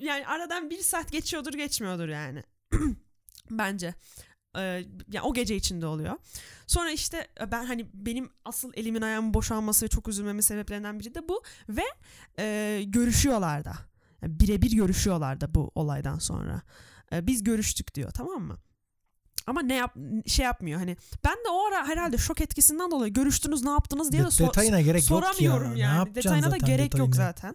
Yani 0.00 0.26
aradan 0.26 0.70
bir 0.70 0.78
saat 0.78 1.12
geçiyordur 1.12 1.52
geçmiyordur 1.52 2.08
yani. 2.08 2.42
Bence. 3.50 3.94
Ee, 4.56 4.60
yani 5.12 5.22
o 5.22 5.34
gece 5.34 5.56
içinde 5.56 5.86
oluyor. 5.86 6.14
Sonra 6.66 6.90
işte 6.90 7.28
ben 7.52 7.64
hani 7.66 7.86
benim 7.94 8.30
asıl 8.44 8.72
elimin 8.74 9.02
ayağımın 9.02 9.34
boşalması 9.34 9.84
ve 9.84 9.88
çok 9.88 10.08
üzülmemin 10.08 10.40
sebeplerinden 10.40 11.00
biri 11.00 11.14
de 11.14 11.28
bu 11.28 11.42
ve 11.68 11.84
e, 12.38 12.82
görüşüyorlar 12.86 13.64
da. 13.64 13.74
Yani 14.22 14.40
birebir 14.40 14.72
görüşüyorlar 14.72 15.40
da 15.40 15.54
bu 15.54 15.70
olaydan 15.74 16.18
sonra. 16.18 16.62
E, 17.12 17.26
biz 17.26 17.42
görüştük 17.44 17.94
diyor 17.94 18.10
tamam 18.10 18.42
mı? 18.42 18.58
Ama 19.46 19.62
ne 19.62 19.74
yap 19.74 19.94
şey 20.26 20.44
yapmıyor 20.44 20.78
hani 20.80 20.96
ben 21.24 21.32
de 21.34 21.48
o 21.52 21.66
ara 21.66 21.86
herhalde 21.88 22.18
şok 22.18 22.40
etkisinden 22.40 22.90
dolayı 22.90 23.12
görüştünüz 23.12 23.62
ne 23.62 23.70
yaptınız 23.70 24.12
diye 24.12 24.22
de 24.22 24.26
De- 24.26 24.30
so- 24.30 24.46
detayına 24.46 24.80
gerek 24.80 25.10
yok 25.10 25.22
ya. 25.22 25.32
soramıyorum 25.32 25.74
Ne 25.74 25.78
yani. 25.78 26.14
Detayına 26.14 26.50
da 26.50 26.56
gerek 26.56 26.98
yok 26.98 27.08
detayına? 27.12 27.32
zaten. 27.32 27.54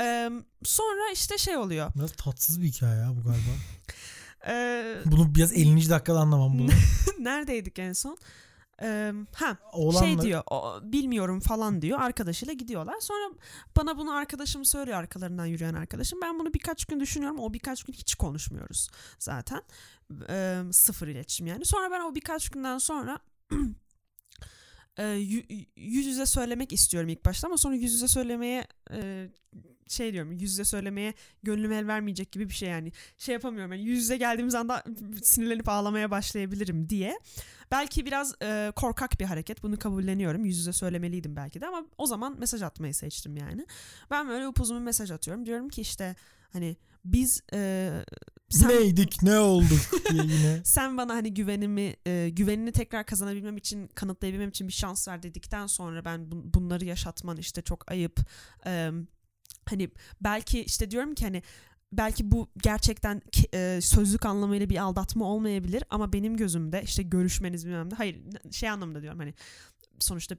Ee, 0.00 0.30
sonra 0.64 1.10
işte 1.12 1.38
şey 1.38 1.56
oluyor. 1.56 1.92
Biraz 1.96 2.12
tatsız 2.12 2.60
bir 2.62 2.66
hikaye 2.66 3.00
ya 3.00 3.08
bu 3.16 3.22
galiba. 3.22 3.50
Ee, 4.46 4.96
Bunu 5.06 5.34
biraz 5.34 5.52
50. 5.52 5.90
dakikada 5.90 6.18
anlamam 6.20 6.58
bunu. 6.58 6.70
neredeydik 7.18 7.78
en 7.78 7.92
son? 7.92 8.16
Ee, 8.82 9.12
ha 9.34 9.56
Oğlanla 9.72 10.06
şey 10.06 10.20
diyor 10.20 10.42
o, 10.50 10.80
bilmiyorum 10.82 11.40
falan 11.40 11.82
diyor 11.82 12.00
arkadaşıyla 12.00 12.54
gidiyorlar 12.54 13.00
sonra 13.00 13.34
bana 13.76 13.98
bunu 13.98 14.12
arkadaşım 14.12 14.64
söylüyor 14.64 14.98
arkalarından 14.98 15.46
yürüyen 15.46 15.74
arkadaşım 15.74 16.18
ben 16.22 16.38
bunu 16.38 16.54
birkaç 16.54 16.84
gün 16.84 17.00
düşünüyorum 17.00 17.38
o 17.40 17.52
birkaç 17.52 17.84
gün 17.84 17.92
hiç 17.92 18.14
konuşmuyoruz 18.14 18.88
zaten 19.18 19.62
Ee, 20.28 20.62
sıfır 20.72 21.08
iletişim 21.08 21.46
yani 21.46 21.64
sonra 21.64 21.90
ben 21.90 22.00
o 22.00 22.14
birkaç 22.14 22.48
günden 22.48 22.78
sonra 22.78 23.18
e, 24.96 25.02
yü- 25.02 25.66
yüz 25.76 26.06
yüze 26.06 26.26
söylemek 26.26 26.72
istiyorum 26.72 27.08
ilk 27.08 27.24
başta 27.24 27.48
ama 27.48 27.58
sonra 27.58 27.74
yüz 27.74 27.92
yüze 27.92 28.08
söylemeye 28.08 28.66
e, 28.92 29.28
şey 29.88 30.12
diyorum 30.12 30.32
yüz 30.32 30.42
yüze 30.42 30.64
söylemeye 30.64 31.14
gönlüm 31.42 31.72
el 31.72 31.86
vermeyecek 31.86 32.32
gibi 32.32 32.48
bir 32.48 32.54
şey 32.54 32.68
yani. 32.68 32.92
Şey 33.18 33.32
yapamıyorum 33.32 33.72
yani 33.72 33.84
yüz 33.84 33.98
yüze 33.98 34.16
geldiğimiz 34.16 34.54
anda 34.54 34.84
sinirlenip 35.22 35.68
ağlamaya 35.68 36.10
başlayabilirim 36.10 36.88
diye. 36.88 37.18
Belki 37.70 38.06
biraz 38.06 38.34
e, 38.42 38.72
korkak 38.76 39.20
bir 39.20 39.24
hareket 39.24 39.62
bunu 39.62 39.78
kabulleniyorum. 39.78 40.44
Yüz 40.44 40.58
yüze 40.58 40.72
söylemeliydim 40.72 41.36
belki 41.36 41.60
de 41.60 41.66
ama 41.66 41.86
o 41.98 42.06
zaman 42.06 42.38
mesaj 42.38 42.62
atmayı 42.62 42.94
seçtim 42.94 43.36
yani. 43.36 43.66
Ben 44.10 44.28
böyle 44.28 44.48
upuzun 44.48 44.82
mesaj 44.82 45.10
atıyorum. 45.10 45.46
Diyorum 45.46 45.68
ki 45.68 45.80
işte 45.80 46.16
hani 46.54 46.76
biz 47.04 47.40
e, 47.52 47.90
sen, 48.48 48.68
neydik 48.68 49.22
ne 49.22 49.38
olduk 49.38 49.80
diye 50.10 50.22
yine. 50.22 50.60
sen 50.64 50.96
bana 50.96 51.14
hani 51.14 51.34
güvenimi 51.34 51.96
e, 52.06 52.28
güvenini 52.32 52.72
tekrar 52.72 53.06
kazanabilmem 53.06 53.56
için 53.56 53.88
kanıtlayabilmem 53.88 54.48
için 54.48 54.68
bir 54.68 54.72
şans 54.72 55.08
ver 55.08 55.22
dedikten 55.22 55.66
sonra 55.66 56.04
ben 56.04 56.20
bun- 56.20 56.54
bunları 56.54 56.84
yaşatman 56.84 57.36
işte 57.36 57.62
çok 57.62 57.90
ayıp 57.90 58.20
E, 58.66 58.90
hani 59.68 59.90
belki 60.20 60.64
işte 60.64 60.90
diyorum 60.90 61.14
ki 61.14 61.24
hani 61.24 61.42
belki 61.92 62.30
bu 62.30 62.50
gerçekten 62.62 63.22
e, 63.54 63.78
sözlük 63.82 64.26
anlamıyla 64.26 64.68
bir 64.68 64.76
aldatma 64.76 65.24
olmayabilir 65.24 65.84
ama 65.90 66.12
benim 66.12 66.36
gözümde 66.36 66.82
işte 66.82 67.02
görüşmeniz 67.02 67.66
bilmem 67.66 67.90
ne 67.90 67.94
hayır 67.94 68.20
şey 68.50 68.68
anlamında 68.68 69.02
diyorum 69.02 69.18
hani 69.18 69.34
sonuçta 69.98 70.36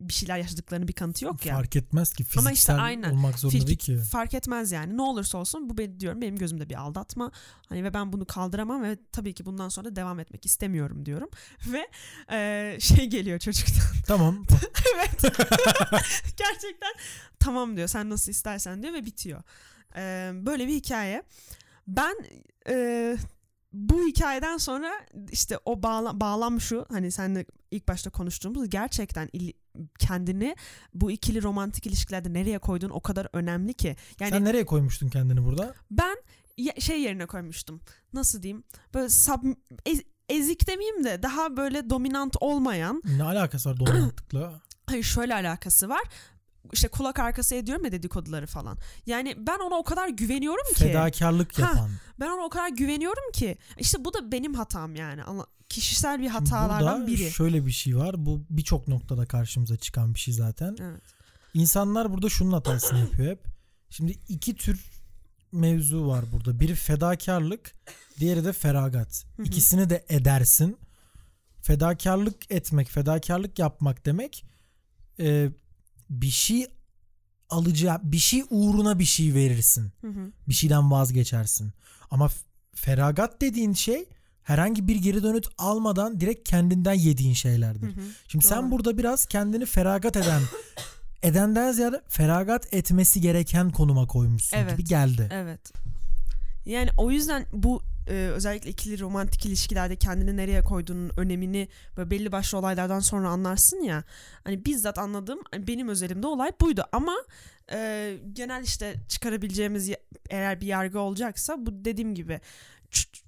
bir 0.00 0.12
şeyler 0.14 0.38
yaşadıklarını 0.38 0.88
bir 0.88 0.92
kanıtı 0.92 1.24
yok 1.24 1.46
ya. 1.46 1.54
Fark 1.56 1.76
etmez 1.76 2.12
ki 2.12 2.24
fiziksel 2.24 2.40
Ama 2.40 2.52
işte 2.52 2.72
aynen. 2.72 3.10
olmak 3.10 3.38
zorunda 3.38 3.58
Fil- 3.58 3.66
değil 3.66 3.78
ki. 3.78 3.96
Fark 3.98 4.34
etmez 4.34 4.72
yani. 4.72 4.96
Ne 4.96 5.02
olursa 5.02 5.38
olsun 5.38 5.68
bu 5.68 5.78
benim 5.78 6.00
diyorum 6.00 6.20
benim 6.22 6.36
gözümde 6.36 6.68
bir 6.68 6.74
aldatma. 6.74 7.32
Hani 7.68 7.84
ve 7.84 7.94
ben 7.94 8.12
bunu 8.12 8.26
kaldıramam 8.26 8.82
ve 8.82 8.98
tabii 9.12 9.34
ki 9.34 9.46
bundan 9.46 9.68
sonra 9.68 9.96
devam 9.96 10.20
etmek 10.20 10.46
istemiyorum 10.46 11.06
diyorum. 11.06 11.28
Ve 11.66 11.88
e, 12.32 12.76
şey 12.80 13.06
geliyor 13.06 13.38
çocuktan. 13.38 13.82
Tamam. 14.06 14.44
evet. 14.94 15.22
Gerçekten 16.36 16.92
tamam 17.38 17.76
diyor. 17.76 17.88
Sen 17.88 18.10
nasıl 18.10 18.30
istersen 18.32 18.82
diyor 18.82 18.94
ve 18.94 19.04
bitiyor. 19.06 19.42
E, 19.96 20.30
böyle 20.46 20.66
bir 20.66 20.74
hikaye. 20.74 21.22
Ben 21.88 22.14
e, 22.68 23.16
bu 23.76 24.06
hikayeden 24.06 24.56
sonra 24.56 24.90
işte 25.32 25.58
o 25.64 25.82
bağla, 25.82 26.20
bağlam 26.20 26.60
şu 26.60 26.86
hani 26.90 27.10
seninle 27.10 27.46
ilk 27.70 27.88
başta 27.88 28.10
konuştuğumuz 28.10 28.70
gerçekten 28.70 29.28
il- 29.32 29.52
kendini 29.98 30.56
bu 30.94 31.10
ikili 31.10 31.42
romantik 31.42 31.86
ilişkilerde 31.86 32.32
nereye 32.32 32.58
koyduğun 32.58 32.90
o 32.90 33.00
kadar 33.00 33.28
önemli 33.32 33.74
ki. 33.74 33.96
Yani 34.20 34.30
Sen 34.30 34.44
nereye 34.44 34.66
koymuştun 34.66 35.08
kendini 35.08 35.44
burada? 35.44 35.74
ben 35.90 36.16
şey 36.78 37.00
yerine 37.02 37.26
koymuştum. 37.26 37.80
Nasıl 38.12 38.42
diyeyim? 38.42 38.64
Böyle 38.94 39.08
sub, 39.08 39.44
ez- 39.86 40.02
ezik 40.28 40.68
demeyeyim 40.68 41.04
de 41.04 41.22
daha 41.22 41.56
böyle 41.56 41.90
dominant 41.90 42.36
olmayan. 42.40 43.02
Ne 43.16 43.22
alakası 43.24 43.70
var 43.70 43.76
dominantlıkla? 43.80 44.60
Hayır 44.86 45.02
şöyle 45.04 45.34
alakası 45.34 45.88
var. 45.88 46.02
İşte 46.72 46.88
kulak 46.88 47.18
arkası 47.18 47.54
ediyorum 47.54 47.84
ya 47.84 47.92
dedikoduları 47.92 48.46
falan. 48.46 48.78
Yani 49.06 49.34
ben 49.46 49.58
ona 49.58 49.74
o 49.74 49.84
kadar 49.84 50.08
güveniyorum 50.08 50.74
ki. 50.74 50.84
Fedakarlık 50.84 51.58
Ha, 51.58 51.62
yapan. 51.62 51.90
Ben 52.20 52.30
ona 52.30 52.42
o 52.44 52.48
kadar 52.50 52.68
güveniyorum 52.68 53.32
ki. 53.32 53.58
İşte 53.78 54.04
bu 54.04 54.14
da 54.14 54.32
benim 54.32 54.54
hatam 54.54 54.96
yani. 54.96 55.22
Ama 55.22 55.46
kişisel 55.68 56.20
bir 56.20 56.28
hatalardan 56.28 57.00
burada 57.00 57.06
biri. 57.06 57.30
şöyle 57.30 57.66
bir 57.66 57.70
şey 57.70 57.96
var. 57.96 58.26
Bu 58.26 58.44
birçok 58.50 58.88
noktada 58.88 59.26
karşımıza 59.26 59.76
çıkan 59.76 60.14
bir 60.14 60.20
şey 60.20 60.34
zaten. 60.34 60.76
Evet. 60.80 61.02
İnsanlar 61.54 62.12
burada 62.12 62.28
şunun 62.28 62.52
hatasını 62.52 62.98
yapıyor 62.98 63.30
hep. 63.30 63.44
Şimdi 63.90 64.12
iki 64.28 64.54
tür 64.54 64.90
mevzu 65.52 66.06
var 66.06 66.24
burada. 66.32 66.60
Biri 66.60 66.74
fedakarlık, 66.74 67.74
diğeri 68.20 68.44
de 68.44 68.52
feragat. 68.52 69.24
İkisini 69.44 69.90
de 69.90 70.04
edersin. 70.08 70.78
Fedakarlık 71.62 72.50
etmek, 72.50 72.88
fedakarlık 72.90 73.58
yapmak 73.58 74.06
demek 74.06 74.44
e, 75.20 75.48
bir 76.10 76.30
şey 76.30 76.66
alacağı, 77.50 78.00
bir 78.02 78.18
şey 78.18 78.42
uğruna 78.50 78.98
bir 78.98 79.04
şey 79.04 79.34
verirsin. 79.34 79.92
Hı 80.00 80.08
hı. 80.08 80.32
Bir 80.48 80.54
şeyden 80.54 80.90
vazgeçersin. 80.90 81.72
Ama 82.10 82.28
feragat 82.74 83.40
dediğin 83.40 83.72
şey 83.72 84.08
herhangi 84.42 84.88
bir 84.88 84.96
geri 84.96 85.22
dönüt 85.22 85.46
almadan 85.58 86.20
direkt 86.20 86.48
kendinden 86.48 86.92
yediğin 86.92 87.34
şeylerdir. 87.34 87.86
Hı 87.86 88.00
hı. 88.00 88.04
Şimdi 88.28 88.46
sen 88.46 88.62
Doğru. 88.62 88.70
burada 88.70 88.98
biraz 88.98 89.26
kendini 89.26 89.66
feragat 89.66 90.16
eden 90.16 90.42
edenden 91.22 91.72
ziyade 91.72 92.02
feragat 92.08 92.74
etmesi 92.74 93.20
gereken 93.20 93.70
konuma 93.70 94.06
koymuşsun 94.06 94.56
Evet. 94.56 94.70
gibi 94.70 94.84
geldi. 94.84 95.28
Evet. 95.32 95.72
Yani 96.66 96.90
o 96.96 97.10
yüzden 97.10 97.46
bu 97.52 97.82
e, 98.08 98.12
özellikle 98.12 98.70
ikili 98.70 99.00
romantik 99.00 99.46
ilişkilerde 99.46 99.96
kendini 99.96 100.36
nereye 100.36 100.64
koyduğunun 100.64 101.10
önemini 101.16 101.68
böyle 101.96 102.10
belli 102.10 102.32
başlı 102.32 102.58
olaylardan 102.58 103.00
sonra 103.00 103.28
anlarsın 103.28 103.82
ya. 103.82 104.04
Hani 104.44 104.64
bizzat 104.64 104.98
anladığım 104.98 105.40
hani 105.50 105.66
benim 105.66 105.88
özelimde 105.88 106.26
olay 106.26 106.52
buydu 106.60 106.84
ama 106.92 107.16
e, 107.72 108.18
genel 108.32 108.62
işte 108.62 108.94
çıkarabileceğimiz 109.08 109.90
eğer 110.30 110.60
bir 110.60 110.66
yargı 110.66 111.00
olacaksa 111.00 111.66
bu 111.66 111.84
dediğim 111.84 112.14
gibi 112.14 112.40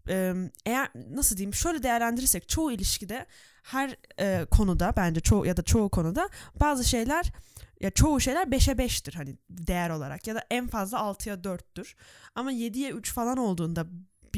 e, 0.08 0.34
eğer 0.66 0.88
nasıl 1.10 1.36
diyeyim 1.36 1.54
şöyle 1.54 1.82
değerlendirirsek 1.82 2.48
çoğu 2.48 2.72
ilişkide 2.72 3.26
her 3.62 3.96
e, 4.20 4.44
konuda 4.50 4.92
bence 4.96 5.20
çoğu 5.20 5.46
ya 5.46 5.56
da 5.56 5.62
çoğu 5.62 5.88
konuda 5.88 6.28
bazı 6.60 6.84
şeyler 6.84 7.32
ya 7.80 7.90
çoğu 7.90 8.20
şeyler 8.20 8.46
5'e 8.46 8.74
5'tir 8.74 9.16
hani 9.16 9.36
değer 9.50 9.90
olarak 9.90 10.26
ya 10.26 10.34
da 10.34 10.44
en 10.50 10.66
fazla 10.68 10.98
6'ya 10.98 11.34
4'tür. 11.34 11.94
Ama 12.34 12.52
7'ye 12.52 12.90
3 12.90 13.12
falan 13.12 13.36
olduğunda 13.36 13.86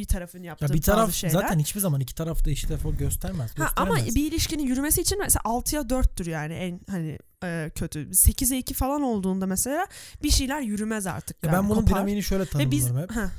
bir 0.01 0.05
tarafın 0.05 0.43
yaptığı 0.43 0.65
Ya 0.65 0.73
bir 0.73 0.83
taraf 0.83 1.09
bazı 1.09 1.19
şeyler. 1.19 1.33
zaten 1.33 1.59
hiçbir 1.59 1.81
zaman 1.81 2.01
iki 2.01 2.15
taraf 2.15 2.45
da 2.45 2.51
eşit 2.51 2.71
efor 2.71 2.95
göstermez. 2.95 3.59
Ha, 3.59 3.73
ama 3.77 3.97
bir 3.97 4.33
ilişkinin 4.33 4.63
yürümesi 4.63 5.01
için 5.01 5.19
mesela 5.19 5.43
6'ya 5.43 5.83
4'tür 5.83 6.31
yani 6.31 6.55
en 6.55 6.81
hani 6.91 7.19
e, 7.45 7.71
kötü. 7.75 7.99
8'e 8.11 8.59
2 8.59 8.75
falan 8.75 9.03
olduğunda 9.03 9.47
mesela 9.47 9.87
bir 10.23 10.31
şeyler 10.31 10.61
yürümez 10.61 11.07
artık. 11.07 11.45
Ya 11.45 11.53
yani, 11.53 11.63
ben 11.63 11.71
bunun 11.71 11.87
dinamiğini 11.87 12.23
şöyle 12.23 12.45
Ve 12.55 12.71
biz 12.71 12.85
tanımlarım 12.85 13.11
hep. 13.11 13.17
Ha, 13.17 13.31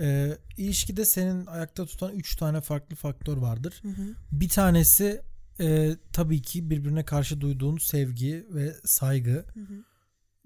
Ee, 0.00 0.38
ilişkide 0.56 1.04
senin 1.04 1.46
ayakta 1.46 1.86
tutan 1.86 2.12
üç 2.12 2.36
tane 2.36 2.60
farklı 2.60 2.96
faktör 2.96 3.36
vardır. 3.36 3.80
hı 3.82 3.88
hı. 3.88 4.14
Bir 4.32 4.48
tanesi 4.48 5.22
e, 5.60 5.96
tabii 6.12 6.42
ki 6.42 6.70
birbirine 6.70 7.04
karşı 7.04 7.40
duyduğun 7.40 7.78
sevgi 7.78 8.46
ve 8.50 8.74
saygı. 8.84 9.30
Hı 9.30 9.60
hı. 9.60 9.84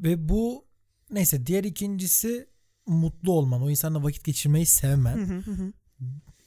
Ve 0.00 0.28
bu 0.28 0.64
neyse 1.10 1.46
diğer 1.46 1.64
ikincisi 1.64 2.46
mutlu 2.86 3.32
olman. 3.32 3.62
O 3.62 3.70
insanla 3.70 4.02
vakit 4.02 4.24
geçirmeyi 4.24 4.66
sevmen. 4.66 5.16
Hı 5.16 5.34
hı 5.34 5.38
hı 5.38 5.50
hı. 5.50 5.72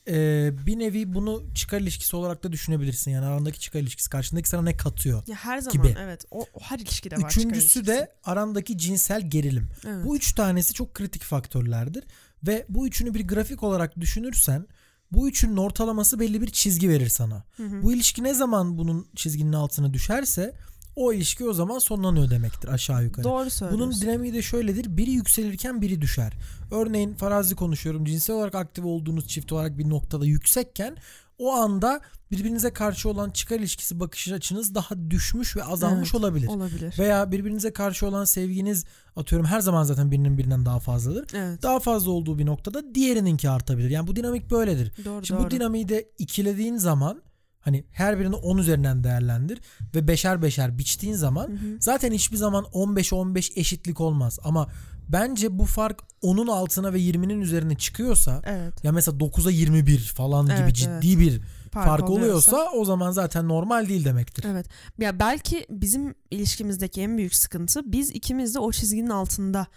Ee, 0.07 0.51
bir 0.65 0.79
nevi 0.79 1.13
bunu 1.13 1.43
çıkar 1.55 1.79
ilişkisi 1.79 2.15
olarak 2.15 2.43
da 2.43 2.51
düşünebilirsin. 2.51 3.11
Yani 3.11 3.25
arandaki 3.25 3.59
çıkar 3.59 3.79
ilişkisi 3.79 4.09
karşındaki 4.09 4.49
sana 4.49 4.61
ne 4.61 4.77
katıyor. 4.77 5.23
Ya 5.27 5.35
her 5.35 5.59
zaman 5.59 5.73
Gibi. 5.73 5.95
evet. 5.99 6.25
O, 6.31 6.45
o 6.53 6.59
her 6.61 6.79
ilişkide 6.79 7.15
var. 7.15 7.29
Üçüncüsü 7.29 7.87
de 7.87 8.11
arandaki 8.23 8.77
cinsel 8.77 9.29
gerilim. 9.29 9.69
Evet. 9.87 10.05
Bu 10.05 10.15
üç 10.15 10.33
tanesi 10.33 10.73
çok 10.73 10.93
kritik 10.93 11.23
faktörlerdir. 11.23 12.03
Ve 12.47 12.65
bu 12.69 12.87
üçünü 12.87 13.13
bir 13.13 13.27
grafik 13.27 13.63
olarak 13.63 13.99
düşünürsen 13.99 14.67
bu 15.11 15.29
üçünün 15.29 15.57
ortalaması 15.57 16.19
belli 16.19 16.41
bir 16.41 16.47
çizgi 16.47 16.89
verir 16.89 17.09
sana. 17.09 17.43
Hı 17.57 17.63
hı. 17.63 17.83
Bu 17.83 17.93
ilişki 17.93 18.23
ne 18.23 18.33
zaman 18.33 18.77
bunun 18.77 19.07
çizginin 19.15 19.53
altına 19.53 19.93
düşerse 19.93 20.55
o 20.95 21.13
ilişki 21.13 21.45
o 21.49 21.53
zaman 21.53 21.79
sonlanıyor 21.79 22.29
demektir 22.29 22.67
aşağı 22.67 23.03
yukarı. 23.03 23.23
Doğru 23.23 23.49
söylüyorsun. 23.49 23.89
Bunun 23.89 24.01
dinamiği 24.01 24.33
de 24.33 24.41
şöyledir. 24.41 24.97
Biri 24.97 25.11
yükselirken 25.11 25.81
biri 25.81 26.01
düşer. 26.01 26.33
Örneğin 26.71 27.13
farazi 27.13 27.55
konuşuyorum. 27.55 28.05
Cinsel 28.05 28.35
olarak 28.35 28.55
aktif 28.55 28.85
olduğunuz 28.85 29.27
çift 29.27 29.51
olarak 29.51 29.77
bir 29.77 29.89
noktada 29.89 30.25
yüksekken 30.25 30.97
o 31.37 31.51
anda 31.53 32.01
birbirinize 32.31 32.73
karşı 32.73 33.09
olan 33.09 33.29
çıkar 33.29 33.59
ilişkisi 33.59 33.99
bakış 33.99 34.31
açınız 34.31 34.75
daha 34.75 35.09
düşmüş 35.09 35.55
ve 35.57 35.63
azalmış 35.63 36.09
Evet, 36.13 36.15
olabilir. 36.15 36.47
olabilir. 36.47 36.95
Veya 36.99 37.31
birbirinize 37.31 37.73
karşı 37.73 38.07
olan 38.07 38.25
sevginiz 38.25 38.85
atıyorum 39.15 39.47
her 39.47 39.59
zaman 39.59 39.83
zaten 39.83 40.11
birinin 40.11 40.37
birinden 40.37 40.65
daha 40.65 40.79
fazladır. 40.79 41.27
Evet. 41.33 41.63
Daha 41.63 41.79
fazla 41.79 42.11
olduğu 42.11 42.39
bir 42.39 42.45
noktada 42.45 42.95
diğerininki 42.95 43.49
artabilir. 43.49 43.89
Yani 43.89 44.07
bu 44.07 44.15
dinamik 44.15 44.51
böyledir. 44.51 44.91
Doğru 45.05 45.25
Şimdi 45.25 45.39
doğru. 45.39 45.47
bu 45.47 45.51
dinamiği 45.51 45.89
de 45.89 46.09
ikilediğin 46.17 46.77
zaman 46.77 47.21
hani 47.65 47.83
her 47.91 48.19
birini 48.19 48.35
10 48.35 48.57
üzerinden 48.57 49.03
değerlendir 49.03 49.59
ve 49.95 50.07
beşer 50.07 50.41
beşer 50.41 50.77
biçtiğin 50.77 51.13
zaman 51.13 51.47
Hı 51.47 51.51
hı. 51.51 51.77
zaten 51.79 52.11
hiçbir 52.11 52.37
zaman 52.37 52.63
15'e 52.63 53.15
15 53.15 53.51
eşitlik 53.55 54.01
olmaz. 54.01 54.39
Ama 54.43 54.67
bence 55.09 55.59
bu 55.59 55.65
fark 55.65 55.99
10'un 56.23 56.47
altına 56.47 56.93
ve 56.93 56.99
20'nin 56.99 57.41
üzerine 57.41 57.75
çıkıyorsa 57.75 58.41
Evet. 58.45 58.83
ya 58.83 58.91
mesela 58.91 59.17
9'a 59.17 59.51
21 59.51 59.99
falan 59.99 60.45
gibi 60.45 60.55
Evet, 60.59 60.75
ciddi 60.75 61.19
bir 61.19 61.41
Fark, 61.71 61.87
fark, 61.87 62.09
oluyorsa. 62.09 62.51
oluyorsa 62.55 62.77
o 62.77 62.85
zaman 62.85 63.11
zaten 63.11 63.47
normal 63.47 63.89
değil 63.89 64.05
demektir. 64.05 64.45
Evet. 64.47 64.65
Ya 64.99 65.19
belki 65.19 65.65
bizim 65.69 66.15
ilişkimizdeki 66.31 67.01
en 67.01 67.17
büyük 67.17 67.35
sıkıntı 67.35 67.91
biz 67.91 68.09
ikimiz 68.09 68.55
de 68.55 68.59
o 68.59 68.71
çizginin 68.71 69.09
altında 69.09 69.67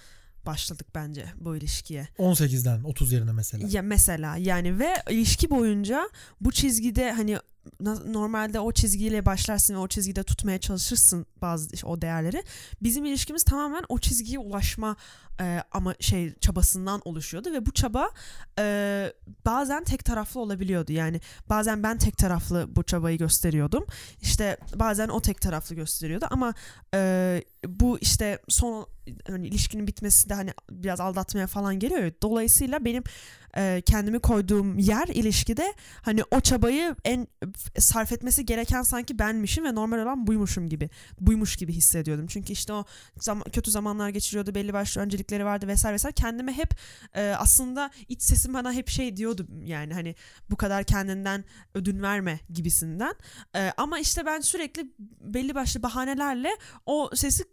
başladık 0.47 0.86
bence 0.95 1.26
bu 1.41 1.57
ilişkiye. 1.57 2.09
18'den 2.18 2.82
30 2.84 3.12
yerine 3.12 3.32
mesela. 3.32 3.68
Ya 3.70 3.82
mesela 3.82 4.36
yani 4.36 4.78
ve 4.78 4.89
ilişki 5.11 5.51
boyunca 5.51 6.09
bu 6.41 6.53
çizgide 6.53 7.12
hani 7.12 7.39
normalde 8.06 8.61
o 8.61 8.72
çizgiyle 8.72 9.26
başlarsın 9.26 9.74
ve 9.74 9.78
o 9.78 9.88
çizgide 9.88 10.22
tutmaya 10.22 10.59
çalışırsın 10.59 11.26
bazı 11.42 11.86
o 11.86 12.02
değerleri. 12.02 12.42
Bizim 12.82 13.04
ilişkimiz 13.04 13.42
tamamen 13.42 13.84
o 13.88 13.98
çizgiye 13.98 14.38
ulaşma 14.38 14.96
e, 15.41 15.62
ama 15.72 15.95
şey 16.01 16.34
çabasından 16.34 17.01
oluşuyordu 17.05 17.53
ve 17.53 17.66
bu 17.66 17.72
çaba 17.72 18.11
e, 18.59 19.12
bazen 19.47 19.84
tek 19.84 20.05
taraflı 20.05 20.41
olabiliyordu. 20.41 20.93
Yani 20.93 21.20
bazen 21.49 21.82
ben 21.82 21.99
tek 21.99 22.18
taraflı 22.18 22.76
bu 22.76 22.82
çabayı 22.82 23.18
gösteriyordum. 23.18 23.86
İşte 24.22 24.57
bazen 24.74 25.09
o 25.09 25.20
tek 25.20 25.41
taraflı 25.41 25.74
gösteriyordu 25.74 26.26
ama 26.30 26.55
e, 26.95 27.43
bu 27.66 27.99
işte 27.99 28.39
son 28.49 28.86
hani 29.26 29.47
ilişkinin 29.47 29.86
bitmesi 29.86 30.28
de 30.28 30.34
hani 30.34 30.51
biraz 30.70 31.01
aldatmaya 31.01 31.47
falan 31.47 31.78
geliyor. 31.78 32.12
Dolayısıyla 32.22 32.84
benim 32.84 33.03
e, 33.57 33.82
kendimi 33.86 34.18
koyduğum 34.18 34.78
yer 34.78 35.09
ilişkide 35.09 35.74
hani 36.03 36.22
o 36.30 36.41
çabayı 36.41 36.97
en 37.05 37.26
sarf 37.78 38.12
etmesi 38.12 38.47
gereken 38.47 38.82
sanki 38.82 39.18
benmişim 39.18 39.64
ve 39.64 39.74
normal 39.74 39.99
olan 39.99 40.26
buymuşum 40.26 40.68
gibi 40.68 40.91
buymuş 41.20 41.57
gibi 41.57 41.72
hissediyordum. 41.72 42.26
Çünkü 42.26 42.53
işte 42.53 42.72
o 42.72 42.84
zam- 43.20 43.51
kötü 43.53 43.70
zamanlar 43.70 44.09
geçiriyordu 44.09 44.55
belli 44.55 44.72
başlı 44.72 45.01
öncelikleri 45.29 45.45
vardı 45.45 45.66
vesaire 45.66 45.95
vesaire. 45.95 46.14
Kendime 46.14 46.53
hep 46.53 46.74
e, 47.14 47.35
aslında 47.39 47.91
iç 48.09 48.22
sesim 48.22 48.55
bana 48.55 48.72
hep 48.72 48.89
şey 48.89 49.16
diyordu 49.16 49.47
yani 49.64 49.95
hani 49.95 50.14
bu 50.51 50.57
kadar 50.57 50.85
kendinden 50.85 51.45
ödün 51.74 52.03
verme 52.03 52.41
gibisinden. 52.51 53.14
E, 53.55 53.72
ama 53.76 53.99
işte 53.99 54.26
ben 54.26 54.41
sürekli 54.41 54.93
belli 55.20 55.55
başlı 55.55 55.83
bahanelerle 55.83 56.51
o 56.87 57.11
sesi 57.14 57.45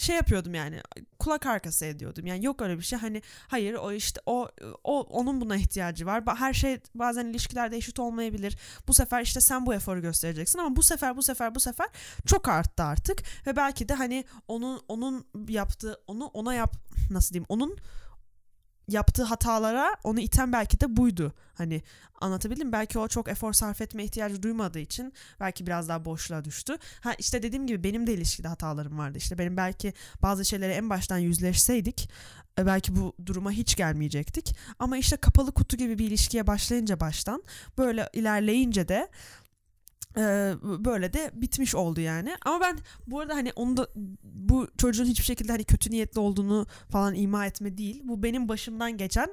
şey 0.00 0.16
yapıyordum 0.16 0.54
yani 0.54 0.80
kulak 1.18 1.46
arkası 1.46 1.84
ediyordum. 1.84 2.26
Yani 2.26 2.44
yok 2.44 2.62
öyle 2.62 2.78
bir 2.78 2.82
şey. 2.82 2.98
Hani 2.98 3.22
hayır 3.48 3.74
o 3.74 3.92
işte 3.92 4.20
o 4.26 4.48
o 4.84 5.00
onun 5.00 5.40
buna 5.40 5.56
ihtiyacı 5.56 6.06
var. 6.06 6.22
Her 6.38 6.52
şey 6.52 6.78
bazen 6.94 7.26
ilişkilerde 7.26 7.76
eşit 7.76 7.98
olmayabilir. 7.98 8.58
Bu 8.88 8.94
sefer 8.94 9.22
işte 9.22 9.40
sen 9.40 9.66
bu 9.66 9.74
eforu 9.74 10.00
göstereceksin 10.00 10.58
ama 10.58 10.76
bu 10.76 10.82
sefer 10.82 11.16
bu 11.16 11.22
sefer 11.22 11.54
bu 11.54 11.60
sefer 11.60 11.86
çok 12.26 12.48
arttı 12.48 12.82
artık 12.82 13.22
ve 13.46 13.56
belki 13.56 13.88
de 13.88 13.94
hani 13.94 14.24
onun 14.48 14.82
onun 14.88 15.26
yaptığı 15.48 16.00
onu 16.06 16.24
ona 16.26 16.54
yap 16.54 16.76
nasıl 17.10 17.34
diyeyim 17.34 17.46
onun 17.48 17.76
yaptığı 18.90 19.22
hatalara 19.22 19.96
onu 20.04 20.20
iten 20.20 20.52
belki 20.52 20.80
de 20.80 20.96
buydu. 20.96 21.32
Hani 21.54 21.82
anlatabildim? 22.20 22.72
Belki 22.72 22.98
o 22.98 23.08
çok 23.08 23.28
efor 23.28 23.52
sarf 23.52 23.80
etme 23.80 24.04
ihtiyacı 24.04 24.42
duymadığı 24.42 24.78
için 24.78 25.12
belki 25.40 25.66
biraz 25.66 25.88
daha 25.88 26.04
boşluğa 26.04 26.44
düştü. 26.44 26.76
Ha 27.00 27.14
işte 27.18 27.42
dediğim 27.42 27.66
gibi 27.66 27.84
benim 27.84 28.06
de 28.06 28.14
ilişkide 28.14 28.48
hatalarım 28.48 28.98
vardı. 28.98 29.18
İşte 29.18 29.38
benim 29.38 29.56
belki 29.56 29.92
bazı 30.22 30.44
şeylere 30.44 30.74
en 30.74 30.90
baştan 30.90 31.18
yüzleşseydik 31.18 32.10
e, 32.58 32.66
belki 32.66 32.96
bu 32.96 33.14
duruma 33.26 33.50
hiç 33.50 33.76
gelmeyecektik. 33.76 34.56
Ama 34.78 34.96
işte 34.96 35.16
kapalı 35.16 35.52
kutu 35.52 35.76
gibi 35.76 35.98
bir 35.98 36.06
ilişkiye 36.06 36.46
başlayınca 36.46 37.00
baştan 37.00 37.42
böyle 37.78 38.08
ilerleyince 38.12 38.88
de 38.88 39.08
e, 40.16 40.54
böyle 40.62 41.12
de 41.12 41.30
bitmiş 41.34 41.74
oldu 41.74 42.00
yani. 42.00 42.36
Ama 42.46 42.60
ben 42.60 42.78
bu 43.06 43.20
arada 43.20 43.34
hani 43.34 43.52
onu 43.56 43.76
da 43.76 43.88
bu 44.24 44.68
çocuğun 44.78 45.04
hiçbir 45.04 45.24
şekilde 45.24 45.52
hani 45.52 45.64
kötü 45.64 45.90
niyetli 45.90 46.20
olduğunu 46.20 46.66
falan 46.90 47.14
ima 47.14 47.46
etme 47.46 47.78
değil. 47.78 48.00
Bu 48.04 48.22
benim 48.22 48.48
başımdan 48.48 48.96
geçen 48.96 49.28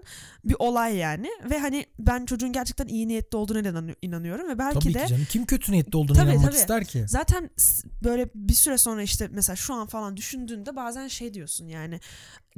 bir 0.45 0.55
olay 0.59 0.95
yani 0.95 1.29
ve 1.49 1.59
hani 1.59 1.85
ben 1.99 2.25
çocuğun 2.25 2.51
gerçekten 2.51 2.87
iyi 2.87 3.07
niyetli 3.07 3.37
olduğuna 3.37 3.59
inan- 3.59 3.95
inanıyorum 4.01 4.49
ve 4.49 4.59
belki 4.59 4.79
Tabii 4.79 4.93
de 4.93 5.03
ki 5.03 5.07
canım. 5.09 5.25
Kim 5.29 5.45
kötü 5.45 5.71
niyetli 5.71 5.97
olduğunu 5.97 6.17
Tabii, 6.17 6.29
inanmak 6.29 6.51
tabii. 6.51 6.59
ister 6.61 6.85
ki? 6.85 7.05
Zaten 7.07 7.49
böyle 8.03 8.29
bir 8.35 8.53
süre 8.53 8.77
sonra 8.77 9.01
işte 9.01 9.27
mesela 9.31 9.55
şu 9.55 9.73
an 9.73 9.87
falan 9.87 10.17
düşündüğünde 10.17 10.75
bazen 10.75 11.07
şey 11.07 11.33
diyorsun 11.33 11.67
yani 11.67 11.99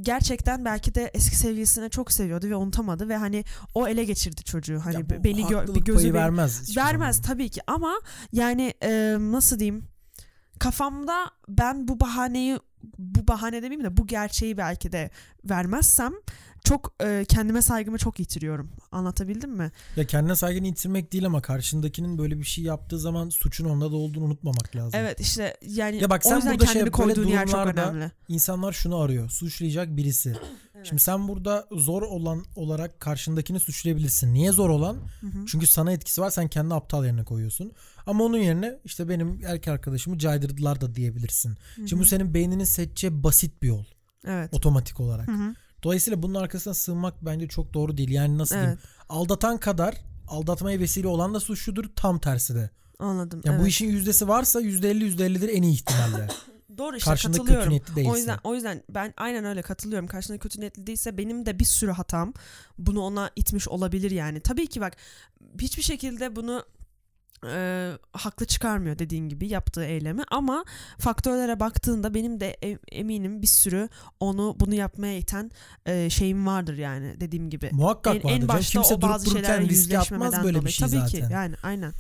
gerçekten 0.02 0.66
belki 0.66 0.96
de 0.96 1.12
eski 1.14 1.36
sevgilisini 1.36 1.90
çok 1.90 2.12
seviyordu 2.12 2.50
ve 2.50 2.56
unutamadı 2.56 3.10
ve 3.10 3.18
hani 3.18 3.44
o 3.76 3.88
ele 3.88 4.04
geçirdi 4.04 4.44
çocuğu 4.44 4.80
hani 4.84 4.96
Ya 4.96 5.10
beni 5.24 5.42
gö- 5.42 5.76
bir 5.76 5.82
gözü 5.82 6.06
beni- 6.08 6.14
vermez. 6.14 6.78
vermez 6.78 7.16
zaman. 7.16 7.28
tabii 7.28 7.50
ki 7.50 7.62
ama 7.68 7.94
yani 8.32 8.74
e, 8.84 9.18
nasıl 9.20 9.60
diyeyim 9.60 9.84
kafamda 10.60 11.32
ben 11.50 11.88
bu 11.88 12.00
bahaneyi 12.00 12.60
bu 12.98 13.28
bahane 13.28 13.64
demeyeyim 13.64 13.84
de 13.84 13.98
bu 13.98 14.08
gerçeği 14.08 14.58
belki 14.58 14.92
de 14.92 15.10
vermezsem 15.46 16.14
çok 16.64 16.94
e, 17.04 17.26
kendime 17.28 17.62
saygımı 17.62 17.98
çok 17.98 18.20
yitiriyorum. 18.20 18.70
Anlatabildim 18.92 19.52
mi? 19.52 19.72
Ya 19.96 20.08
kendine 20.08 20.36
saygını 20.36 20.68
yitirmek 20.68 21.14
değil 21.14 21.26
ama 21.26 21.42
karşındakinin 21.42 22.18
böyle 22.18 22.40
bir 22.40 22.44
şey 22.44 22.64
yaptığı 22.64 23.00
zaman 23.00 23.30
suçun 23.30 23.66
onda 23.66 23.92
da 23.92 23.96
olduğunu 23.96 24.24
unutmamak 24.26 24.76
lazım. 24.76 25.00
Evet 25.00 25.20
işte 25.20 25.58
yani 25.62 26.02
Ya 26.02 26.10
bak 26.10 26.22
o 26.26 26.30
sen 26.30 26.36
yüzden 26.36 26.52
burada 26.52 26.66
şey- 26.66 26.74
kendini 26.74 26.94
böyle 26.94 27.14
koyduğun 27.14 27.28
yer 27.30 27.48
çok 27.48 27.68
önemli. 27.68 28.12
İnsanlar 28.28 28.74
şunu 28.74 28.98
arıyor. 28.98 29.30
Suçlayacak 29.30 29.98
birisi. 29.98 30.36
Şimdi 30.84 31.02
sen 31.02 31.28
burada 31.28 31.68
zor 31.72 32.02
olan 32.02 32.46
olarak 32.56 33.00
karşındakini 33.00 33.60
suçlayabilirsin. 33.60 34.34
Niye 34.34 34.52
zor 34.52 34.70
olan? 34.70 34.94
Hı 35.22 35.28
hı. 35.28 35.46
Çünkü 35.48 35.68
sana 35.68 35.92
etkisi 35.92 36.22
var. 36.22 36.30
Sen 36.30 36.48
kendini 36.48 36.74
aptal 36.74 37.06
yerine 37.06 37.24
koyuyorsun. 37.24 37.72
Ama 38.10 38.24
onun 38.24 38.38
yerine 38.38 38.80
işte 38.86 39.10
benim 39.10 39.42
erkek 39.46 39.68
arkadaşımı 39.68 40.18
caydırdılar 40.18 40.82
da 40.82 40.96
diyebilirsin. 40.96 41.58
Şimdi 41.76 42.00
bu 42.00 42.06
senin 42.06 42.34
beyninin 42.34 42.64
seçeceği 42.64 43.24
basit 43.24 43.64
bir 43.64 43.68
yol. 43.68 43.84
Evet. 44.28 44.54
Otomatik 44.54 45.00
olarak. 45.00 45.28
Hı 45.28 45.32
hı. 45.32 45.56
Dolayısıyla 45.84 46.24
bunun 46.24 46.36
arkasına 46.36 46.74
sığınmak 46.74 47.26
bence 47.26 47.48
çok 47.48 47.74
doğru 47.74 47.98
değil. 47.98 48.10
Yani 48.10 48.38
nasıl 48.38 48.56
Evet. 48.56 48.64
diyeyim? 48.64 48.80
Aldatan 49.10 49.58
kadar 49.58 49.96
aldatmaya 50.28 50.80
vesile 50.80 51.08
olan 51.08 51.34
da 51.34 51.40
suçludur. 51.40 51.86
Tam 51.96 52.20
tersi 52.20 52.56
de. 52.56 52.70
Anladım. 53.00 53.42
Yani 53.46 53.54
evet. 53.54 53.64
bu 53.64 53.68
işin 53.68 53.88
yüzdesi 53.88 54.28
varsa 54.28 54.62
%50 54.62 55.16
%50'dir 55.16 55.50
en 55.50 55.64
iyi 55.64 55.74
ihtimalle. 55.74 56.28
Doğru 56.78 56.98
işte 56.98 57.10
Karşında 57.10 57.32
kötü 57.32 57.46
katılıyorum. 57.46 57.70
niyetli 57.70 57.96
değilse. 57.96 58.12
O 58.12 58.16
yüzden 58.16 58.40
o 58.44 58.56
yüzden 58.56 58.84
ben 58.90 59.14
aynen 59.18 59.46
öyle 59.46 59.62
katılıyorum. 59.62 60.08
Karşında 60.08 60.38
kötü 60.38 60.60
niyetli 60.60 60.88
değilse 60.88 61.18
benim 61.18 61.46
de 61.46 61.60
bir 61.60 61.66
sürü 61.66 61.92
hatam 61.92 62.34
bunu 62.78 63.02
ona 63.02 63.32
itmiş 63.36 63.68
olabilir 63.68 64.12
yani. 64.12 64.40
Tabii 64.40 64.68
ki 64.68 64.82
bak 64.82 64.98
hiçbir 65.62 65.84
şekilde 65.84 66.36
bunu 66.36 66.66
e, 67.48 67.92
haklı 68.14 68.46
çıkarmıyor 68.46 69.00
dediğin 69.00 69.30
gibi 69.30 69.48
yaptığı 69.48 69.84
eylemi 69.86 70.24
ama 70.32 70.66
faktörlere 71.00 71.60
baktığında 71.60 72.14
benim 72.14 72.40
de 72.40 72.50
eminim 72.92 73.42
bir 73.42 73.48
sürü 73.48 73.90
onu 74.20 74.56
bunu 74.60 74.74
yapmaya 74.74 75.18
iten 75.18 75.52
e, 75.86 76.10
şeyim 76.10 76.48
vardır 76.48 76.78
yani 76.78 77.16
dediğim 77.20 77.50
gibi. 77.50 77.70
Muhakkak 77.72 78.16
En, 78.16 78.24
vardır. 78.24 78.36
en 78.42 78.48
başta 78.48 78.72
Kimse 78.72 78.94
o 78.96 79.02
bazı 79.02 79.30
şeylerle 79.30 79.66
yüzleşmemeden 79.66 80.44
böyle 80.44 80.66
bir 80.66 80.70
şey 80.72 80.88
Tabii 80.88 81.00
zaten. 81.00 81.28
ki 81.28 81.34
yani 81.34 81.56
aynen 81.64 81.94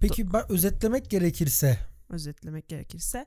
Peki 0.00 0.32
ben 0.32 0.52
özetlemek 0.52 1.10
gerekirse. 1.10 1.78
özetlemek 2.10 2.68
gerekirse. 2.68 3.24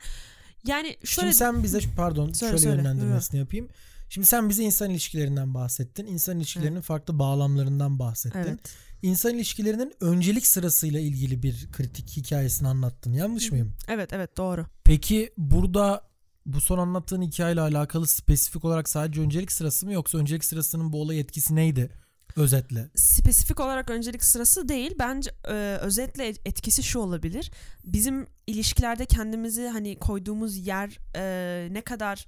Yani 0.66 0.98
şöyle 1.04 1.26
Şimdi 1.28 1.34
sen 1.34 1.64
bize 1.64 1.80
pardon 1.98 2.32
Söyle, 2.32 2.52
şöyle 2.52 2.58
söyle. 2.58 2.76
yönlendirmesini 2.78 3.40
yapayım. 3.40 3.70
Şimdi 4.10 4.28
sen 4.28 4.50
bize 4.50 4.64
insan 4.64 4.90
ilişkilerinden 4.90 5.54
bahsettin. 5.54 6.06
İnsan 6.06 6.38
ilişkilerinin 6.38 6.82
farklı 6.82 7.20
bağlamlarından 7.20 8.00
bahsettin. 8.00 8.40
evet. 8.40 8.60
İnsan 9.06 9.34
ilişkilerinin 9.34 9.94
öncelik 10.02 10.48
sırasıyla 10.48 11.00
ilgili 11.00 11.44
bir 11.44 11.72
kritik 11.72 12.18
hikayesini 12.18 12.68
anlattın. 12.68 13.14
Yanlış 13.14 13.52
mıyım? 13.52 13.74
Evet 13.88 14.14
evet 14.14 14.38
doğru. 14.38 14.66
Peki 14.84 15.34
burada 15.38 16.02
bu 16.46 16.62
son 16.62 16.78
anlattığın 16.78 17.22
hikayeyle 17.22 17.62
alakalı 17.62 18.08
spesifik 18.08 18.66
olarak 18.66 18.90
sadece 18.90 19.22
öncelik 19.22 19.52
sırası 19.52 19.86
mı 19.86 19.94
yoksa 19.94 20.18
öncelik 20.18 20.44
sırasının 20.46 20.94
bu 20.94 21.02
olay 21.02 21.20
etkisi 21.20 21.56
neydi? 21.56 21.90
Özetle. 22.36 22.90
spesifik 22.96 23.60
olarak 23.60 23.90
öncelik 23.90 24.24
sırası 24.24 24.70
değil. 24.70 24.96
Bence 25.00 25.32
e, 25.48 25.78
özetle 25.82 26.28
etkisi 26.28 26.84
şu 26.84 27.00
olabilir. 27.00 27.52
Bizim 27.86 28.28
ilişkilerde 28.48 29.06
kendimizi 29.06 29.68
hani 29.68 30.00
koyduğumuz 30.00 30.68
yer 30.68 31.00
e, 31.16 31.68
ne 31.72 31.82
kadar 31.82 32.26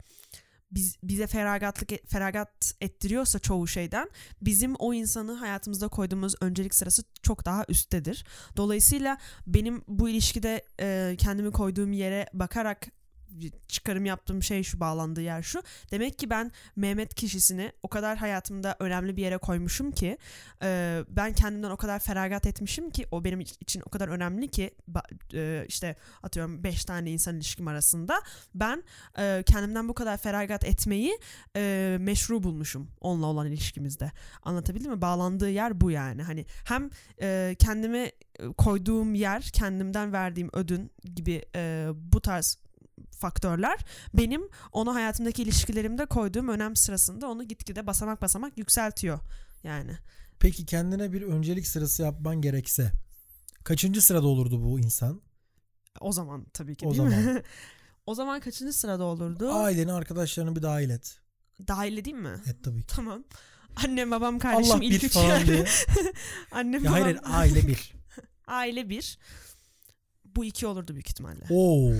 biz, 0.71 0.95
bize 1.03 1.27
feragatlık 1.27 2.09
feragat 2.09 2.73
ettiriyorsa 2.81 3.39
çoğu 3.39 3.67
şeyden 3.67 4.09
bizim 4.41 4.75
o 4.75 4.93
insanı 4.93 5.33
hayatımızda 5.33 5.87
koyduğumuz 5.87 6.35
öncelik 6.41 6.75
sırası 6.75 7.03
çok 7.23 7.45
daha 7.45 7.65
üsttedir. 7.69 8.25
Dolayısıyla 8.57 9.17
benim 9.47 9.81
bu 9.87 10.09
ilişkide 10.09 10.65
e, 10.79 11.15
kendimi 11.17 11.51
koyduğum 11.51 11.91
yere 11.91 12.27
bakarak 12.33 12.87
çıkarım 13.67 14.05
yaptığım 14.05 14.43
şey 14.43 14.63
şu 14.63 14.79
bağlandığı 14.79 15.21
yer 15.21 15.41
şu. 15.41 15.63
Demek 15.91 16.19
ki 16.19 16.29
ben 16.29 16.51
Mehmet 16.75 17.15
kişisini 17.15 17.71
o 17.83 17.87
kadar 17.87 18.17
hayatımda 18.17 18.75
önemli 18.79 19.17
bir 19.17 19.21
yere 19.21 19.37
koymuşum 19.37 19.91
ki 19.91 20.17
e, 20.63 20.99
ben 21.09 21.33
kendimden 21.33 21.69
o 21.69 21.77
kadar 21.77 21.99
feragat 21.99 22.47
etmişim 22.47 22.89
ki 22.89 23.05
o 23.11 23.23
benim 23.23 23.39
için 23.39 23.81
o 23.85 23.89
kadar 23.89 24.07
önemli 24.07 24.47
ki 24.47 24.71
e, 25.33 25.65
işte 25.67 25.95
atıyorum 26.23 26.63
5 26.63 26.85
tane 26.85 27.11
insan 27.11 27.35
ilişkim 27.35 27.67
arasında 27.67 28.21
ben 28.55 28.83
e, 29.17 29.43
kendimden 29.45 29.89
bu 29.89 29.93
kadar 29.93 30.17
feragat 30.17 30.65
etmeyi 30.65 31.19
e, 31.55 31.97
meşru 31.99 32.43
bulmuşum 32.43 32.87
onunla 33.01 33.25
olan 33.25 33.47
ilişkimizde. 33.47 34.11
Anlatabildim 34.43 34.91
mi? 34.91 35.01
Bağlandığı 35.01 35.49
yer 35.49 35.81
bu 35.81 35.91
yani. 35.91 36.23
Hani 36.23 36.45
hem 36.65 36.89
e, 37.21 37.55
kendime 37.59 38.11
e, 38.39 38.47
koyduğum 38.57 39.13
yer, 39.13 39.41
kendimden 39.41 40.13
verdiğim 40.13 40.49
ödün 40.53 40.91
gibi 41.15 41.45
e, 41.55 41.87
bu 41.93 42.21
tarz 42.21 42.57
faktörler 43.11 43.77
benim 44.13 44.41
onu 44.71 44.95
hayatımdaki 44.95 45.43
ilişkilerimde 45.43 46.05
koyduğum 46.05 46.47
önem 46.47 46.75
sırasında 46.75 47.27
onu 47.27 47.43
gitgide 47.43 47.87
basamak 47.87 48.21
basamak 48.21 48.57
yükseltiyor 48.57 49.19
yani. 49.63 49.97
Peki 50.39 50.65
kendine 50.65 51.13
bir 51.13 51.21
öncelik 51.21 51.67
sırası 51.67 52.03
yapman 52.03 52.41
gerekse 52.41 52.91
kaçıncı 53.63 54.01
sırada 54.01 54.27
olurdu 54.27 54.63
bu 54.63 54.79
insan? 54.79 55.21
O 55.99 56.11
zaman 56.11 56.45
tabii 56.53 56.75
ki 56.75 56.87
O 56.87 56.91
değil 56.91 57.03
mi? 57.03 57.09
zaman. 57.09 57.43
o 58.05 58.15
zaman 58.15 58.39
kaçıncı 58.39 58.73
sırada 58.73 59.03
olurdu? 59.03 59.51
Aileni, 59.53 59.93
arkadaşlarını 59.93 60.55
bir 60.55 60.61
dahil 60.61 60.89
et. 60.89 61.19
Dahil 61.67 61.97
edeyim 61.97 62.19
mi? 62.21 62.41
Et 62.47 62.63
tabii 62.63 62.81
ki. 62.81 62.87
Tamam. 62.87 63.23
Annem, 63.85 64.11
babam, 64.11 64.39
kardeşim 64.39 64.75
Allah 64.75 64.83
ilk 64.83 65.01
bir 65.01 65.07
üç 65.07 65.13
falan 65.13 65.27
yani. 65.29 65.47
diye. 65.47 65.65
Annem, 66.51 66.83
Ya 66.83 66.91
babam, 66.91 67.01
hayır, 67.03 67.19
aile 67.23 67.67
bir. 67.67 67.93
aile 68.47 68.89
bir. 68.89 69.17
Bu 70.25 70.45
iki 70.45 70.67
olurdu 70.67 70.93
büyük 70.93 71.09
ihtimalle. 71.09 71.45
Oo, 71.49 71.93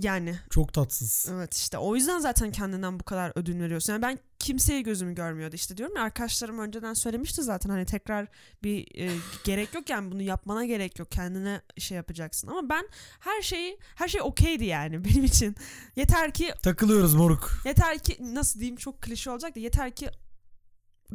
Yani 0.00 0.38
çok 0.50 0.72
tatsız. 0.72 1.26
evet 1.32 1.54
işte 1.54 1.78
o 1.78 1.94
yüzden 1.96 2.18
zaten 2.18 2.52
kendinden 2.52 3.00
bu 3.00 3.04
kadar 3.04 3.32
ödün 3.34 3.60
veriyorsun. 3.60 3.92
Yani 3.92 4.02
ben 4.02 4.18
kimseye 4.38 4.80
gözüm 4.82 5.14
görmüyordu 5.14 5.54
işte 5.56 5.76
diyorum 5.76 5.96
ya 5.96 6.02
arkadaşlarım 6.02 6.58
önceden 6.58 6.94
söylemişti 6.94 7.42
zaten 7.42 7.70
hani 7.70 7.86
tekrar 7.86 8.26
bir 8.62 9.00
e, 9.00 9.12
gerek 9.44 9.74
yok 9.74 9.90
yani 9.90 10.10
bunu 10.12 10.22
yapmana 10.22 10.64
gerek 10.64 10.98
yok 10.98 11.10
kendine 11.10 11.60
şey 11.78 11.96
yapacaksın. 11.96 12.48
Ama 12.48 12.68
ben 12.68 12.88
her 13.20 13.42
şeyi 13.42 13.78
her 13.94 14.08
şey 14.08 14.22
okeydi 14.22 14.64
yani 14.64 15.04
benim 15.04 15.24
için. 15.24 15.56
Yeter 15.96 16.34
ki 16.34 16.52
Takılıyoruz 16.62 17.14
moruk. 17.14 17.62
yeter 17.64 17.98
ki 17.98 18.16
nasıl 18.20 18.60
diyeyim 18.60 18.76
çok 18.76 19.02
klişe 19.02 19.30
olacak 19.30 19.54
da 19.54 19.60
yeter 19.60 19.90
ki 19.94 20.10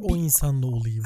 O 0.00 0.08
Bir- 0.08 0.20
insanla 0.20 0.66
olayım. 0.66 1.04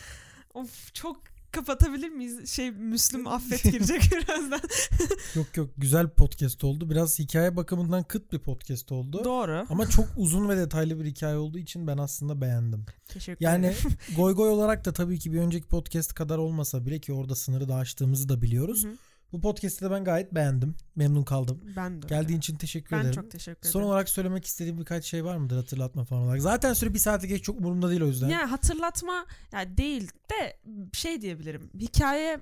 of 0.54 0.94
çok 0.94 1.20
kapatabilir 1.52 2.08
miyiz? 2.08 2.50
Şey 2.50 2.70
Müslüm 2.70 3.26
affet 3.26 3.62
girecek 3.62 4.02
birazdan. 4.12 4.60
Yok 5.34 5.56
yok 5.56 5.70
güzel 5.76 6.08
podcast 6.08 6.64
oldu. 6.64 6.90
Biraz 6.90 7.18
hikaye 7.18 7.56
bakımından 7.56 8.02
kıt 8.02 8.32
bir 8.32 8.38
podcast 8.38 8.92
oldu. 8.92 9.24
Doğru. 9.24 9.66
Ama 9.68 9.88
çok 9.88 10.08
uzun 10.16 10.48
ve 10.48 10.56
detaylı 10.56 11.00
bir 11.00 11.04
hikaye 11.04 11.36
olduğu 11.36 11.58
için 11.58 11.86
ben 11.86 11.98
aslında 11.98 12.40
beğendim. 12.40 12.86
Teşekkür 13.08 13.44
Yani 13.44 13.66
ederim. 13.66 13.96
goy 14.16 14.34
goy 14.34 14.48
olarak 14.48 14.84
da 14.84 14.92
tabii 14.92 15.18
ki 15.18 15.32
bir 15.32 15.38
önceki 15.38 15.66
podcast 15.68 16.14
kadar 16.14 16.38
olmasa 16.38 16.86
bile 16.86 16.98
ki 17.00 17.12
orada 17.12 17.34
sınırı 17.34 17.68
da 17.68 17.74
aştığımızı 17.74 18.28
da 18.28 18.42
biliyoruz. 18.42 18.84
Hı 18.84 18.88
hı. 18.88 18.96
Bu 19.32 19.40
podcast'i 19.40 19.84
de 19.84 19.90
ben 19.90 20.04
gayet 20.04 20.34
beğendim. 20.34 20.74
Memnun 20.96 21.22
kaldım. 21.22 21.60
Ben 21.76 22.02
de. 22.02 22.06
Geldiğin 22.06 22.38
için 22.38 22.56
teşekkür 22.56 22.96
ben 22.96 23.00
ederim. 23.00 23.14
çok 23.14 23.30
teşekkür 23.30 23.58
ederim. 23.60 23.72
Son 23.72 23.82
olarak 23.82 24.08
söylemek 24.08 24.44
istediğim 24.44 24.78
birkaç 24.80 25.04
şey 25.04 25.24
var 25.24 25.36
mıdır 25.36 25.56
hatırlatma 25.56 26.04
falan 26.04 26.22
olarak. 26.22 26.42
Zaten 26.42 26.72
süre 26.72 26.94
bir 26.94 26.98
saate 26.98 27.26
geç 27.26 27.42
çok 27.42 27.58
umurumda 27.58 27.90
değil 27.90 28.00
o 28.00 28.06
yüzden. 28.06 28.28
Yani 28.28 28.44
hatırlatma 28.44 29.26
ya 29.52 29.76
değil 29.76 30.10
de 30.30 30.56
şey 30.92 31.22
diyebilirim. 31.22 31.70
Hikaye 31.80 32.40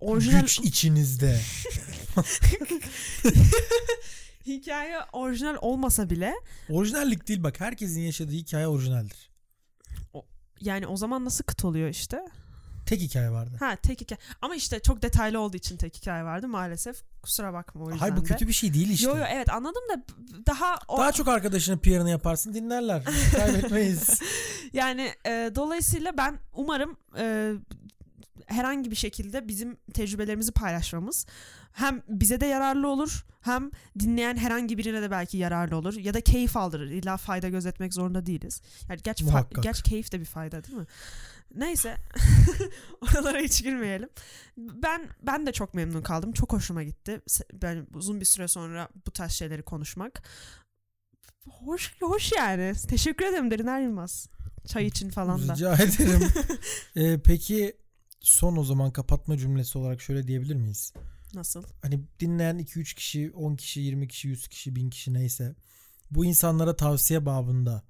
orijinal 0.00 0.40
Güç 0.40 0.60
içinizde. 0.60 1.40
hikaye 4.46 4.96
orijinal 5.12 5.56
olmasa 5.60 6.10
bile 6.10 6.34
Orijinallik 6.70 7.28
değil 7.28 7.42
bak 7.42 7.60
herkesin 7.60 8.00
yaşadığı 8.00 8.32
hikaye 8.32 8.68
orijinaldir. 8.68 9.30
yani 10.60 10.86
o 10.86 10.96
zaman 10.96 11.24
nasıl 11.24 11.44
kıt 11.44 11.64
oluyor 11.64 11.88
işte? 11.88 12.24
Tek 12.86 13.00
hikaye 13.00 13.30
vardı. 13.30 13.56
Ha 13.58 13.76
tek 13.76 14.00
hikaye. 14.00 14.18
Ama 14.42 14.54
işte 14.54 14.80
çok 14.80 15.02
detaylı 15.02 15.40
olduğu 15.40 15.56
için 15.56 15.76
tek 15.76 15.96
hikaye 15.96 16.24
vardı 16.24 16.48
maalesef. 16.48 16.96
Kusura 17.22 17.52
bakma 17.52 17.84
o 17.84 17.84
yüzden 17.84 17.98
Hayır 17.98 18.16
bu 18.16 18.20
de. 18.24 18.28
kötü 18.28 18.48
bir 18.48 18.52
şey 18.52 18.74
değil 18.74 18.90
işte. 18.90 19.08
Yo 19.08 19.16
yo 19.16 19.24
evet 19.32 19.50
anladım 19.52 19.82
da 19.94 20.02
daha 20.46 20.76
o, 20.88 20.98
Daha 20.98 21.12
çok 21.12 21.28
arkadaşının 21.28 21.78
PR'ını 21.78 22.10
yaparsın 22.10 22.54
dinlerler. 22.54 23.02
Kaybetmeyiz. 23.36 24.20
Yani 24.72 25.12
e, 25.26 25.50
dolayısıyla 25.54 26.16
ben 26.16 26.38
umarım 26.52 26.96
e, 27.18 27.52
herhangi 28.46 28.90
bir 28.90 28.96
şekilde 28.96 29.48
bizim 29.48 29.76
tecrübelerimizi 29.94 30.52
paylaşmamız 30.52 31.26
hem 31.74 32.02
bize 32.08 32.40
de 32.40 32.46
yararlı 32.46 32.88
olur 32.88 33.24
hem 33.40 33.70
dinleyen 33.98 34.36
herhangi 34.36 34.78
birine 34.78 35.02
de 35.02 35.10
belki 35.10 35.36
yararlı 35.38 35.76
olur 35.76 35.94
ya 35.94 36.14
da 36.14 36.20
keyif 36.20 36.56
aldırır. 36.56 36.90
İlla 36.90 37.16
fayda 37.16 37.48
gözetmek 37.48 37.94
zorunda 37.94 38.26
değiliz. 38.26 38.62
Yani 38.88 39.00
gerçi, 39.04 39.24
fa- 39.24 39.60
gerçi 39.60 39.82
keyif 39.82 40.12
de 40.12 40.20
bir 40.20 40.24
fayda 40.24 40.64
değil 40.64 40.78
mi? 40.78 40.86
Neyse 41.54 41.96
oralara 43.00 43.38
hiç 43.38 43.62
girmeyelim. 43.62 44.08
Ben 44.56 45.08
ben 45.22 45.46
de 45.46 45.52
çok 45.52 45.74
memnun 45.74 46.02
kaldım. 46.02 46.32
Çok 46.32 46.52
hoşuma 46.52 46.82
gitti. 46.82 47.20
Ben 47.52 47.86
uzun 47.94 48.20
bir 48.20 48.24
süre 48.24 48.48
sonra 48.48 48.88
bu 49.06 49.10
tarz 49.10 49.32
şeyleri 49.32 49.62
konuşmak. 49.62 50.22
Hoş 51.48 51.94
hoş 52.02 52.32
yani. 52.32 52.72
Teşekkür 52.88 53.26
ederim 53.26 53.50
Deriner 53.50 53.80
Yılmaz. 53.80 54.28
Çay 54.66 54.86
için 54.86 55.10
falan 55.10 55.48
da. 55.48 55.54
Rica 55.54 55.74
ederim. 55.74 56.28
Ee, 56.96 57.18
peki 57.24 57.76
son 58.20 58.56
o 58.56 58.64
zaman 58.64 58.92
kapatma 58.92 59.38
cümlesi 59.38 59.78
olarak 59.78 60.00
şöyle 60.00 60.26
diyebilir 60.26 60.54
miyiz? 60.54 60.92
Nasıl? 61.34 61.64
Hani 61.82 62.00
dinleyen 62.20 62.58
2-3 62.58 62.94
kişi, 62.94 63.32
10 63.34 63.56
kişi, 63.56 63.80
20 63.80 64.08
kişi, 64.08 64.28
100 64.28 64.48
kişi, 64.48 64.76
1000 64.76 64.90
kişi 64.90 65.12
neyse 65.14 65.54
bu 66.10 66.24
insanlara 66.24 66.76
tavsiye 66.76 67.26
babında 67.26 67.82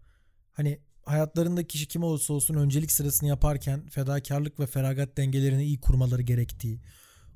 hani 0.53 0.81
hayatlarındaki 1.03 1.69
kişi 1.69 1.89
kim 1.89 2.03
olursa 2.03 2.35
olsun 2.35 2.55
öncelik 2.55 2.93
sırasını 2.93 3.29
yaparken 3.29 3.89
fedakarlık 3.89 4.61
ve 4.61 4.67
feragat 4.67 5.17
dengelerini 5.17 5.65
iyi 5.65 5.81
kurmaları 5.81 6.23
gerektiği 6.23 6.81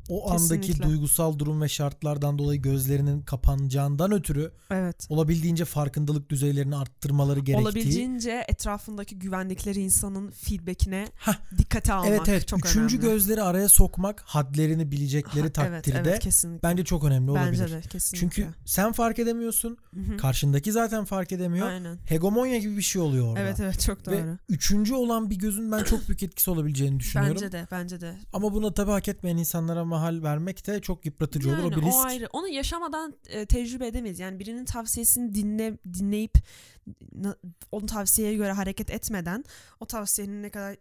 o 0.08 0.30
andaki 0.30 0.60
Kesinlikle. 0.60 0.84
duygusal 0.88 1.38
durum 1.38 1.62
ve 1.62 1.68
şartlardan 1.68 2.38
dolayı 2.38 2.62
gözlerinin 2.62 3.22
kapanacağından 3.22 4.12
ötürü 4.12 4.52
Evet. 4.70 5.06
olabildiğince 5.08 5.64
farkındalık 5.64 6.30
düzeylerini 6.30 6.76
arttırmaları 6.76 7.40
gerektiği. 7.40 7.62
Olabildiğince 7.62 8.44
etrafındaki 8.48 9.18
güvendikleri 9.18 9.80
insanın 9.80 10.30
feedbackine 10.30 11.08
Hah, 11.18 11.36
dikkate 11.58 11.92
almak 11.92 12.08
evet 12.10 12.28
evet. 12.28 12.48
çok 12.48 12.66
Üçüncü 12.66 12.96
önemli. 12.98 13.12
gözleri 13.12 13.42
araya 13.42 13.68
sokmak, 13.68 14.20
hadlerini 14.26 14.90
bilecekleri 14.90 15.40
Ha, 15.40 15.46
evet, 15.46 15.54
takdirde 15.54 15.98
evet, 15.98 16.20
kesinlikle. 16.20 16.68
bence 16.68 16.84
çok 16.84 17.04
önemli 17.04 17.30
olabilir. 17.30 17.62
Bence 17.62 17.74
de 17.74 17.80
kesinlikle. 17.80 18.18
Çünkü 18.18 18.48
sen 18.64 18.92
fark 18.92 19.18
edemiyorsun. 19.18 19.76
Hı 19.94 20.00
hı. 20.00 20.16
Karşındaki 20.16 20.72
zaten 20.72 21.04
fark 21.04 21.32
edemiyor. 21.32 21.68
Aynen. 21.68 21.98
Hegemonya 22.06 22.58
gibi 22.58 22.76
bir 22.76 22.82
şey 22.82 23.02
oluyor 23.02 23.26
orada. 23.28 23.40
Evet 23.40 23.60
evet 23.60 23.80
çok 23.80 24.06
doğru. 24.06 24.14
Ve 24.14 24.24
üçüncü 24.48 24.94
olan 24.94 25.30
bir 25.30 25.36
gözün 25.36 25.72
ben 25.72 25.84
çok 25.84 26.08
büyük 26.08 26.22
etkisi 26.22 26.50
olabileceğini 26.50 27.00
düşünüyorum. 27.00 27.34
bence 27.36 27.52
de 27.52 27.66
bence 27.70 28.00
de. 28.00 28.14
Ama 28.32 28.52
bunu 28.52 28.74
tabii 28.74 28.90
hak 28.90 29.08
etmeyen 29.08 29.36
insanlara 29.36 29.84
mahal 29.98 30.22
vermek 30.22 30.66
de 30.66 30.80
çok 30.80 31.06
yıpratıcı 31.06 31.48
olur. 31.48 31.62
O 31.62 31.70
bir 31.70 31.76
risk. 31.76 31.94
o 31.96 32.00
ayrı. 32.00 32.28
Onu 32.32 32.48
yaşamadan 32.48 33.14
e, 33.28 33.46
tecrübe 33.46 33.86
edemeyiz. 33.86 34.18
Yani 34.20 34.38
birinin 34.38 34.64
tavsiyesini 34.64 35.34
dinle 35.34 35.78
dinleyip 35.94 36.34
onun 37.72 37.86
tavsiyeye 37.86 38.34
göre 38.36 38.52
hareket 38.52 38.90
etmeden 38.90 39.44
o 39.80 39.86
tavsiyenin 39.86 40.42
ne 40.42 40.50
kadar 40.50 40.76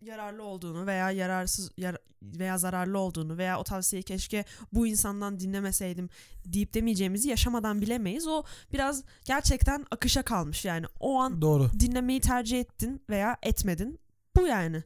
yararlı 0.00 0.42
olduğunu 0.42 0.86
veya 0.86 1.10
yararsız 1.10 1.70
yar- 1.76 1.98
veya 2.22 2.58
zararlı 2.58 2.98
olduğunu 2.98 3.38
veya 3.38 3.58
o 3.60 3.64
tavsiyeyi 3.64 4.02
keşke 4.02 4.44
bu 4.72 4.86
insandan 4.86 5.40
dinlemeseydim 5.40 6.08
deyip 6.46 6.74
demeyeceğimizi 6.74 7.28
yaşamadan 7.28 7.80
bilemeyiz. 7.82 8.26
O 8.26 8.44
biraz 8.72 9.04
gerçekten 9.24 9.84
akışa 9.90 10.22
kalmış 10.22 10.64
yani. 10.64 10.86
O 11.00 11.18
an 11.20 11.42
Doğru. 11.42 11.70
dinlemeyi 11.80 12.20
tercih 12.20 12.60
ettin 12.60 13.02
veya 13.10 13.36
etmedin. 13.42 13.98
Bu 14.36 14.46
yani. 14.46 14.82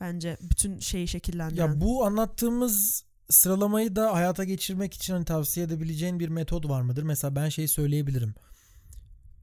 Bence 0.00 0.36
bütün 0.40 0.78
şeyi 0.78 1.08
şekillendiren. 1.08 1.66
Ya 1.66 1.80
bu 1.80 2.04
anlattığımız 2.04 3.04
sıralamayı 3.30 3.96
da 3.96 4.12
hayata 4.12 4.44
geçirmek 4.44 4.94
için 4.94 5.12
hani 5.14 5.24
tavsiye 5.24 5.66
edebileceğin 5.66 6.20
bir 6.20 6.28
metod 6.28 6.68
var 6.68 6.82
mıdır? 6.82 7.02
Mesela 7.02 7.36
ben 7.36 7.48
şeyi 7.48 7.68
söyleyebilirim. 7.68 8.34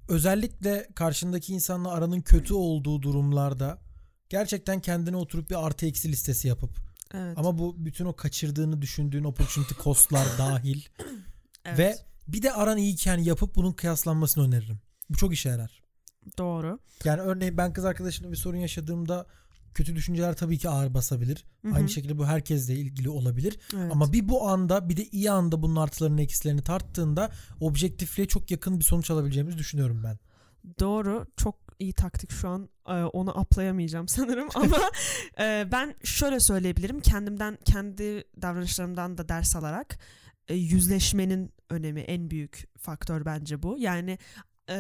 Özellikle 0.10 0.90
karşındaki 0.96 1.54
insanla 1.54 1.92
aranın 1.92 2.22
kötü 2.22 2.54
olduğu 2.54 3.02
durumlarda 3.02 3.80
gerçekten 4.30 4.80
kendine 4.80 5.18
oturup 5.18 5.50
bir 5.50 5.66
artı 5.66 5.86
eksi 5.86 6.12
listesi 6.12 6.48
yapıp 6.48 6.78
evet. 7.14 7.38
ama 7.38 7.58
bu 7.58 7.86
bütün 7.86 8.06
o 8.06 8.16
kaçırdığını 8.16 8.82
düşündüğün 8.82 9.24
opportunity 9.24 9.74
costlar 9.84 10.28
dahil 10.38 10.82
evet. 11.66 11.80
ve 11.80 11.98
bir 12.28 12.42
de 12.42 12.54
aran 12.54 12.78
iyiyken 12.78 13.18
yapıp 13.18 13.56
bunun 13.56 13.72
kıyaslanmasını 13.72 14.44
öneririm. 14.48 14.80
Bu 15.10 15.18
çok 15.18 15.34
işe 15.34 15.50
yarar. 15.50 15.84
doğru. 16.38 16.80
Yani 17.04 17.22
örneğin 17.22 17.58
ben 17.58 17.74
kız 17.74 17.86
arkadaşımla 17.86 18.32
bir 18.32 18.38
sorun 18.38 18.58
yaşadığımda 18.58 19.26
kötü 19.74 19.96
düşünceler 19.96 20.36
tabii 20.36 20.58
ki 20.58 20.70
ağır 20.70 20.94
basabilir. 20.94 21.46
Hı 21.62 21.72
hı. 21.72 21.76
Aynı 21.76 21.90
şekilde 21.90 22.18
bu 22.18 22.26
herkesle 22.26 22.74
ilgili 22.74 23.10
olabilir. 23.10 23.60
Evet. 23.76 23.92
Ama 23.92 24.14
bir 24.14 24.30
bu 24.30 24.48
anda 24.48 24.90
bir 24.90 24.98
de 24.98 25.06
iyi 25.06 25.32
anda 25.32 25.62
bunun 25.62 25.76
artılarını 25.76 26.22
eksilerini 26.22 26.62
tarttığında 26.62 27.32
objektifliğe 27.60 28.28
çok 28.28 28.52
yakın 28.52 28.80
bir 28.80 28.86
sonuç 28.86 29.12
alabileceğimizi 29.12 29.58
düşünüyorum 29.58 30.04
ben. 30.04 30.18
Doğru. 30.80 31.26
Çok 31.38 31.56
iyi 31.80 31.94
taktik 31.94 32.32
şu 32.32 32.50
an. 32.50 32.70
Ee, 32.88 32.94
onu 32.94 33.40
aplayamayacağım 33.40 34.08
sanırım 34.18 34.50
ama 34.56 34.78
e, 35.40 35.68
ben 35.72 35.96
şöyle 36.04 36.40
söyleyebilirim. 36.40 37.00
Kendimden, 37.00 37.58
kendi 37.66 38.24
davranışlarımdan 38.42 39.18
da 39.18 39.30
ders 39.30 39.56
alarak 39.56 40.00
e, 40.48 40.56
yüzleşmenin 40.56 41.54
önemi 41.70 42.02
en 42.02 42.30
büyük 42.30 42.68
faktör 42.78 43.26
bence 43.26 43.64
bu. 43.64 43.78
Yani 43.80 44.18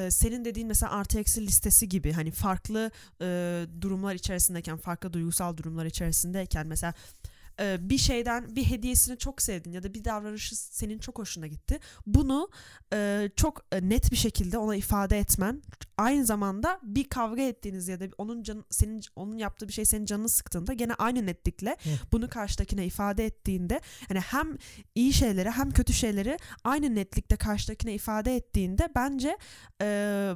senin 0.10 0.46
dediğin 0.46 0.68
mesela 0.68 0.92
artı 0.92 1.20
eksi 1.20 1.48
listesi 1.48 1.90
gibi 1.90 2.12
hani 2.12 2.32
farklı 2.32 2.92
e, 3.22 3.62
durumlar 3.82 4.16
içerisindeyken, 4.16 4.78
farklı 4.78 5.14
duygusal 5.14 5.58
durumlar 5.58 5.86
içerisindeyken 5.86 6.68
mesela 6.68 6.94
e, 7.60 7.90
bir 7.90 7.98
şeyden 7.98 8.56
bir 8.56 8.64
hediyesini 8.64 9.18
çok 9.18 9.42
sevdin 9.42 9.72
ya 9.72 9.84
da 9.84 9.94
bir 9.94 10.04
davranışı 10.04 10.56
senin 10.56 11.00
çok 11.00 11.20
hoşuna 11.20 11.48
gitti. 11.48 11.80
Bunu 12.06 12.50
e, 12.94 13.30
çok 13.36 13.66
e, 13.72 13.90
net 13.90 14.12
bir 14.12 14.18
şekilde 14.18 14.58
ona 14.58 14.76
ifade 14.76 15.20
etmen 15.20 15.62
aynı 15.98 16.26
zamanda 16.26 16.80
bir 16.84 17.04
kavga 17.10 17.42
ettiğiniz 17.42 17.88
ya 17.88 18.00
da 18.00 18.06
onun 18.18 18.44
can, 18.44 18.66
senin 18.70 19.02
onun 19.16 19.38
yaptığı 19.38 19.68
bir 19.68 19.74
şey 19.74 19.86
senin 19.86 20.06
canını 20.06 20.30
sıktığında 20.30 20.74
gene 20.74 20.94
aynı 20.94 21.26
netlikle 21.26 21.78
bunu 22.12 22.30
karşıdakine 22.30 22.86
ifade 22.86 23.26
ettiğinde 23.26 23.82
hani 24.08 24.20
hem 24.20 24.58
iyi 24.96 25.14
şeyleri 25.14 25.52
hem 25.52 25.72
kötü 25.72 25.94
şeyleri 25.94 26.38
aynı 26.64 26.96
netlikte 26.96 27.36
karşıdakine 27.36 27.94
ifade 27.94 28.36
ettiğinde 28.36 28.90
bence 28.96 29.38
e, 29.82 29.86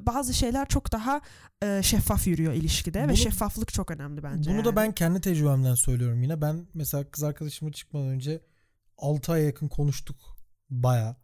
bazı 0.02 0.34
şeyler 0.34 0.68
çok 0.68 0.92
daha 0.92 1.22
e, 1.64 1.84
şeffaf 1.84 2.28
yürüyor 2.28 2.54
ilişkide 2.54 3.04
ve 3.04 3.08
Bunu- 3.08 3.18
şeffaflık 3.18 3.74
çok 3.74 3.92
önemli 3.92 4.24
bence. 4.24 4.52
Bunu 4.52 4.64
da 4.66 4.70
yani. 4.70 4.76
ben 4.76 4.92
kendi 4.92 5.22
tecrübemden 5.22 5.76
söylüyorum 5.76 6.24
yine. 6.24 6.42
Ben 6.42 6.68
mesela 6.74 7.07
kız 7.12 7.24
arkadaşımla 7.24 7.72
çıkmadan 7.72 8.08
önce 8.08 8.42
6 8.98 9.32
aya 9.32 9.44
yakın 9.46 9.68
konuştuk 9.68 10.38
baya. 10.70 11.16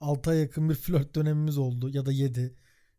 6 0.00 0.30
aya 0.30 0.40
yakın 0.40 0.68
bir 0.70 0.74
flört 0.74 1.14
dönemimiz 1.14 1.58
oldu 1.58 1.90
ya 1.90 2.06
da 2.06 2.12
7 2.12 2.54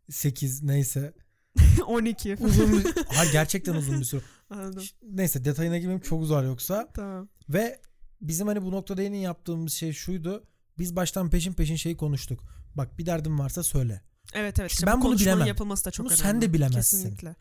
8 0.10 0.64
neyse. 0.64 1.14
12. 1.88 2.36
Uzun 2.40 2.72
bir, 2.80 2.86
ha 3.08 3.26
gerçekten 3.32 3.74
uzun 3.76 4.00
bir 4.00 4.06
süre. 4.06 4.22
Anladım. 4.50 4.84
Neyse 5.04 5.46
detayına 5.46 5.78
girmeyeyim 5.78 6.02
çok 6.04 6.22
uzar 6.22 6.44
yoksa. 6.44 6.88
Tamam. 6.94 7.30
Ve 7.50 7.82
bizim 8.22 8.48
hani 8.48 8.62
bu 8.62 8.72
noktada 8.72 9.04
en 9.04 9.14
iyi 9.14 9.24
yaptığımız 9.24 9.74
şey 9.74 9.94
şuydu. 9.94 10.44
Biz 10.78 10.96
baştan 10.96 11.30
peşin 11.30 11.54
peşin 11.54 11.76
şeyi 11.76 11.98
konuştuk. 11.98 12.44
Bak 12.76 12.98
bir 12.98 13.06
derdin 13.06 13.40
varsa 13.40 13.64
söyle. 13.64 14.02
Evet 14.34 14.60
evet. 14.60 14.72
işte 14.72 14.88
Ben 14.88 15.02
bu 15.02 15.06
bunu 15.06 15.20
bilemem. 15.20 15.48
yapılması 15.48 15.86
da 15.86 15.92
çok 15.92 16.06
Bunu 16.06 16.14
önemli. 16.14 16.24
sen 16.28 16.42
de 16.42 16.54
bilemezsin. 16.54 16.98
Kesinlikle. 16.98 17.36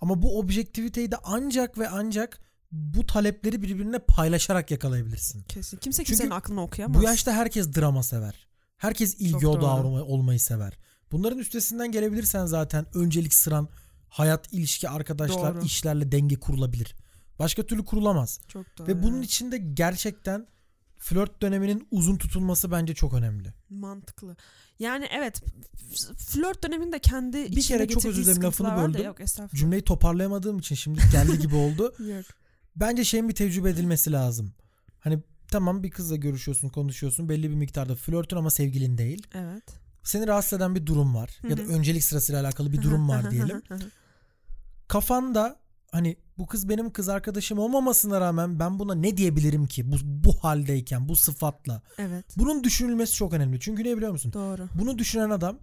Ama 0.00 0.22
bu 0.22 0.38
objektiviteyi 0.38 1.10
de 1.10 1.16
ancak 1.24 1.78
ve 1.78 1.88
ancak 1.88 2.40
bu 2.74 3.06
talepleri 3.06 3.62
birbirine 3.62 3.98
paylaşarak 3.98 4.70
yakalayabilirsin. 4.70 5.42
Kesin. 5.42 5.76
Kimse 5.76 5.96
Çünkü 5.96 6.08
kimsenin 6.08 6.30
aklını 6.30 6.62
okuyamaz. 6.62 7.02
Bu 7.02 7.06
yaşta 7.06 7.32
herkes 7.32 7.74
drama 7.76 8.02
sever. 8.02 8.48
Herkes 8.76 9.14
ilgi 9.14 9.46
odağı 9.46 9.84
olmayı 9.84 10.40
sever. 10.40 10.78
Bunların 11.12 11.38
üstesinden 11.38 11.92
gelebilirsen 11.92 12.46
zaten 12.46 12.86
öncelik 12.94 13.34
sıran 13.34 13.68
hayat, 14.08 14.52
ilişki, 14.52 14.88
arkadaşlar, 14.88 15.54
Doğru. 15.54 15.64
işlerle 15.64 16.12
denge 16.12 16.36
kurulabilir. 16.36 16.94
Başka 17.38 17.62
türlü 17.62 17.84
kurulamaz. 17.84 18.40
Çok 18.48 18.78
doğru. 18.78 18.88
Ve 18.88 19.02
bunun 19.02 19.16
evet. 19.16 19.26
içinde 19.26 19.58
gerçekten 19.58 20.46
flört 20.98 21.42
döneminin 21.42 21.88
uzun 21.90 22.16
tutulması 22.16 22.70
bence 22.70 22.94
çok 22.94 23.14
önemli. 23.14 23.54
mantıklı. 23.70 24.36
Yani 24.78 25.06
evet 25.10 25.42
flört 26.16 26.64
döneminde 26.64 26.98
kendi 26.98 27.56
Bir 27.56 27.62
kere 27.62 27.88
çok 27.88 28.04
özür 28.04 28.24
dilerim, 28.24 28.42
lafını 28.42 28.76
böldüm. 28.76 29.04
Yok. 29.04 29.16
Cümleyi 29.54 29.82
toparlayamadığım 29.82 30.58
için 30.58 30.74
şimdi 30.74 31.00
geldi 31.12 31.38
gibi 31.38 31.54
oldu. 31.54 31.94
Yok. 31.98 32.24
Bence 32.76 33.04
şeyin 33.04 33.28
bir 33.28 33.34
tecrübe 33.34 33.70
edilmesi 33.70 34.12
lazım. 34.12 34.52
Hani 35.00 35.18
tamam 35.50 35.82
bir 35.82 35.90
kızla 35.90 36.16
görüşüyorsun, 36.16 36.68
konuşuyorsun. 36.68 37.28
Belli 37.28 37.50
bir 37.50 37.54
miktarda 37.54 37.94
flörtün 37.96 38.36
ama 38.36 38.50
sevgilin 38.50 38.98
değil. 38.98 39.26
Evet. 39.34 39.64
Seni 40.02 40.26
rahatsız 40.26 40.52
eden 40.58 40.74
bir 40.74 40.86
durum 40.86 41.14
var. 41.14 41.38
Ya 41.48 41.56
da 41.56 41.62
öncelik 41.62 42.04
sırasıyla 42.04 42.40
alakalı 42.40 42.72
bir 42.72 42.82
durum 42.82 43.08
var 43.08 43.30
diyelim. 43.30 43.62
Kafanda 44.88 45.56
hani 45.92 46.16
bu 46.38 46.46
kız 46.46 46.68
benim 46.68 46.90
kız 46.92 47.08
arkadaşım 47.08 47.58
olmamasına 47.58 48.20
rağmen 48.20 48.58
ben 48.58 48.78
buna 48.78 48.94
ne 48.94 49.16
diyebilirim 49.16 49.66
ki 49.66 49.92
bu, 49.92 49.96
bu 50.02 50.32
haldeyken 50.44 51.08
bu 51.08 51.16
sıfatla. 51.16 51.82
evet. 51.98 52.24
Bunun 52.36 52.64
düşünülmesi 52.64 53.14
çok 53.14 53.32
önemli. 53.32 53.60
Çünkü 53.60 53.84
ne 53.84 53.96
biliyor 53.96 54.12
musun? 54.12 54.32
Doğru. 54.32 54.68
Bunu 54.74 54.98
düşünen 54.98 55.30
adam 55.30 55.58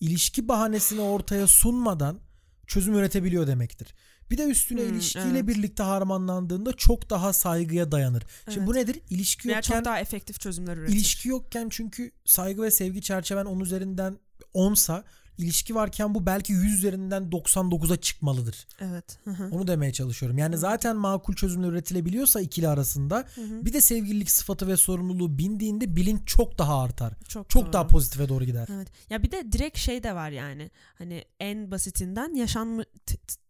ilişki 0.00 0.48
bahanesini 0.48 1.00
ortaya 1.00 1.46
sunmadan 1.46 2.20
çözüm 2.66 2.94
üretebiliyor 2.94 3.46
demektir. 3.46 3.94
Bir 4.30 4.38
de 4.38 4.44
üstüne 4.44 4.80
Hmm, 4.80 4.88
ilişkiyle 4.88 5.28
evet. 5.28 5.46
birlikte 5.46 5.82
harmanlandığında 5.82 6.72
çok 6.72 7.10
daha 7.10 7.32
saygıya 7.32 7.92
dayanır. 7.92 8.22
Şimdi 8.54 8.66
bu 8.66 8.74
nedir? 8.74 9.00
İlişki 9.10 9.48
Veya 9.48 9.56
yokken 9.56 9.76
çok 9.76 9.84
daha 9.84 10.00
efektif 10.00 10.40
çözümler 10.40 10.76
üretir. 10.76 10.94
ilişki 10.94 11.28
yokken 11.28 11.68
çünkü 11.70 12.10
saygı 12.24 12.62
ve 12.62 12.70
sevgi 12.70 13.02
çerçeven 13.02 13.44
10 13.44 13.60
üzerinden 13.60 14.18
10'sa 14.54 15.02
ilişki 15.38 15.74
varken 15.74 16.14
bu 16.14 16.26
belki 16.26 16.52
100 16.52 16.74
üzerinden 16.74 17.22
99'a 17.22 17.96
çıkmalıdır. 17.96 18.66
Evet. 18.80 19.18
Hı 19.24 19.30
hı. 19.30 19.48
Onu 19.52 19.66
demeye 19.66 19.92
çalışıyorum. 19.92 20.38
Yani 20.38 20.52
Evet. 20.52 20.60
zaten 20.60 20.96
makul 20.96 21.34
çözümler 21.34 21.68
üretilebiliyorsa 21.68 22.40
ikili 22.40 22.68
arasında 22.68 23.24
Hı 23.34 23.40
hı. 23.40 23.64
bir 23.64 23.72
de 23.72 23.80
sevgililik 23.80 24.30
sıfatı 24.30 24.68
ve 24.68 24.76
sorumluluğu 24.76 25.38
bindiğinde 25.38 25.96
bilinç 25.96 26.20
çok 26.26 26.58
daha 26.58 26.82
artar. 26.82 27.12
Çok, 27.28 27.50
Çok 27.50 27.64
doğru. 27.64 27.72
daha 27.72 27.86
pozitife 27.86 28.28
doğru 28.28 28.44
gider. 28.44 28.68
Evet. 28.74 28.88
Ya 29.10 29.22
bir 29.22 29.30
de 29.30 29.52
direkt 29.52 29.78
şey 29.78 30.02
de 30.02 30.14
var 30.14 30.30
yani. 30.30 30.70
Hani 30.94 31.24
en 31.40 31.70
basitinden 31.70 32.34
yaşanmış 32.34 32.86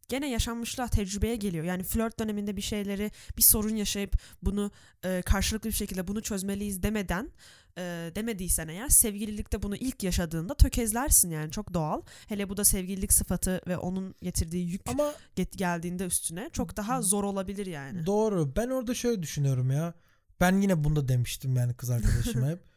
gene 0.09 0.31
yaşanmışlığa 0.31 0.89
tecrübeye 0.89 1.37
geliyor. 1.37 1.65
Yani 1.65 1.83
flört 1.83 2.19
döneminde 2.21 2.57
bir 2.57 2.63
şeyleri 2.63 3.11
bir 3.37 3.43
sorun 3.43 3.77
yaşayıp 3.77 4.19
bunu 4.43 4.71
e, 5.05 5.23
karşılıklı 5.27 5.71
bir 5.71 5.75
şekilde 5.75 6.07
bunu 6.07 6.23
çözmeliyiz 6.23 6.83
demeden 6.83 7.31
e, 7.79 7.83
demediysen 8.15 8.69
eğer 8.69 8.89
sevgililikte 8.89 9.63
bunu 9.63 9.77
ilk 9.77 10.03
yaşadığında 10.03 10.55
tökezlersin 10.55 11.31
yani 11.31 11.51
çok 11.51 11.75
doğal. 11.75 12.03
Hele 12.29 12.49
bu 12.49 12.57
da 12.57 12.65
sevgililik 12.65 13.13
sıfatı 13.13 13.61
ve 13.67 13.77
onun 13.77 14.15
getirdiği 14.23 14.69
yük 14.71 14.89
Ama 14.89 15.15
get- 15.37 15.57
geldiğinde 15.57 16.05
üstüne 16.07 16.51
çok 16.53 16.77
daha 16.77 17.03
zor 17.03 17.25
olabilir 17.25 17.67
yani. 17.67 18.07
doğru. 18.07 18.57
Ben 18.57 18.69
orada 18.69 18.95
şöyle 18.95 19.23
düşünüyorum 19.23 19.71
ya. 19.71 19.95
Ben 20.41 20.61
yine 20.61 20.85
bunda 20.85 21.09
demiştim 21.09 21.57
yani 21.57 21.75
kız 21.75 21.91
arkadaşıma 21.91 22.49
hep. 22.49 22.59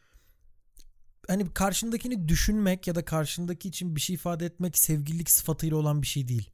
Hani 1.28 1.54
karşındakini 1.54 2.28
düşünmek 2.28 2.86
ya 2.86 2.94
da 2.94 3.04
karşındaki 3.04 3.68
için 3.68 3.96
bir 3.96 4.00
şey 4.00 4.14
ifade 4.14 4.46
etmek 4.46 4.78
sevgililik 4.78 5.30
sıfatıyla 5.30 5.76
olan 5.76 6.02
bir 6.02 6.06
şey 6.06 6.28
değil. 6.28 6.50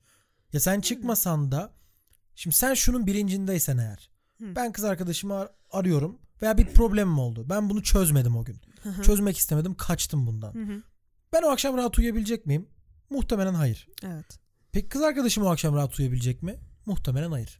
Ya 0.52 0.60
sen 0.60 0.80
çıkmasan 0.80 1.52
da 1.52 1.74
şimdi 2.34 2.56
sen 2.56 2.74
şunun 2.74 3.06
bilincindeysen 3.06 3.78
eğer. 3.78 4.10
Ben 4.40 4.72
kız 4.72 4.84
arkadaşımı 4.84 5.34
ar- 5.34 5.50
arıyorum 5.70 6.18
veya 6.42 6.58
bir 6.58 6.66
problemim 6.66 7.18
oldu. 7.18 7.46
Ben 7.48 7.70
bunu 7.70 7.82
çözmedim 7.82 8.36
o 8.36 8.44
gün. 8.44 8.60
Çözmek 9.02 9.36
istemedim, 9.38 9.74
kaçtım 9.74 10.26
bundan. 10.26 10.52
Ben 11.32 11.42
o 11.42 11.48
akşam 11.48 11.76
rahat 11.76 11.98
uyuyabilecek 11.98 12.46
miyim? 12.46 12.68
Muhtemelen 13.10 13.54
hayır. 13.54 13.88
Evet. 14.04 14.38
Peki 14.72 14.88
kız 14.88 15.02
arkadaşım 15.02 15.44
o 15.44 15.48
akşam 15.50 15.74
rahat 15.74 15.98
uyuyabilecek 15.98 16.42
mi? 16.42 16.56
Muhtemelen 16.86 17.30
hayır. 17.30 17.58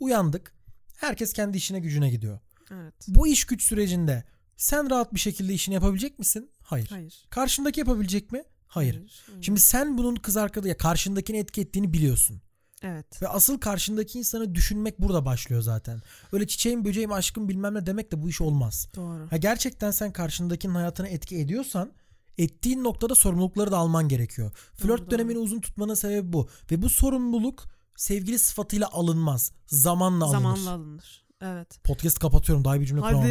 Uyandık. 0.00 0.54
Herkes 0.96 1.32
kendi 1.32 1.56
işine 1.56 1.80
gücüne 1.80 2.10
gidiyor. 2.10 2.38
Evet. 2.70 2.94
Bu 3.08 3.26
iş 3.26 3.44
güç 3.44 3.62
sürecinde 3.62 4.24
sen 4.56 4.90
rahat 4.90 5.14
bir 5.14 5.20
şekilde 5.20 5.54
işini 5.54 5.74
yapabilecek 5.74 6.18
misin? 6.18 6.50
Hayır. 6.62 6.86
Hayır. 6.90 7.26
Karşındaki 7.30 7.80
yapabilecek 7.80 8.32
mi? 8.32 8.44
Hayır. 8.68 8.94
Hayır. 8.94 9.24
Şimdi 9.40 9.60
sen 9.60 9.98
bunun 9.98 10.16
kız 10.16 10.36
arkadaşı 10.36 10.68
ya 10.68 10.76
karşındakini 10.76 11.38
etki 11.38 11.60
ettiğini 11.60 11.92
biliyorsun. 11.92 12.42
Evet. 12.82 13.22
Ve 13.22 13.28
asıl 13.28 13.58
karşındaki 13.58 14.18
insanı 14.18 14.54
düşünmek 14.54 15.00
burada 15.00 15.24
başlıyor 15.24 15.62
zaten. 15.62 16.00
Öyle 16.32 16.46
çiçeğim, 16.46 16.84
böceğim, 16.84 17.12
aşkım 17.12 17.48
bilmem 17.48 17.74
ne 17.74 17.86
demek 17.86 18.12
de 18.12 18.22
bu 18.22 18.28
iş 18.28 18.40
olmaz. 18.40 18.88
Doğru. 18.96 19.26
Ha 19.30 19.36
gerçekten 19.36 19.90
sen 19.90 20.12
karşındakinin 20.12 20.74
hayatına 20.74 21.08
etki 21.08 21.38
ediyorsan 21.38 21.92
ettiğin 22.38 22.84
noktada 22.84 23.14
sorumlulukları 23.14 23.70
da 23.70 23.76
alman 23.76 24.08
gerekiyor. 24.08 24.52
Flört 24.74 25.00
Doğru, 25.00 25.10
dönemini 25.10 25.38
uzun 25.38 25.60
tutmanın 25.60 25.94
sebebi 25.94 26.32
bu. 26.32 26.48
Ve 26.70 26.82
bu 26.82 26.88
sorumluluk 26.88 27.64
sevgili 27.96 28.38
sıfatıyla 28.38 28.88
alınmaz. 28.92 29.52
Zamanla 29.66 30.24
alınır. 30.24 30.38
Zamanla 30.38 30.70
alınır. 30.70 31.24
Evet. 31.40 31.84
Podcast 31.84 32.18
kapatıyorum. 32.18 32.64
Daha 32.64 32.80
bir 32.80 32.86
cümle 32.86 33.00
Hadi. 33.00 33.14
kuramam. 33.14 33.28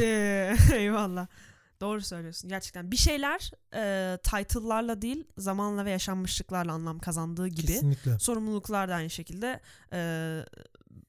Eyvallah. 0.80 1.28
Doğru 1.82 2.02
söylüyorsun. 2.02 2.50
Gerçekten 2.50 2.92
bir 2.92 2.98
şeyler 2.98 3.52
e, 3.74 4.18
title'larla 4.24 5.02
değil 5.02 5.24
zamanla 5.38 5.86
ve 5.86 5.92
yaşanmışlıklarla 5.92 6.72
anlam 6.74 7.00
kazandığı 7.00 7.48
gibi 7.48 7.68
Kesinlikle. 7.68 8.20
sorumluluklar 8.20 8.90
da 8.90 8.96
aynı 8.96 9.10
şekilde 9.10 9.60
e, 9.94 10.00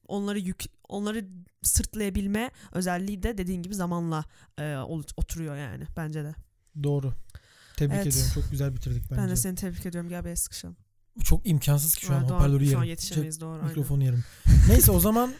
onları 0.09 0.39
yük 0.39 0.65
onları 0.89 1.29
sırtlayabilme 1.63 2.51
özelliği 2.73 3.23
de 3.23 3.39
dediğin 3.39 3.63
gibi 3.63 3.75
zamanla 3.75 4.25
e, 4.59 4.77
oturuyor 5.17 5.57
yani 5.57 5.85
bence 5.97 6.25
de. 6.25 6.35
Doğru. 6.83 7.15
Tebrik 7.77 7.97
Evet. 7.97 8.07
ediyorum. 8.07 8.33
Çok 8.35 8.51
güzel 8.51 8.75
bitirdik 8.75 9.11
bence. 9.11 9.23
Ben 9.23 9.29
de 9.31 9.37
seni 9.37 9.55
tebrik 9.55 9.87
ediyorum. 9.87 10.11
Gel 10.11 10.25
bir 10.25 10.31
el 10.31 10.37
sıkışalım. 10.37 10.77
Çok 11.25 11.49
imkansız 11.49 11.95
ki 11.95 12.07
şu 12.07 12.15
an 12.15 12.19
Ha, 12.21 12.29
doğru. 12.29 12.35
hoparlörü 12.37 12.67
Şu 12.67 12.71
an 12.79 12.83
yerim. 12.83 12.91
yetişemeyiz 12.91 13.41
doğru. 13.41 13.53
Çek- 13.55 13.63
aynen. 13.63 13.69
Mikrofonu 13.69 14.05
yerim. 14.05 14.25
Neyse 14.69 14.91
o 14.93 15.01
zaman 15.01 15.33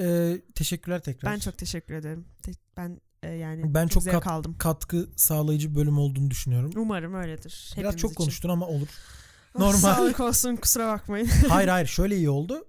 e, 0.00 0.36
teşekkürler 0.54 1.00
tekrar. 1.02 1.32
Ben 1.32 1.38
çok 1.38 1.58
teşekkür 1.58 1.94
ederim. 1.94 2.24
Te- 2.42 2.52
ben 2.76 3.00
e, 3.22 3.28
yani 3.28 3.74
Ben 3.74 3.86
çok 3.86 4.02
zevk 4.02 4.26
aldım. 4.26 4.54
katkı 4.58 5.08
sağlayıcı 5.16 5.74
bölüm 5.74 5.98
olduğunu 5.98 6.30
düşünüyorum. 6.30 6.70
Umarım 6.76 7.14
öyledir. 7.14 7.72
Biraz 7.72 7.76
hepimiz 7.76 7.96
çok 7.96 8.10
için. 8.12 8.18
konuştun 8.24 8.48
ama 8.48 8.66
olur. 8.66 8.88
Ah, 9.54 9.58
normal. 9.60 9.78
Sağlık 9.78 10.20
olsun 10.20 10.56
kusura 10.56 10.86
bakmayın. 10.92 11.26
hayır 11.48 11.68
hayır 11.68 11.86
şöyle 11.96 12.16
iyi 12.16 12.30
oldu. 12.30 12.64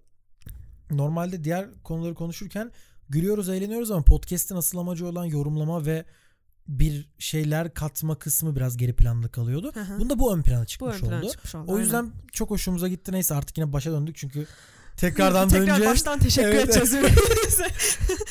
Normalde 0.91 1.43
diğer 1.43 1.67
konuları 1.83 2.15
konuşurken 2.15 2.71
gülüyoruz 3.09 3.49
eğleniyoruz 3.49 3.91
ama 3.91 4.03
podcast'in 4.03 4.55
asıl 4.55 4.77
amacı 4.77 5.07
olan 5.07 5.25
yorumlama 5.25 5.85
ve 5.85 6.05
bir 6.67 7.09
şeyler 7.19 7.73
katma 7.73 8.15
kısmı 8.19 8.55
biraz 8.55 8.77
geri 8.77 8.95
planda 8.95 9.27
kalıyordu. 9.27 9.71
Hı 9.73 9.79
hı. 9.81 9.99
Bunda 9.99 10.19
bu 10.19 10.33
ön 10.35 10.41
plana 10.41 10.61
Bu 10.61 10.65
çıkmış 10.65 10.95
ön 10.95 10.99
plana 11.07 11.19
oldu. 11.19 11.29
çıkmış 11.31 11.55
oldu. 11.55 11.65
O 11.67 11.71
aynen. 11.71 11.83
yüzden 11.83 12.11
çok 12.31 12.49
hoşumuza 12.49 12.87
gitti. 12.87 13.11
Neyse 13.11 13.35
artık 13.35 13.57
yine 13.57 13.73
başa 13.73 13.91
döndük 13.91 14.15
çünkü 14.15 14.47
tekrardan 14.97 15.49
Tekrar 15.49 15.67
döneceğiz. 15.67 15.91
baştan 15.91 16.19
teşekkür 16.19 16.49
Evet. 16.49 16.77
edeceğiz. 16.77 16.95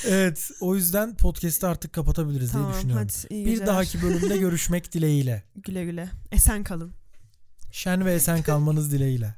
Evet 0.07 0.51
o 0.61 0.75
yüzden 0.77 1.17
podcast'ı 1.17 1.69
artık 1.69 1.93
kapatabiliriz 1.93 2.53
tamam 2.53 2.67
diye 2.73 2.79
düşünüyorum. 2.79 3.09
hadi 3.23 3.35
iyi 3.35 3.45
Bir 3.47 3.51
geceler. 3.51 3.67
dahaki 3.67 4.03
bölümde 4.03 4.37
görüşmek 4.37 4.93
dileğiyle. 4.93 5.43
Güle 5.57 5.85
güle. 5.85 6.09
Esen 6.33 6.65
kalın. 6.65 6.93
Şen 7.73 8.05
ve 8.05 8.13
esen 8.15 8.43
kalmanız 8.43 8.93
dileğiyle. 8.93 9.35